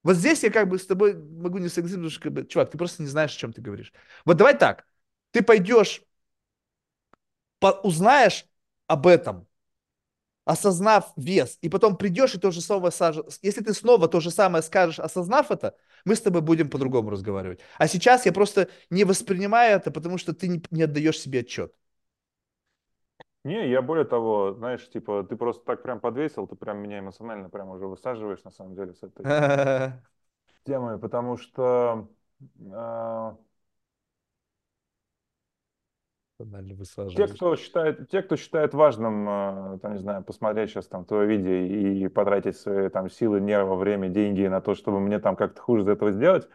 [0.03, 2.71] Вот здесь я как бы с тобой могу не согласиться, потому что, как бы, чувак,
[2.71, 3.93] ты просто не знаешь, о чем ты говоришь.
[4.25, 4.87] Вот давай так,
[5.31, 6.14] ты пойдешь, по,
[7.73, 8.47] узнаешь
[8.86, 9.47] об этом,
[10.44, 12.93] осознав вес, и потом придешь и то же самое,
[13.43, 17.60] если ты снова то же самое скажешь, осознав это, мы с тобой будем по-другому разговаривать.
[17.78, 21.73] А сейчас я просто не воспринимаю это, потому что ты не, не отдаешь себе отчет.
[23.44, 27.51] Не, я более того, знаешь, типа, ты просто так прям подвесил, ты прям меня эмоционально
[27.51, 29.25] прям уже высаживаешь, на самом деле, с этой
[30.65, 32.09] темой, потому что
[36.97, 41.05] а, те, кто считает, те, кто считает важным, э, там, не знаю, посмотреть сейчас там
[41.05, 45.37] твое видео и потратить свои там силы, нервы, время, деньги на то, чтобы мне там
[45.37, 46.49] как-то хуже из этого сделать,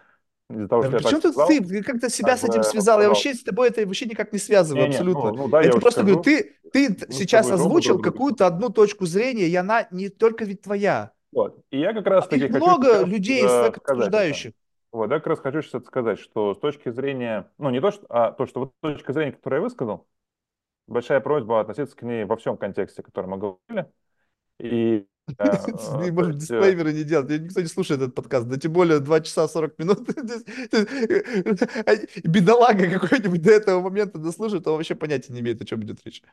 [0.49, 3.01] из-за того, да что я так сказал, ты, ты как-то себя с этим связал?
[3.01, 5.31] Я вообще с тобой это вообще никак не связываю, не, абсолютно.
[5.31, 9.55] Ну, ну, да, это просто говорю, ты, ты сейчас озвучил какую-то одну точку зрения, и
[9.55, 11.11] она не только ведь твоя.
[11.31, 11.59] Вот.
[11.69, 14.53] И я как раз а таки много людей, так обсуждающих.
[14.91, 18.05] Вот, я как раз хочу сейчас сказать, что с точки зрения, ну не то, что,
[18.09, 20.07] а то, что вот точка зрения, которую я высказал,
[20.87, 23.91] большая просьба относиться к ней во всем контексте, который мы говорили.
[24.59, 27.29] И э, Может, э, дисклеймеры не делать.
[27.29, 28.47] Никто не слушает этот подкаст.
[28.47, 29.99] Да тем более 2 часа 40 минут.
[32.23, 36.23] Бедолага какой-нибудь до этого момента дослушает, он вообще понятия не имеет, о чем идет речь.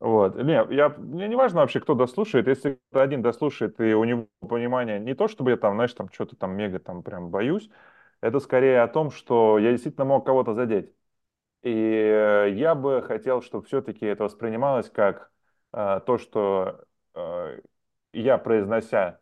[0.00, 0.36] Вот.
[0.36, 2.48] Не, я, мне не важно вообще, кто дослушает.
[2.48, 6.36] Если один дослушает, и у него понимание не то, чтобы я там, знаешь, там что-то
[6.36, 7.70] там мега там прям боюсь,
[8.20, 10.92] это скорее о том, что я действительно мог кого-то задеть.
[11.62, 15.32] И э, я бы хотел, чтобы все-таки это воспринималось как
[15.72, 17.60] э, то, что э,
[18.12, 19.20] я, произнося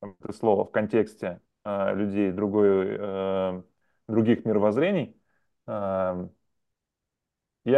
[0.00, 3.62] это слово в контексте людей другой,
[4.08, 5.16] других мировоззрений,
[5.68, 6.26] я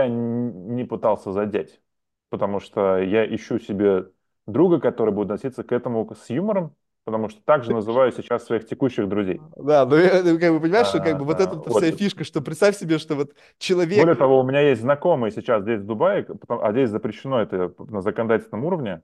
[0.09, 1.83] не пытался задеть,
[2.31, 4.11] потому что я ищу себе
[4.47, 8.67] друга, который будет относиться к этому с юмором, потому что так же называю сейчас своих
[8.67, 9.41] текущих друзей.
[9.57, 11.83] Да, ну, ну, как бы понимаешь, что как бы вот а, это вот.
[11.83, 14.19] вся фишка, что представь себе, что вот Более человек...
[14.19, 18.65] того, у меня есть знакомые сейчас здесь в Дубае, а здесь запрещено это на законодательном
[18.65, 19.03] уровне,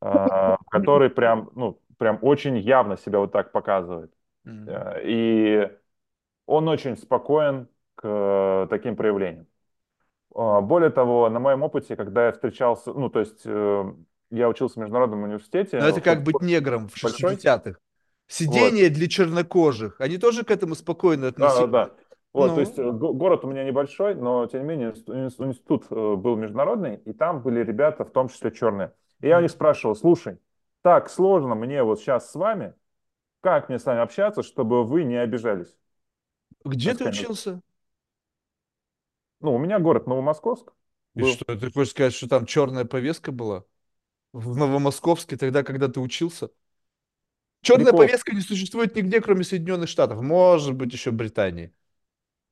[0.00, 4.12] а, который прям, ну, прям очень явно себя вот так показывает.
[4.44, 5.70] Э, И
[6.46, 9.46] он очень спокоен к э, таким проявлениям.
[10.34, 13.92] А, Более того, на моем опыте, когда я встречался, ну, то есть э,
[14.30, 17.78] я учился в международном университете, Но это как быть негром в большой, 60-х.
[18.28, 20.00] Сидение для чернокожих.
[20.00, 21.66] Они тоже к этому спокойно Да, да, относились.
[21.66, 21.94] да.
[22.32, 25.08] Вот, то есть Ну, э, го- город у меня небольшой, но тем не менее инст-
[25.08, 28.92] инст- институт э, был международный, и там были ребята, в том числе черные.
[29.20, 30.38] И я у них спрашивал, слушай,
[30.82, 32.74] так сложно мне вот сейчас с вами,
[33.42, 35.76] как мне с вами общаться, чтобы вы не обижались?
[36.66, 37.62] где ты учился?
[39.40, 40.72] ну, у меня город Новомосковск
[41.16, 41.24] И был.
[41.24, 43.64] что, ты хочешь сказать, что там черная повестка была?
[44.36, 46.50] В Новомосковске тогда, когда ты учился?
[47.62, 50.20] Черная Прикол, повестка не существует нигде, кроме Соединенных Штатов.
[50.20, 51.72] Может быть, еще Британии.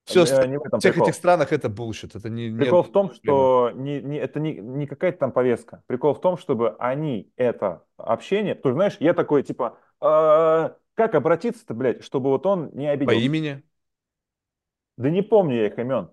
[0.06, 1.12] Все э, не в этом всех этих прикол.
[1.14, 2.12] странах это bullshit.
[2.14, 5.82] Это не, Прикол в том, что не, не, это не, не какая-то там повестка.
[5.86, 8.54] Прикол в том, чтобы они это общение...
[8.54, 13.26] Ты знаешь, я такой, типа, «А, как обратиться-то, блядь, чтобы вот он не По обиделся?
[13.26, 13.62] имени.
[14.96, 16.10] Да не помню я их имен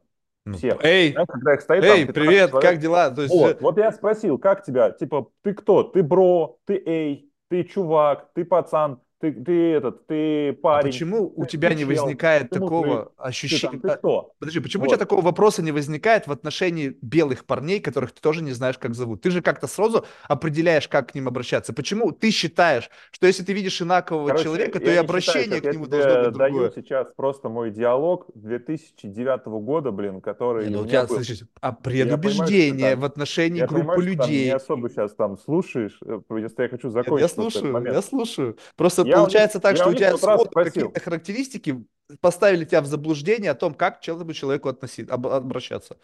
[0.49, 0.83] всех.
[0.83, 2.69] эй, Знаешь, когда их стоит там эй, 15 привет, человек.
[2.71, 3.11] как дела?
[3.11, 4.91] То есть, Вот, э, вот я спросил, как тебя?
[4.91, 5.83] Типа, ты кто?
[5.83, 11.31] Ты бро, ты эй, ты чувак, ты пацан, ты, ты этот, ты а парень, почему
[11.35, 13.79] у ты, тебя ты не чел, возникает ты такого ты ощущения?
[13.79, 14.33] там, ты кто?
[14.39, 14.99] Подожди, почему у тебя Вот.
[14.99, 19.21] такого вопроса не возникает в отношении белых парней, которых ты тоже не знаешь, как зовут?
[19.21, 21.73] Ты же как-то сразу определяешь, как к ним обращаться.
[21.73, 25.39] Почему ты считаешь, что если ты видишь инакового Короче, человека, то я и не считаю,
[25.39, 26.71] обращение сейчас к я нему должно быть даю другое?
[26.71, 31.15] сейчас просто мой диалог 2009 года, блин, Не, который ну у тебя, был.
[31.15, 34.45] значит, а Я понимаю, ты предубеждение там, в отношении я группы понимаю, что ты не
[34.45, 34.51] людей.
[34.51, 38.57] особо сейчас там слушаешь, э, просто я хочу я закончить этот слушаю, я слушаю.
[38.75, 41.85] Просто Я у них, получается так, что у тебя сходу какие-то характеристики
[42.21, 45.97] поставили тебя в заблуждение о том, как к этому человеку относиться, об- обращаться.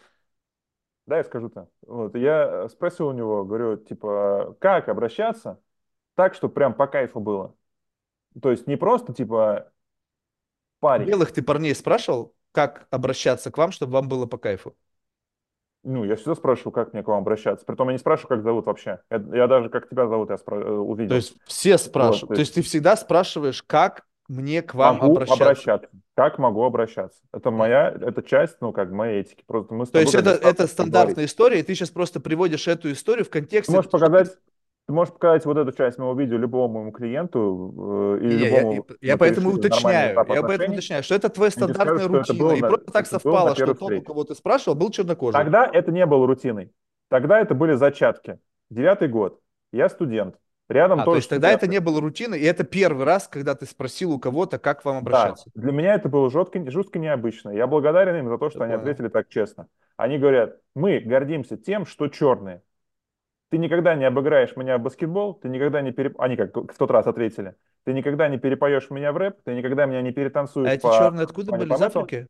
[1.06, 1.68] да, я скажу-то.
[1.86, 5.60] Вот, я э, спросил у него, говорю, типа, как обращаться
[6.14, 7.54] так, чтобы прям по кайфу было.
[8.42, 9.72] То есть не просто, типа,
[10.80, 11.06] парень.
[11.06, 14.76] Белых ты парней спрашивал, как обращаться к вам, чтобы вам было по кайфу?
[15.84, 17.64] Ну, я всегда спрашиваю, как мне к вам обращаться.
[17.64, 19.00] Притом я не спрашиваю, как зовут вообще.
[19.10, 21.16] Я, я даже, как тебя зовут, я спра- э, То увидел.
[21.16, 22.28] есть все Вот, спрашивают.
[22.28, 25.44] то То есть есть ты всегда спрашиваешь, как мне к вам могу обращаться.
[25.44, 25.88] обращаться.
[26.14, 27.20] Как могу обращаться?
[27.32, 29.42] Это моя, это часть, ну, как моей этики.
[29.46, 31.30] Просто мы То есть это, это стандартная поговорить.
[31.30, 34.36] история, и ты сейчас просто приводишь эту историю в Ты контексте можешь ты показать,
[34.88, 37.74] ты можешь показать вот эту часть моего видео любому моему клиенту
[38.16, 41.50] э, или Не, я, любому, я- я поэтому уточняю, я поэтому уточняю, что это твоя
[41.50, 42.56] стандартная что это было рутина.
[42.56, 45.38] И на, просто так это совпало, что тот, у кого ты спрашивал, был чернокожий.
[45.38, 46.72] Тогда это не было рутиной.
[47.10, 48.38] Тогда это были зачатки.
[48.70, 49.40] Девятый год.
[49.72, 50.36] Я студент.
[50.70, 53.54] Рядом А, то тоже есть тогда это не было рутиной, и это первый раз, когда
[53.54, 55.50] ты спросил у кого-то, как вам Да, обращаться.
[55.54, 57.50] для меня это было жестко, жутко необычно.
[57.50, 58.82] Я благодарен им за то, что Я они понял.
[58.82, 59.66] ответили так честно.
[59.98, 62.62] Они говорят, мы гордимся тем, что черные.
[63.50, 66.20] Ты никогда не обыграешь меня в баскетбол, ты никогда не переп...
[66.20, 67.54] Они как в тот раз ответили.
[67.84, 70.92] Ты никогда не перепоешь меня в рэп, ты никогда меня не А перетанцуешь эти по
[70.98, 71.78] черные откуда Ване были?
[71.78, 71.82] Из.
[71.82, 72.28] Африки?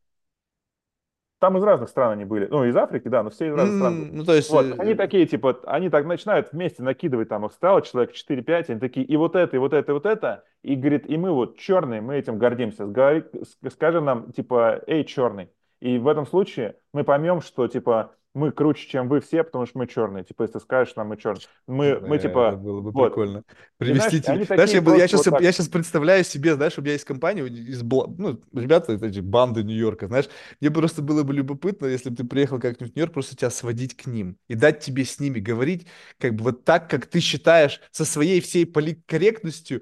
[1.39, 2.47] Там из разных стран они были.
[2.47, 4.09] Ну, из Африки, да, но все из разных стран были.
[4.09, 7.45] М, Ну, то есть, Вот, они э, такие, типа, они так начинают вместе накидывать, там
[7.45, 10.43] их стало человек 4-5, они такие, и вот это, и вот это, и вот это,
[10.63, 12.85] и говорит, и мы вот черные, мы этим гордимся,
[13.69, 15.49] скажи нам, типа, эй, черный.
[15.81, 19.79] И в этом случае мы поймем, что, типа, мы круче, чем вы все, потому что
[19.79, 20.23] мы черные.
[20.23, 21.41] Типа, если ты скажешь нам, мы черные.
[21.67, 23.07] Мы, мы э, это типа, было бы вот.
[23.07, 23.43] прикольно.
[23.79, 24.33] И знаешь, Привести тебе.
[24.33, 25.41] они Знаешь, я, такие бы- я сейчас, вот так.
[25.41, 30.07] я сейчас представляю себе, знаешь, у меня есть компания из, ну, ребята, эти банды Нью-Йорка,
[30.07, 30.29] знаешь,
[30.61, 33.97] мне просто было бы любопытно, если бы ты приехал как-нибудь в Нью-Йорк, просто тебя сводить
[33.97, 35.87] к ним и дать тебе с ними говорить,
[36.19, 39.81] как бы вот так, как ты считаешь, со своей всей политкорректностью,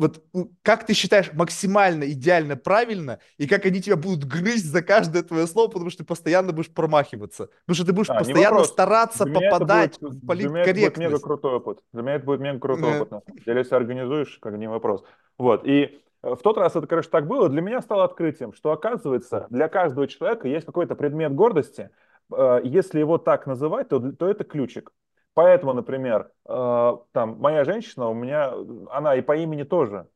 [0.00, 0.24] вот
[0.62, 5.46] как ты считаешь максимально идеально правильно, и как они тебя будут грызть за каждое твое
[5.46, 7.50] слово, потому что ты постоянно будешь промахиваться.
[7.66, 10.74] Потому что ты будешь А, не постоянно стараться Для попадать будет, в для меня это
[10.78, 11.22] будет мега политкорректность.
[11.22, 11.80] крутой опыт.
[11.92, 15.04] Для меня это будет мега крутой опыт, на самом деле, если организуешь, как не вопрос.
[15.38, 17.48] Вот, и э, в тот раз это, короче, так было.
[17.48, 21.90] Для меня стало открытием, что, оказывается, для каждого человека есть какой-то предмет гордости.
[22.32, 24.92] Э, Если его так называть, то, то это ключик.
[25.34, 28.52] Поэтому, например, э, там, моя женщина у меня,
[28.90, 30.08] она и по имени тоже,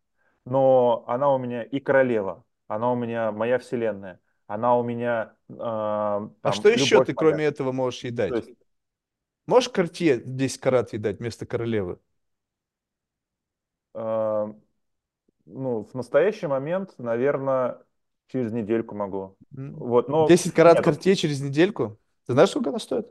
[0.45, 5.55] но она у меня и королева, она у меня моя вселенная, она у меня э,
[6.43, 7.15] А там что еще ты, моя.
[7.15, 8.45] кроме этого, можешь ей дать?
[8.45, 8.51] есть
[9.47, 11.99] Можешь Кортье 10 карат ей дать вместо королевы?
[13.95, 14.53] Э,
[15.47, 17.83] Ну, в настоящий момент, наверное,
[18.29, 19.39] через недельку могу.
[19.57, 19.77] М.
[19.79, 20.85] Вот, но 10 карат нет.
[20.85, 21.99] Кортье через недельку?
[22.27, 23.07] Ты знаешь, сколько она стоит?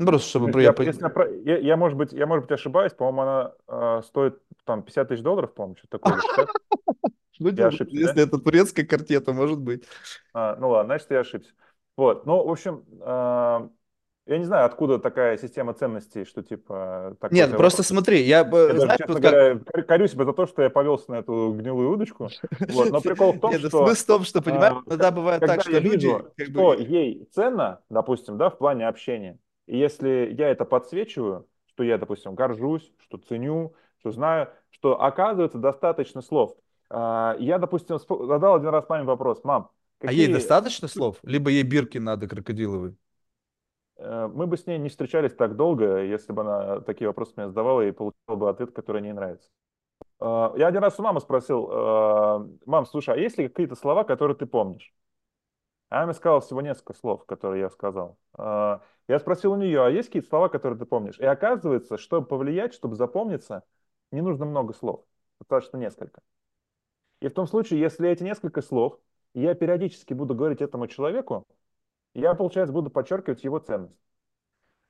[0.00, 1.02] Ну, просто То чтобы я, я если
[1.44, 5.08] я, я, я, может быть, я, может быть, ошибаюсь, по-моему, она э, стоит там 50
[5.08, 6.48] тысяч долларов, по-моему, что-то такое, или 60.
[7.38, 8.22] Ну, Я ошибся, если да?
[8.22, 9.84] это турецкая картета, может быть.
[10.34, 11.52] А, ну ладно, значит, я ошибся.
[11.96, 13.68] Вот, ну, в общем, а,
[14.26, 17.86] я не знаю, откуда такая система ценностей, что типа такой Нет, просто вопрос.
[17.88, 19.32] смотри, я, Я бы- даже, знаешь, честно вот как...
[19.32, 22.28] говоря, кор- корю себя за то, что я повелся на эту гнилую удочку.
[22.68, 25.62] Вот, но прикол в том, Нет, что смысл в том, что, понимаешь, иногда бывает так,
[25.62, 29.38] что люди, вижу, что ей ценно, допустим, да, в плане общения,
[29.70, 35.58] и если я это подсвечиваю, что я, допустим, горжусь, что ценю, что знаю, что оказывается
[35.58, 36.56] достаточно слов.
[36.90, 39.70] А, Я, допустим, задал один раз маме вопрос, мам,
[40.04, 41.18] а ей какие достаточно слов?
[41.22, 42.96] Либо ей бирки надо крокодиловые?
[43.96, 47.48] Э, Мы бы с ней не встречались так долго, если бы она такие вопросы мне
[47.48, 49.48] задавала и получила бы ответ, который ей нравится.
[50.20, 54.04] Э, Я один раз у мамы спросил, э, мам, слушай, а есть ли какие-то слова,
[54.04, 54.92] которые ты помнишь?
[55.88, 58.16] Она мне сказала всего несколько слов, которые я сказал.
[59.10, 61.18] Я спросил у нее, а есть какие-то слова, которые ты помнишь?
[61.18, 63.64] И оказывается, чтобы повлиять, чтобы запомниться,
[64.12, 65.04] не нужно много слов,
[65.40, 66.20] достаточно несколько.
[67.20, 69.00] И в том случае, если эти несколько слов
[69.34, 71.44] я периодически буду говорить этому человеку,
[72.14, 73.98] я, получается, буду подчеркивать его ценность.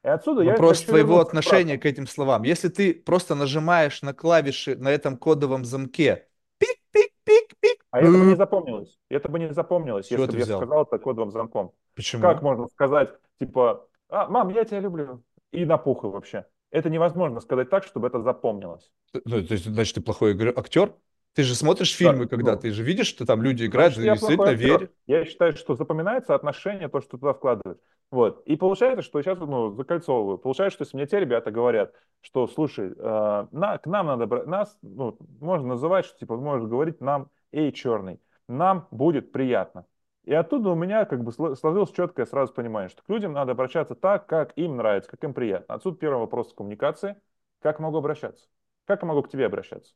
[0.05, 2.43] И отсюда я Вопрос хочу твоего вернуться отношения к этим словам.
[2.43, 8.37] Если ты просто нажимаешь на клавиши на этом кодовом замке, пик-пик-пик-пик, А это бы не
[8.37, 8.99] запомнилось.
[9.09, 11.69] Это бы не запомнилось, чего если бы я сказал это кодовым замком.
[11.69, 12.41] Как Почему?
[12.43, 15.23] можно сказать, типа, а, мам, я тебя люблю,
[15.53, 16.47] и напухай вообще.
[16.71, 18.91] Это невозможно сказать так, чтобы это запомнилось.
[19.13, 20.95] Ну, то есть, значит, ты плохой актер?
[21.35, 24.21] Ты же смотришь Да, фильмы, когда ну, ты же видишь, что там люди играют, Значит,
[24.21, 24.89] ты действительно веришь.
[25.07, 27.79] Я считаю, что запоминается отношение, то, что туда вкладываешь.
[28.11, 28.43] Вот.
[28.47, 30.39] И получается, что сейчас ну, закольцовываю.
[30.39, 34.47] Получается, что если мне те ребята говорят, что, слушай, э, на, к нам надо брать,
[34.47, 39.87] нас, ну, можно называть, что, типа, можешь говорить нам, эй, черный, нам будет приятно.
[40.31, 43.53] И оттуда у меня как бы сло- сложилось четкое сразу понимание, что к людям надо
[43.53, 45.75] обращаться так, как им нравится, как им приятно.
[45.75, 47.17] Отсюда первый вопрос коммуникации.
[47.61, 48.49] Как могу обращаться?
[48.87, 49.95] Как я могу к тебе обращаться?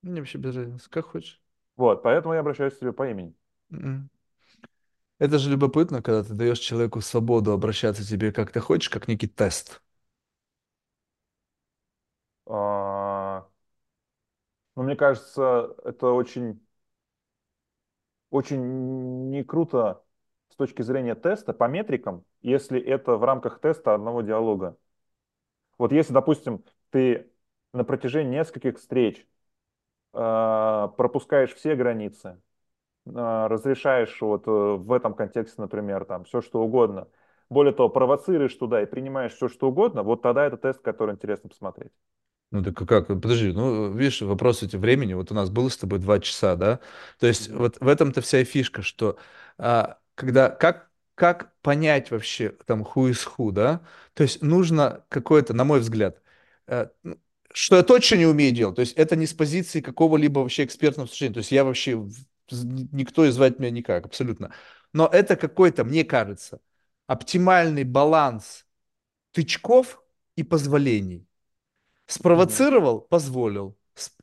[0.00, 1.42] Мне вообще без разницы, как хочешь.
[1.76, 3.34] Вот, поэтому я обращаюсь к тебе по имени.
[5.18, 9.26] Это же любопытно, когда ты даешь человеку свободу обращаться тебе как ты хочешь, как некий
[9.26, 9.82] тест.
[12.46, 13.46] А,
[14.76, 16.60] Но мне кажется, это очень,
[18.30, 20.02] очень не круто
[20.50, 24.76] с точки зрения теста по метрикам, если это в рамках теста одного диалога.
[25.78, 27.30] Вот если, допустим, ты
[27.72, 29.26] на протяжении нескольких встреч
[30.12, 32.40] а, пропускаешь все границы,
[33.14, 37.08] а, разрешаешь вот э, в этом контексте, например, там все что угодно,
[37.50, 41.48] более того, провоцируешь туда и принимаешь все что угодно, вот тогда это тест, который интересно
[41.48, 41.92] посмотреть.
[42.52, 43.08] Ну так а как?
[43.08, 45.14] Подожди, ну видишь, вопрос эти времени.
[45.14, 46.80] Вот у нас было с тобой два часа, да?
[47.18, 49.18] То есть вот в этом-то вся и фишка, что
[49.58, 53.80] а, когда как как понять вообще там who is who, да?
[54.14, 56.20] То есть нужно какое-то, на мой взгляд,
[57.02, 57.18] ну,
[57.52, 58.76] что я точно не умею делать.
[58.76, 61.34] То есть это не с позиции какого-либо вообще экспертного суждения.
[61.34, 61.92] То есть я вообще
[62.50, 64.52] никто и звать меня никак, абсолютно.
[64.92, 66.60] Но это какой-то, мне кажется,
[67.06, 68.66] оптимальный баланс
[69.32, 70.02] тычков
[70.36, 71.26] и позволений.
[72.06, 73.76] Спровоцировал, позволил.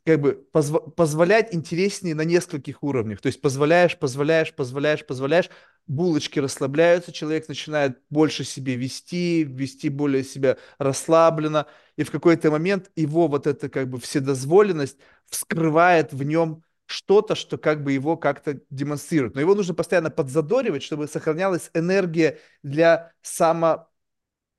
[0.04, 3.20] Как бы позво- позволять интереснее на нескольких уровнях.
[3.20, 5.50] То есть позволяешь, позволяешь, позволяешь, позволяешь,
[5.86, 12.90] булочки расслабляются, человек начинает больше себе вести, вести более себя расслабленно, и в какой-то момент
[12.96, 18.60] его вот эта как бы вседозволенность вскрывает в нем что-то, что как бы его как-то
[18.70, 19.34] демонстрирует.
[19.34, 23.88] Но его нужно постоянно подзадоривать, чтобы сохранялась энергия для само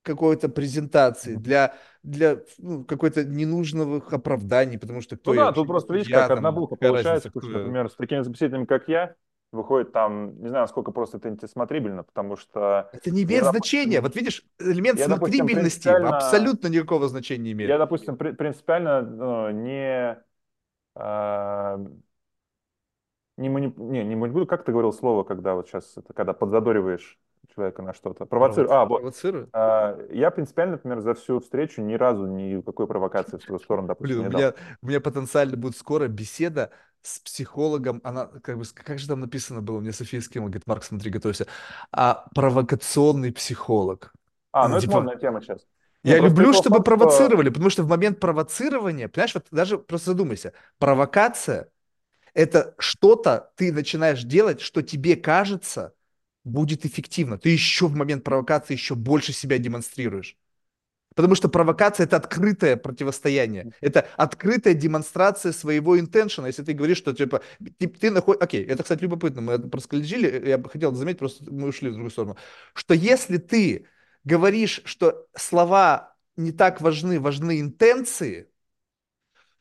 [0.06, 5.68] какой-то презентации, для, для ну, какой-то ненужных оправданий, потому что Ну кто я да, тут
[5.68, 7.58] не просто видишь, как судья, одна там, булка какая разница, получается, потому что, я.
[7.58, 9.16] например, с такими собеседниками, как я,
[9.52, 14.00] выходит там, не знаю, сколько просто это несмотрибельно, потому что Это не я, имеет значения.
[14.00, 17.78] допустим, Вот видишь, элемент я, допустим, смотрибельности принципиально, абсолютно никакого значения не я, имеет.
[17.78, 20.18] допустим, при- принципиально ну, не,
[20.96, 21.78] а,
[23.38, 27.20] не, манip- не, не манипулирую, как ты говорил слово, когда вот сейчас, это, когда подзадориваешь
[27.54, 29.50] человека на что-то, провоцируешь, Провоци- а, вот, Провоцирует.
[29.54, 34.20] А, Я принципиально, например, за всю встречу ни разу никакой провокации в свою сторону, Блин,
[34.20, 34.42] допустим, у не дал.
[34.42, 38.02] меня, у меня потенциально будет скоро беседа с психологом.
[38.04, 39.80] Она, как бы, как же там написано было?
[39.80, 41.48] Мне София скинула, говорит, Марк, смотри, готовься.
[41.92, 44.14] А провокационный психолог.
[44.52, 45.66] А, ну Ну, это типа, модная тема сейчас.
[46.04, 46.84] Я просто люблю, чтобы том, что...
[46.98, 51.70] провоцировали, потому что в момент провоцирования, понимаешь, вот даже просто задумайся, провокация–
[52.34, 55.94] это что-то ты начинаешь делать, что тебе кажется
[56.46, 57.38] будет эффективно.
[57.38, 60.38] Ты еще в момент провокации еще больше себя демонстрируешь.
[61.16, 66.48] Потому что провокация это открытое противостояние, это открытая демонстрация своего интеншена.
[66.48, 67.42] Если ты говоришь, что типа
[67.80, 71.70] ты, ты находишь, окей, это, кстати, любопытно, мы проскользили, я бы хотел заметить, просто мы
[71.70, 72.38] ушли в другую сторону,
[72.74, 73.88] что если ты
[74.26, 78.50] говоришь, что слова не так важны, важны интенции,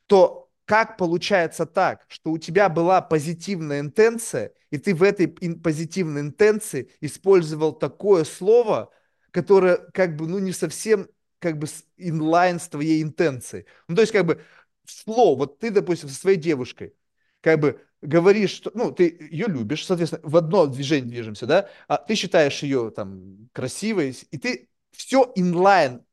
[0.06, 6.22] то как получается так, что у тебя была позитивная интенция, и ты в этой позитивной
[6.22, 8.90] интенции использовал такое слово,
[9.30, 11.66] которое как бы, ну, не совсем как бы
[11.98, 13.66] инлайн с твоей интенцией.
[13.88, 14.40] Ну, то есть как бы
[14.86, 16.94] слово, вот ты, допустим, со своей девушкой,
[17.40, 21.98] как бы говоришь, что, ну, ты ее любишь, соответственно, в одно движение движемся, да, а
[21.98, 26.04] ты считаешь ее там красивой, и ты все инлайн,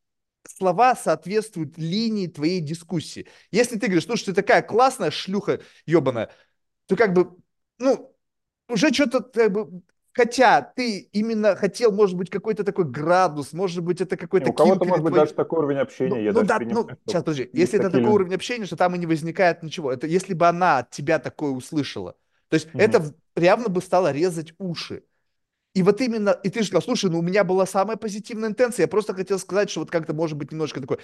[0.47, 3.27] слова соответствуют линии твоей дискуссии.
[3.51, 6.31] Если ты говоришь, ну, что ты такая классная шлюха ебаная,
[6.87, 7.35] то как бы,
[7.77, 8.15] ну,
[8.67, 9.81] уже что-то как бы
[10.13, 14.83] Хотя ты именно хотел, может быть, какой-то такой градус, может быть, это какой-то У кого-то,
[14.83, 15.21] может быть, твой...
[15.21, 16.09] даже такой уровень общения.
[16.09, 17.49] Ну, я ну да, ну, сейчас, подожди.
[17.53, 19.91] Если это такой уровень общения, что там и не возникает ничего.
[19.91, 22.15] Это если бы она от тебя такое услышала.
[22.49, 22.79] То есть угу.
[22.79, 25.03] это явно бы стало резать уши.
[25.74, 28.83] И вот именно, и ты же сказал, слушай, ну у меня была самая позитивная интенция,
[28.83, 30.98] я просто хотел сказать, что вот как-то может быть немножко такой,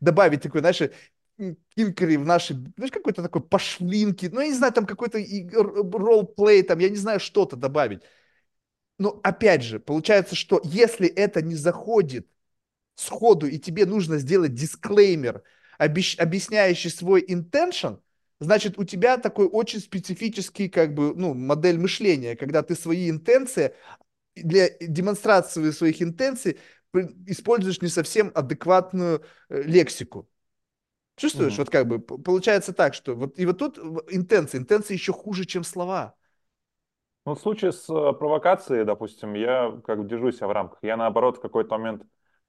[0.00, 0.80] добавить такой, знаешь,
[1.76, 5.18] кинкери в нашей, знаешь, какой-то такой пошлинки, ну я не знаю, там какой-то
[5.52, 8.02] ролл-плей, там, я не знаю, что-то добавить.
[8.98, 12.26] Но опять же, получается, что если это не заходит
[12.94, 15.42] сходу, и тебе нужно сделать дисклеймер,
[15.78, 18.00] объясняющий свой intention,
[18.40, 23.74] значит, у тебя такой очень специфический, как бы, ну, модель мышления, когда ты свои интенции
[24.36, 26.58] для демонстрации своих интенций
[27.26, 30.28] используешь не совсем адекватную э, лексику.
[31.16, 31.54] Чувствуешь?
[31.54, 31.58] Mm-hmm.
[31.58, 33.78] Вот как бы получается так, что вот и вот тут
[34.10, 36.14] интенции, интенции еще хуже, чем слова.
[37.24, 40.78] Ну, в случае с э, провокацией, допустим, я как держусь в рамках.
[40.82, 42.02] Я, наоборот, в какой-то момент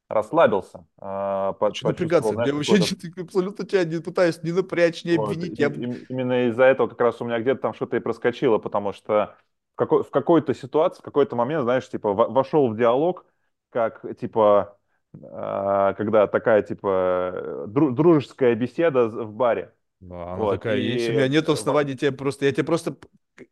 [0.08, 0.86] расслабился.
[1.02, 2.34] Э, Что напрягаться?
[2.34, 5.30] Знаешь, я вообще не, абсолютно тебя не пытаюсь ни напрячь, ни вот.
[5.30, 5.58] обвинить.
[5.58, 5.68] Я...
[5.68, 9.36] Именно из-за этого как раз у меня где-то там что-то и проскочило, потому что
[9.78, 13.26] какой- в какой-то ситуации, в какой-то момент, знаешь, типа вошел в диалог,
[13.70, 14.78] как, типа,
[15.14, 19.74] э, когда такая, типа, дружеская беседа в баре.
[20.00, 20.82] Да, она вот, такая, и...
[20.94, 22.98] если у меня нет оснований, тебе просто, я тебе просто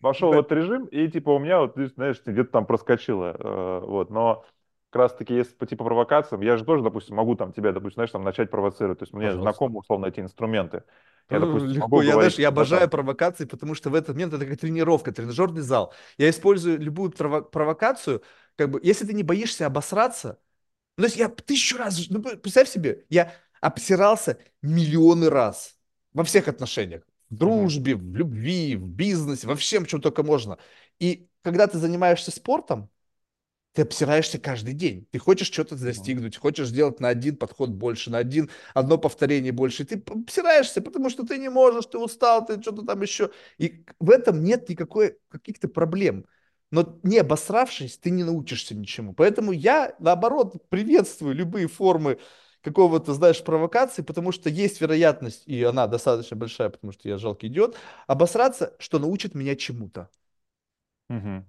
[0.01, 3.35] вошел в этот режим, и типа у меня, вот, знаешь, где-то там проскочило.
[3.37, 4.45] Э, вот, но
[4.95, 7.95] как раз таки, если по типу провокациям, я же тоже, допустим, могу там тебя, допустим,
[7.95, 8.99] знаешь, там начать провоцировать.
[8.99, 9.41] То есть мне Пожалуйста.
[9.41, 10.83] знакомы, условно, эти инструменты.
[11.30, 12.01] Я, допустим, Легко.
[12.01, 15.93] Я, знаешь, я обожаю провокации, потому что в этот момент это как тренировка, тренажерный зал.
[16.17, 18.24] Я использую любую прово- провокацию,
[18.56, 20.40] как бы, если ты не боишься обосраться,
[20.98, 25.77] ну, то есть я тысячу раз, ну, представь себе, я обсирался миллионы раз
[26.14, 30.57] во всех отношениях в дружбе, в любви, в бизнесе, во всем, чем только можно.
[30.99, 32.90] И когда ты занимаешься спортом,
[33.75, 35.05] ты обсираешься каждый день.
[35.11, 39.83] Ты хочешь что-то достигнуть, хочешь сделать на один подход больше, на один, одно повторение больше.
[39.83, 43.31] Ты обсираешься, потому что ты не можешь, ты устал, ты что-то там еще.
[43.57, 46.25] И в этом нет никакой каких-то проблем.
[46.71, 49.13] Но не обосравшись, ты не научишься ничему.
[49.13, 52.17] Поэтому я, наоборот, приветствую любые формы
[52.61, 57.49] какого-то, знаешь, провокации, потому что есть вероятность, и она достаточно большая, потому что я жалкий
[57.49, 57.75] идиот,
[58.07, 60.09] обосраться, что научит меня чему-то.
[61.09, 61.45] Угу.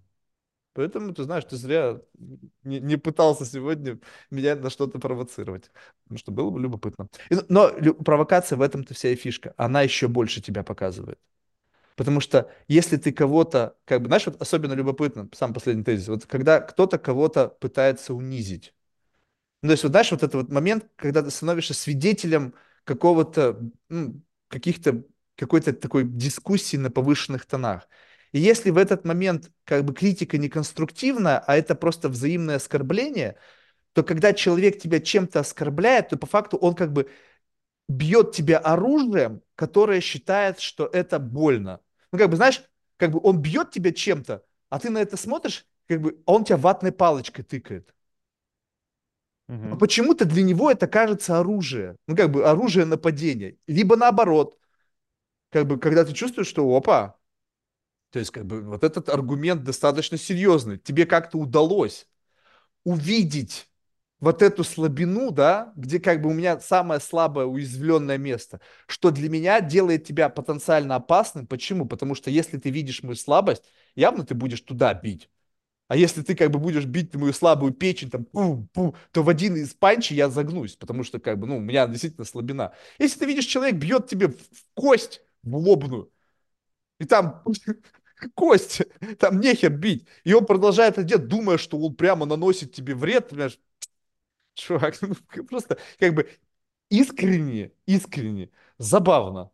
[0.76, 2.00] Поэтому, ты знаешь, ты зря
[2.62, 3.98] не, не пытался сегодня
[4.30, 5.70] меня на что-то провоцировать.
[6.04, 7.08] Потому что было бы любопытно.
[7.30, 7.70] И, но
[8.04, 9.54] провокация в этом-то вся и фишка.
[9.56, 11.18] Она еще больше тебя показывает.
[11.96, 16.26] Потому что если ты кого-то, как бы, знаешь, вот особенно любопытно, сам последний тезис, вот
[16.26, 18.74] когда кто-то кого-то пытается унизить,
[19.62, 24.20] ну, то есть, вот знаешь, вот этот вот момент, когда ты становишься свидетелем какого-то, ну,
[24.48, 25.04] каких-то,
[25.36, 27.88] какой-то такой дискуссии на повышенных тонах.
[28.32, 33.36] И если в этот момент как бы критика не конструктивная, а это просто взаимное оскорбление,
[33.92, 37.10] то когда человек тебя чем-то оскорбляет, то по факту он как бы
[37.88, 41.80] бьет тебя оружием, которое считает, что это больно.
[42.12, 42.62] Ну, как бы, знаешь,
[42.96, 46.44] как бы он бьет тебя чем-то, а ты на это смотришь, как бы а он
[46.44, 47.94] тебя ватной палочкой тыкает.
[49.48, 49.56] Угу.
[49.56, 51.96] Но почему-то для него это кажется оружие.
[52.08, 53.56] Ну, как бы оружие нападения.
[53.66, 54.58] Либо наоборот.
[55.50, 57.16] Как бы, когда ты чувствуешь, что опа,
[58.16, 60.78] то есть, как бы, вот этот аргумент достаточно серьезный.
[60.78, 62.08] Тебе как-то удалось
[62.82, 63.68] увидеть
[64.20, 69.28] вот эту слабину, да, где как бы у меня самое слабое уязвленное место, что для
[69.28, 71.46] меня делает тебя потенциально опасным.
[71.46, 71.84] Почему?
[71.84, 73.64] Потому что если ты видишь мою слабость,
[73.94, 75.28] явно ты будешь туда бить.
[75.88, 79.28] А если ты как бы будешь бить мою слабую печень, там, пу, пу, то в
[79.28, 82.72] один из панчи я загнусь, потому что как бы, ну, у меня действительно слабина.
[82.98, 84.38] Если ты видишь, человек бьет тебе в
[84.72, 86.10] кость, в лобную,
[86.98, 87.42] и там
[88.34, 88.82] кость,
[89.18, 93.28] там нехер бить, и он продолжает это делать, думая, что он прямо наносит тебе вред,
[93.30, 93.58] понимаешь,
[94.54, 95.14] чувак, ну,
[95.48, 96.30] просто как бы
[96.90, 99.50] искренне, искренне, забавно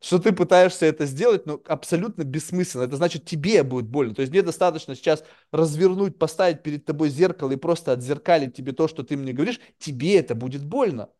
[0.00, 2.82] что ты пытаешься это сделать, но абсолютно бессмысленно.
[2.84, 4.14] Это значит, тебе будет больно.
[4.14, 8.88] То есть мне достаточно сейчас развернуть, поставить перед тобой зеркало и просто отзеркалить тебе то,
[8.88, 11.10] что ты мне говоришь, тебе это будет больно.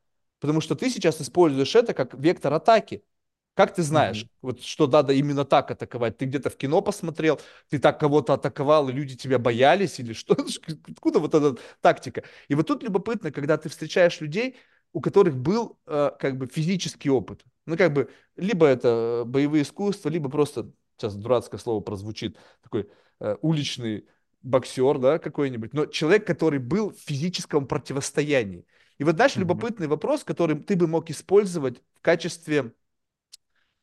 [0.41, 3.05] Потому что ты сейчас используешь это как вектор атаки,
[3.54, 4.30] Как ты знаешь, Мгм.
[4.40, 6.16] вот что надо именно так атаковать?
[6.16, 10.34] Ты где-то в кино посмотрел, ты так кого-то атаковал, и люди тебя боялись, или что?
[10.88, 12.22] Откуда вот эта тактика?
[12.48, 14.56] И вот тут любопытно, когда ты встречаешь людей,
[14.92, 17.44] у которых был э, как бы физический опыт.
[17.66, 22.88] Ну, как бы, либо это боевые искусства, либо просто, сейчас дурацкое слово прозвучит, такой
[23.20, 24.06] э, уличный
[24.42, 28.64] боксер, да, какой-нибудь, но человек, который был в физическом противостоянии.
[28.98, 29.38] И вот, знаешь, Мгм.
[29.38, 32.72] любопытный вопрос, который ты бы мог использовать в качестве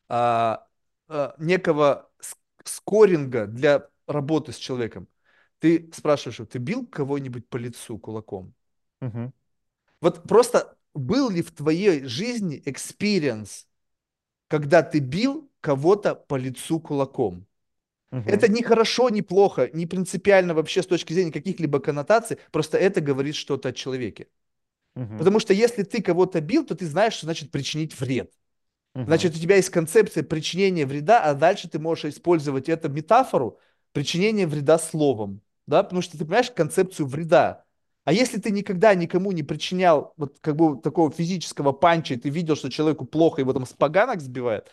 [0.08, 0.66] а,
[1.08, 5.08] а, некого ск- скоринга для работы с человеком.
[5.58, 8.54] Ты спрашиваешь, ты бил кого-нибудь по лицу кулаком?
[9.00, 9.32] Мгм.
[10.00, 13.66] Вот просто был ли в твоей жизни experience,
[14.48, 17.46] когда ты бил кого-то по лицу кулаком?
[18.10, 18.52] Это Мгм.
[18.52, 23.36] не хорошо, не плохо, не принципиально вообще с точки зрения каких-либо коннотаций, просто это говорит
[23.36, 24.28] что-то о человеке.
[24.94, 25.18] Мгм.
[25.18, 28.32] Потому что если ты кого-то бил, то ты знаешь, что значит причинить вред.
[29.06, 33.58] Значит, у тебя есть концепция причинения вреда, а дальше ты можешь использовать эту метафору
[33.92, 35.40] причинения вреда словом.
[35.66, 35.82] Да?
[35.82, 37.64] Потому что ты понимаешь концепцию вреда.
[38.04, 42.30] А если ты никогда никому не причинял вот как бы такого физического панча, и ты
[42.30, 44.72] видел, что человеку плохо, его там с поганок сбивает,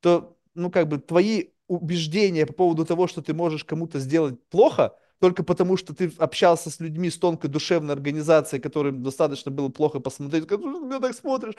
[0.00, 4.96] то, ну, как бы твои убеждения по поводу того, что ты можешь кому-то сделать плохо,
[5.18, 10.00] только потому, что ты общался с людьми с тонкой душевной организацией, которым достаточно было плохо
[10.00, 11.54] посмотреть, как «Ну, ты меня так смотришь,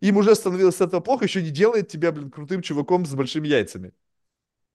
[0.00, 3.48] им уже становилось с этого плохо, еще не делает тебя, блин, крутым чуваком с большими
[3.48, 3.92] яйцами.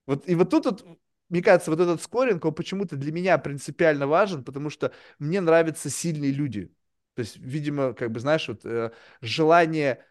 [0.05, 0.85] Вот, и вот тут, вот,
[1.29, 5.89] мне кажется, вот этот скоринг, он почему-то для меня принципиально важен, потому что мне нравятся
[5.89, 6.73] сильные люди.
[7.15, 10.03] То есть, видимо, как бы, знаешь, вот э, желание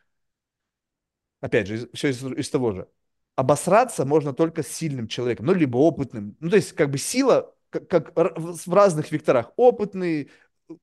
[1.43, 2.89] опять же, все из, из того же.
[3.37, 6.37] Обосраться можно только с сильным человеком, ну, либо опытным.
[6.41, 9.53] Ну, то есть, как бы сила, как, как в разных векторах.
[9.57, 10.31] Опытный,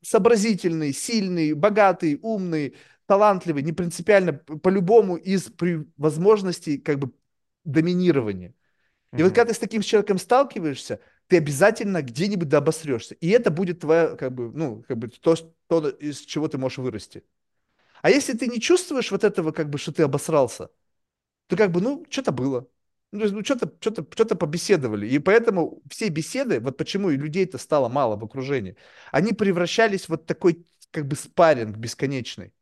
[0.01, 2.75] сообразительный, сильный, богатый, умный,
[3.07, 7.11] талантливый, не принципиально, по-любому из при возможностей, как бы,
[7.65, 8.55] доминирования.
[9.15, 9.35] И вот Мгм.
[9.35, 13.15] когда ты с таким человеком сталкиваешься, ты обязательно где-нибудь обосрешься.
[13.15, 15.35] И это будет твоя, как бы, ну, как бы то,
[15.67, 17.23] то, из чего ты можешь вырасти.
[18.01, 20.69] А если ты не чувствуешь вот этого, как бы, что ты обосрался,
[21.47, 22.67] то как бы, ну, что-то было.
[23.11, 25.07] Ну, то есть, ну, что-то, что-то, что-то побеседовали.
[25.07, 28.75] И поэтому все беседы, вот почему и людей-то стало мало в окружении,
[29.11, 32.53] они превращались в вот такой, как бы, спарринг бесконечный.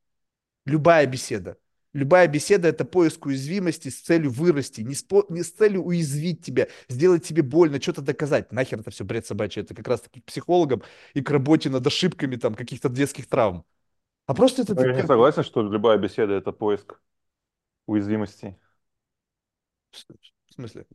[0.65, 1.57] Любая беседа.
[1.93, 6.45] Любая беседа– это поиск уязвимости с целью вырасти, не с, по- не с целью уязвить
[6.45, 8.51] тебя, сделать тебе больно, что-то доказать.
[8.51, 9.61] Нахер это все бред собачий.
[9.61, 13.65] Это как раз-таки к психологам и к работе над ошибками там каких-то детских травм.
[14.27, 16.99] А просто это Но я не согласен, что любая беседа— это поиск
[17.87, 18.57] уязвимостей.
[20.57, 20.85] Смысле?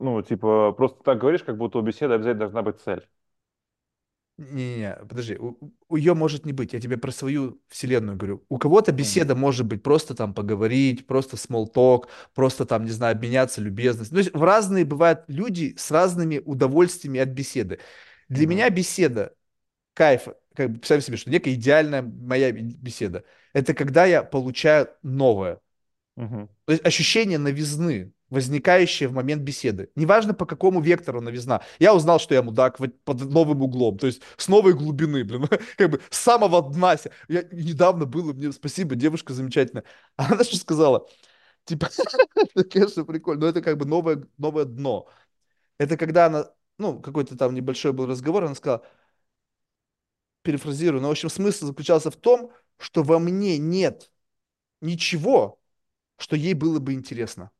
[0.00, 3.08] Ну, типа, просто так говоришь, как будто у беседы обязательно должна быть цель.
[4.38, 5.36] Не-не-не, подожди,
[5.90, 8.42] ее может не быть, я тебе про свою вселенную говорю.
[8.48, 9.00] У кого-то Мгм.
[9.00, 12.04] беседа может быть просто там поговорить, просто small talk,
[12.34, 14.14] просто там, не знаю, обменяться любезностью.
[14.14, 17.80] То есть в разные бывают люди с разными удовольствиями от беседы.
[18.30, 18.46] Для Мгм.
[18.46, 19.34] меня беседа,
[19.94, 25.60] кайф, как бы представь себе, что некая идеальная моя беседа, это когда я получаю новое.
[26.20, 26.48] Мгм.
[26.66, 29.90] То есть ощущение новизны, возникающее в момент беседы.
[29.96, 31.62] Неважно, по какому вектору новизна.
[31.78, 35.90] Я узнал, что я мудак под новым углом, то есть с новой глубины, блин, как
[35.90, 36.96] бы с самого дна.
[37.28, 39.84] Я недавно было, мне спасибо, девушка замечательная.
[40.16, 41.08] А Она что сказала?
[41.64, 41.90] Типа,
[42.36, 45.08] это, конечно, прикольно, но это как бы новое, новое дно.
[45.78, 48.84] Это когда она, ну, какой-то там небольшой был разговор, она сказала,
[50.42, 54.10] перефразирую, но, в общем, смысл заключался в том, что во мне нет
[54.82, 55.59] ничего,
[56.20, 57.50] что ей было бы интересно.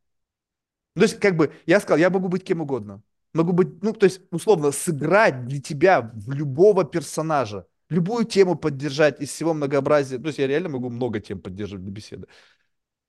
[0.95, 3.03] То есть, как бы, я сказал, я могу быть кем угодно.
[3.33, 9.21] Могу быть, ну, то есть, условно, сыграть для тебя в любого персонажа, любую тему поддержать
[9.21, 10.19] из всего многообразия.
[10.19, 12.27] То есть, я реально могу много тем поддерживать для беседы.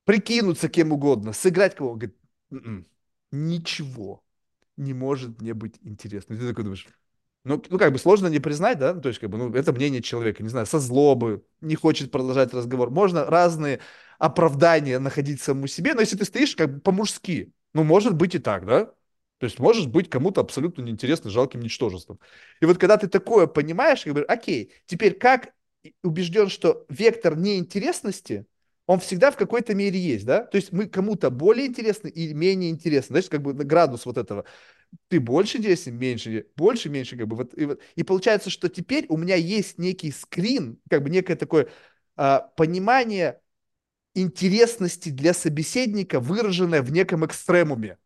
[0.05, 1.95] Прикинуться кем угодно, сыграть кого.
[1.95, 2.17] Говорит,
[2.51, 2.87] «М-м,
[3.31, 4.23] ничего
[4.77, 6.37] не может мне быть интересно.
[6.37, 6.87] Ты такой думаешь,
[7.43, 9.73] ну, ну, как бы сложно не признать, да, ну, то есть, как бы, ну, это
[9.73, 12.91] мнение человека, не знаю, со злобы, не хочет продолжать разговор.
[12.91, 13.79] Можно разные
[14.21, 18.39] оправдания находить самому себе, но если ты стоишь как бы по-мужски, ну, может быть и
[18.39, 18.85] так, да?
[19.39, 22.19] То есть, можешь быть кому-то абсолютно неинтересным, жалким ничтожеством.
[22.61, 25.53] И вот когда ты такое понимаешь, как бы, окей, теперь как
[26.03, 28.45] убежден, что вектор неинтересности,
[28.85, 30.43] он всегда в какой-то мере есть, да?
[30.45, 34.45] То есть мы кому-то более интересны или менее интересны, знаешь, как бы градус вот этого
[35.07, 37.79] ты больше интересен, меньше, больше, меньше, как бы вот и, вот.
[37.95, 41.69] и получается, что теперь у меня есть некий скрин, как бы некое такое
[42.17, 43.40] а, понимание
[44.13, 47.97] интересности для собеседника, выраженное в неком экстремуме.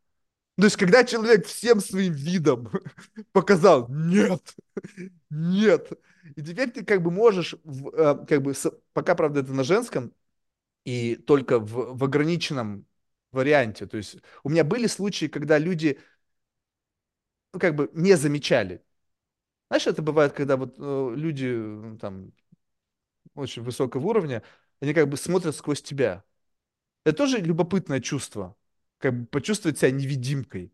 [0.58, 2.70] То есть, когда человек всем своим видом
[3.34, 4.56] показал «нет,
[5.30, 5.92] нет»,
[6.36, 7.56] и теперь ты как бы можешь,
[7.94, 8.54] а, как бы,
[8.94, 10.14] пока, правда, это на женском,
[10.86, 12.86] и только в, в ограниченном
[13.32, 13.86] варианте.
[13.86, 16.00] То есть у меня были случаи, когда люди
[17.54, 18.84] ну, как бы не замечали.
[19.70, 21.48] Знаешь, это бывает, когда вот э, люди
[21.96, 22.32] э, там
[23.34, 24.44] очень высокого уровня,
[24.82, 26.24] они как бы смотрят сквозь тебя.
[27.06, 28.56] Это тоже любопытное чувство,
[28.98, 30.74] как бы почувствовать себя невидимкой.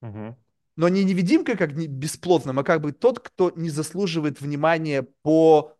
[0.00, 0.36] Мгм.
[0.76, 5.76] Но не невидимкой как не бесплотным, а как бы тот, кто не заслуживает внимания по,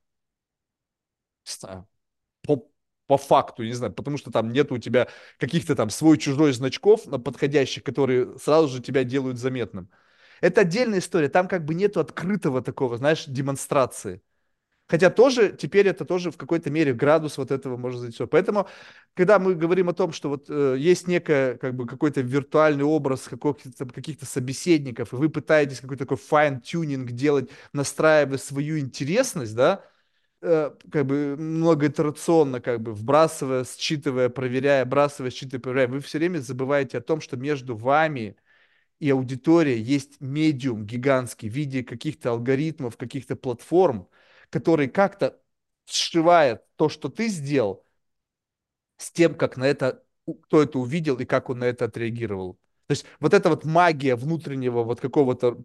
[2.43, 2.71] по,
[3.07, 7.19] по факту, не знаю, потому что там нет у тебя каких-то там свой-чужой значков на
[7.19, 9.91] подходящих, которые сразу же тебя делают заметным.
[10.41, 14.23] Это отдельная история, там как бы нету открытого такого, знаешь, демонстрации.
[14.87, 18.27] Хотя тоже, теперь это тоже в какой-то мере градус вот этого может быть все.
[18.27, 18.69] Поэтому,
[19.15, 23.23] когда мы говорим о том, что вот э, есть некое, как бы какой-то виртуальный образ
[23.23, 29.87] каких-то, каких-то собеседников, и вы пытаетесь какой-то такой fine-tuning делать, настраивая свою интересность, да,
[30.43, 36.39] э, как бы многоитерационно, как бы вбрасывая, считывая, проверяя, бросая, считывая, проверяя, вы все время
[36.39, 38.37] забываете о том, что между вами
[39.01, 44.09] и аудиторией есть медиум гигантский в виде каких-то алгоритмов, каких-то платформ,
[44.55, 45.41] который как-то
[45.87, 47.85] сшивает то, что ты сделал,
[48.97, 50.03] с тем, как на это,
[50.45, 52.55] кто это увидел и как он на это отреагировал.
[52.87, 55.59] То есть вот эта вот магия внутреннего вот какого-то,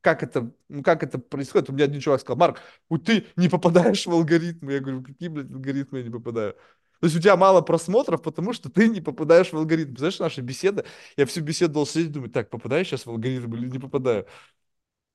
[0.00, 1.70] как это, ну как это происходит?
[1.70, 4.72] У меня один чувак сказал, Марк, вот ты не попадаешь в алгоритмы.
[4.74, 6.54] Я говорю, какие, блядь, алгоритмы я не попадаю?
[7.00, 9.96] То есть у тебя мало просмотров, потому что ты не попадаешь в алгоритм.
[9.96, 10.84] Знаешь, наша беседа,
[11.16, 14.26] я всю беседу должен сидеть и думать, так, попадаю сейчас в алгоритм или не попадаю?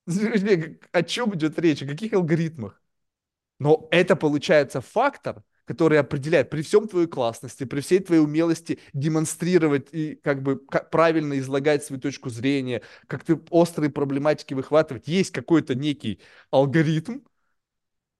[0.93, 1.81] О чем идет речь?
[1.83, 2.81] О каких алгоритмах?
[3.59, 9.89] Но это получается фактор, который определяет при всем твоей классности, при всей твоей умелости демонстрировать
[9.91, 15.31] и как бы как правильно излагать свою точку зрения, как ты острые проблематики выхватывать, есть
[15.31, 16.21] какой-то некий
[16.51, 17.19] алгоритм,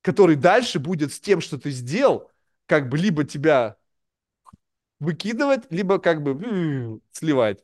[0.02, 2.32] который дальше будет с тем, что ты сделал,
[2.66, 3.78] как бы либо тебя
[5.00, 7.64] выкидывать, либо как бы сливать.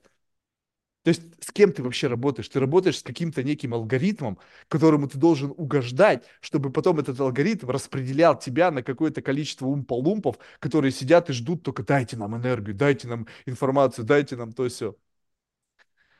[1.03, 2.47] То есть с кем ты вообще работаешь?
[2.47, 8.39] Ты работаешь с каким-то неким алгоритмом, которому ты должен угождать, чтобы потом этот алгоритм распределял
[8.39, 13.27] тебя на какое-то количество умполумпов, которые сидят и ждут только дайте нам энергию, дайте нам
[13.45, 14.95] информацию, дайте нам то все.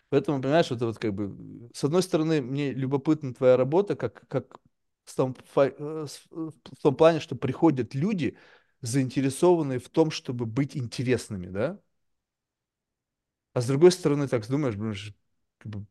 [0.10, 4.60] Поэтому, понимаешь, это вот как бы, с одной стороны, мне любопытна твоя работа, как, как
[5.06, 6.06] в, том, э,
[6.36, 8.38] в том плане, что приходят люди,
[8.82, 11.80] заинтересованные в том, чтобы быть интересными, да?
[13.54, 14.96] А с другой стороны, так думаешь, блин,
[15.60, 15.86] как бы,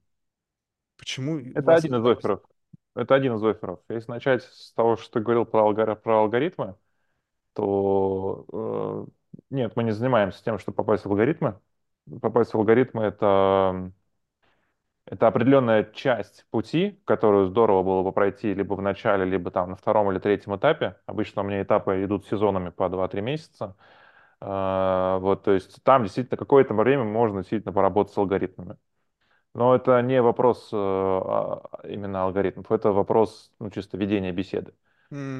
[0.96, 2.40] почему Это один из так офферов.
[2.94, 3.80] Это один из офферов.
[3.88, 6.76] Если начать с того, что ты говорил про, алгор- про алгоритмы,
[7.54, 11.60] то э, нет, мы не занимаемся тем, чтобы попасть в алгоритмы.
[12.22, 13.92] Попасть в алгоритмы это,
[15.06, 19.76] это определенная часть пути, которую здорово было бы пройти либо в начале, либо там на
[19.76, 20.96] втором или третьем этапе.
[21.06, 23.76] Обычно у меня этапы идут сезонами по 2-3 месяца.
[24.42, 28.76] Э, вот, то есть там действительно какое-то время можно действительно поработать с алгоритмами.
[29.54, 34.74] Но это не вопрос э, а, именно алгоритмов, это вопрос ну, чисто ведения беседы.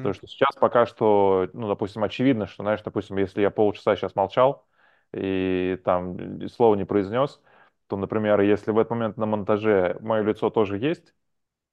[0.01, 3.95] Потому М, что сейчас пока что, ну, допустим, очевидно, что, знаешь, допустим, если я полчаса
[3.95, 4.67] сейчас молчал
[5.13, 7.41] и там и слова не произнес,
[7.87, 11.15] то, например, если в этот момент на монтаже мое лицо тоже есть,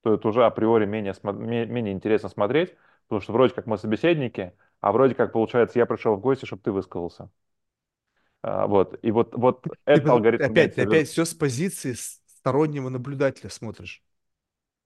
[0.02, 2.76] то это уже априори менее, менее интересно смотреть,
[3.08, 6.62] потому что вроде как мы собеседники, а вроде как, получается, я пришел в гости, чтобы
[6.62, 7.30] ты высказался.
[8.42, 8.98] А, вот.
[9.02, 13.50] И вот, вот Ты, этот ты алгоритм опять, ты опять все с позиции стороннего наблюдателя
[13.50, 14.02] смотришь.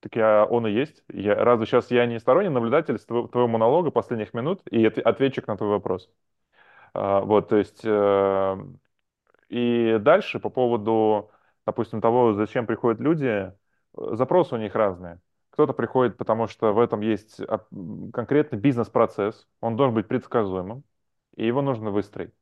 [0.00, 1.02] Так я, он и есть.
[1.12, 5.46] Я, разве сейчас я не сторонний наблюдатель твоего, твоего монолога последних минут и от- ответчик
[5.46, 6.10] на твой вопрос?
[6.94, 8.56] А, вот, то есть, э,
[9.50, 11.30] и дальше по поводу,
[11.66, 13.52] допустим, того, зачем приходят люди, э,
[14.16, 15.20] запросы у них разные.
[15.54, 17.40] Кто-то приходит, потому что в этом есть
[18.12, 20.82] конкретный бизнес-процесс, он должен быть предсказуемым,
[21.36, 22.34] и его нужно выстроить.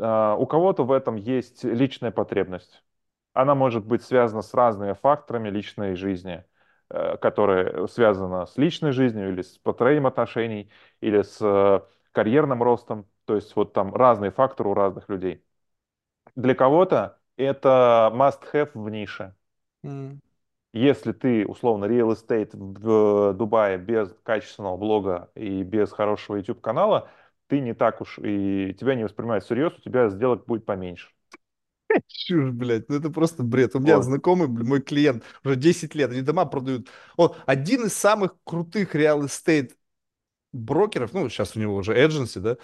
[0.00, 2.84] А, У кого-то в этом есть личная потребность.
[3.32, 6.44] Она может быть связана с разными факторами личной жизни,
[6.90, 11.80] э, которые связаны с личной жизнью или с построением отношений, или с э,
[12.12, 13.08] карьерным ростом.
[13.24, 15.44] То есть вот там разные факторы у разных людей.
[16.36, 19.36] Для кого-то это must-have в нише.
[19.84, 20.20] м.
[20.74, 27.08] Если ты, условно, real estate в Дубае без качественного блога и без хорошего YouTube-канала,
[27.46, 31.10] ты не так уж и тебя не воспринимают всерьез, у тебя сделок будет поменьше.
[32.08, 33.76] Чушь, блядь, ну это просто бред.
[33.76, 34.04] У меня Вот.
[34.04, 36.88] знакомый, блин, мой клиент, уже 10 лет, они дома продают.
[37.16, 39.76] Он один из самых крутых real estate
[40.52, 42.56] брокеров, ну, сейчас у него уже agency, да,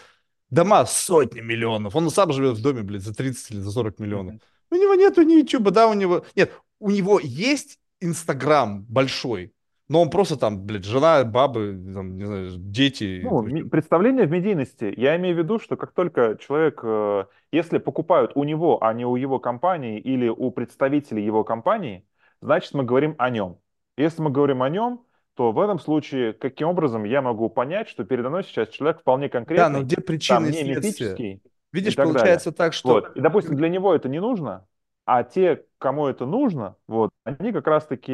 [0.51, 1.97] дома сотни миллионов.
[1.97, 4.37] Он сам живет в доме, блядь, за 30 или за 40 миллионов.
[4.71, 6.25] У него нету ни ютуба, да, у него...
[6.37, 9.53] Нет, у него есть Инстаграм большой,
[9.89, 13.21] Но он просто там, блядь, жена, бабы, там, не знаю, дети.
[13.25, 14.93] Ну, представление в медийности.
[14.97, 19.05] Я имею в виду, что как только человек, э, если покупают у него, а не
[19.05, 22.07] у его компании или у представителей его компании,
[22.41, 23.59] значит, мы говорим о нем.
[23.97, 25.05] Если мы говорим о нем,
[25.35, 29.29] то в этом случае каким образом я могу понять, что передо мной сейчас человек вполне
[29.49, 31.21] Да, но конкретный, где там причины и не следствия?
[31.21, 31.43] мифический
[31.87, 32.21] и Видишь, так далее.
[32.21, 32.95] получается так, что...
[32.95, 33.17] Вот.
[33.17, 34.67] И, допустим, для него это не нужно,
[35.13, 38.13] а те, кому это нужно, вот, они как раз-таки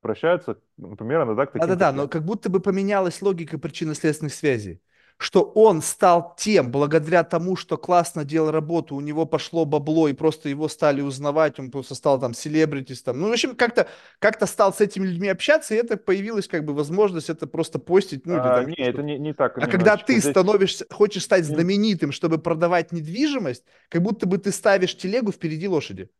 [0.00, 4.80] обращаются, например, иногда к таким Да-да-да, но как будто бы поменялась логика причинно-следственных связей.
[5.20, 10.12] Что он стал тем, благодаря тому, что классно делал работу, у него пошло бабло, и
[10.12, 13.88] просто его стали узнавать, он просто стал там селебритис, там, ну, в общем, как-то
[14.20, 18.26] как стал с этими людьми общаться, и это появилась как бы возможность это просто постить,
[18.26, 20.06] ну, или А, там не, это не, не так А когда немножечко.
[20.06, 25.32] ты Здесь становишься, хочешь стать знаменитым, чтобы продавать недвижимость, как будто бы ты ставишь телегу
[25.32, 26.10] впереди лошади.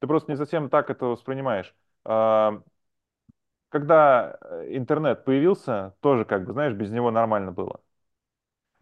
[0.00, 1.74] Ты просто не совсем так это воспринимаешь.
[2.04, 2.62] А,
[3.68, 7.80] Когда э, интернет появился, тоже, как бы, знаешь, без него нормально было.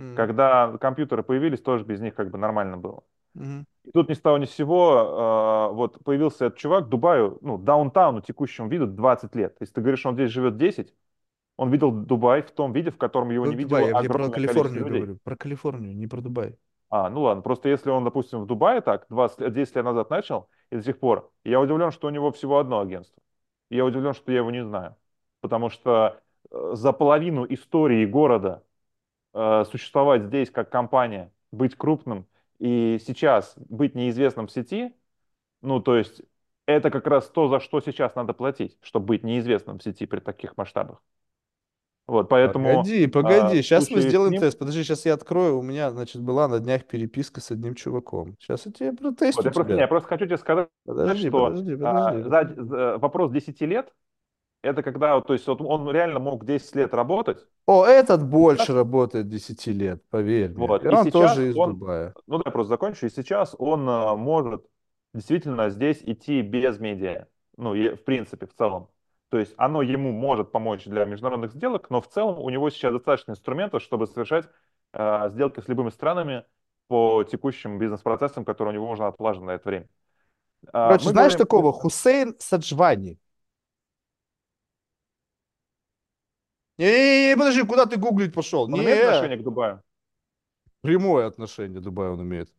[0.01, 3.03] М, Когда компьютеры появились, тоже без них как бы нормально было.
[3.35, 3.65] мгм.
[3.85, 7.59] И тут ни с того ни с сего, э, вот появился этот чувак, Дубаю, ну,
[7.59, 9.57] даунтауну текущему виду 20 лет.
[9.61, 10.95] Если ты говоришь, он здесь живет 10,
[11.59, 14.11] он видел Дубай в том виде, в котором его Ну, не Дубай, видело я, я
[14.11, 15.11] про Калифорнию людей.
[15.11, 16.59] говорю, про Калифорнию, не про Дубай.
[16.97, 20.11] А, ну ладно, просто если он, допустим, в Дубае так 20 лет, 10 лет назад
[20.11, 23.21] начал, и до сих пор, я удивлен, что у него всего одно агентство.
[23.69, 24.95] Я удивлен, что я его не знаю.
[25.41, 26.21] Потому что
[26.53, 28.63] э, за половину истории города
[29.35, 32.27] э, существовать здесь как компания, быть крупным,
[32.61, 34.95] и сейчас быть неизвестным в сети,
[35.63, 36.23] ну, то есть
[36.67, 40.21] это как раз то, за что сейчас надо платить, чтобы быть неизвестным в сети при
[40.21, 41.03] таких масштабах.
[42.07, 44.59] Вот, поэтому Погоди, э, погоди, сейчас мы сделаем ним, тест.
[44.59, 45.59] Подожди, сейчас я открою.
[45.59, 48.37] У меня, значит, была на днях переписка с одним чуваком.
[48.41, 51.77] Сейчас я тебе вот, протестю я просто, я просто хочу тебе сказать, Подожди, что подожди,
[51.83, 52.29] а, подожди.
[52.29, 53.93] за- за- вопрос 10 лет,
[54.63, 58.67] это когда, вот, то есть вот он реально мог 10 лет работать, О, этот больше
[58.67, 60.67] сейчас, работает 10 лет, поверь мне.
[60.67, 62.15] вот, И и он тоже из он, Дубая.
[62.27, 64.67] ну да, я просто закончу, и сейчас он а, может
[65.15, 68.89] действительно здесь идти без медиа, ну, и, в принципе, в целом.
[69.31, 72.93] То есть оно ему может помочь для международных сделок, но в целом у него сейчас
[72.93, 74.49] достаточно инструментов, чтобы совершать
[74.93, 76.45] а, сделки с любыми странами
[76.89, 79.89] по текущим бизнес-процессам, которые у него уже отлажены на это время.
[80.73, 81.73] А, Короче, Мы знаешь говорим, такого?
[81.73, 83.19] Хусейн Саджвани.
[86.79, 88.63] Не-не-не, подожди, куда ты гуглить пошел?
[88.73, 89.83] он имеет Не, отношение к Дубаю?
[90.83, 92.53] прямое отношение Дубай он имеет.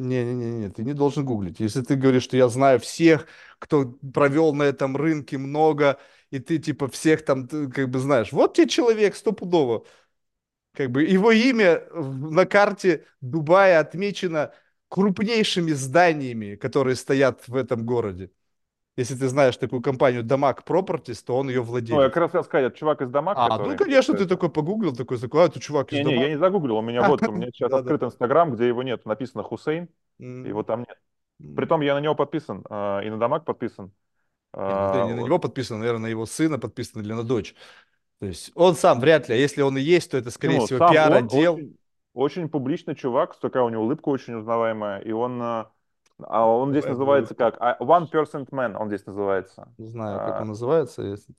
[0.00, 1.60] Не-не-не, ты не должен гуглить.
[1.60, 3.26] Если ты говоришь, что я знаю всех,
[3.58, 5.98] кто провел на этом рынке много,
[6.30, 9.84] и ты типа всех там как бы знаешь, вот тебе человек стопудово.
[10.74, 14.52] Как бы его имя на карте Дубая отмечено
[14.88, 18.30] крупнейшими зданиями, которые стоят в этом городе.
[18.96, 22.44] Если ты знаешь такую компанию Дамаг Properties, то он ее Ну, я как раз хотел
[22.44, 23.76] сказать, это чувак из Дамаг, А, ну, который...
[23.76, 26.28] конечно, ты такой погуглил, такой, такой, а, это чувак из Не-не, я Дамаг.
[26.28, 29.88] не загуглил, у меня вот, у меня сейчас открыт Инстаграм, где его нет, написано Хусейн,
[30.42, 30.98] его там нет.
[31.54, 33.92] Притом я на него подписан, а, и на Дамаг подписан.
[34.66, 37.22] Не, ну, ты А, не на него подписан, наверное, на его сына подписан или на
[37.24, 37.54] дочь.
[38.20, 40.60] То есть он сам вряд ли, а если он и есть, то это, скорее Ну,
[40.60, 41.62] всего, пиар-отдел.
[41.62, 41.76] очень,
[42.14, 45.40] очень публичный чувак, такая у него улыбка очень узнаваемая, и он,
[46.28, 47.56] а, он здесь называется как?
[47.60, 49.72] А, One Percent Man, он здесь называется.
[49.78, 51.02] Не знаю, как А, он называется.
[51.02, 51.34] если-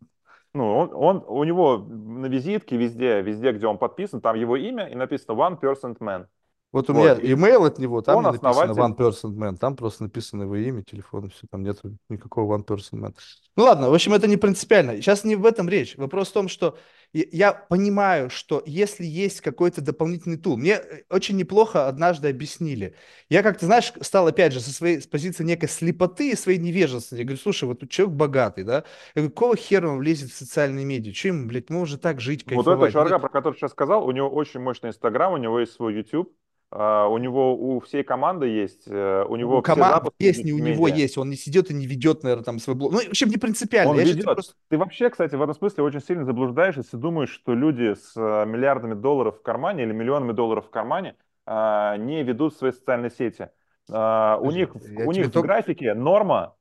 [0.54, 4.88] Ну, он, он, у него на визитке везде, везде, где он подписан, там его имя
[4.88, 6.26] и написано One Percent Man.
[6.74, 9.36] Вот у Вот, меня и имейл от него, там он не написано основатель One Person
[9.36, 13.14] Man, там просто написано его имя, телефон, и все, там нет никакого One Person Man.
[13.58, 14.96] Ну ладно, в общем, это не принципиально.
[14.96, 15.98] Сейчас не в этом речь.
[15.98, 16.78] Вопрос в том, что
[17.14, 22.96] я- понимаю, что если есть какой-то дополнительный тул, мне э, очень неплохо однажды объяснили.
[23.30, 27.16] Я как-то, знаешь, стал опять же со своей с позиции некой слепоты и своей невежества.
[27.16, 28.84] Я говорю, слушай, вот тут человек богатый, да?
[29.16, 31.12] Я говорю, какого хера он влезет в социальные медиа?
[31.14, 32.92] Че ему, блядь, мы уже так жить, Вот этого кайфовать?
[33.10, 36.34] чувака, про которого сейчас сказал, у него очень мощный Инстаграм, у него есть свой YouTube,
[36.74, 40.60] а, у него у всей команды есть, э, у него У команды есть, не у
[40.60, 42.94] него есть, он не сидит и не ведет, наверное, там свой блог.
[42.94, 43.92] Ну, в общем, не принципиально.
[43.92, 44.24] Он Я ведет.
[44.24, 44.54] просто...
[44.70, 48.46] Ты вообще, кстати, в этом смысле очень сильно заблуждаешься, если думаешь, что люди с э,
[48.46, 53.50] миллиардами долларов в кармане или миллионами долларов в кармане а, не ведут свои социальные сети.
[53.90, 56.56] А, У них, у них в только- графике норма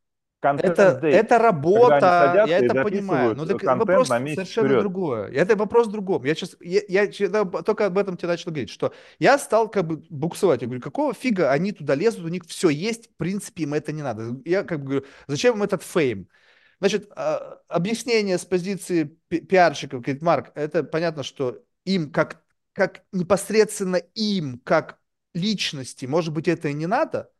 [0.56, 3.36] Это, day, это работа, я это понимаю.
[3.36, 4.82] Но э, так вопрос совершенно вперед.
[4.82, 5.28] другое.
[5.32, 6.24] Это вопрос в другом.
[6.24, 7.28] Я сейчас, я, я чё-
[7.62, 10.62] только об этом тебе начал говорить, что я стал как бы буксовать.
[10.62, 13.92] Я говорю, какого фига они туда лезут, у них все есть, в принципе, им это
[13.92, 14.40] не надо.
[14.44, 16.28] Я как бы говорю, зачем им этот фейм?
[16.80, 23.04] Значит, а, объяснение с позиции пи- пиарщиков, говорит, Марк, это понятно, что им как, как
[23.12, 24.98] непосредственно им, как
[25.34, 27.30] личности, может быть, это и не надо,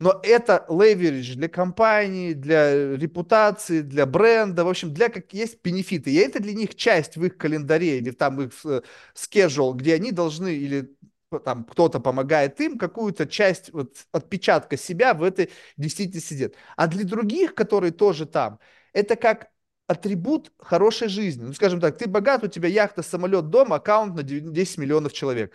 [0.00, 6.10] но это leverage для компании, для репутации, для бренда, в общем, для как есть бенефиты.
[6.10, 8.80] И это для них часть в их календаре или там их э,
[9.14, 10.96] schedule, где они должны или
[11.44, 16.54] там кто-то помогает им, какую-то часть вот, отпечатка себя в этой действительности делать.
[16.76, 18.58] А для других, которые тоже там,
[18.92, 19.50] это как
[19.86, 21.44] атрибут хорошей жизни.
[21.44, 25.52] Ну, скажем так, ты богат, у тебя яхта, самолет, дом, аккаунт на 10 миллионов человек.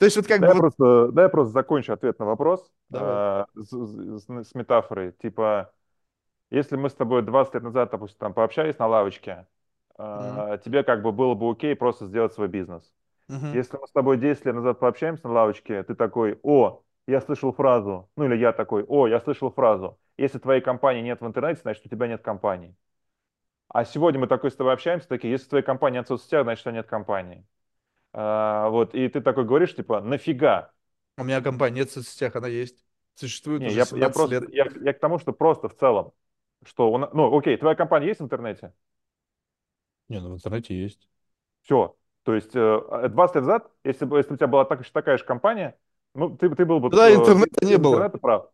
[0.00, 0.46] То есть вот как бы...
[0.46, 5.12] Я просто, дай я просто закончу ответ на вопрос э, с, с, с метафорой.
[5.12, 5.74] Типа,
[6.50, 9.46] если мы с тобой 20 лет назад, допустим, там пообщались на лавочке,
[9.98, 10.62] э, mm-hmm.
[10.64, 12.90] тебе как бы было бы окей просто сделать свой бизнес.
[13.28, 13.54] Mm-hmm.
[13.54, 17.52] Если мы с тобой 10 лет назад пообщаемся на лавочке, ты такой, о, я слышал
[17.52, 21.60] фразу, ну или я такой, о, я слышал фразу, если твоей компании нет в интернете,
[21.60, 22.74] значит у тебя нет компании.
[23.68, 26.62] А сегодня мы такой с тобой общаемся, такие, если в твоей компании нет соцсетях, значит
[26.62, 27.44] у тебя нет компании.
[28.12, 30.72] А, вот, и ты такой говоришь, типа, нафига?
[31.16, 32.84] У меня компания нет в соцсетях, она есть.
[33.14, 34.50] Существует Не, уже я, я просто, лет.
[34.52, 36.12] Я, я к тому, что просто в целом,
[36.64, 38.72] что, он, ну, окей, твоя компания есть в интернете?
[40.08, 41.08] Не, ну в интернете есть.
[41.62, 41.94] Все.
[42.24, 45.24] То есть 20 э, лет назад, если бы если у тебя была так, такая же
[45.24, 45.78] компания,
[46.14, 46.90] ну, ты, ты был бы...
[46.90, 47.94] Да, интернета не было.
[47.94, 48.50] Интернета прав.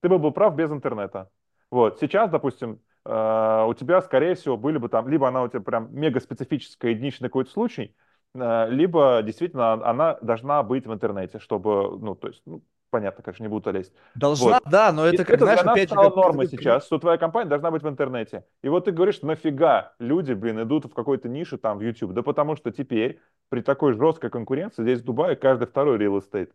[0.00, 1.30] Ты был бы прав без интернета.
[1.70, 1.98] Вот.
[2.00, 5.94] Сейчас, допустим, э, у тебя, скорее всего, были бы там, либо она у тебя прям
[5.94, 12.14] мега специфическая, единичный какой-то случай, Э, либо действительно она должна быть в интернете, чтобы, ну,
[12.14, 13.92] то есть, ну, понятно, конечно, не буду лезть.
[14.14, 14.62] Должна, вот.
[14.70, 16.50] да, но это, как, это знаешь, опять стала же, норма как...
[16.50, 18.44] сейчас, что твоя компания должна быть в интернете.
[18.62, 22.12] И вот ты говоришь, нафига люди, блин, идут в какой-то нише там в YouTube?
[22.12, 26.50] Да потому что теперь при такой жесткой конкуренции здесь в Дубае каждый второй real estate.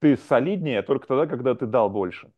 [0.00, 2.30] Ты солиднее только тогда, когда ты дал больше.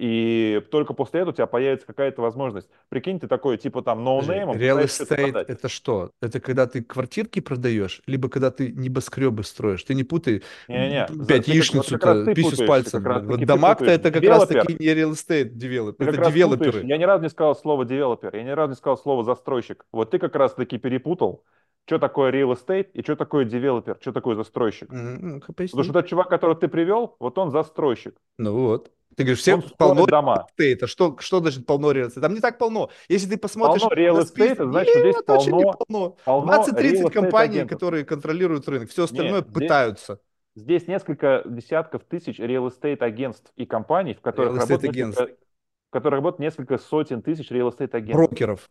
[0.00, 2.70] И только после этого у тебя появится какая-то возможность.
[2.88, 4.56] Прикинь, ты такой, типа там, ноунеймом.
[4.56, 6.10] Real estate это что?
[6.22, 9.84] Это когда ты квартирки продаешь, либо когда ты небоскребы строишь.
[9.84, 11.26] Ты не путай не, не.
[11.26, 13.02] опять яичницу-то, писю с пальцем.
[13.26, 16.08] Вот дома-то это как раз таки не real estate девелопер.
[16.08, 16.82] Это девелоперы.
[16.86, 19.84] Я ни разу не сказал слово девелопер, я ни разу не сказал слово застройщик.
[19.92, 21.44] Вот ты как раз таки перепутал
[21.86, 24.92] что такое real estate и что такое девелопер, что такое застройщик.
[24.92, 25.40] Mm-hmm.
[25.46, 28.14] Потому что тот чувак, которого ты привел, вот он застройщик.
[28.38, 28.92] Ну вот.
[29.16, 30.46] Ты говоришь, все полно дома.
[30.56, 32.90] Это что, что значит полно реал Там не так полно.
[33.08, 33.82] Если ты посмотришь...
[33.82, 36.16] Полно реал эстейта, значит, здесь полно, полно.
[36.24, 37.76] полно 20-30 компаний, агентов.
[37.76, 38.88] которые контролируют рынок.
[38.88, 40.20] Все остальное Нет, пытаются.
[40.54, 46.40] Здесь, здесь несколько десятков тысяч estate агентств и компаний, в которых, несколько, в которых работает
[46.40, 48.14] несколько сотен тысяч estate агентов.
[48.14, 48.70] Брокеров.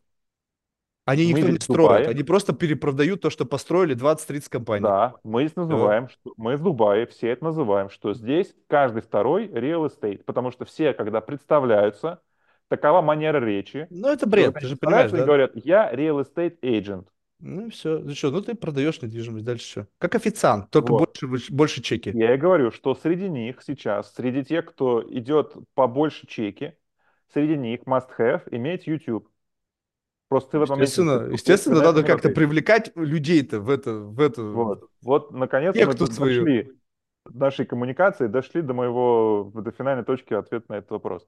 [1.09, 4.83] Они мы никто не Дубае, они просто перепродают то, что построили 20-30 компаний.
[4.83, 6.09] Да, мы здесь называем, да.
[6.09, 10.65] что мы в Дубае все это называем, что здесь каждый второй real estate, потому что
[10.65, 12.21] все, когда представляются,
[12.67, 13.87] такова манера речи.
[13.89, 15.25] Ну, это бред, ты же понимаешь, да?
[15.25, 17.05] говорят, я real estate agent.
[17.39, 17.99] Ну, все.
[17.99, 19.87] Ну что, ну ты продаешь недвижимость, дальше все.
[19.97, 21.17] Как официант, только вот.
[21.21, 22.11] больше, больше чеки.
[22.13, 26.75] Я и говорю, что среди них сейчас, среди тех, кто идет по больше чеки,
[27.33, 29.27] среди них must have иметь YouTube.
[30.29, 31.33] Просто ты в этом естественно, моменте...
[31.33, 33.93] Естественно, надо как-то привлекать людей-то в это...
[33.93, 34.43] В это...
[34.43, 36.71] Вот, вот наконец мы дошли
[37.25, 41.27] нашей коммуникации, дошли до моего, до финальной точки ответа на этот вопрос.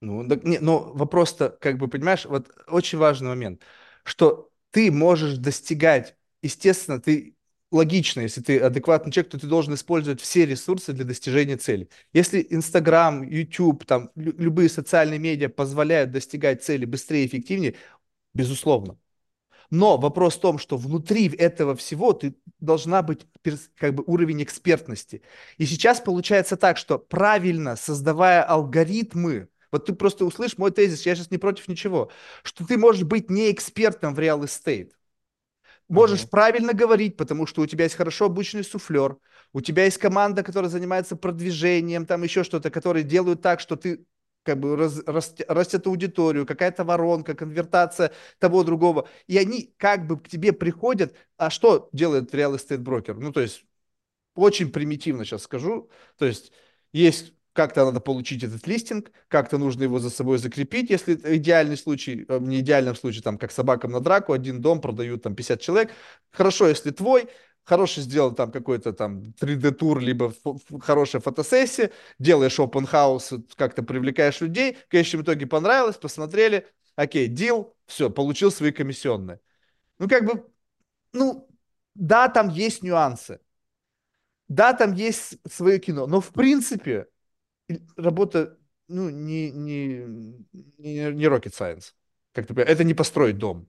[0.00, 3.62] Ну, так, не, но вопрос-то, как бы, понимаешь, вот очень важный момент,
[4.04, 7.35] что ты можешь достигать, естественно, ты
[7.70, 11.88] логично, если ты адекватный человек, то ты должен использовать все ресурсы для достижения цели.
[12.12, 17.74] Если Инстаграм, YouTube, там, любые социальные медиа позволяют достигать цели быстрее и эффективнее,
[18.34, 18.98] безусловно.
[19.70, 23.26] Но вопрос в том, что внутри этого всего ты должна быть
[23.76, 25.22] как бы уровень экспертности.
[25.58, 31.16] И сейчас получается так, что правильно создавая алгоритмы, вот ты просто услышишь мой тезис, я
[31.16, 32.10] сейчас не против ничего,
[32.44, 34.96] что ты можешь быть не экспертом в real estate.
[35.88, 36.30] Можешь uh-huh.
[36.30, 39.18] правильно говорить, потому что у тебя есть хорошо обученный суфлер,
[39.52, 44.04] у тебя есть команда, которая занимается продвижением, там еще что-то, которые делают так, что ты
[44.46, 49.08] как бы раз, раст, растет аудиторию, какая-то воронка, конвертация того другого.
[49.26, 51.14] И они как бы к тебе приходят.
[51.36, 53.16] А что делает real estate брокер?
[53.16, 53.64] Ну, то есть,
[54.34, 55.90] очень примитивно сейчас скажу.
[56.16, 56.52] То есть,
[56.92, 62.24] есть как-то надо получить этот листинг, как-то нужно его за собой закрепить, если идеальный случай,
[62.28, 65.90] э, не идеальном случае, там, как собакам на драку, один дом продают там 50 человек.
[66.30, 67.28] Хорошо, если твой,
[67.64, 70.32] хороший сделал там какой-то там 3D-тур, либо
[70.80, 77.74] хорошая фотосессия, делаешь open house, как-то привлекаешь людей, в конечном итоге понравилось, посмотрели, окей, дел,
[77.86, 79.40] все, получил свои комиссионные.
[79.98, 80.46] Ну, как бы,
[81.12, 81.48] ну,
[81.94, 83.40] да, там есть нюансы,
[84.48, 87.08] да, там есть свое кино, но в принципе
[87.96, 90.04] работа, ну, не, не,
[90.52, 91.92] не, не rocket science.
[92.32, 93.68] Как ты понимаешь, это не построить дом.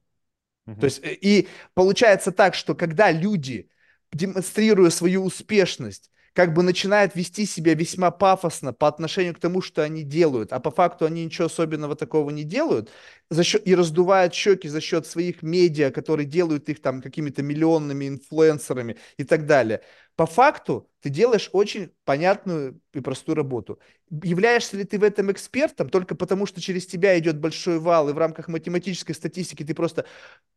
[0.68, 0.80] Uh-huh.
[0.80, 3.70] То есть, э, и получается так, что когда люди,
[4.12, 9.82] демонстрируя свою успешность, как бы начинают вести себя весьма пафосно по отношению к тому, что
[9.82, 12.92] они делают, а по факту они ничего особенного такого не делают,
[13.32, 18.08] за счет, и раздувают щеки за счет своих медиа, которые делают их там какими-то миллионными
[18.08, 19.82] инфлюенсерами и так далее.
[20.18, 23.80] По факту ты делаешь очень понятную и простую работу.
[24.10, 28.14] Являешься ли ты в этом экспертом только потому, что через тебя идет большой вал, и
[28.14, 30.06] в рамках математической статистики ты просто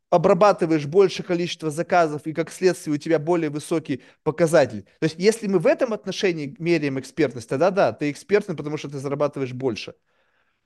[0.08, 4.84] обрабатываешь больше количество заказов, и как следствие у тебя более высокий показатель.
[4.98, 8.88] То есть, если мы в этом отношении меряем экспертность, тогда да, ты экспертный, потому что
[8.88, 9.94] ты зарабатываешь больше.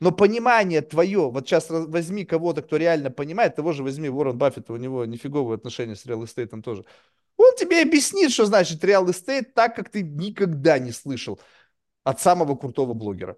[0.00, 4.72] Но понимание твое, вот сейчас возьми кого-то, кто реально понимает, того же возьми Уоррен Баффета,
[4.72, 6.84] у него нифиговые отношения с real estate ом тоже.
[7.36, 11.40] Он тебе объяснит, что значит real estate так, как ты никогда не слышал
[12.04, 13.36] от самого крутого блогера.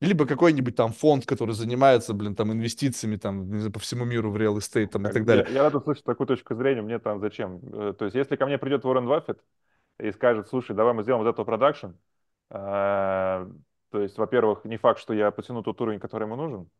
[0.00, 4.36] Либо какой-нибудь там фонд, который занимается, блин, там инвестициями там знаю, по всему миру в
[4.36, 5.44] real estate там, и так далее.
[5.48, 7.60] Я, я рад услышать такую точку зрения, мне там зачем?
[7.72, 9.38] Э, то есть если ко мне придет Уоррен Баффет
[9.98, 11.88] и скажет, слушай, давай мы сделаем вот этот продакшн,
[12.50, 13.46] э,
[13.90, 16.70] то есть, во-первых, не факт, что я потяну тот уровень, который ему нужен,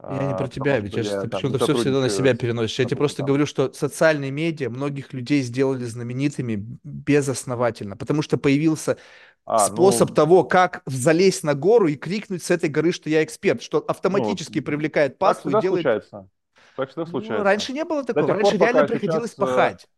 [0.00, 2.78] я не про а, тебя, ведь я, ты почему-то все всегда на себя переносишь.
[2.78, 8.96] Я тебе просто говорю, что социальные медиа многих людей сделали знаменитыми безосновательно, потому что появился
[9.44, 13.24] а, способ ну, того, как залезть на гору и крикнуть с этой горы, что я
[13.24, 15.82] эксперт, что автоматически ну, привлекает паству и делает...
[15.82, 16.28] случается.
[16.76, 17.38] Так всегда ну, случается.
[17.38, 19.88] Ну, раньше не было такого, раньше пор, реально приходилось сейчас, э, пахать.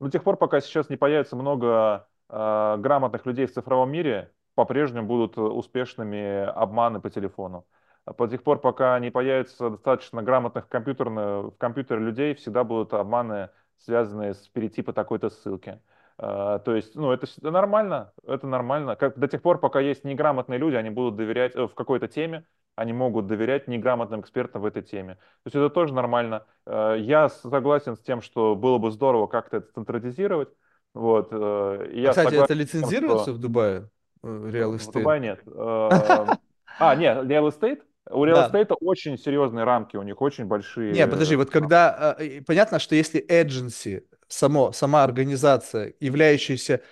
[0.00, 5.06] До тех пор, пока сейчас не появится много э, грамотных людей в цифровом мире, по-прежнему
[5.06, 7.66] будут успешными обманы по телефону.
[8.04, 13.48] По тех пор, пока не появится достаточно грамотных компьютерных, в компьютере людей, всегда будут обманы,
[13.78, 15.80] связанные с перетипа такой-то ссылки.
[16.16, 18.94] Uh, то есть, ну, это, нормально, это нормально.
[18.94, 22.44] Как, до тех пор, пока есть неграмотные люди, они будут доверять э, в какой-то теме,
[22.76, 25.14] они могут доверять неграмотным экспертам в этой теме.
[25.14, 26.46] То есть это тоже нормально.
[26.66, 30.50] Uh, я согласен с тем, что было бы здорово как-то это стандартизировать.
[30.92, 33.32] Вот, я Кстати, это лицензируется что...
[33.32, 33.88] в Дубае?
[34.22, 34.90] Real Estate?
[34.90, 35.40] В Дубае нет.
[36.76, 37.82] А, нет, Real Estate?
[38.10, 38.74] У Real Estate да.
[38.80, 40.92] очень серьезные рамки, у них очень большие.
[40.92, 46.82] Не, подожди, вот когда э, понятно, что если agency, само, сама организация, являющаяся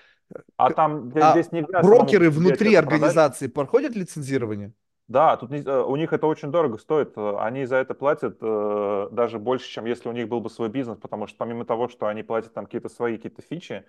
[0.56, 3.54] а там а здесь нельзя брокеры внутри организации продать?
[3.54, 4.72] проходят лицензирование?
[5.08, 7.12] Да, тут э, у них это очень дорого стоит.
[7.16, 10.98] Они за это платят э, даже больше, чем если у них был бы свой бизнес,
[10.98, 13.84] потому что помимо того, что они платят там какие-то свои какие-то фичи,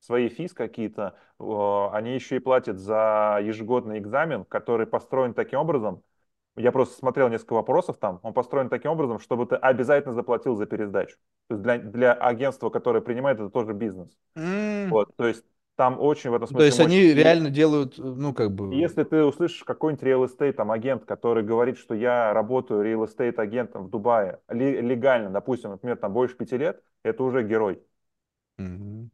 [0.00, 6.02] свои физ какие-то, э, они еще и платят за ежегодный экзамен, который построен таким образом,
[6.56, 8.20] я просто смотрел несколько вопросов там.
[8.22, 11.16] Он построен таким образом, чтобы ты обязательно заплатил за пересдачу.
[11.48, 14.10] То есть для, для агентства, которое принимает, это тоже бизнес.
[14.36, 14.88] Mm.
[14.88, 15.44] Вот, то есть
[15.76, 16.58] там очень в этом смысле...
[16.58, 17.14] То есть они мощь.
[17.14, 18.74] реально делают, ну, как бы...
[18.74, 23.36] Если ты услышишь какой-нибудь real estate там, агент, который говорит, что я работаю real estate
[23.36, 27.82] агентом в Дубае легально, допустим, например, там больше пяти лет, это уже герой.
[28.60, 29.08] Mm-hmm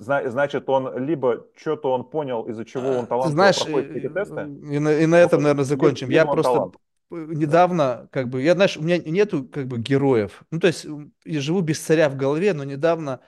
[0.00, 4.42] значит, он либо что-то он понял, из-за чего он талантливый, Знаешь, проходит эти тесты.
[4.42, 6.08] И на, и на этом, наверное, закончим.
[6.08, 6.76] Я просто талант.
[7.10, 10.42] недавно, как бы, я, знаешь, у меня нету, как бы, героев.
[10.50, 10.86] Ну, то есть,
[11.24, 13.20] я живу без царя в голове, но недавно,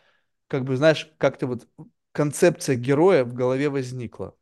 [0.48, 1.66] как бы, знаешь, как-то вот
[2.12, 4.34] концепция героя в голове возникла.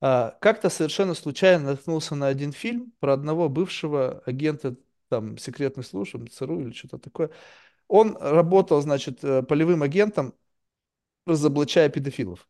[0.00, 4.76] А, как-то совершенно случайно наткнулся на один фильм про одного бывшего агента
[5.08, 7.30] там секретных служб, ЦРУ или что-то такое.
[7.86, 10.34] Он работал, значит, э, полевым агентом
[11.26, 12.48] разоблачая педофилов.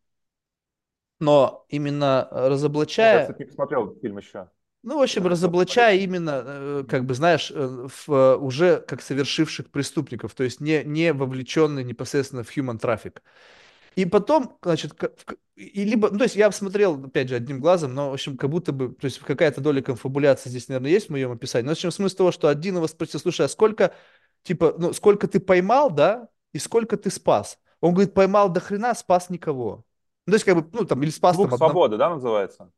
[1.20, 3.14] Но именно э, разоблачая...
[3.14, 4.48] Я, кстати, не посмотрел фильм еще.
[4.82, 10.34] Ну, в общем, разоблачая именно, э, как бы, знаешь, э, в, уже как совершивших преступников,
[10.34, 13.20] то есть не, не вовлеченные непосредственно в human traffic.
[13.94, 14.94] И потом, значит,
[15.54, 18.50] и либо, ну, то есть я смотрел, опять же, одним глазом, но, в общем, как
[18.50, 21.66] будто бы, то есть какая-то доля конфабуляции здесь, наверное, есть в моем описании.
[21.66, 23.94] Но, в общем, смысл того, что один его спросил, слушай, а сколько,
[24.42, 27.58] типа, ну, сколько ты поймал, да, и сколько ты спас?
[27.82, 29.84] Он говорит, поймал до хрена, спас никого.
[30.24, 31.58] Ну, то есть, как бы, ну, там, или спас Звук там...
[31.58, 32.10] свободы, одном...
[32.10, 32.70] да, называется?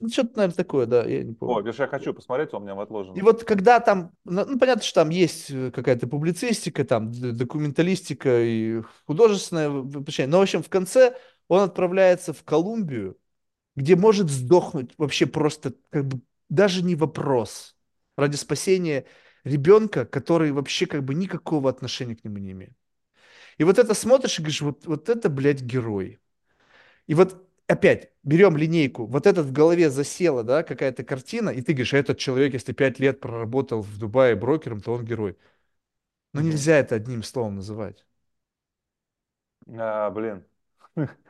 [0.00, 1.56] Ну, что-то, наверное, такое, да, я не помню.
[1.56, 3.12] О, видишь, я хочу посмотреть, он у меня отложен.
[3.14, 8.44] И вот когда там, ну, ну, понятно, что там есть э, какая-то публицистика, там, документалистика
[8.44, 11.16] и художественное воплощение, но, в общем, в конце
[11.48, 13.18] он отправляется в Колумбию,
[13.74, 17.74] где может сдохнуть вообще просто, как бы, даже не вопрос,
[18.16, 19.06] ради спасения
[19.42, 22.74] ребенка, который вообще, как бы, никакого отношения к нему не имеет.
[23.62, 26.20] И вот это смотришь и говоришь, вот, вот это, блядь, герой.
[27.06, 31.72] И вот опять берем линейку, вот этот в голове засела, да, какая-то картина, и ты
[31.74, 35.36] говоришь, а этот человек, если пять лет проработал в Дубае брокером, то он герой.
[36.34, 38.04] Но mm нельзя это одним словом называть.
[39.78, 40.44] А, блин.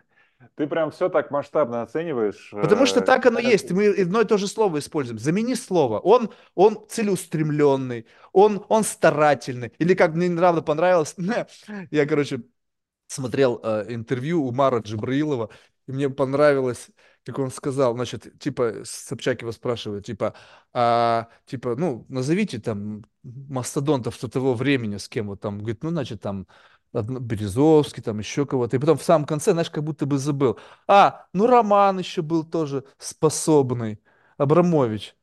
[0.55, 2.51] Ты прям все так масштабно оцениваешь.
[2.53, 3.71] Потому что э, так оно есть.
[3.71, 5.19] Мы одно и то же слово используем.
[5.19, 5.99] Замени слово.
[5.99, 9.73] Он, он целеустремленный, он, он старательный.
[9.79, 11.15] Или как мне недавно понравилось,
[11.91, 12.43] я, короче,
[13.07, 15.51] смотрел э, интервью у Мара Джибраилова,
[15.87, 16.89] и мне понравилось,
[17.25, 20.35] как он сказал, значит, типа, Собчак его спрашивает, типа,
[20.73, 26.21] а, типа, ну, назовите там мастодонтов того времени, с кем вот там, говорит, ну, значит,
[26.21, 26.47] там,
[26.93, 28.77] Березовский, там еще кого-то.
[28.77, 30.59] И потом в самом конце, знаешь, как будто бы забыл.
[30.87, 33.99] А, ну Роман еще был тоже способный.
[34.37, 35.17] Абрамович.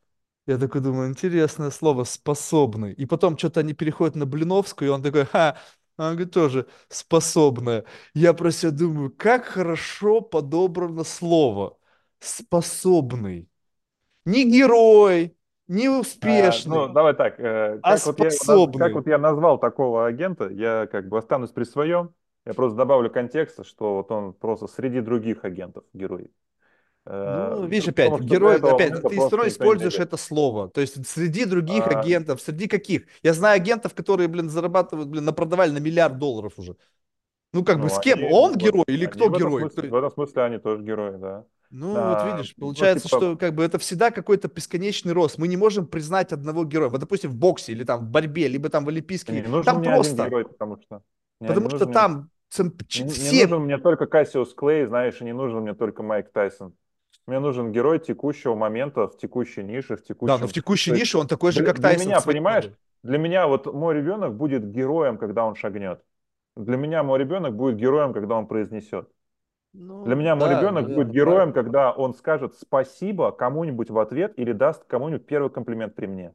[0.48, 2.94] Я такой думаю, интересное слово «способный».
[2.94, 5.58] И потом что-то они переходят на Блиновскую, и он такой, ха,
[5.98, 7.86] она говорит, тоже способная.
[8.16, 11.78] Я про себя думаю, как хорошо подобрано слово.
[12.20, 13.48] Способный.
[14.26, 15.36] Не герой,
[15.70, 15.88] не
[16.22, 18.30] А, ну, давай так, э, а как вот я,
[18.78, 22.14] как вот я назвал такого агента, я как бы останусь при своем,
[22.46, 26.32] я просто добавлю контекста, что вот он просто среди других агентов герой.
[27.06, 30.70] Э, Ну, видишь, опять, Потому герой, опять, ты все равно используешь это слово.
[30.70, 33.04] То есть среди других А, агентов, среди каких?
[33.24, 36.76] Я знаю агентов, которые, блин, зарабатывают, блин, напродавали на миллиард долларов уже.
[37.54, 38.20] Ну, как бы ну, с кем?
[38.20, 39.62] они, Он герой или кто в этом герой?
[39.62, 41.46] смысле, в этом смысле они тоже герои, да.
[41.72, 45.38] Ну, вот А, видишь, ну, получается, типа, что как бы это всегда какой-то бесконечный рост.
[45.38, 46.90] Мы не можем признать одного героя.
[46.90, 49.48] Вот, допустим, в боксе или там в борьбе, либо там в не Олимпийских.
[49.48, 50.26] нужен Там мне один просто.
[50.26, 51.04] герой, потому что
[51.40, 53.48] не, не Потому что нужен мне, там цем- не, не все...
[53.48, 56.74] нужен мне только Кассиус Клей, знаешь, и не нужен мне только Майк Тайсон.
[57.28, 61.20] Мне нужен герой текущего момента в текущей нише, в Да, но в текущей есть нише
[61.20, 62.72] он такой же, для, как для Тайсон меня, в своей понимаешь,
[63.04, 66.02] для меня вот мой ребенок будет героем, когда он шагнет.
[66.56, 69.10] Для меня мой ребенок будет героем, когда он произнесет.
[70.04, 71.54] Для Ну, меня мой да, ребенок будет наверное, героем, правильно.
[71.54, 76.34] когда он скажет спасибо кому-нибудь в ответ или даст кому-нибудь первый комплимент при мне.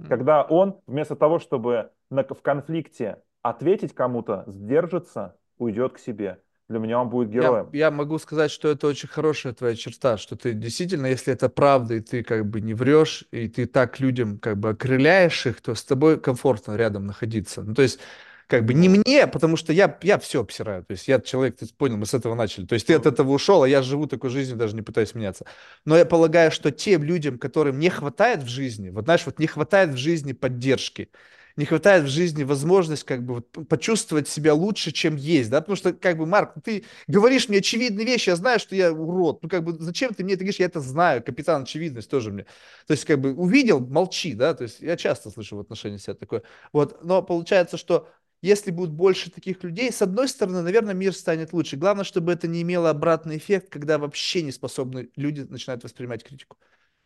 [0.00, 0.06] М.
[0.08, 6.42] Когда он вместо того, чтобы на- в конфликте ответить кому-то, сдержится, уйдет к себе.
[6.68, 7.70] Для меня он будет Я, героем.
[7.72, 11.94] я могу сказать, что это очень хорошая твоя черта, что ты действительно, если это правда,
[11.94, 15.74] и ты как бы не врешь, и ты так людям как бы окрыляешь их, то
[15.74, 17.62] с тобой комфортно рядом находиться.
[17.62, 17.98] Ну, то есть,
[18.46, 20.84] как бы не мне, потому что я, я все обсираю.
[20.84, 22.66] То есть я человек, ты понял, мы с этого начали.
[22.66, 25.46] То есть ты от этого ушел, а я живу такой жизнью, даже не пытаюсь меняться.
[25.84, 29.46] Но я полагаю, что тем людям, которым не хватает в жизни, вот знаешь, вот не
[29.46, 31.10] хватает в жизни поддержки,
[31.56, 35.76] не хватает в жизни возможность как бы вот почувствовать себя лучше, чем есть, да, потому
[35.76, 39.48] что как бы, Марк, ты говоришь мне очевидные вещи, я знаю, что я урод, ну
[39.48, 42.44] как бы зачем ты мне это говоришь, я это знаю, капитан очевидность тоже мне,
[42.86, 46.14] то есть как бы увидел, молчи, да, то есть я часто слышу в отношении себя
[46.14, 46.42] такое,
[46.72, 48.08] вот, но получается, что
[48.44, 51.76] если будет больше таких людей, с одной стороны, наверное, мир станет лучше.
[51.76, 56.58] Главное, чтобы это не имело обратный эффект, когда вообще не способны люди начинают воспринимать критику.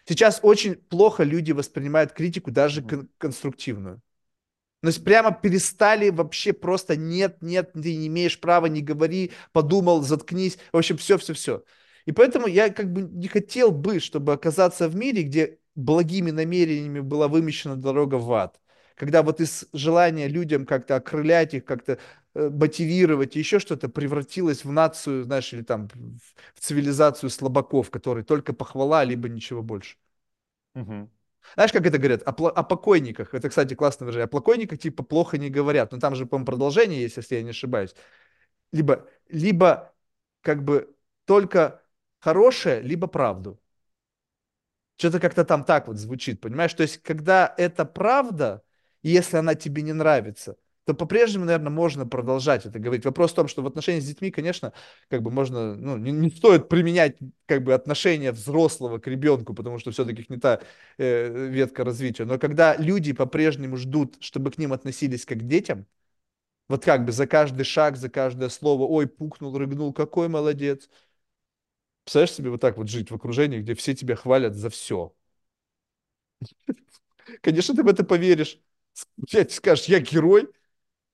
[0.05, 4.01] Сейчас очень плохо люди воспринимают критику, даже кон- конструктивную.
[4.81, 10.03] То есть прямо перестали вообще просто нет, нет, ты не имеешь права, не говори, подумал,
[10.03, 10.59] заткнись.
[10.73, 11.65] В общем, все, все, все.
[12.05, 17.01] И поэтому я как бы не хотел бы, чтобы оказаться в мире, где благими намерениями
[17.01, 18.61] была вымещена дорога в ад.
[18.99, 21.99] Когда вот из желания людям как-то окрылять их, как-то
[22.35, 25.89] э, мотивировать, еще что-то превратилось в нацию, знаешь, или там
[26.55, 29.97] в цивилизацию слабаков, которые только похвала, либо ничего больше.
[30.75, 31.11] мгм.
[31.55, 32.23] Знаешь, как это говорят?
[32.27, 33.33] О, о покойниках.
[33.35, 34.25] Это, кстати, классно выражение.
[34.27, 35.93] О покойниках типа плохо не говорят.
[35.93, 37.95] Но там же, по-моему, продолжение есть, если я не ошибаюсь.
[38.73, 39.95] Либо, либо
[40.43, 40.95] как бы
[41.27, 41.83] только
[42.21, 43.61] хорошее, либо правду.
[44.97, 46.75] Что-то как-то там так вот звучит, понимаешь?
[46.75, 48.63] То есть, когда это правда,
[49.03, 53.05] и если она тебе не нравится, то по-прежнему, наверное, можно продолжать это говорить.
[53.05, 54.73] Вопрос в том, что в отношении с детьми, конечно,
[55.11, 59.79] как бы можно, ну, не, не стоит применять как бы отношения взрослого к ребенку, потому
[59.79, 60.61] что все-таки не та
[60.97, 62.25] э, ветка развития.
[62.25, 65.87] Но когда люди по-прежнему ждут, чтобы к ним относились как к детям,
[66.69, 70.89] вот как бы за каждый шаг, за каждое слово, ой, пукнул, рыгнул, какой молодец.
[72.05, 75.15] Представляешь себе вот так вот жить в окружении, где все тебя хвалят за все.
[77.43, 78.59] Конечно, ты в это поверишь.
[78.99, 80.49] С- Блядь, скажешь, я герой,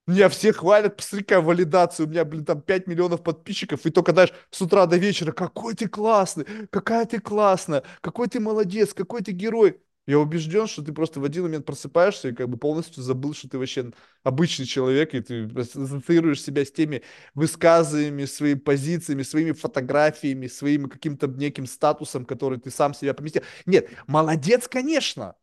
[0.07, 4.13] меня все хвалят, посмотри, какая валидация, у меня, блин, там 5 миллионов подписчиков, и только,
[4.13, 9.23] знаешь, с утра до вечера, какой ты классный, какая ты классная, какой ты молодец, какой
[9.23, 9.81] ты герой.
[10.07, 13.49] Я убежден, что ты просто в один момент просыпаешься и как бы полностью забыл, что
[13.49, 13.93] ты вообще
[14.25, 17.03] обычный человек, и ты ассоциируешь себя с теми
[17.35, 23.43] высказываниями, своими позициями, своими фотографиями, своим каким-то неким статусом, который ты сам себя поместил.
[23.67, 25.37] Нет, молодец, конечно,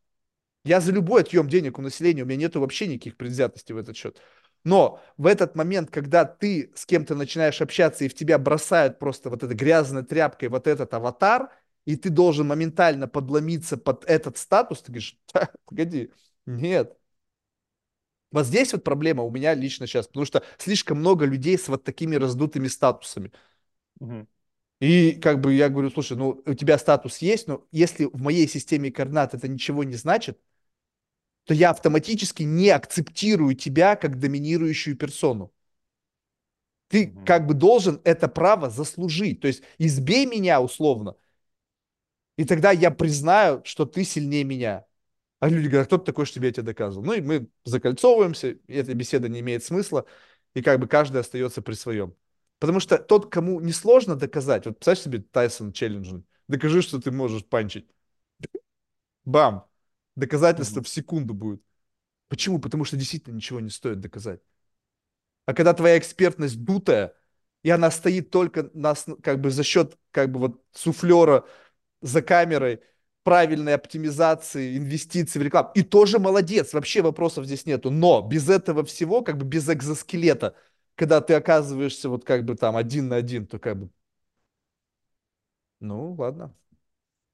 [0.64, 3.96] я за любой отъем денег у населения, у меня нету вообще никаких предвзятостей в этот
[3.98, 4.20] счет.
[4.64, 9.30] Но в этот момент, когда ты с кем-то начинаешь общаться, и в тебя бросают просто
[9.30, 11.50] вот этой грязной тряпкой вот этот аватар,
[11.86, 16.12] и ты должен моментально подломиться под этот статус, ты говоришь, «Так, погоди,
[16.46, 16.96] нет.
[18.32, 21.84] Вот здесь вот проблема у меня лично сейчас, потому что слишком много людей с вот
[21.84, 23.32] такими раздутыми статусами.
[24.00, 24.28] Мгм.
[24.80, 28.48] И как бы я говорю, слушай, ну у тебя статус есть, но если в моей
[28.48, 30.40] системе координат это ничего не значит,
[31.46, 35.52] то я автоматически не акцептирую тебя как доминирующую персону.
[36.90, 37.26] Ты Мгм.
[37.26, 39.40] как бы должен это право заслужить.
[39.42, 41.16] То есть избей меня условно,
[42.38, 44.86] и тогда я признаю, что ты сильнее меня.
[45.40, 47.06] А люди говорят, кто ты такой, чтобы я тебе доказывал?
[47.06, 50.06] Ну и мы закольцовываемся, и эта беседа не имеет смысла,
[50.56, 52.16] и как бы каждый остается при своем.
[52.60, 57.46] Потому что тот, кому несложно доказать, вот представь себе Тайсон челленджинг, докажи, что ты можешь
[57.46, 57.88] панчить.
[59.26, 59.66] Бам!
[60.16, 60.86] Доказательство Мгм.
[60.86, 61.62] в секунду будет.
[62.30, 62.60] Почему?
[62.60, 64.42] Потому что действительно ничего не стоит доказать.
[65.46, 67.14] А когда твоя экспертность дутая,
[67.64, 71.46] и она стоит только на, как бы за счет как бы вот суфлера
[72.02, 72.82] за камерой,
[73.24, 75.72] правильной оптимизации, инвестиций в рекламу.
[75.76, 77.92] И тоже молодец, вообще вопросов здесь нету.
[77.92, 80.56] Но без этого всего, как бы без экзоскелета,
[80.96, 83.90] когда ты оказываешься вот как бы там один на один, то как бы,
[85.80, 86.56] ну ладно.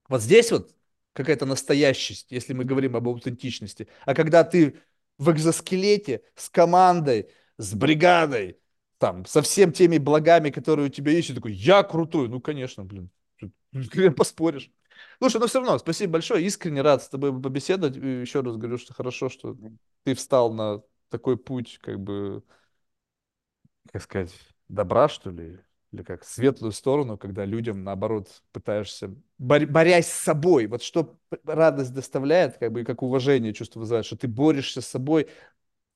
[0.10, 0.76] Вот здесь вот
[1.18, 3.88] какая-то настоящесть, если мы говорим об аутентичности.
[4.06, 4.80] А когда ты
[5.18, 8.60] в экзоскелете с командой, с бригадой,
[9.00, 12.30] там, со всеми теми благами, которые у тебя есть, и такой, я крутой.
[12.30, 13.10] Ну, конечно, блин,
[14.16, 14.72] поспоришь.
[15.20, 17.96] Слушай, но все равно, спасибо большое, искренне рад с тобой побеседовать.
[17.96, 19.58] Еще раз говорю, что хорошо, что
[20.04, 22.44] ты встал на такой путь, как бы,
[23.92, 24.34] как сказать,
[24.68, 25.60] добра, что ли,
[25.98, 31.94] или как светлую сторону, когда людям, наоборот, пытаешься, бор- борясь с собой, вот что радость
[31.94, 35.28] доставляет, как бы, и как уважение чувство вызывает, что ты борешься с собой,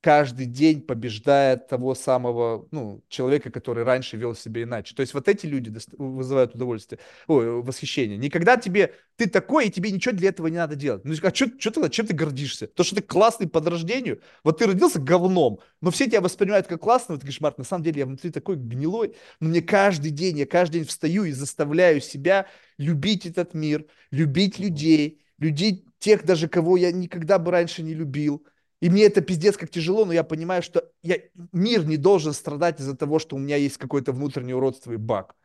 [0.01, 4.95] каждый день побеждает того самого, ну, человека, который раньше вел себя иначе.
[4.95, 8.17] То есть вот эти люди вызывают удовольствие, ой, восхищение.
[8.17, 11.05] Никогда тебе, ты такой, и тебе ничего для этого не надо делать.
[11.05, 12.65] Ну, а что, что ты, чем ты гордишься?
[12.67, 16.81] То, что ты классный по рождению, вот ты родился говном, но все тебя воспринимают как
[16.81, 20.39] классного, ты говоришь, Марк, на самом деле я внутри такой гнилой, но мне каждый день,
[20.39, 22.47] я каждый день встаю и заставляю себя
[22.79, 28.43] любить этот мир, любить людей, людей, тех даже, кого я никогда бы раньше не любил,
[28.81, 31.17] и мне это пиздец как тяжело, но я понимаю, что я,
[31.53, 35.35] мир не должен страдать из-за того, что у меня есть какое-то внутреннее уродство и баг.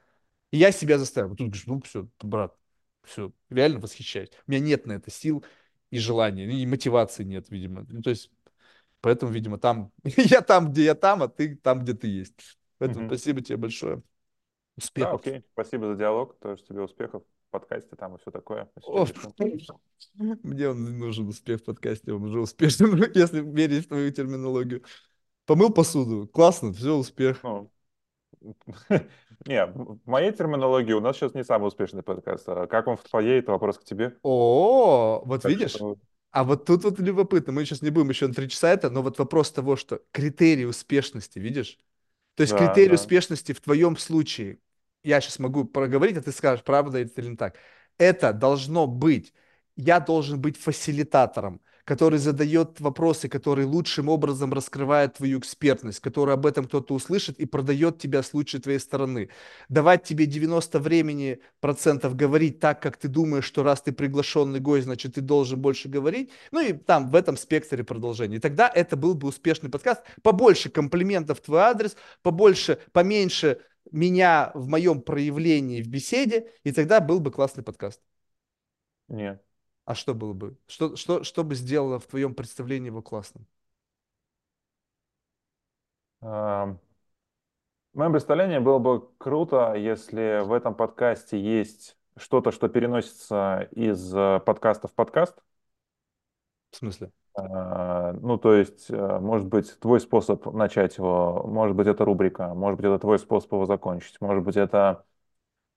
[0.53, 1.31] И я себя заставил.
[1.31, 2.57] Тут говоришь, ну все, брат,
[3.05, 4.31] все, реально восхищаюсь.
[4.47, 5.45] У меня нет на это сил
[5.91, 7.87] и желания, и мотивации нет, видимо.
[7.89, 8.31] Ну, то есть,
[9.01, 12.59] поэтому, видимо, там, я там, где я там, а ты там, где ты есть.
[12.79, 13.07] Поэтому Мгм.
[13.07, 14.03] спасибо тебе большое.
[14.95, 15.15] Да, Успехов.
[15.15, 15.43] окей.
[15.53, 16.39] Спасибо за диалог.
[16.41, 17.23] Тоже тебе успехов
[17.61, 18.69] подкасте там и все такое.
[18.77, 19.07] Если О.
[20.43, 24.83] Мне он не нужен успех в подкасте, он уже успешен, если верить в твою терминологию.
[25.47, 27.41] Помыл посуду, классно, все, успех.
[27.43, 27.71] Ну,
[29.47, 32.49] не, в моей терминологии у нас сейчас не самый успешный подкаст.
[32.49, 34.17] А как он в твоей, это вопрос к тебе.
[34.23, 35.71] О, вот Так видишь?
[35.73, 35.97] что,
[36.31, 39.03] А вот тут вот любопытно, мы сейчас не будем еще на три часа это, но
[39.03, 41.79] вот вопрос того, что критерий успешности, видишь?
[42.35, 42.95] То есть да, критерий да.
[42.97, 44.59] успешности в твоем случае,
[45.07, 47.57] я сейчас могу проговорить, а ты скажешь, правда это или не так.
[47.99, 49.33] Это должно быть,
[49.77, 56.45] я должен быть фасилитатором, который задает вопросы, который лучшим образом раскрывает твою экспертность, который об
[56.45, 59.31] этом кто-то услышит и продает тебя с лучшей твоей стороны.
[59.69, 64.85] Давать тебе 90 времени процентов говорить так, как ты думаешь, что раз ты приглашенный гость,
[64.85, 66.31] значит, ты должен больше говорить.
[66.51, 68.41] Ну и там в этом спектре продолжения.
[68.41, 70.03] Тогда это был бы успешный подкаст.
[70.23, 77.01] Побольше комплиментов в твой адрес, побольше, поменьше меня в моем проявлении в беседе, и тогда
[77.01, 78.01] был бы классный подкаст.
[79.09, 79.43] Нет.
[79.85, 80.59] А что было бы?
[80.67, 83.47] Что, что, что бы сделало в твоем представлении его классным?
[86.21, 86.79] В
[87.95, 94.41] моем представлении было бы круто, если в этом подкасте есть что-то, что переносится из э,
[94.41, 95.39] подкаста в подкаст.
[96.71, 97.13] В смысле?
[97.37, 102.55] А, Ну, то есть, э, может быть, твой способ начать его, может быть, это рубрика,
[102.55, 105.05] может быть, это твой способ его закончить, может быть, это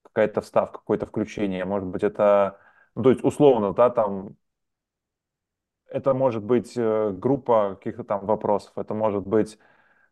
[0.04, 2.60] какая-то вставка, какое-то включение, может быть, это,
[2.96, 4.38] ну, то есть, условно, да, там,
[5.88, 9.58] это может быть э, группа каких-то там вопросов, это может быть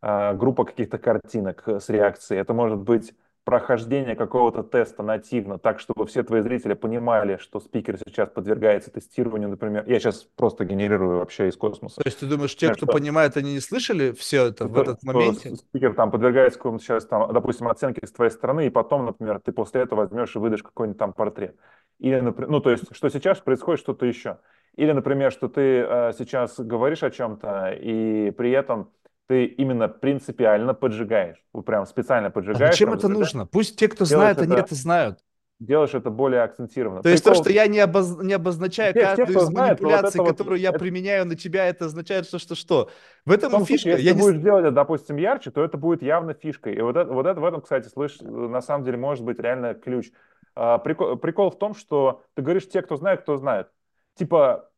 [0.01, 3.15] э, группа каких-то картинок э, с реакцией, это может быть
[3.47, 9.47] прохождение какого-то теста нативно, так, чтобы все твои зрители понимали, что спикер сейчас подвергается тестированию,
[9.47, 9.85] например.
[9.87, 12.01] Я сейчас просто генерирую вообще из космоса.
[12.01, 14.81] То есть ты думаешь, те, кто что- понимает, они не слышали все это в что-
[14.81, 15.55] этот что моменте?
[15.55, 19.53] спикер там подвергается какому-то сейчас, там, допустим, оценке с твоей стороны, и потом, например, ты
[19.53, 21.55] после этого возьмешь и выдашь какой-нибудь там портрет.
[21.99, 24.39] Или, например, ну, то есть, что сейчас происходит что-то еще.
[24.75, 28.91] Или, например, что ты э, сейчас говоришь о чем-то, и при этом
[29.27, 31.37] ты именно принципиально поджигаешь.
[31.53, 32.71] Вот прям специально А поджигаешь.
[32.71, 33.45] зачем прям это нужно?
[33.45, 35.19] Пусть те, кто Делаешь знает, они это- это знают.
[35.59, 37.01] Делаешь это более акцентированно.
[37.01, 39.79] То есть то, что я не, обоз- не обозначаю Те- те, каждую кто из знает,
[39.79, 42.89] вот манипуляций, это вот- которую я это- применяю на тебя, это означает, что что что.
[43.25, 43.89] В В этом том фишка.
[43.89, 44.21] случае, если Я ты не...
[44.23, 46.75] будешь делать это, допустим, ярче, то это будет явно фишкой.
[46.75, 49.73] И вот это, вот это в этом, кстати, слышь, на самом деле может быть реально
[49.73, 50.11] ключ.
[50.55, 53.67] А, Прикол, прикол в том, что ты говоришь те, кто знает, кто знает.
[54.13, 54.69] Типа,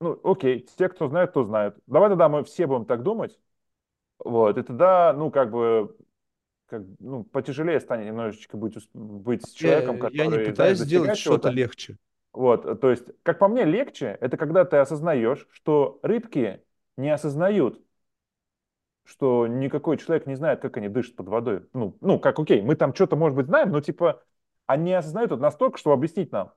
[0.00, 1.76] ну, окей, те, кто знает, кто знает.
[1.86, 3.38] Давай тогда мы все будем так думать.
[4.24, 5.96] Вот, и тогда, ну, как бы,
[6.66, 10.84] как, ну, потяжелее станет немножечко быть, быть с человеком, Я, я не который пытаюсь за
[10.84, 11.96] сделать что-то легче.
[12.32, 16.62] Вот, то есть, как по мне, легче, это когда ты осознаешь, что рыбки
[16.96, 17.82] не осознают,
[19.04, 21.66] что никакой человек не знает, как они дышат под водой.
[21.72, 24.22] Ну, ну как, окей, мы там что-то, может быть, знаем, но типа
[24.66, 26.52] они осознают это настолько, чтобы объяснить нам.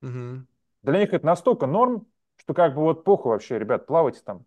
[0.00, 0.46] Мгм.
[0.82, 4.46] Для них это настолько норм, что как бы вот похуй вообще, ребят, плавайте там.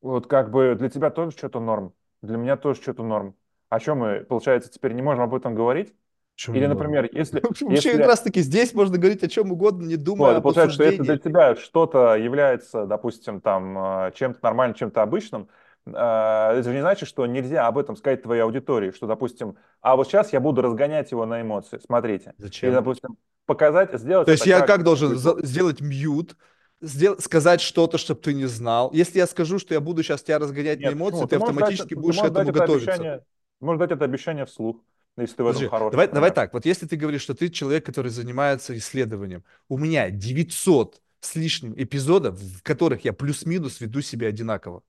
[0.00, 3.34] Вот как бы для тебя тоже что-то норм, для меня тоже что-то норм.
[3.68, 5.94] А что мы, получается, теперь не можем об этом говорить?
[6.34, 9.86] Почему Или, например, если, Вообще как если, раз таки здесь можно говорить о чем угодно,
[9.86, 14.40] не думая вот, об получается, что если для тебя что-то является, допустим, там, э, чем-то
[14.42, 15.48] нормальным, чем-то обычным,
[15.86, 19.96] э, это же не значит, что нельзя об этом сказать твоей аудитории, что, допустим, а
[19.96, 22.32] вот сейчас я буду разгонять его на эмоции, смотрите.
[22.38, 22.72] Или, Зачем?
[22.72, 24.68] допустим, показать, сделать То есть я как...
[24.68, 26.36] как должен за- сделать мьют,
[26.80, 28.92] сдел- сказать что-то, чтобы ты не знал?
[28.92, 31.26] Если я скажу, что я буду сейчас тебя разгонять на Нет, эмоции, почему?
[31.26, 33.08] ты Ты можешь дать, автоматически ты будешь к этому это готовиться.
[33.12, 33.24] обещание,
[33.60, 34.82] можешь дать это обещание вслух,
[35.16, 36.52] если ты в этом Подожди, хорош, давай, давай так.
[36.52, 41.74] Вот если ты говоришь, что ты человек, который занимается исследованием, у меня 900 с лишним
[41.76, 44.82] эпизодов, в которых я плюс-минус веду себя одинаково.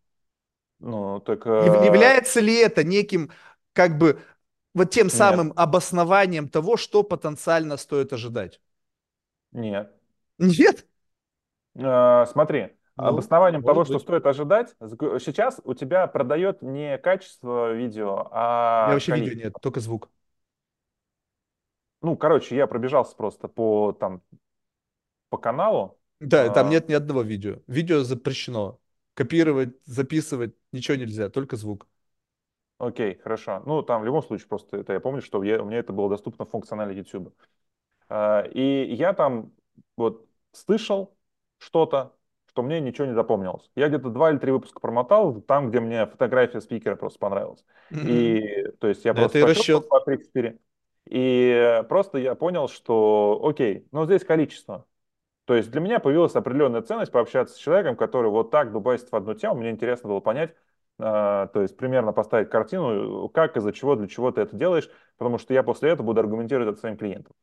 [0.80, 1.45] Ну, так...
[1.48, 3.32] Э, Является ли это неким,
[3.74, 4.22] как бы,
[4.74, 8.60] вот тем Нет, самым обоснованием того, что потенциально стоит ожидать?
[9.52, 9.92] нет.
[10.40, 10.86] Нет?
[11.82, 14.00] Э, Смотри, Ну, обоснованием того, может что быть.
[14.00, 20.10] стоит ожидать, сейчас у тебя продает не качество видео, а вообще видео нет, только звук.
[22.01, 24.22] Ну, короче, я пробежался просто по, там,
[25.30, 26.00] по каналу.
[26.19, 27.60] Да, там А, нет ни одного видео.
[27.68, 28.80] Видео запрещено.
[29.16, 31.88] Копировать, записывать, ничего нельзя, только звук.
[32.77, 33.61] Окей, хорошо.
[33.66, 36.10] Ну, там в любом случае просто это я помню, что я- у меня это было
[36.10, 37.34] доступно в функционале YouTube.
[38.10, 39.53] А, И я там
[39.98, 41.16] вот слышал
[41.61, 42.14] что-то,
[42.49, 43.69] что мне ничего не запомнилось.
[43.75, 47.64] Я где-то два или три выпуска промотал, там, где мне фотография спикера просто понравилась.
[47.91, 48.07] Мгм.
[48.09, 49.90] И, то есть, я Это просто и прощупал расчет.
[49.90, 50.57] по 3-4.
[51.09, 54.85] И просто я понял, что, окей, но здесь количество.
[55.45, 59.15] То есть для меня появилась определенная ценность пообщаться с человеком, который вот так дубасит в
[59.15, 59.56] одну тему.
[59.56, 60.56] Мне интересно было понять,
[60.99, 65.38] а, то есть примерно поставить картину, как, из-за чего, для чего ты это делаешь, потому
[65.38, 67.33] что я после этого буду аргументировать это своим клиентам.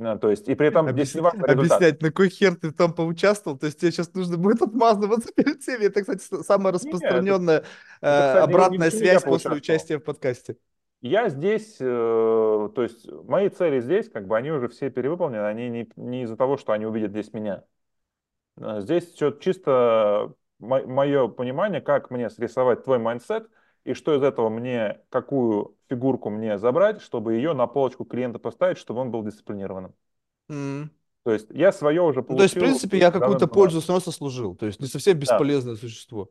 [0.00, 1.82] А, То есть, и при этом здесь не Объяснять, важно результат.
[1.82, 3.58] объяснять, на кой хер ты там поучаствовал.
[3.58, 5.84] То есть тебе сейчас нужно будет отмазываться перед всеми.
[5.84, 7.66] Это, кстати, самая Не, это, распространенная это,
[8.00, 10.56] э, кстати, обратная связь после участия в подкасте.
[11.00, 15.68] Я здесь, э, то есть мои цели здесь, как бы они уже все перевыполнены, они
[15.68, 17.64] не, не из-за того, что они увидят здесь меня.
[18.56, 23.50] А Здесь все чисто мое понимание, как мне срисовать твой mindset,
[23.84, 28.78] и что из этого мне, какую фигурку мне забрать, чтобы ее на полочку клиента поставить,
[28.78, 29.94] чтобы он был дисциплинированным.
[30.50, 30.90] М.
[31.24, 34.00] То есть я свое уже Ну, то есть, в получил принципе, я какую-то пользу снова
[34.00, 34.56] сослужил.
[34.56, 35.20] То есть не совсем Да.
[35.20, 36.30] бесполезное существо.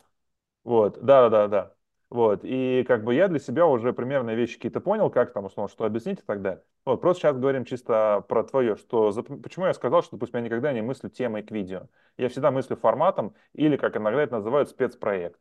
[0.63, 1.75] Вот, да, да, да.
[2.09, 5.71] Вот, и как бы я для себя уже примерные вещи какие-то понял, как там, условно,
[5.71, 6.61] что объяснить и так далее.
[6.83, 10.45] Вот, просто сейчас говорим чисто про твое, что, зап- почему я сказал, что, допустим, я
[10.45, 11.87] никогда не мыслю темой к видео.
[12.17, 15.39] Я всегда мыслю форматом или, как иногда это называют, спецпроект.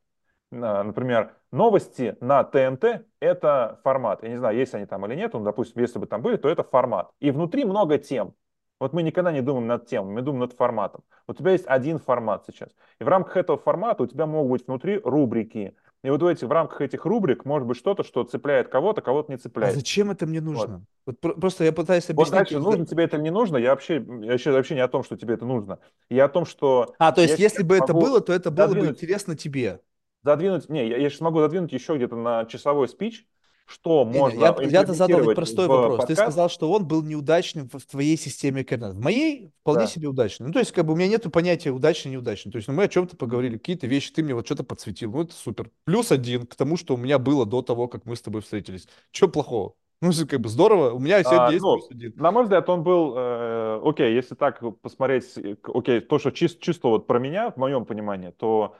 [0.50, 4.22] На- Например, новости на ТНТ— это формат.
[4.22, 6.48] Я не знаю, есть они там или нет, ну, допустим, если бы там были, то
[6.48, 7.10] это формат.
[7.20, 8.34] И внутри много тем.
[8.80, 11.02] Вот мы никогда не думаем над темой, мы думаем над форматом.
[11.28, 12.70] У тебя есть один формат сейчас.
[12.98, 15.74] И в рамках этого формата у тебя могут быть внутри рубрики.
[16.02, 19.30] И вот в, эти, в рамках этих рубрик может быть что-то, что цепляет кого-то, кого-то
[19.30, 19.74] не А цепляет.
[19.74, 20.46] зачем это мне Вот.
[20.50, 20.86] нужно?
[21.04, 22.32] Вот про- просто я пытаюсь Вот объяснить.
[22.32, 24.80] дальше, вот нужно за- тебе это или не нужно, я вообще, я вообще, вообще не
[24.80, 25.78] о том, что тебе это нужно.
[26.08, 28.86] Я о том, что А, то есть, если бы это было, то это было бы
[28.86, 29.80] интересно тебе.
[30.22, 33.26] Задвинуть, не, я, я сейчас могу задвинуть еще где-то на часовой спич,
[33.66, 36.00] что Не-не, можно я, я-то задал простой вопрос.
[36.00, 36.20] Ты подкаст.
[36.22, 38.94] сказал, что он был неудачным в, твоей системе координат.
[38.94, 39.86] В моей вполне Да.
[39.86, 40.48] себе удачный.
[40.48, 42.50] Ну, то есть, как бы у меня нету понятия удачный, неудачный.
[42.50, 45.12] То есть, ну, мы о чем-то поговорили, какие-то вещи, ты мне вот что-то подсветил.
[45.12, 45.70] Ну, это супер.
[45.84, 48.88] Плюс один к тому, что у меня было до того, как мы с тобой встретились.
[49.12, 49.74] Че плохого?
[50.02, 50.90] Ну, как бы здорово.
[50.90, 52.12] У меня сегодня А, есть ну, плюс один.
[52.16, 55.26] на мой взгляд, он был, э, окей, если так посмотреть,
[55.62, 58.74] окей, то, что чис- чисто вот про меня, в моем понимании, то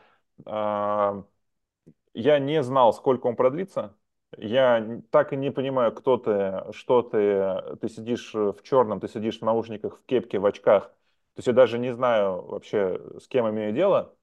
[0.47, 3.97] я не знал, сколько он продлится.
[4.37, 7.77] Я так и не понимаю, кто ты, что ты.
[7.81, 10.89] Ты сидишь в черном, ты сидишь в наушниках, в кепке, в очках.
[11.35, 14.15] То есть я даже не знаю вообще, с кем имею дело.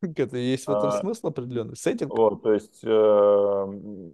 [0.00, 1.76] Это есть в этом А, смысл определенный.
[1.76, 2.10] Сеттинг.
[2.10, 4.10] Вот, то есть э,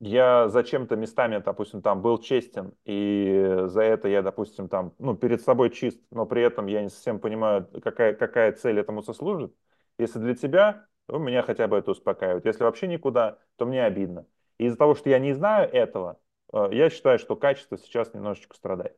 [0.00, 5.40] я зачем-то местами, допустим, там был честен, и за это я, допустим, там, ну, перед
[5.40, 9.54] собой чист, но при этом я не совсем понимаю, какая, какая цель этому сослужит.
[9.98, 12.44] Если для тебя, то меня хотя бы это успокаивает.
[12.46, 14.26] Если вообще никуда, то мне обидно.
[14.58, 16.18] И из-за того, что я не знаю этого,
[16.52, 18.96] э, я считаю, что качество сейчас немножечко страдает.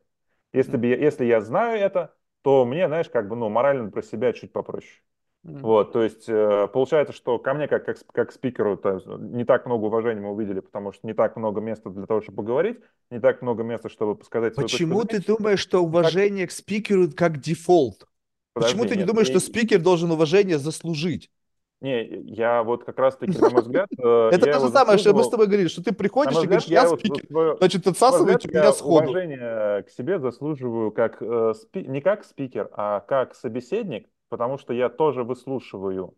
[0.53, 4.31] Если, бы если я знаю это, то мне, знаешь, как бы, ну, морально про себя
[4.33, 5.01] чуть попроще.
[5.43, 9.65] Вот, то есть э, получается, что ко мне как, как, как спикеру то не так
[9.65, 12.79] много уважения мы увидели, потому что не так много места для того, чтобы поговорить,
[13.11, 15.37] не так много места, чтобы сказать Почему ты зрения.
[15.37, 18.07] думаешь, что не так- уважение к спикеру как дефолт?
[18.53, 21.31] Почему Подожди, ты не нет, думаешь, что и- спикер должен уважение заслужить?
[21.79, 25.23] Не, я вот как раз-таки, на мой взгляд, э, Это то же самое, что мы
[25.23, 29.09] с тобой говорили, что ты приходишь и говоришь, я спикер, значит, отсасывайте меня сходу.
[29.09, 34.89] уважение к себе заслуживаю как э, не как спикер, а как собеседник, потому что я
[34.89, 36.15] тоже выслушиваю.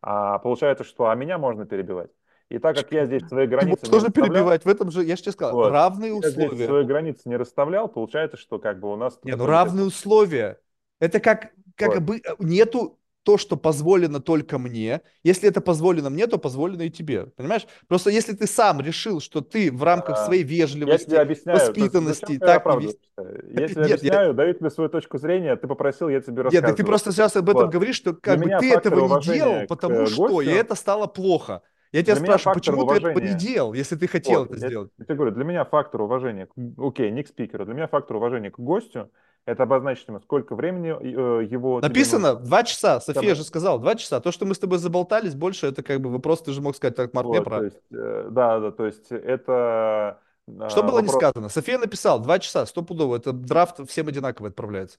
[0.00, 2.10] А получается, что а меня можно перебивать.
[2.48, 4.64] И так как я здесь свои границы тоже перебивать.
[4.64, 6.66] В этом же, я же тебе сказал, вот, равные я здесь условия.
[6.66, 10.58] свои границы не расставлял, получается, что как бы у нас Не, ну равные условия.
[11.00, 12.02] Это как, как Вот.
[12.02, 15.00] бы нету то, что позволено только мне.
[15.22, 17.26] Если это позволено мне, то позволено и тебе.
[17.26, 17.66] Понимаешь?
[17.86, 22.38] Просто если ты сам решил, что ты в рамках своей Я вежливости, тебе объясняю, воспитанности
[22.38, 22.98] так не вести.
[23.16, 23.24] Я
[23.68, 26.50] тебе Нет, я- объясняю, даю тебе свою точку зрения, ты попросил, я тебе Нет, так
[26.52, 26.86] ты рассказываю.
[26.86, 27.70] просто сейчас об этом Вот.
[27.72, 31.62] говоришь, что Для как бы ты этого не делал, потому что, и это стало плохо.
[31.92, 34.60] Я тебя Для спрашиваю, почему ты этого не уважения- делал, если ты хотел Вот, это
[34.60, 34.90] я, сделать?
[34.98, 36.48] я тебе говорю, для меня фактор уважения,
[36.78, 39.10] окей, не к спикеру, для меня фактор уважения к гостю,
[39.44, 43.00] это обозначить ему, сколько времени э, его Написано два часа.
[43.00, 43.34] София Давай.
[43.34, 44.20] же сказала два часа.
[44.20, 46.94] То, что мы с тобой заболтались, больше это как бы вопрос, ты же мог сказать,
[46.96, 51.16] так, Марк, Вот, есть, э, да, да, то есть это э, Что было не вопрос-
[51.32, 51.48] сказано?
[51.48, 53.16] София написала два часа, стопудово.
[53.16, 54.98] Это драфт всем одинаково отправляется.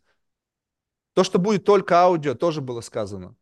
[1.16, 3.36] То, что будет только аудио, тоже было сказано.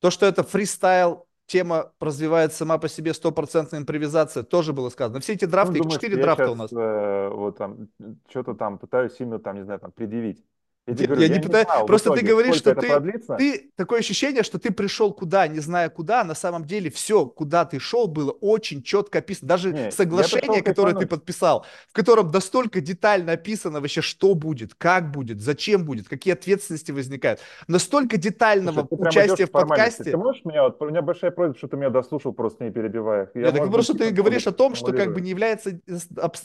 [0.00, 5.18] То, что это фристайл, тема развивается сама по себе, стопроцентная импровизация, тоже было сказано.
[5.20, 6.72] Все эти Ну, драфты, их думаешь, четыре я драфта щас, у нас.
[6.72, 7.88] э, вот там
[8.28, 10.44] что-то там пытаюсь сильно там, не знаю, там предъявить.
[10.88, 12.92] Я тебе говорю, я я не пытаюсь- знал просто ты итоге, говоришь, сколько что ты-
[12.94, 13.36] продлится.
[13.36, 17.26] Ты такое ощущение, что ты пришел куда, не зная куда, а на самом деле все,
[17.26, 19.48] куда ты шел, было очень четко описано.
[19.48, 24.74] Даже Не, я соглашение, которое ты подписал, в котором настолько детально описано вообще, что будет,
[24.74, 27.40] как будет, зачем будет, какие ответственности возникают.
[27.68, 30.04] Настолько детального Слушай, ты участия в подкасте.
[30.04, 33.30] Ты можешь меня, вот, у меня большая просьба, что ты меня дослушал, просто не перебивая.
[33.34, 35.70] Я, Нет, так просто ты говоришь о том, что как бы не является...
[35.70, 35.78] э,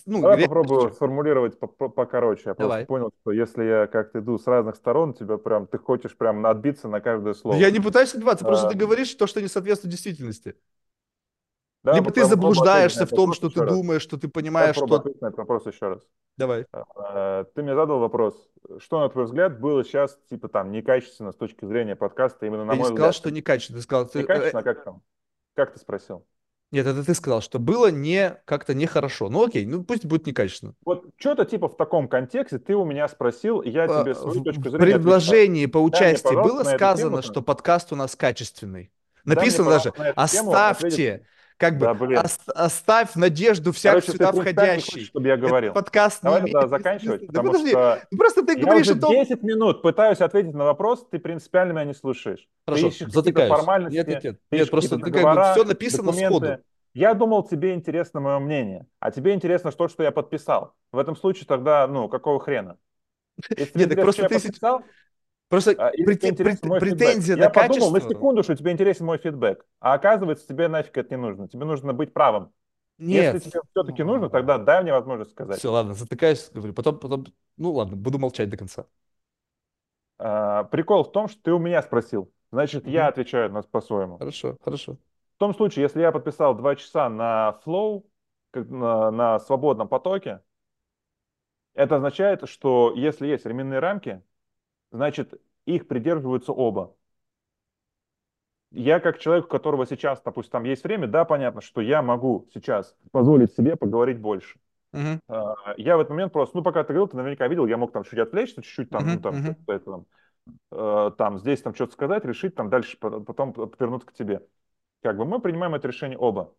[0.06, 0.48] Ну, Давай реальностью.
[0.50, 2.42] попробую сформулировать по- по- покороче.
[2.48, 2.86] Я Давай.
[2.86, 6.46] просто понял, что если я как-то иду с разных сторон, тебя прям, ты хочешь прям
[6.46, 7.56] отбиться на каждое Да слово.
[7.56, 8.70] Я не пытаюсь отбиваться, просто А.
[8.72, 10.56] ты говоришь то, что не соответствует действительности.
[11.84, 13.74] Давай Либо ты заблуждаешься в том, что ты раз.
[13.74, 15.28] думаешь, что ты понимаешь, попробую что...
[15.28, 16.02] этот вопрос еще раз.
[16.38, 16.66] Давай.
[16.96, 18.36] Э, Ты мне задал вопрос,
[18.80, 22.72] что, на твой взгляд, было сейчас, типа, там, некачественно с точки зрения подкаста, именно на
[22.72, 23.16] Я не мой сказал, взгляд.
[23.16, 23.80] что некачественно.
[23.80, 25.02] Ты сказал, ты, Некачественно, э, а как там?
[25.56, 26.26] Как ты спросил?
[26.74, 29.30] Нет, это ты сказал, что было не как-то нехорошо.
[29.30, 30.74] Ну окей, ну пусть будет некачественно.
[30.84, 34.42] Вот что-то типа в таком контексте ты у меня спросил, и я тебе А, свою
[34.42, 35.02] В точку в зрения отвечал.
[35.02, 38.92] предложении по участию было сказано, тему, что подкаст у нас качественный.
[39.24, 42.20] Написано даже, на оставьте, как бы, Да, блин.
[42.20, 45.06] ос- оставь надежду всяк Короче, ты сюда не хочешь, входящий.
[45.06, 45.74] чтобы я Этот говорил.
[45.74, 47.22] подкаст не Давай имеет тогда заканчивать.
[47.22, 49.12] Да потому подожди, что просто ты я говоришь уже о том...
[49.14, 52.48] 10 минут пытаюсь ответить на вопрос, ты принципиально меня не слушаешь.
[52.68, 53.50] Хорошо, ты затыкаюсь.
[53.50, 54.40] формальности, Нет, нет, нет.
[54.50, 56.28] ты Нет, просто ты как бы все написано документы.
[56.46, 56.58] сходу.
[56.94, 60.76] Я думал, тебе интересно мое мнение, а тебе интересно то, что я подписал.
[60.92, 62.78] В этом случае тогда, ну, какого хрена?
[63.58, 64.36] Если Нет, так просто ты...
[64.40, 64.84] подписал,
[65.54, 66.80] Просто а, прет- фидбэк.
[66.80, 68.16] претензия Я на подумал на качество...
[68.16, 71.48] секунду, что тебе интересен мой фидбэк, а оказывается, тебе нафиг это не нужно.
[71.48, 72.52] Тебе нужно быть правым.
[72.98, 73.36] Нет.
[73.36, 75.60] Если тебе все-таки нужно, тогда дай мне возможность сказать.
[75.60, 76.74] Все, ладно, затыкаюсь, говорю.
[76.74, 77.26] Потом, потом,
[77.58, 78.88] ну ладно, буду молчать до конца.
[80.18, 82.32] А, прикол в том, что ты у меня спросил.
[82.52, 83.10] Значит, я Мгм.
[83.10, 84.18] отвечаю на, по-своему.
[84.18, 84.98] Хорошо, хорошо.
[85.36, 88.04] В том случае, если я подписал два часа на flow,
[88.50, 90.42] как на, на свободном потоке,
[91.76, 94.22] это означает, что если есть временные рамки,
[94.94, 96.96] значит, их придерживаются оба.
[98.72, 102.48] Я как человек, у которого сейчас, допустим, там есть время, да, понятно, что я могу
[102.54, 104.60] сейчас позволить себе поговорить больше.
[105.28, 107.92] А, Я в этот момент просто, ну, пока ты говорил, ты наверняка видел, я мог
[107.94, 110.06] там чуть отвлечься, чуть-чуть там, Мгм, ну, там, что-то это там,
[110.72, 114.48] э, там, здесь там что-то сказать, решить, там дальше по- потом повернуться к тебе.
[115.04, 116.56] Как бы мы принимаем это решение оба.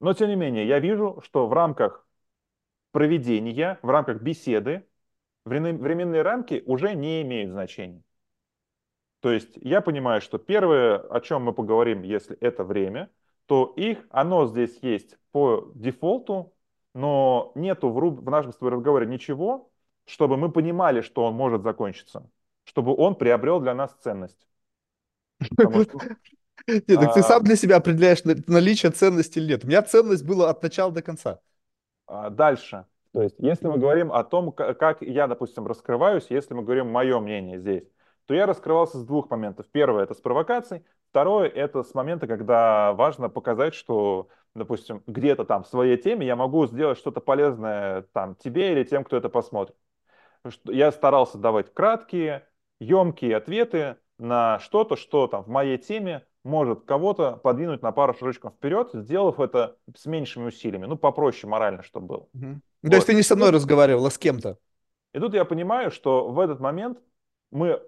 [0.00, 2.06] Но, тем не менее, я вижу, что в рамках
[2.92, 4.86] проведения, в рамках беседы,
[5.44, 8.02] временные рамки уже не имеют значения.
[9.20, 13.10] То есть я понимаю, что первое, о чем мы поговорим, если это время,
[13.46, 16.54] то их, оно здесь есть по дефолту,
[16.94, 19.70] но нету в, руб- в нашем с тобой разговоре ничего,
[20.06, 22.30] чтобы мы понимали, что он может закончиться,
[22.64, 24.46] чтобы он приобрел для нас ценность.
[26.66, 29.64] Нет, так ты а, сам для себя определяешь на- наличие ценности или нет.
[29.64, 31.40] У меня ценность была от начала до конца.
[32.06, 32.84] а, дальше.
[33.12, 36.90] То есть, если мы говорим о том, ка- как я, допустим, раскрываюсь, если мы говорим
[36.90, 37.84] мое мнение здесь,
[38.26, 39.66] то я раскрывался с двух моментов.
[39.72, 45.64] Первое это с провокаций, второе это с момента, когда важно показать, что, допустим, где-то там
[45.64, 49.76] в своей теме я могу сделать что-то полезное там тебе или тем, кто это посмотрит.
[50.64, 52.46] Я старался давать краткие,
[52.78, 58.54] емкие ответы на что-то, что там в моей теме может кого-то подвинуть на пару шажочков
[58.54, 62.28] вперед, сделав это с меньшими усилиями, ну, попроще морально, чтобы было.
[62.32, 62.60] Угу.
[62.82, 62.90] Ну, вот.
[62.90, 64.58] То есть ты не со мной разговаривал, а с кем-то?
[65.12, 66.98] И тут я понимаю, что в этот момент
[67.50, 67.82] мы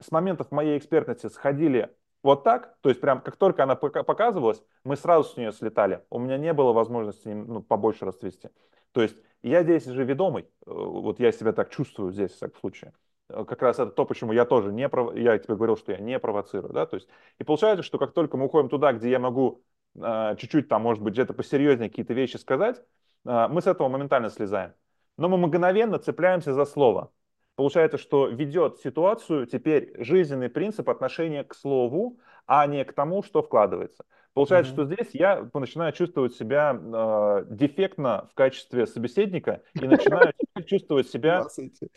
[0.00, 4.96] с моментов моей экспертности сходили вот так, то есть прям как только она показывалась, мы
[4.96, 6.02] сразу с нее слетали.
[6.10, 8.48] У меня не было возможности ну, побольше расцвести.
[8.92, 12.60] То есть я здесь же ведомый, э, вот я себя так чувствую здесь, в всяком
[12.60, 12.92] случае.
[13.28, 15.16] Э, как раз это то, почему я тоже не, пров...
[15.16, 17.08] я тебе говорил, что я не провоцирую, да, то есть,
[17.38, 19.64] и получается, что как только мы уходим туда, где я могу
[19.96, 22.82] э, чуть-чуть там, может быть, где-то посерьезнее какие-то вещи сказать,
[23.24, 24.72] мы с этого моментально слезаем.
[25.16, 27.12] Но мы мгновенно цепляемся за слово.
[27.54, 33.42] Получается, что ведет ситуацию теперь жизненный принцип отношения к слову, а не к тому, что
[33.42, 34.04] вкладывается.
[34.34, 34.74] Получается, mm-hmm.
[34.74, 40.32] что здесь я начинаю чувствовать себя э, дефектно в качестве собеседника и начинаю
[40.66, 41.46] чувствовать себя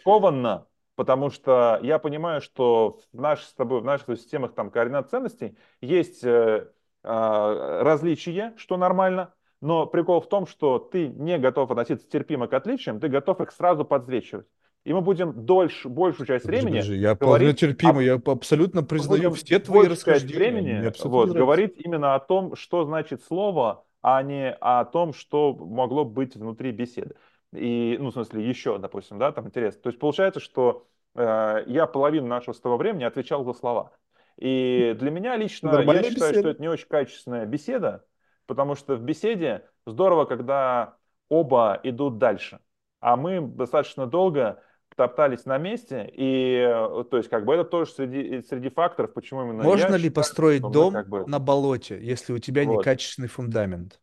[0.04, 5.10] кованно, потому что я понимаю, что в наших с тобой, в наших системах там координат
[5.10, 6.68] ценностей есть э,
[7.04, 9.34] э, различия, что нормально,
[9.66, 13.52] но прикол в том, что ты не готов относиться терпимо к отличиям, ты готов их
[13.52, 14.46] сразу подсвечивать
[14.86, 17.60] и мы будем дольше, большую часть времени подожди, я говорить...
[17.60, 20.38] терпимо, я абсолютно признаю все твои расхождения.
[20.38, 26.06] времени вот, говорить именно о том, что значит слово, а не о том, что могло
[26.06, 27.16] быть внутри беседы.
[27.52, 29.82] И, ну, в смысле, еще, допустим, да, там интересно.
[29.82, 30.86] То есть получается, что
[31.16, 33.92] э, я половину нашего с того времени отвечал за слова.
[34.38, 36.42] И для меня лично, Нормальная я считаю, беседа.
[36.42, 38.06] что это не очень качественная беседа,
[38.46, 40.96] потому что в беседе здорово, когда
[41.30, 42.60] оба идут дальше.
[43.00, 44.62] А мы достаточно долго
[44.96, 49.44] топтались на месте, и э, то есть как бы это тоже среди, среди факторов, почему
[49.44, 51.26] именно Можно я ли считаю, построить дом как бы...
[51.28, 52.80] на болоте, если у тебя вот.
[52.80, 54.00] некачественный фундамент?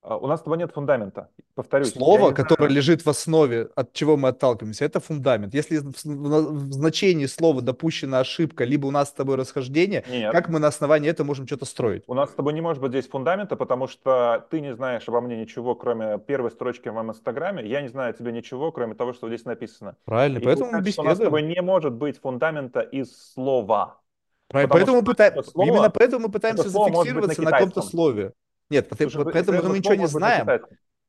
[0.00, 1.92] А, у нас с тобой нет фундамента, повторюсь.
[1.92, 2.76] Слово, которое знаю.
[2.76, 5.54] лежит в основе, от чего мы отталкиваемся, это фундамент.
[5.54, 10.32] Если в, значении слова допущена ошибка, либо у нас с тобой расхождение, нет.
[10.32, 12.04] как мы на основании этого можем что-то строить?
[12.06, 15.20] У нас с тобой не может быть здесь фундамента, потому что ты не знаешь обо
[15.20, 18.94] мне ничего, кроме первой строчки в моем инстаграме, я не знаю о тебе ничего, кроме
[18.94, 19.96] того, что здесь написано.
[20.04, 21.06] Правильно, И поэтому мы беседуем.
[21.06, 24.00] У нас с тобой не может быть фундамента из слова.
[24.46, 25.42] Правильно, поэтому мы пыта...
[25.42, 28.32] слово, именно поэтому мы пытаемся зафиксироваться на, на каком-то слове.
[28.70, 30.46] Нет, Слушай, поэтому мы ничего не знаем.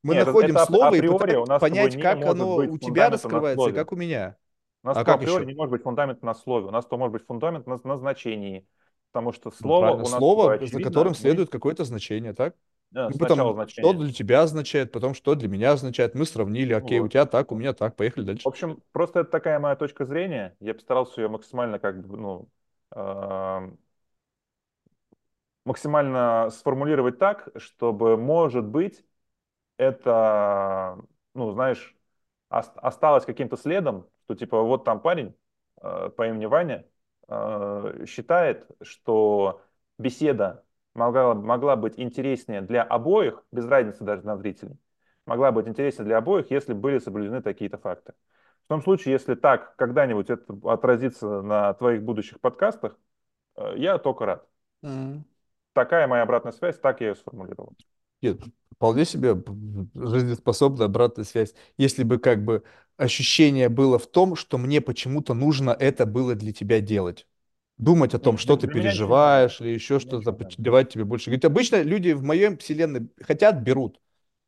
[0.01, 3.91] Мы Нет, находим это, слово и пытаемся понять, как оно у тебя раскрывается и как
[3.91, 4.37] у меня.
[4.81, 5.51] У нас а как априори еще?
[5.51, 8.65] не может быть фундамент на слове, у нас то может быть фундамент на, на значении,
[9.11, 12.55] потому что слово ну, у нас слово, очевидно, за которым следует какое-то значение, так?
[12.91, 13.91] Да, ну, потом, значение.
[13.91, 17.07] что для тебя означает, потом что для меня означает, мы сравнили, окей, вот.
[17.07, 18.43] у тебя так, у меня так, поехали дальше.
[18.43, 22.49] В общем, просто это такая моя точка зрения, я постарался ее максимально как бы, ну,
[22.95, 23.69] э
[25.65, 29.03] максимально сформулировать так, чтобы, может быть,
[29.77, 30.97] это,
[31.33, 31.95] ну, знаешь,
[32.49, 35.35] осталось каким-то следом, что типа вот там парень
[35.81, 36.85] э, по имени Ваня
[37.27, 39.61] э, считает, что
[39.97, 40.63] беседа
[40.95, 44.77] могла, могла быть интереснее для обоих, без разницы даже на зрителей,
[45.25, 48.13] могла быть интереснее для обоих, если были соблюдены такие-то факты.
[48.65, 52.97] В том случае, если так когда-нибудь это отразится на твоих будущих подкастах,
[53.55, 54.47] э, я только рад.
[54.83, 55.23] Mm-hmm
[55.83, 57.73] такая моя обратная связь, так я ее сформулировал.
[58.21, 58.39] Нет,
[58.75, 59.35] вполне себе
[59.95, 61.53] жизнеспособная обратная связь.
[61.77, 62.63] Если бы как бы
[62.97, 67.27] ощущение было в том, что мне почему-то нужно это было для тебя делать.
[67.77, 71.29] Думать о том, что ты переживаешь или еще что-то, давать тебе больше.
[71.29, 74.01] Говорит, обычно люди в моей вселенной хотят, берут.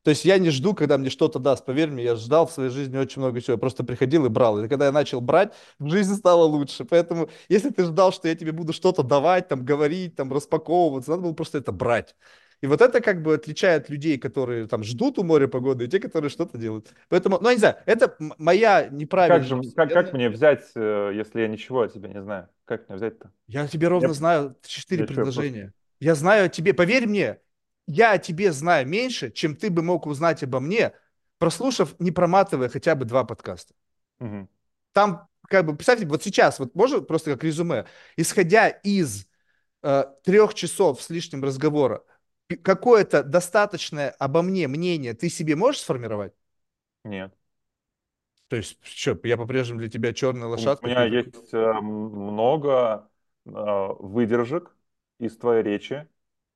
[0.03, 1.65] То есть я не жду, когда мне что-то даст.
[1.65, 3.53] Поверь мне, я ждал в своей жизни очень много всего.
[3.53, 4.63] Я просто приходил и брал.
[4.63, 6.85] И когда я начал брать, жизнь стала лучше.
[6.85, 11.23] Поэтому, если ты ждал, что я тебе буду что-то давать, там, говорить, там, распаковываться, надо
[11.23, 12.15] было просто это брать.
[12.61, 15.99] И вот это как бы отличает людей, которые там ждут у моря погоды, и те,
[15.99, 16.93] которые что-то делают.
[17.09, 19.39] Поэтому, ну, я не знаю, это моя неправильная...
[19.39, 22.49] Как, же, как, как мне взять, э, если я ничего о тебе не знаю?
[22.65, 23.31] Как мне взять-то?
[23.47, 24.13] Я тебе ровно я...
[24.13, 25.61] знаю четыре предложения.
[25.61, 25.75] Просто...
[25.99, 27.39] Я знаю о тебе, поверь мне,
[27.87, 30.93] я о тебе знаю меньше, чем ты бы мог узнать обо мне,
[31.37, 33.73] прослушав, не проматывая хотя бы два подкаста.
[34.19, 34.47] Угу.
[34.93, 37.85] Там, как бы, представьте, вот сейчас, вот можно просто как резюме,
[38.15, 39.27] исходя из
[39.81, 42.03] э, трех часов с лишним разговора,
[42.63, 46.33] какое-то достаточное обо мне мнение ты себе можешь сформировать?
[47.03, 47.33] Нет.
[48.47, 50.83] То есть, что, я по-прежнему для тебя черная лошадка?
[50.85, 53.09] У меня есть э, много
[53.45, 53.49] э,
[53.99, 54.75] выдержек
[55.19, 56.05] из твоей речи,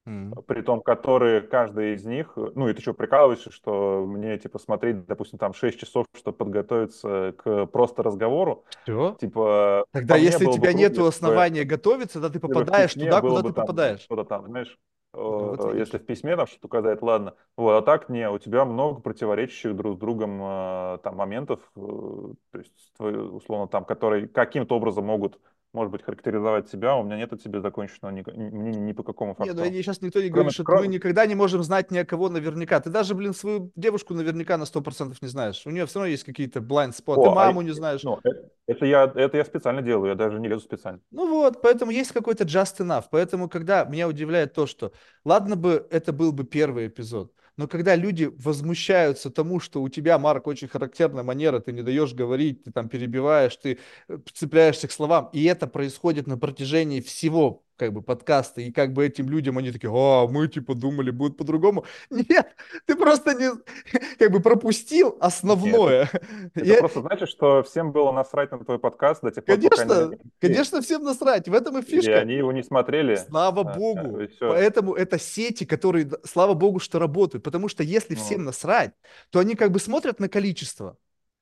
[0.08, 0.44] Mm.
[0.44, 5.06] При том, которые, каждый из них, ну, и ты что, прикалываешься, что мне, типа, смотреть,
[5.08, 8.66] допустим, там 6 часов, чтобы подготовиться к просто разговору?
[8.84, 9.18] Все?
[9.20, 9.86] Типа...
[9.92, 14.02] Тогда, если у тебя нет основания бы, готовиться, тогда ты попадаешь туда, куда ты попадаешь.
[14.02, 14.78] Что-то там, знаешь,
[15.16, 17.36] ну, вот если в письме там что-то указать, ладно.
[17.56, 21.80] Вот, а так не, у тебя много противоречащих друг с другом э, там моментов, э,
[21.80, 25.40] то есть, условно, там, которые каким-то образом могут
[25.76, 29.36] может быть, характеризовать себя, у меня нет от тебя законченного ни, ни, ни по какому
[29.38, 29.64] ну факту.
[29.66, 32.30] сейчас никто не Кроме- говорит, что кроме- мы никогда не можем знать ни о кого
[32.30, 32.80] наверняка.
[32.80, 35.62] Ты даже, блин, свою девушку наверняка на 100% не знаешь.
[35.66, 37.22] У нее все равно есть какие-то blind spot.
[37.24, 38.04] Ты а маму я- не знаешь.
[38.04, 38.30] Ну, э-
[38.68, 41.00] это я, это я специально делаю, я даже не лезу специально.
[41.12, 43.04] Ну вот, поэтому есть какой-то just enough.
[43.12, 44.92] Поэтому, когда меня удивляет то, что,
[45.26, 50.18] ладно бы это был бы первый эпизод, но когда люди возмущаются тому, что у тебя,
[50.20, 54.92] Марк, очень характерная манера, ты не даешь говорить, ты там перебиваешь, ты э, цепляешься к
[54.92, 59.58] словам, и это происходит на протяжении всего как бы подкаста, и как бы этим людям
[59.58, 61.86] они такие, а, мы типа думали, будет по-другому.
[62.10, 62.56] Нет,
[62.86, 63.52] ты просто не,
[64.20, 66.10] как бы пропустил основное.
[66.56, 69.84] Это Я- просто значит, что всем было насрать на твой подкаст до тех пор, пока
[69.84, 72.20] они Конечно, конечно, всем насрать, в этом и И фишка.
[72.20, 73.16] они его не смотрели.
[73.16, 74.18] Слава А, богу.
[74.18, 74.30] а, и.
[74.40, 77.44] Поэтому это сети, которые, слава богу, что работают.
[77.44, 78.22] Потому что если Ну.
[78.22, 78.94] всем насрать,
[79.30, 80.98] то они как бы смотрят на количество.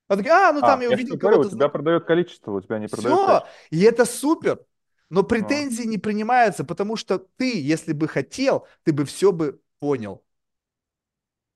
[0.07, 1.55] А а, ну там А, я увидел говорю, у кого-то.
[1.55, 4.59] тебя продает количество, у тебя не продает Все, и это супер.
[5.09, 10.23] Но претензии не принимаются, потому что ты, если бы хотел, ты бы все бы понял.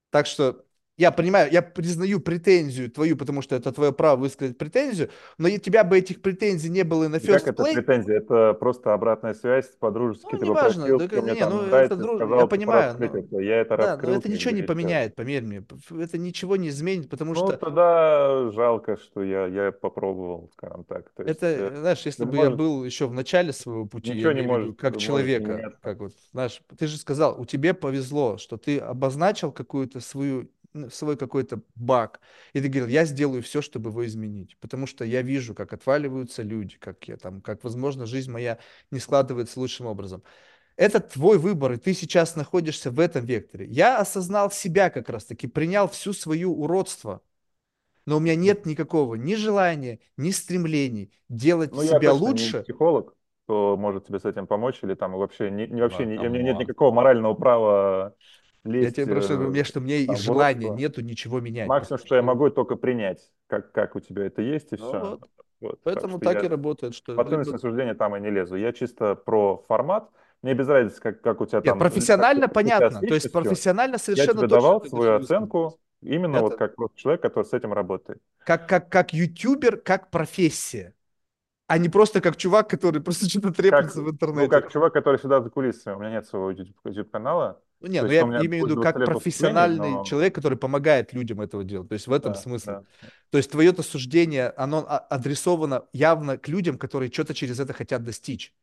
[0.10, 0.66] Так что
[0.98, 5.60] я понимаю, я признаю претензию твою, потому что это твое право высказать претензию, но и
[5.60, 7.74] тебя бы этих претензий не было и на И Как first это play.
[7.76, 8.18] претензия?
[8.18, 10.28] Это просто обратная связь по-дружески.
[10.32, 13.40] Ну, ты неважно, попросил, да, не, ну, это нравится, друж- сказал, я понимаю, но- это.
[13.40, 14.12] Я это Да, но раскрыл.
[14.14, 15.64] это как ничего не поменяет, поверь мне.
[15.92, 21.10] Это ничего не изменит, потому Ну, что тогда жалко, что я, я попробовал, скажем так.
[21.16, 23.86] То есть, это, э, знаешь, если ну, бы я может, был еще в начале своего
[23.86, 27.46] пути, я ничего не виду, может- как человека, как вот, знаешь, ты же сказал, у
[27.46, 30.50] тебя повезло, что ты обозначил какую-то свою ну,
[30.92, 32.20] свой какой-то баг,
[32.54, 36.44] и ты говорил, я сделаю все, чтобы его изменить, потому что я вижу, как отваливаются
[36.44, 38.60] люди, как я там, как, возможно, жизнь моя
[38.92, 40.24] не складывается лучшим образом.
[40.78, 43.68] Это твой выбор, и ты сейчас находишься в этом векторе.
[43.68, 47.22] Я осознал себя как раз-таки, принял всю свою уродство,
[48.06, 52.64] но у меня нет никакого ни желания, ни стремлений делать Ну, я себя не лучше.
[52.64, 53.14] психолог,
[53.46, 56.30] кто может тебе с этим помочь, или там вообще, не, не- вообще Да, не- у
[56.30, 58.16] меня нет никакого морального права
[58.68, 58.96] Я лезть.
[58.96, 61.68] тебе прошу, э, меня что мне и желания нету ничего менять.
[61.68, 65.00] Максимум, что я могу только принять, как, как у тебя это есть, и Ну все.
[65.00, 65.22] вот.
[65.60, 68.56] Вот, Поэтому так, я и работает, что по либо- суждениям там и не лезу.
[68.56, 70.10] Я чисто про формат.
[70.44, 71.80] Мне без разницы, как, как у тебя Нет, там...
[71.80, 73.00] профессионально как ты сейчас понятно.
[73.08, 76.98] То есть профессионально Я совершенно тебе точно давал свою оценку именно Это- вот как просто
[77.00, 78.22] человек, который с этим работает.
[78.46, 80.94] как, как, как ютубер, как профессия,
[81.66, 84.44] а не просто как чувак, который просто что-то треплется в интернете.
[84.46, 85.96] Ну, как чувак, который всегда за кулисами.
[85.96, 87.60] У меня нет своего YouTube-канала.
[87.80, 90.58] Ну, не, то ну я имею в виду как 20 лет профессиональный но- человек, который
[90.58, 91.90] помогает людям этого делать.
[91.90, 92.74] То есть в этом Да, смысле.
[92.74, 92.84] да.
[93.30, 98.04] То есть твое-то суждение, оно а- адресовано явно к людям, которые что-то через это хотят
[98.04, 98.54] достичь.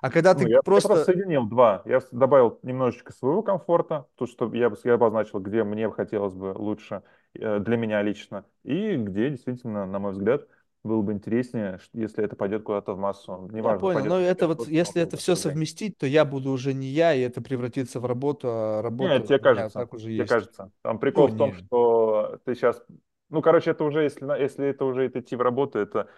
[0.00, 0.88] А когда Ну, ты я, я просто...
[0.88, 1.82] просто соединил два.
[1.84, 7.02] Я добавил немножечко своего комфорта, то, что я, я обозначил, где мне хотелось бы лучше
[7.34, 10.46] э, для меня лично, и где действительно, на мой взгляд,
[10.84, 13.48] было бы интереснее, если это пойдет куда-то в массу.
[13.60, 16.86] Я Неважно, понял, но это вот, если это все совместить, то я буду уже не
[16.86, 20.26] я, и это превратится в работу, а работа Нет, тебе кажется, так уже тебе есть.
[20.26, 20.72] кажется.
[20.82, 21.54] Там прикол Ну, в том, не.
[21.54, 22.82] что ты сейчас...
[23.28, 26.08] Ну, короче, это уже, если, если это уже идти в работу, это...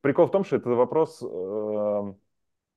[0.00, 1.22] Прикол в том, что это вопрос...
[1.22, 2.18] эм,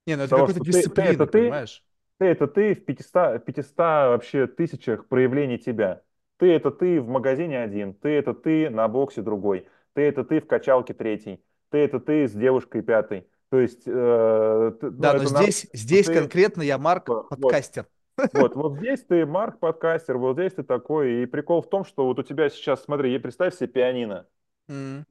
[0.06, 1.84] Не, ну это какой-то что ты- ты дисциплина, это ты, понимаешь?
[2.18, 6.02] Ты это ты в 500, 500 вообще тысячах проявлений тебя.
[6.38, 10.40] Ты это ты в магазине один, ты это ты на боксе другой, ты это ты
[10.40, 13.28] в качалке третий, ты это ты с девушкой пятой.
[13.50, 17.06] То есть, э, ты- ну, Да, но это народ, здесь, здесь ты- конкретно я Марк,
[17.06, 17.86] Вот, подкастер.
[18.32, 21.22] вот, вот здесь ты Марк подкастер, вот здесь ты такой.
[21.22, 24.26] И прикол в том, что вот у тебя сейчас, смотри, представь себе пианино,
[24.68, 25.04] М,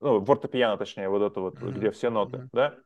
[0.00, 2.50] ну, фортепиано, точнее, вот это вот, Мгм, где все ноты, мгм.
[2.52, 2.78] да?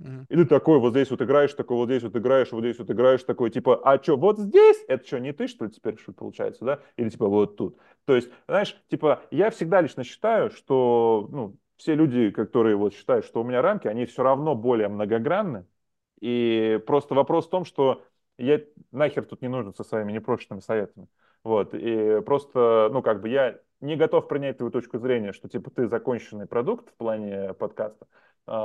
[0.00, 2.90] И ты такой, вот здесь вот играешь, такой, вот здесь вот играешь, вот здесь вот
[2.90, 4.84] играешь, такой, типа, а что, вот здесь?
[4.86, 6.80] Это что, не ты, что ли, теперь, что получается, да?
[6.96, 7.78] Или, типа, вот тут.
[8.04, 13.24] То есть, знаешь, типа, я всегда лично считаю, что, ну, все люди, которые вот считают,
[13.24, 15.66] что у меня рамки, они все равно более многогранны.
[16.20, 18.04] И просто вопрос в том, что
[18.36, 18.60] я
[18.92, 21.08] нахер тут не нужен со своими непрошенными советами.
[21.42, 25.70] Вот, и просто, ну, как бы я не готов принять твою точку зрения, что, типа,
[25.70, 28.06] ты законченный продукт в плане подкаста,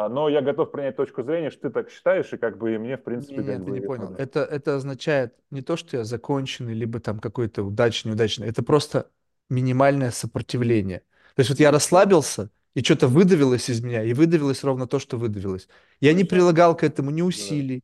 [0.10, 2.98] но я готов принять точку зрения, что ты так считаешь, и как бы и мне,
[2.98, 4.16] в принципе, Не, как нет, ты не понял.
[4.18, 8.48] Это, это означает не то, что я законченный, либо там какой-то удачный, неудачный.
[8.48, 9.10] Это просто
[9.50, 11.00] минимальное сопротивление.
[11.36, 15.18] То есть вот я расслабился, и что-то выдавилось из меня, и выдавилось ровно то, что
[15.18, 15.68] выдавилось.
[16.00, 17.84] Я не прилагал к этому ни усилий,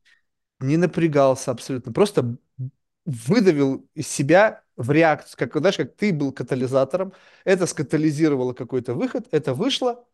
[0.60, 1.92] не напрягался абсолютно.
[1.92, 2.36] Просто
[3.04, 7.12] выдавил из себя в реакцию, как, знаешь, как ты был катализатором,
[7.44, 10.04] это скатализировало какой-то выход, это вышло,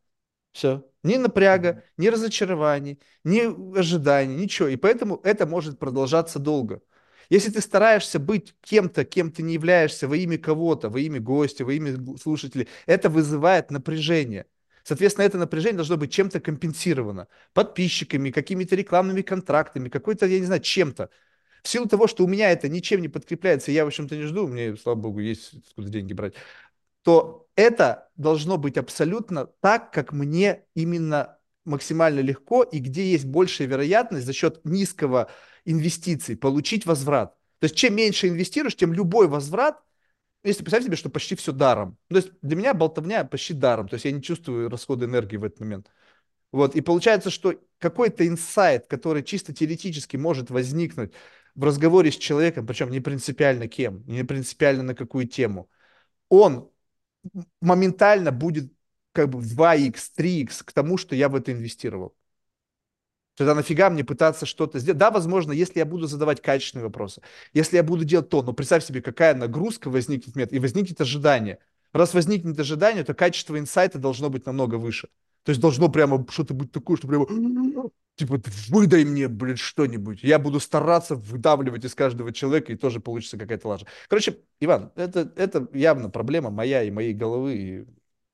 [0.56, 0.88] все.
[1.02, 4.68] Ни напряга, ни разочарований, ни ожиданий, ничего.
[4.68, 6.80] И поэтому это может продолжаться долго.
[7.28, 11.64] Если ты стараешься быть кем-то, кем ты не являешься во имя кого-то, во имя гостя,
[11.64, 14.46] во имя слушателей, это вызывает напряжение.
[14.82, 17.28] Соответственно, это напряжение должно быть чем-то компенсировано.
[17.52, 21.10] Подписчиками, какими-то рекламными контрактами, какой-то, я не знаю, чем-то.
[21.62, 24.46] В силу того, что у меня это ничем не подкрепляется, я, в общем-то, не жду,
[24.46, 26.34] мне, слава богу, есть откуда деньги брать,
[27.02, 33.66] то это должно быть абсолютно так, как мне именно максимально легко и где есть большая
[33.66, 35.30] вероятность за счет низкого
[35.64, 37.34] инвестиций получить возврат.
[37.58, 39.82] То есть чем меньше инвестируешь, тем любой возврат,
[40.44, 41.98] если представь себе, что почти все даром.
[42.08, 43.88] То есть для меня болтовня почти даром.
[43.88, 45.90] То есть я не чувствую расхода энергии в этот момент.
[46.52, 46.76] Вот.
[46.76, 51.12] И получается, что какой-то инсайт, который чисто теоретически может возникнуть
[51.54, 55.68] в разговоре с человеком, причем не принципиально кем, не принципиально на какую тему,
[56.28, 56.70] он
[57.60, 58.72] моментально будет
[59.12, 62.14] как бы 2x, 3x к тому, что я в это инвестировал.
[63.36, 64.98] Тогда нафига мне пытаться что-то сделать?
[64.98, 67.20] Да, возможно, если я буду задавать качественные вопросы,
[67.52, 71.58] если я буду делать то, но представь себе, какая нагрузка возникнет в и возникнет ожидание.
[71.92, 75.08] Раз возникнет ожидание, то качество инсайта должно быть намного выше.
[75.44, 77.26] То есть должно прямо что-то быть такое, что прямо
[78.16, 80.22] типа выдай мне, блин, что-нибудь.
[80.22, 83.86] Я буду стараться выдавливать из каждого человека, и тоже получится какая-то лажа.
[84.08, 87.56] Короче, Иван, это, это явно проблема моя и моей головы.
[87.56, 87.86] И,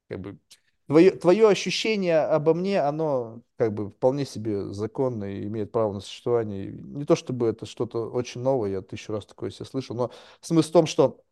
[0.09, 0.39] как бы,
[0.87, 6.01] твое, твое ощущение обо мне, оно как бы вполне себе законно и имеет право на
[6.01, 6.73] существование.
[6.73, 10.69] Не то чтобы это что-то очень новое, я тысячу раз такое себе слышал, но смысл
[10.69, 11.23] в том, что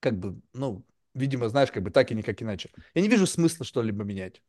[0.00, 2.70] как бы, ну, видимо, знаешь, как бы так и никак иначе.
[2.94, 4.42] Я не вижу смысла что-либо менять.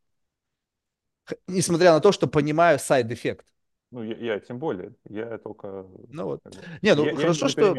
[1.46, 3.46] Несмотря на то, что понимаю side effect.
[3.90, 5.86] Ну, я, я тем более, я только...
[6.08, 6.42] Ну вот.
[6.82, 7.74] Не, ну я, хорошо, я что...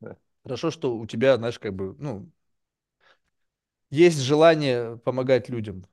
[0.00, 0.16] Да.
[0.44, 2.30] Хорошо, что у тебя, знаешь, как бы, ну,
[3.90, 5.84] есть желание помогать людям.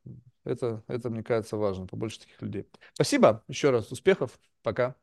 [0.44, 2.68] Это, это, мне кажется, важно, побольше таких людей.
[2.94, 4.96] Спасибо еще раз, успехов, пока.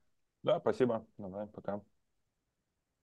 [0.42, 1.80] Да, спасибо, давай, пока.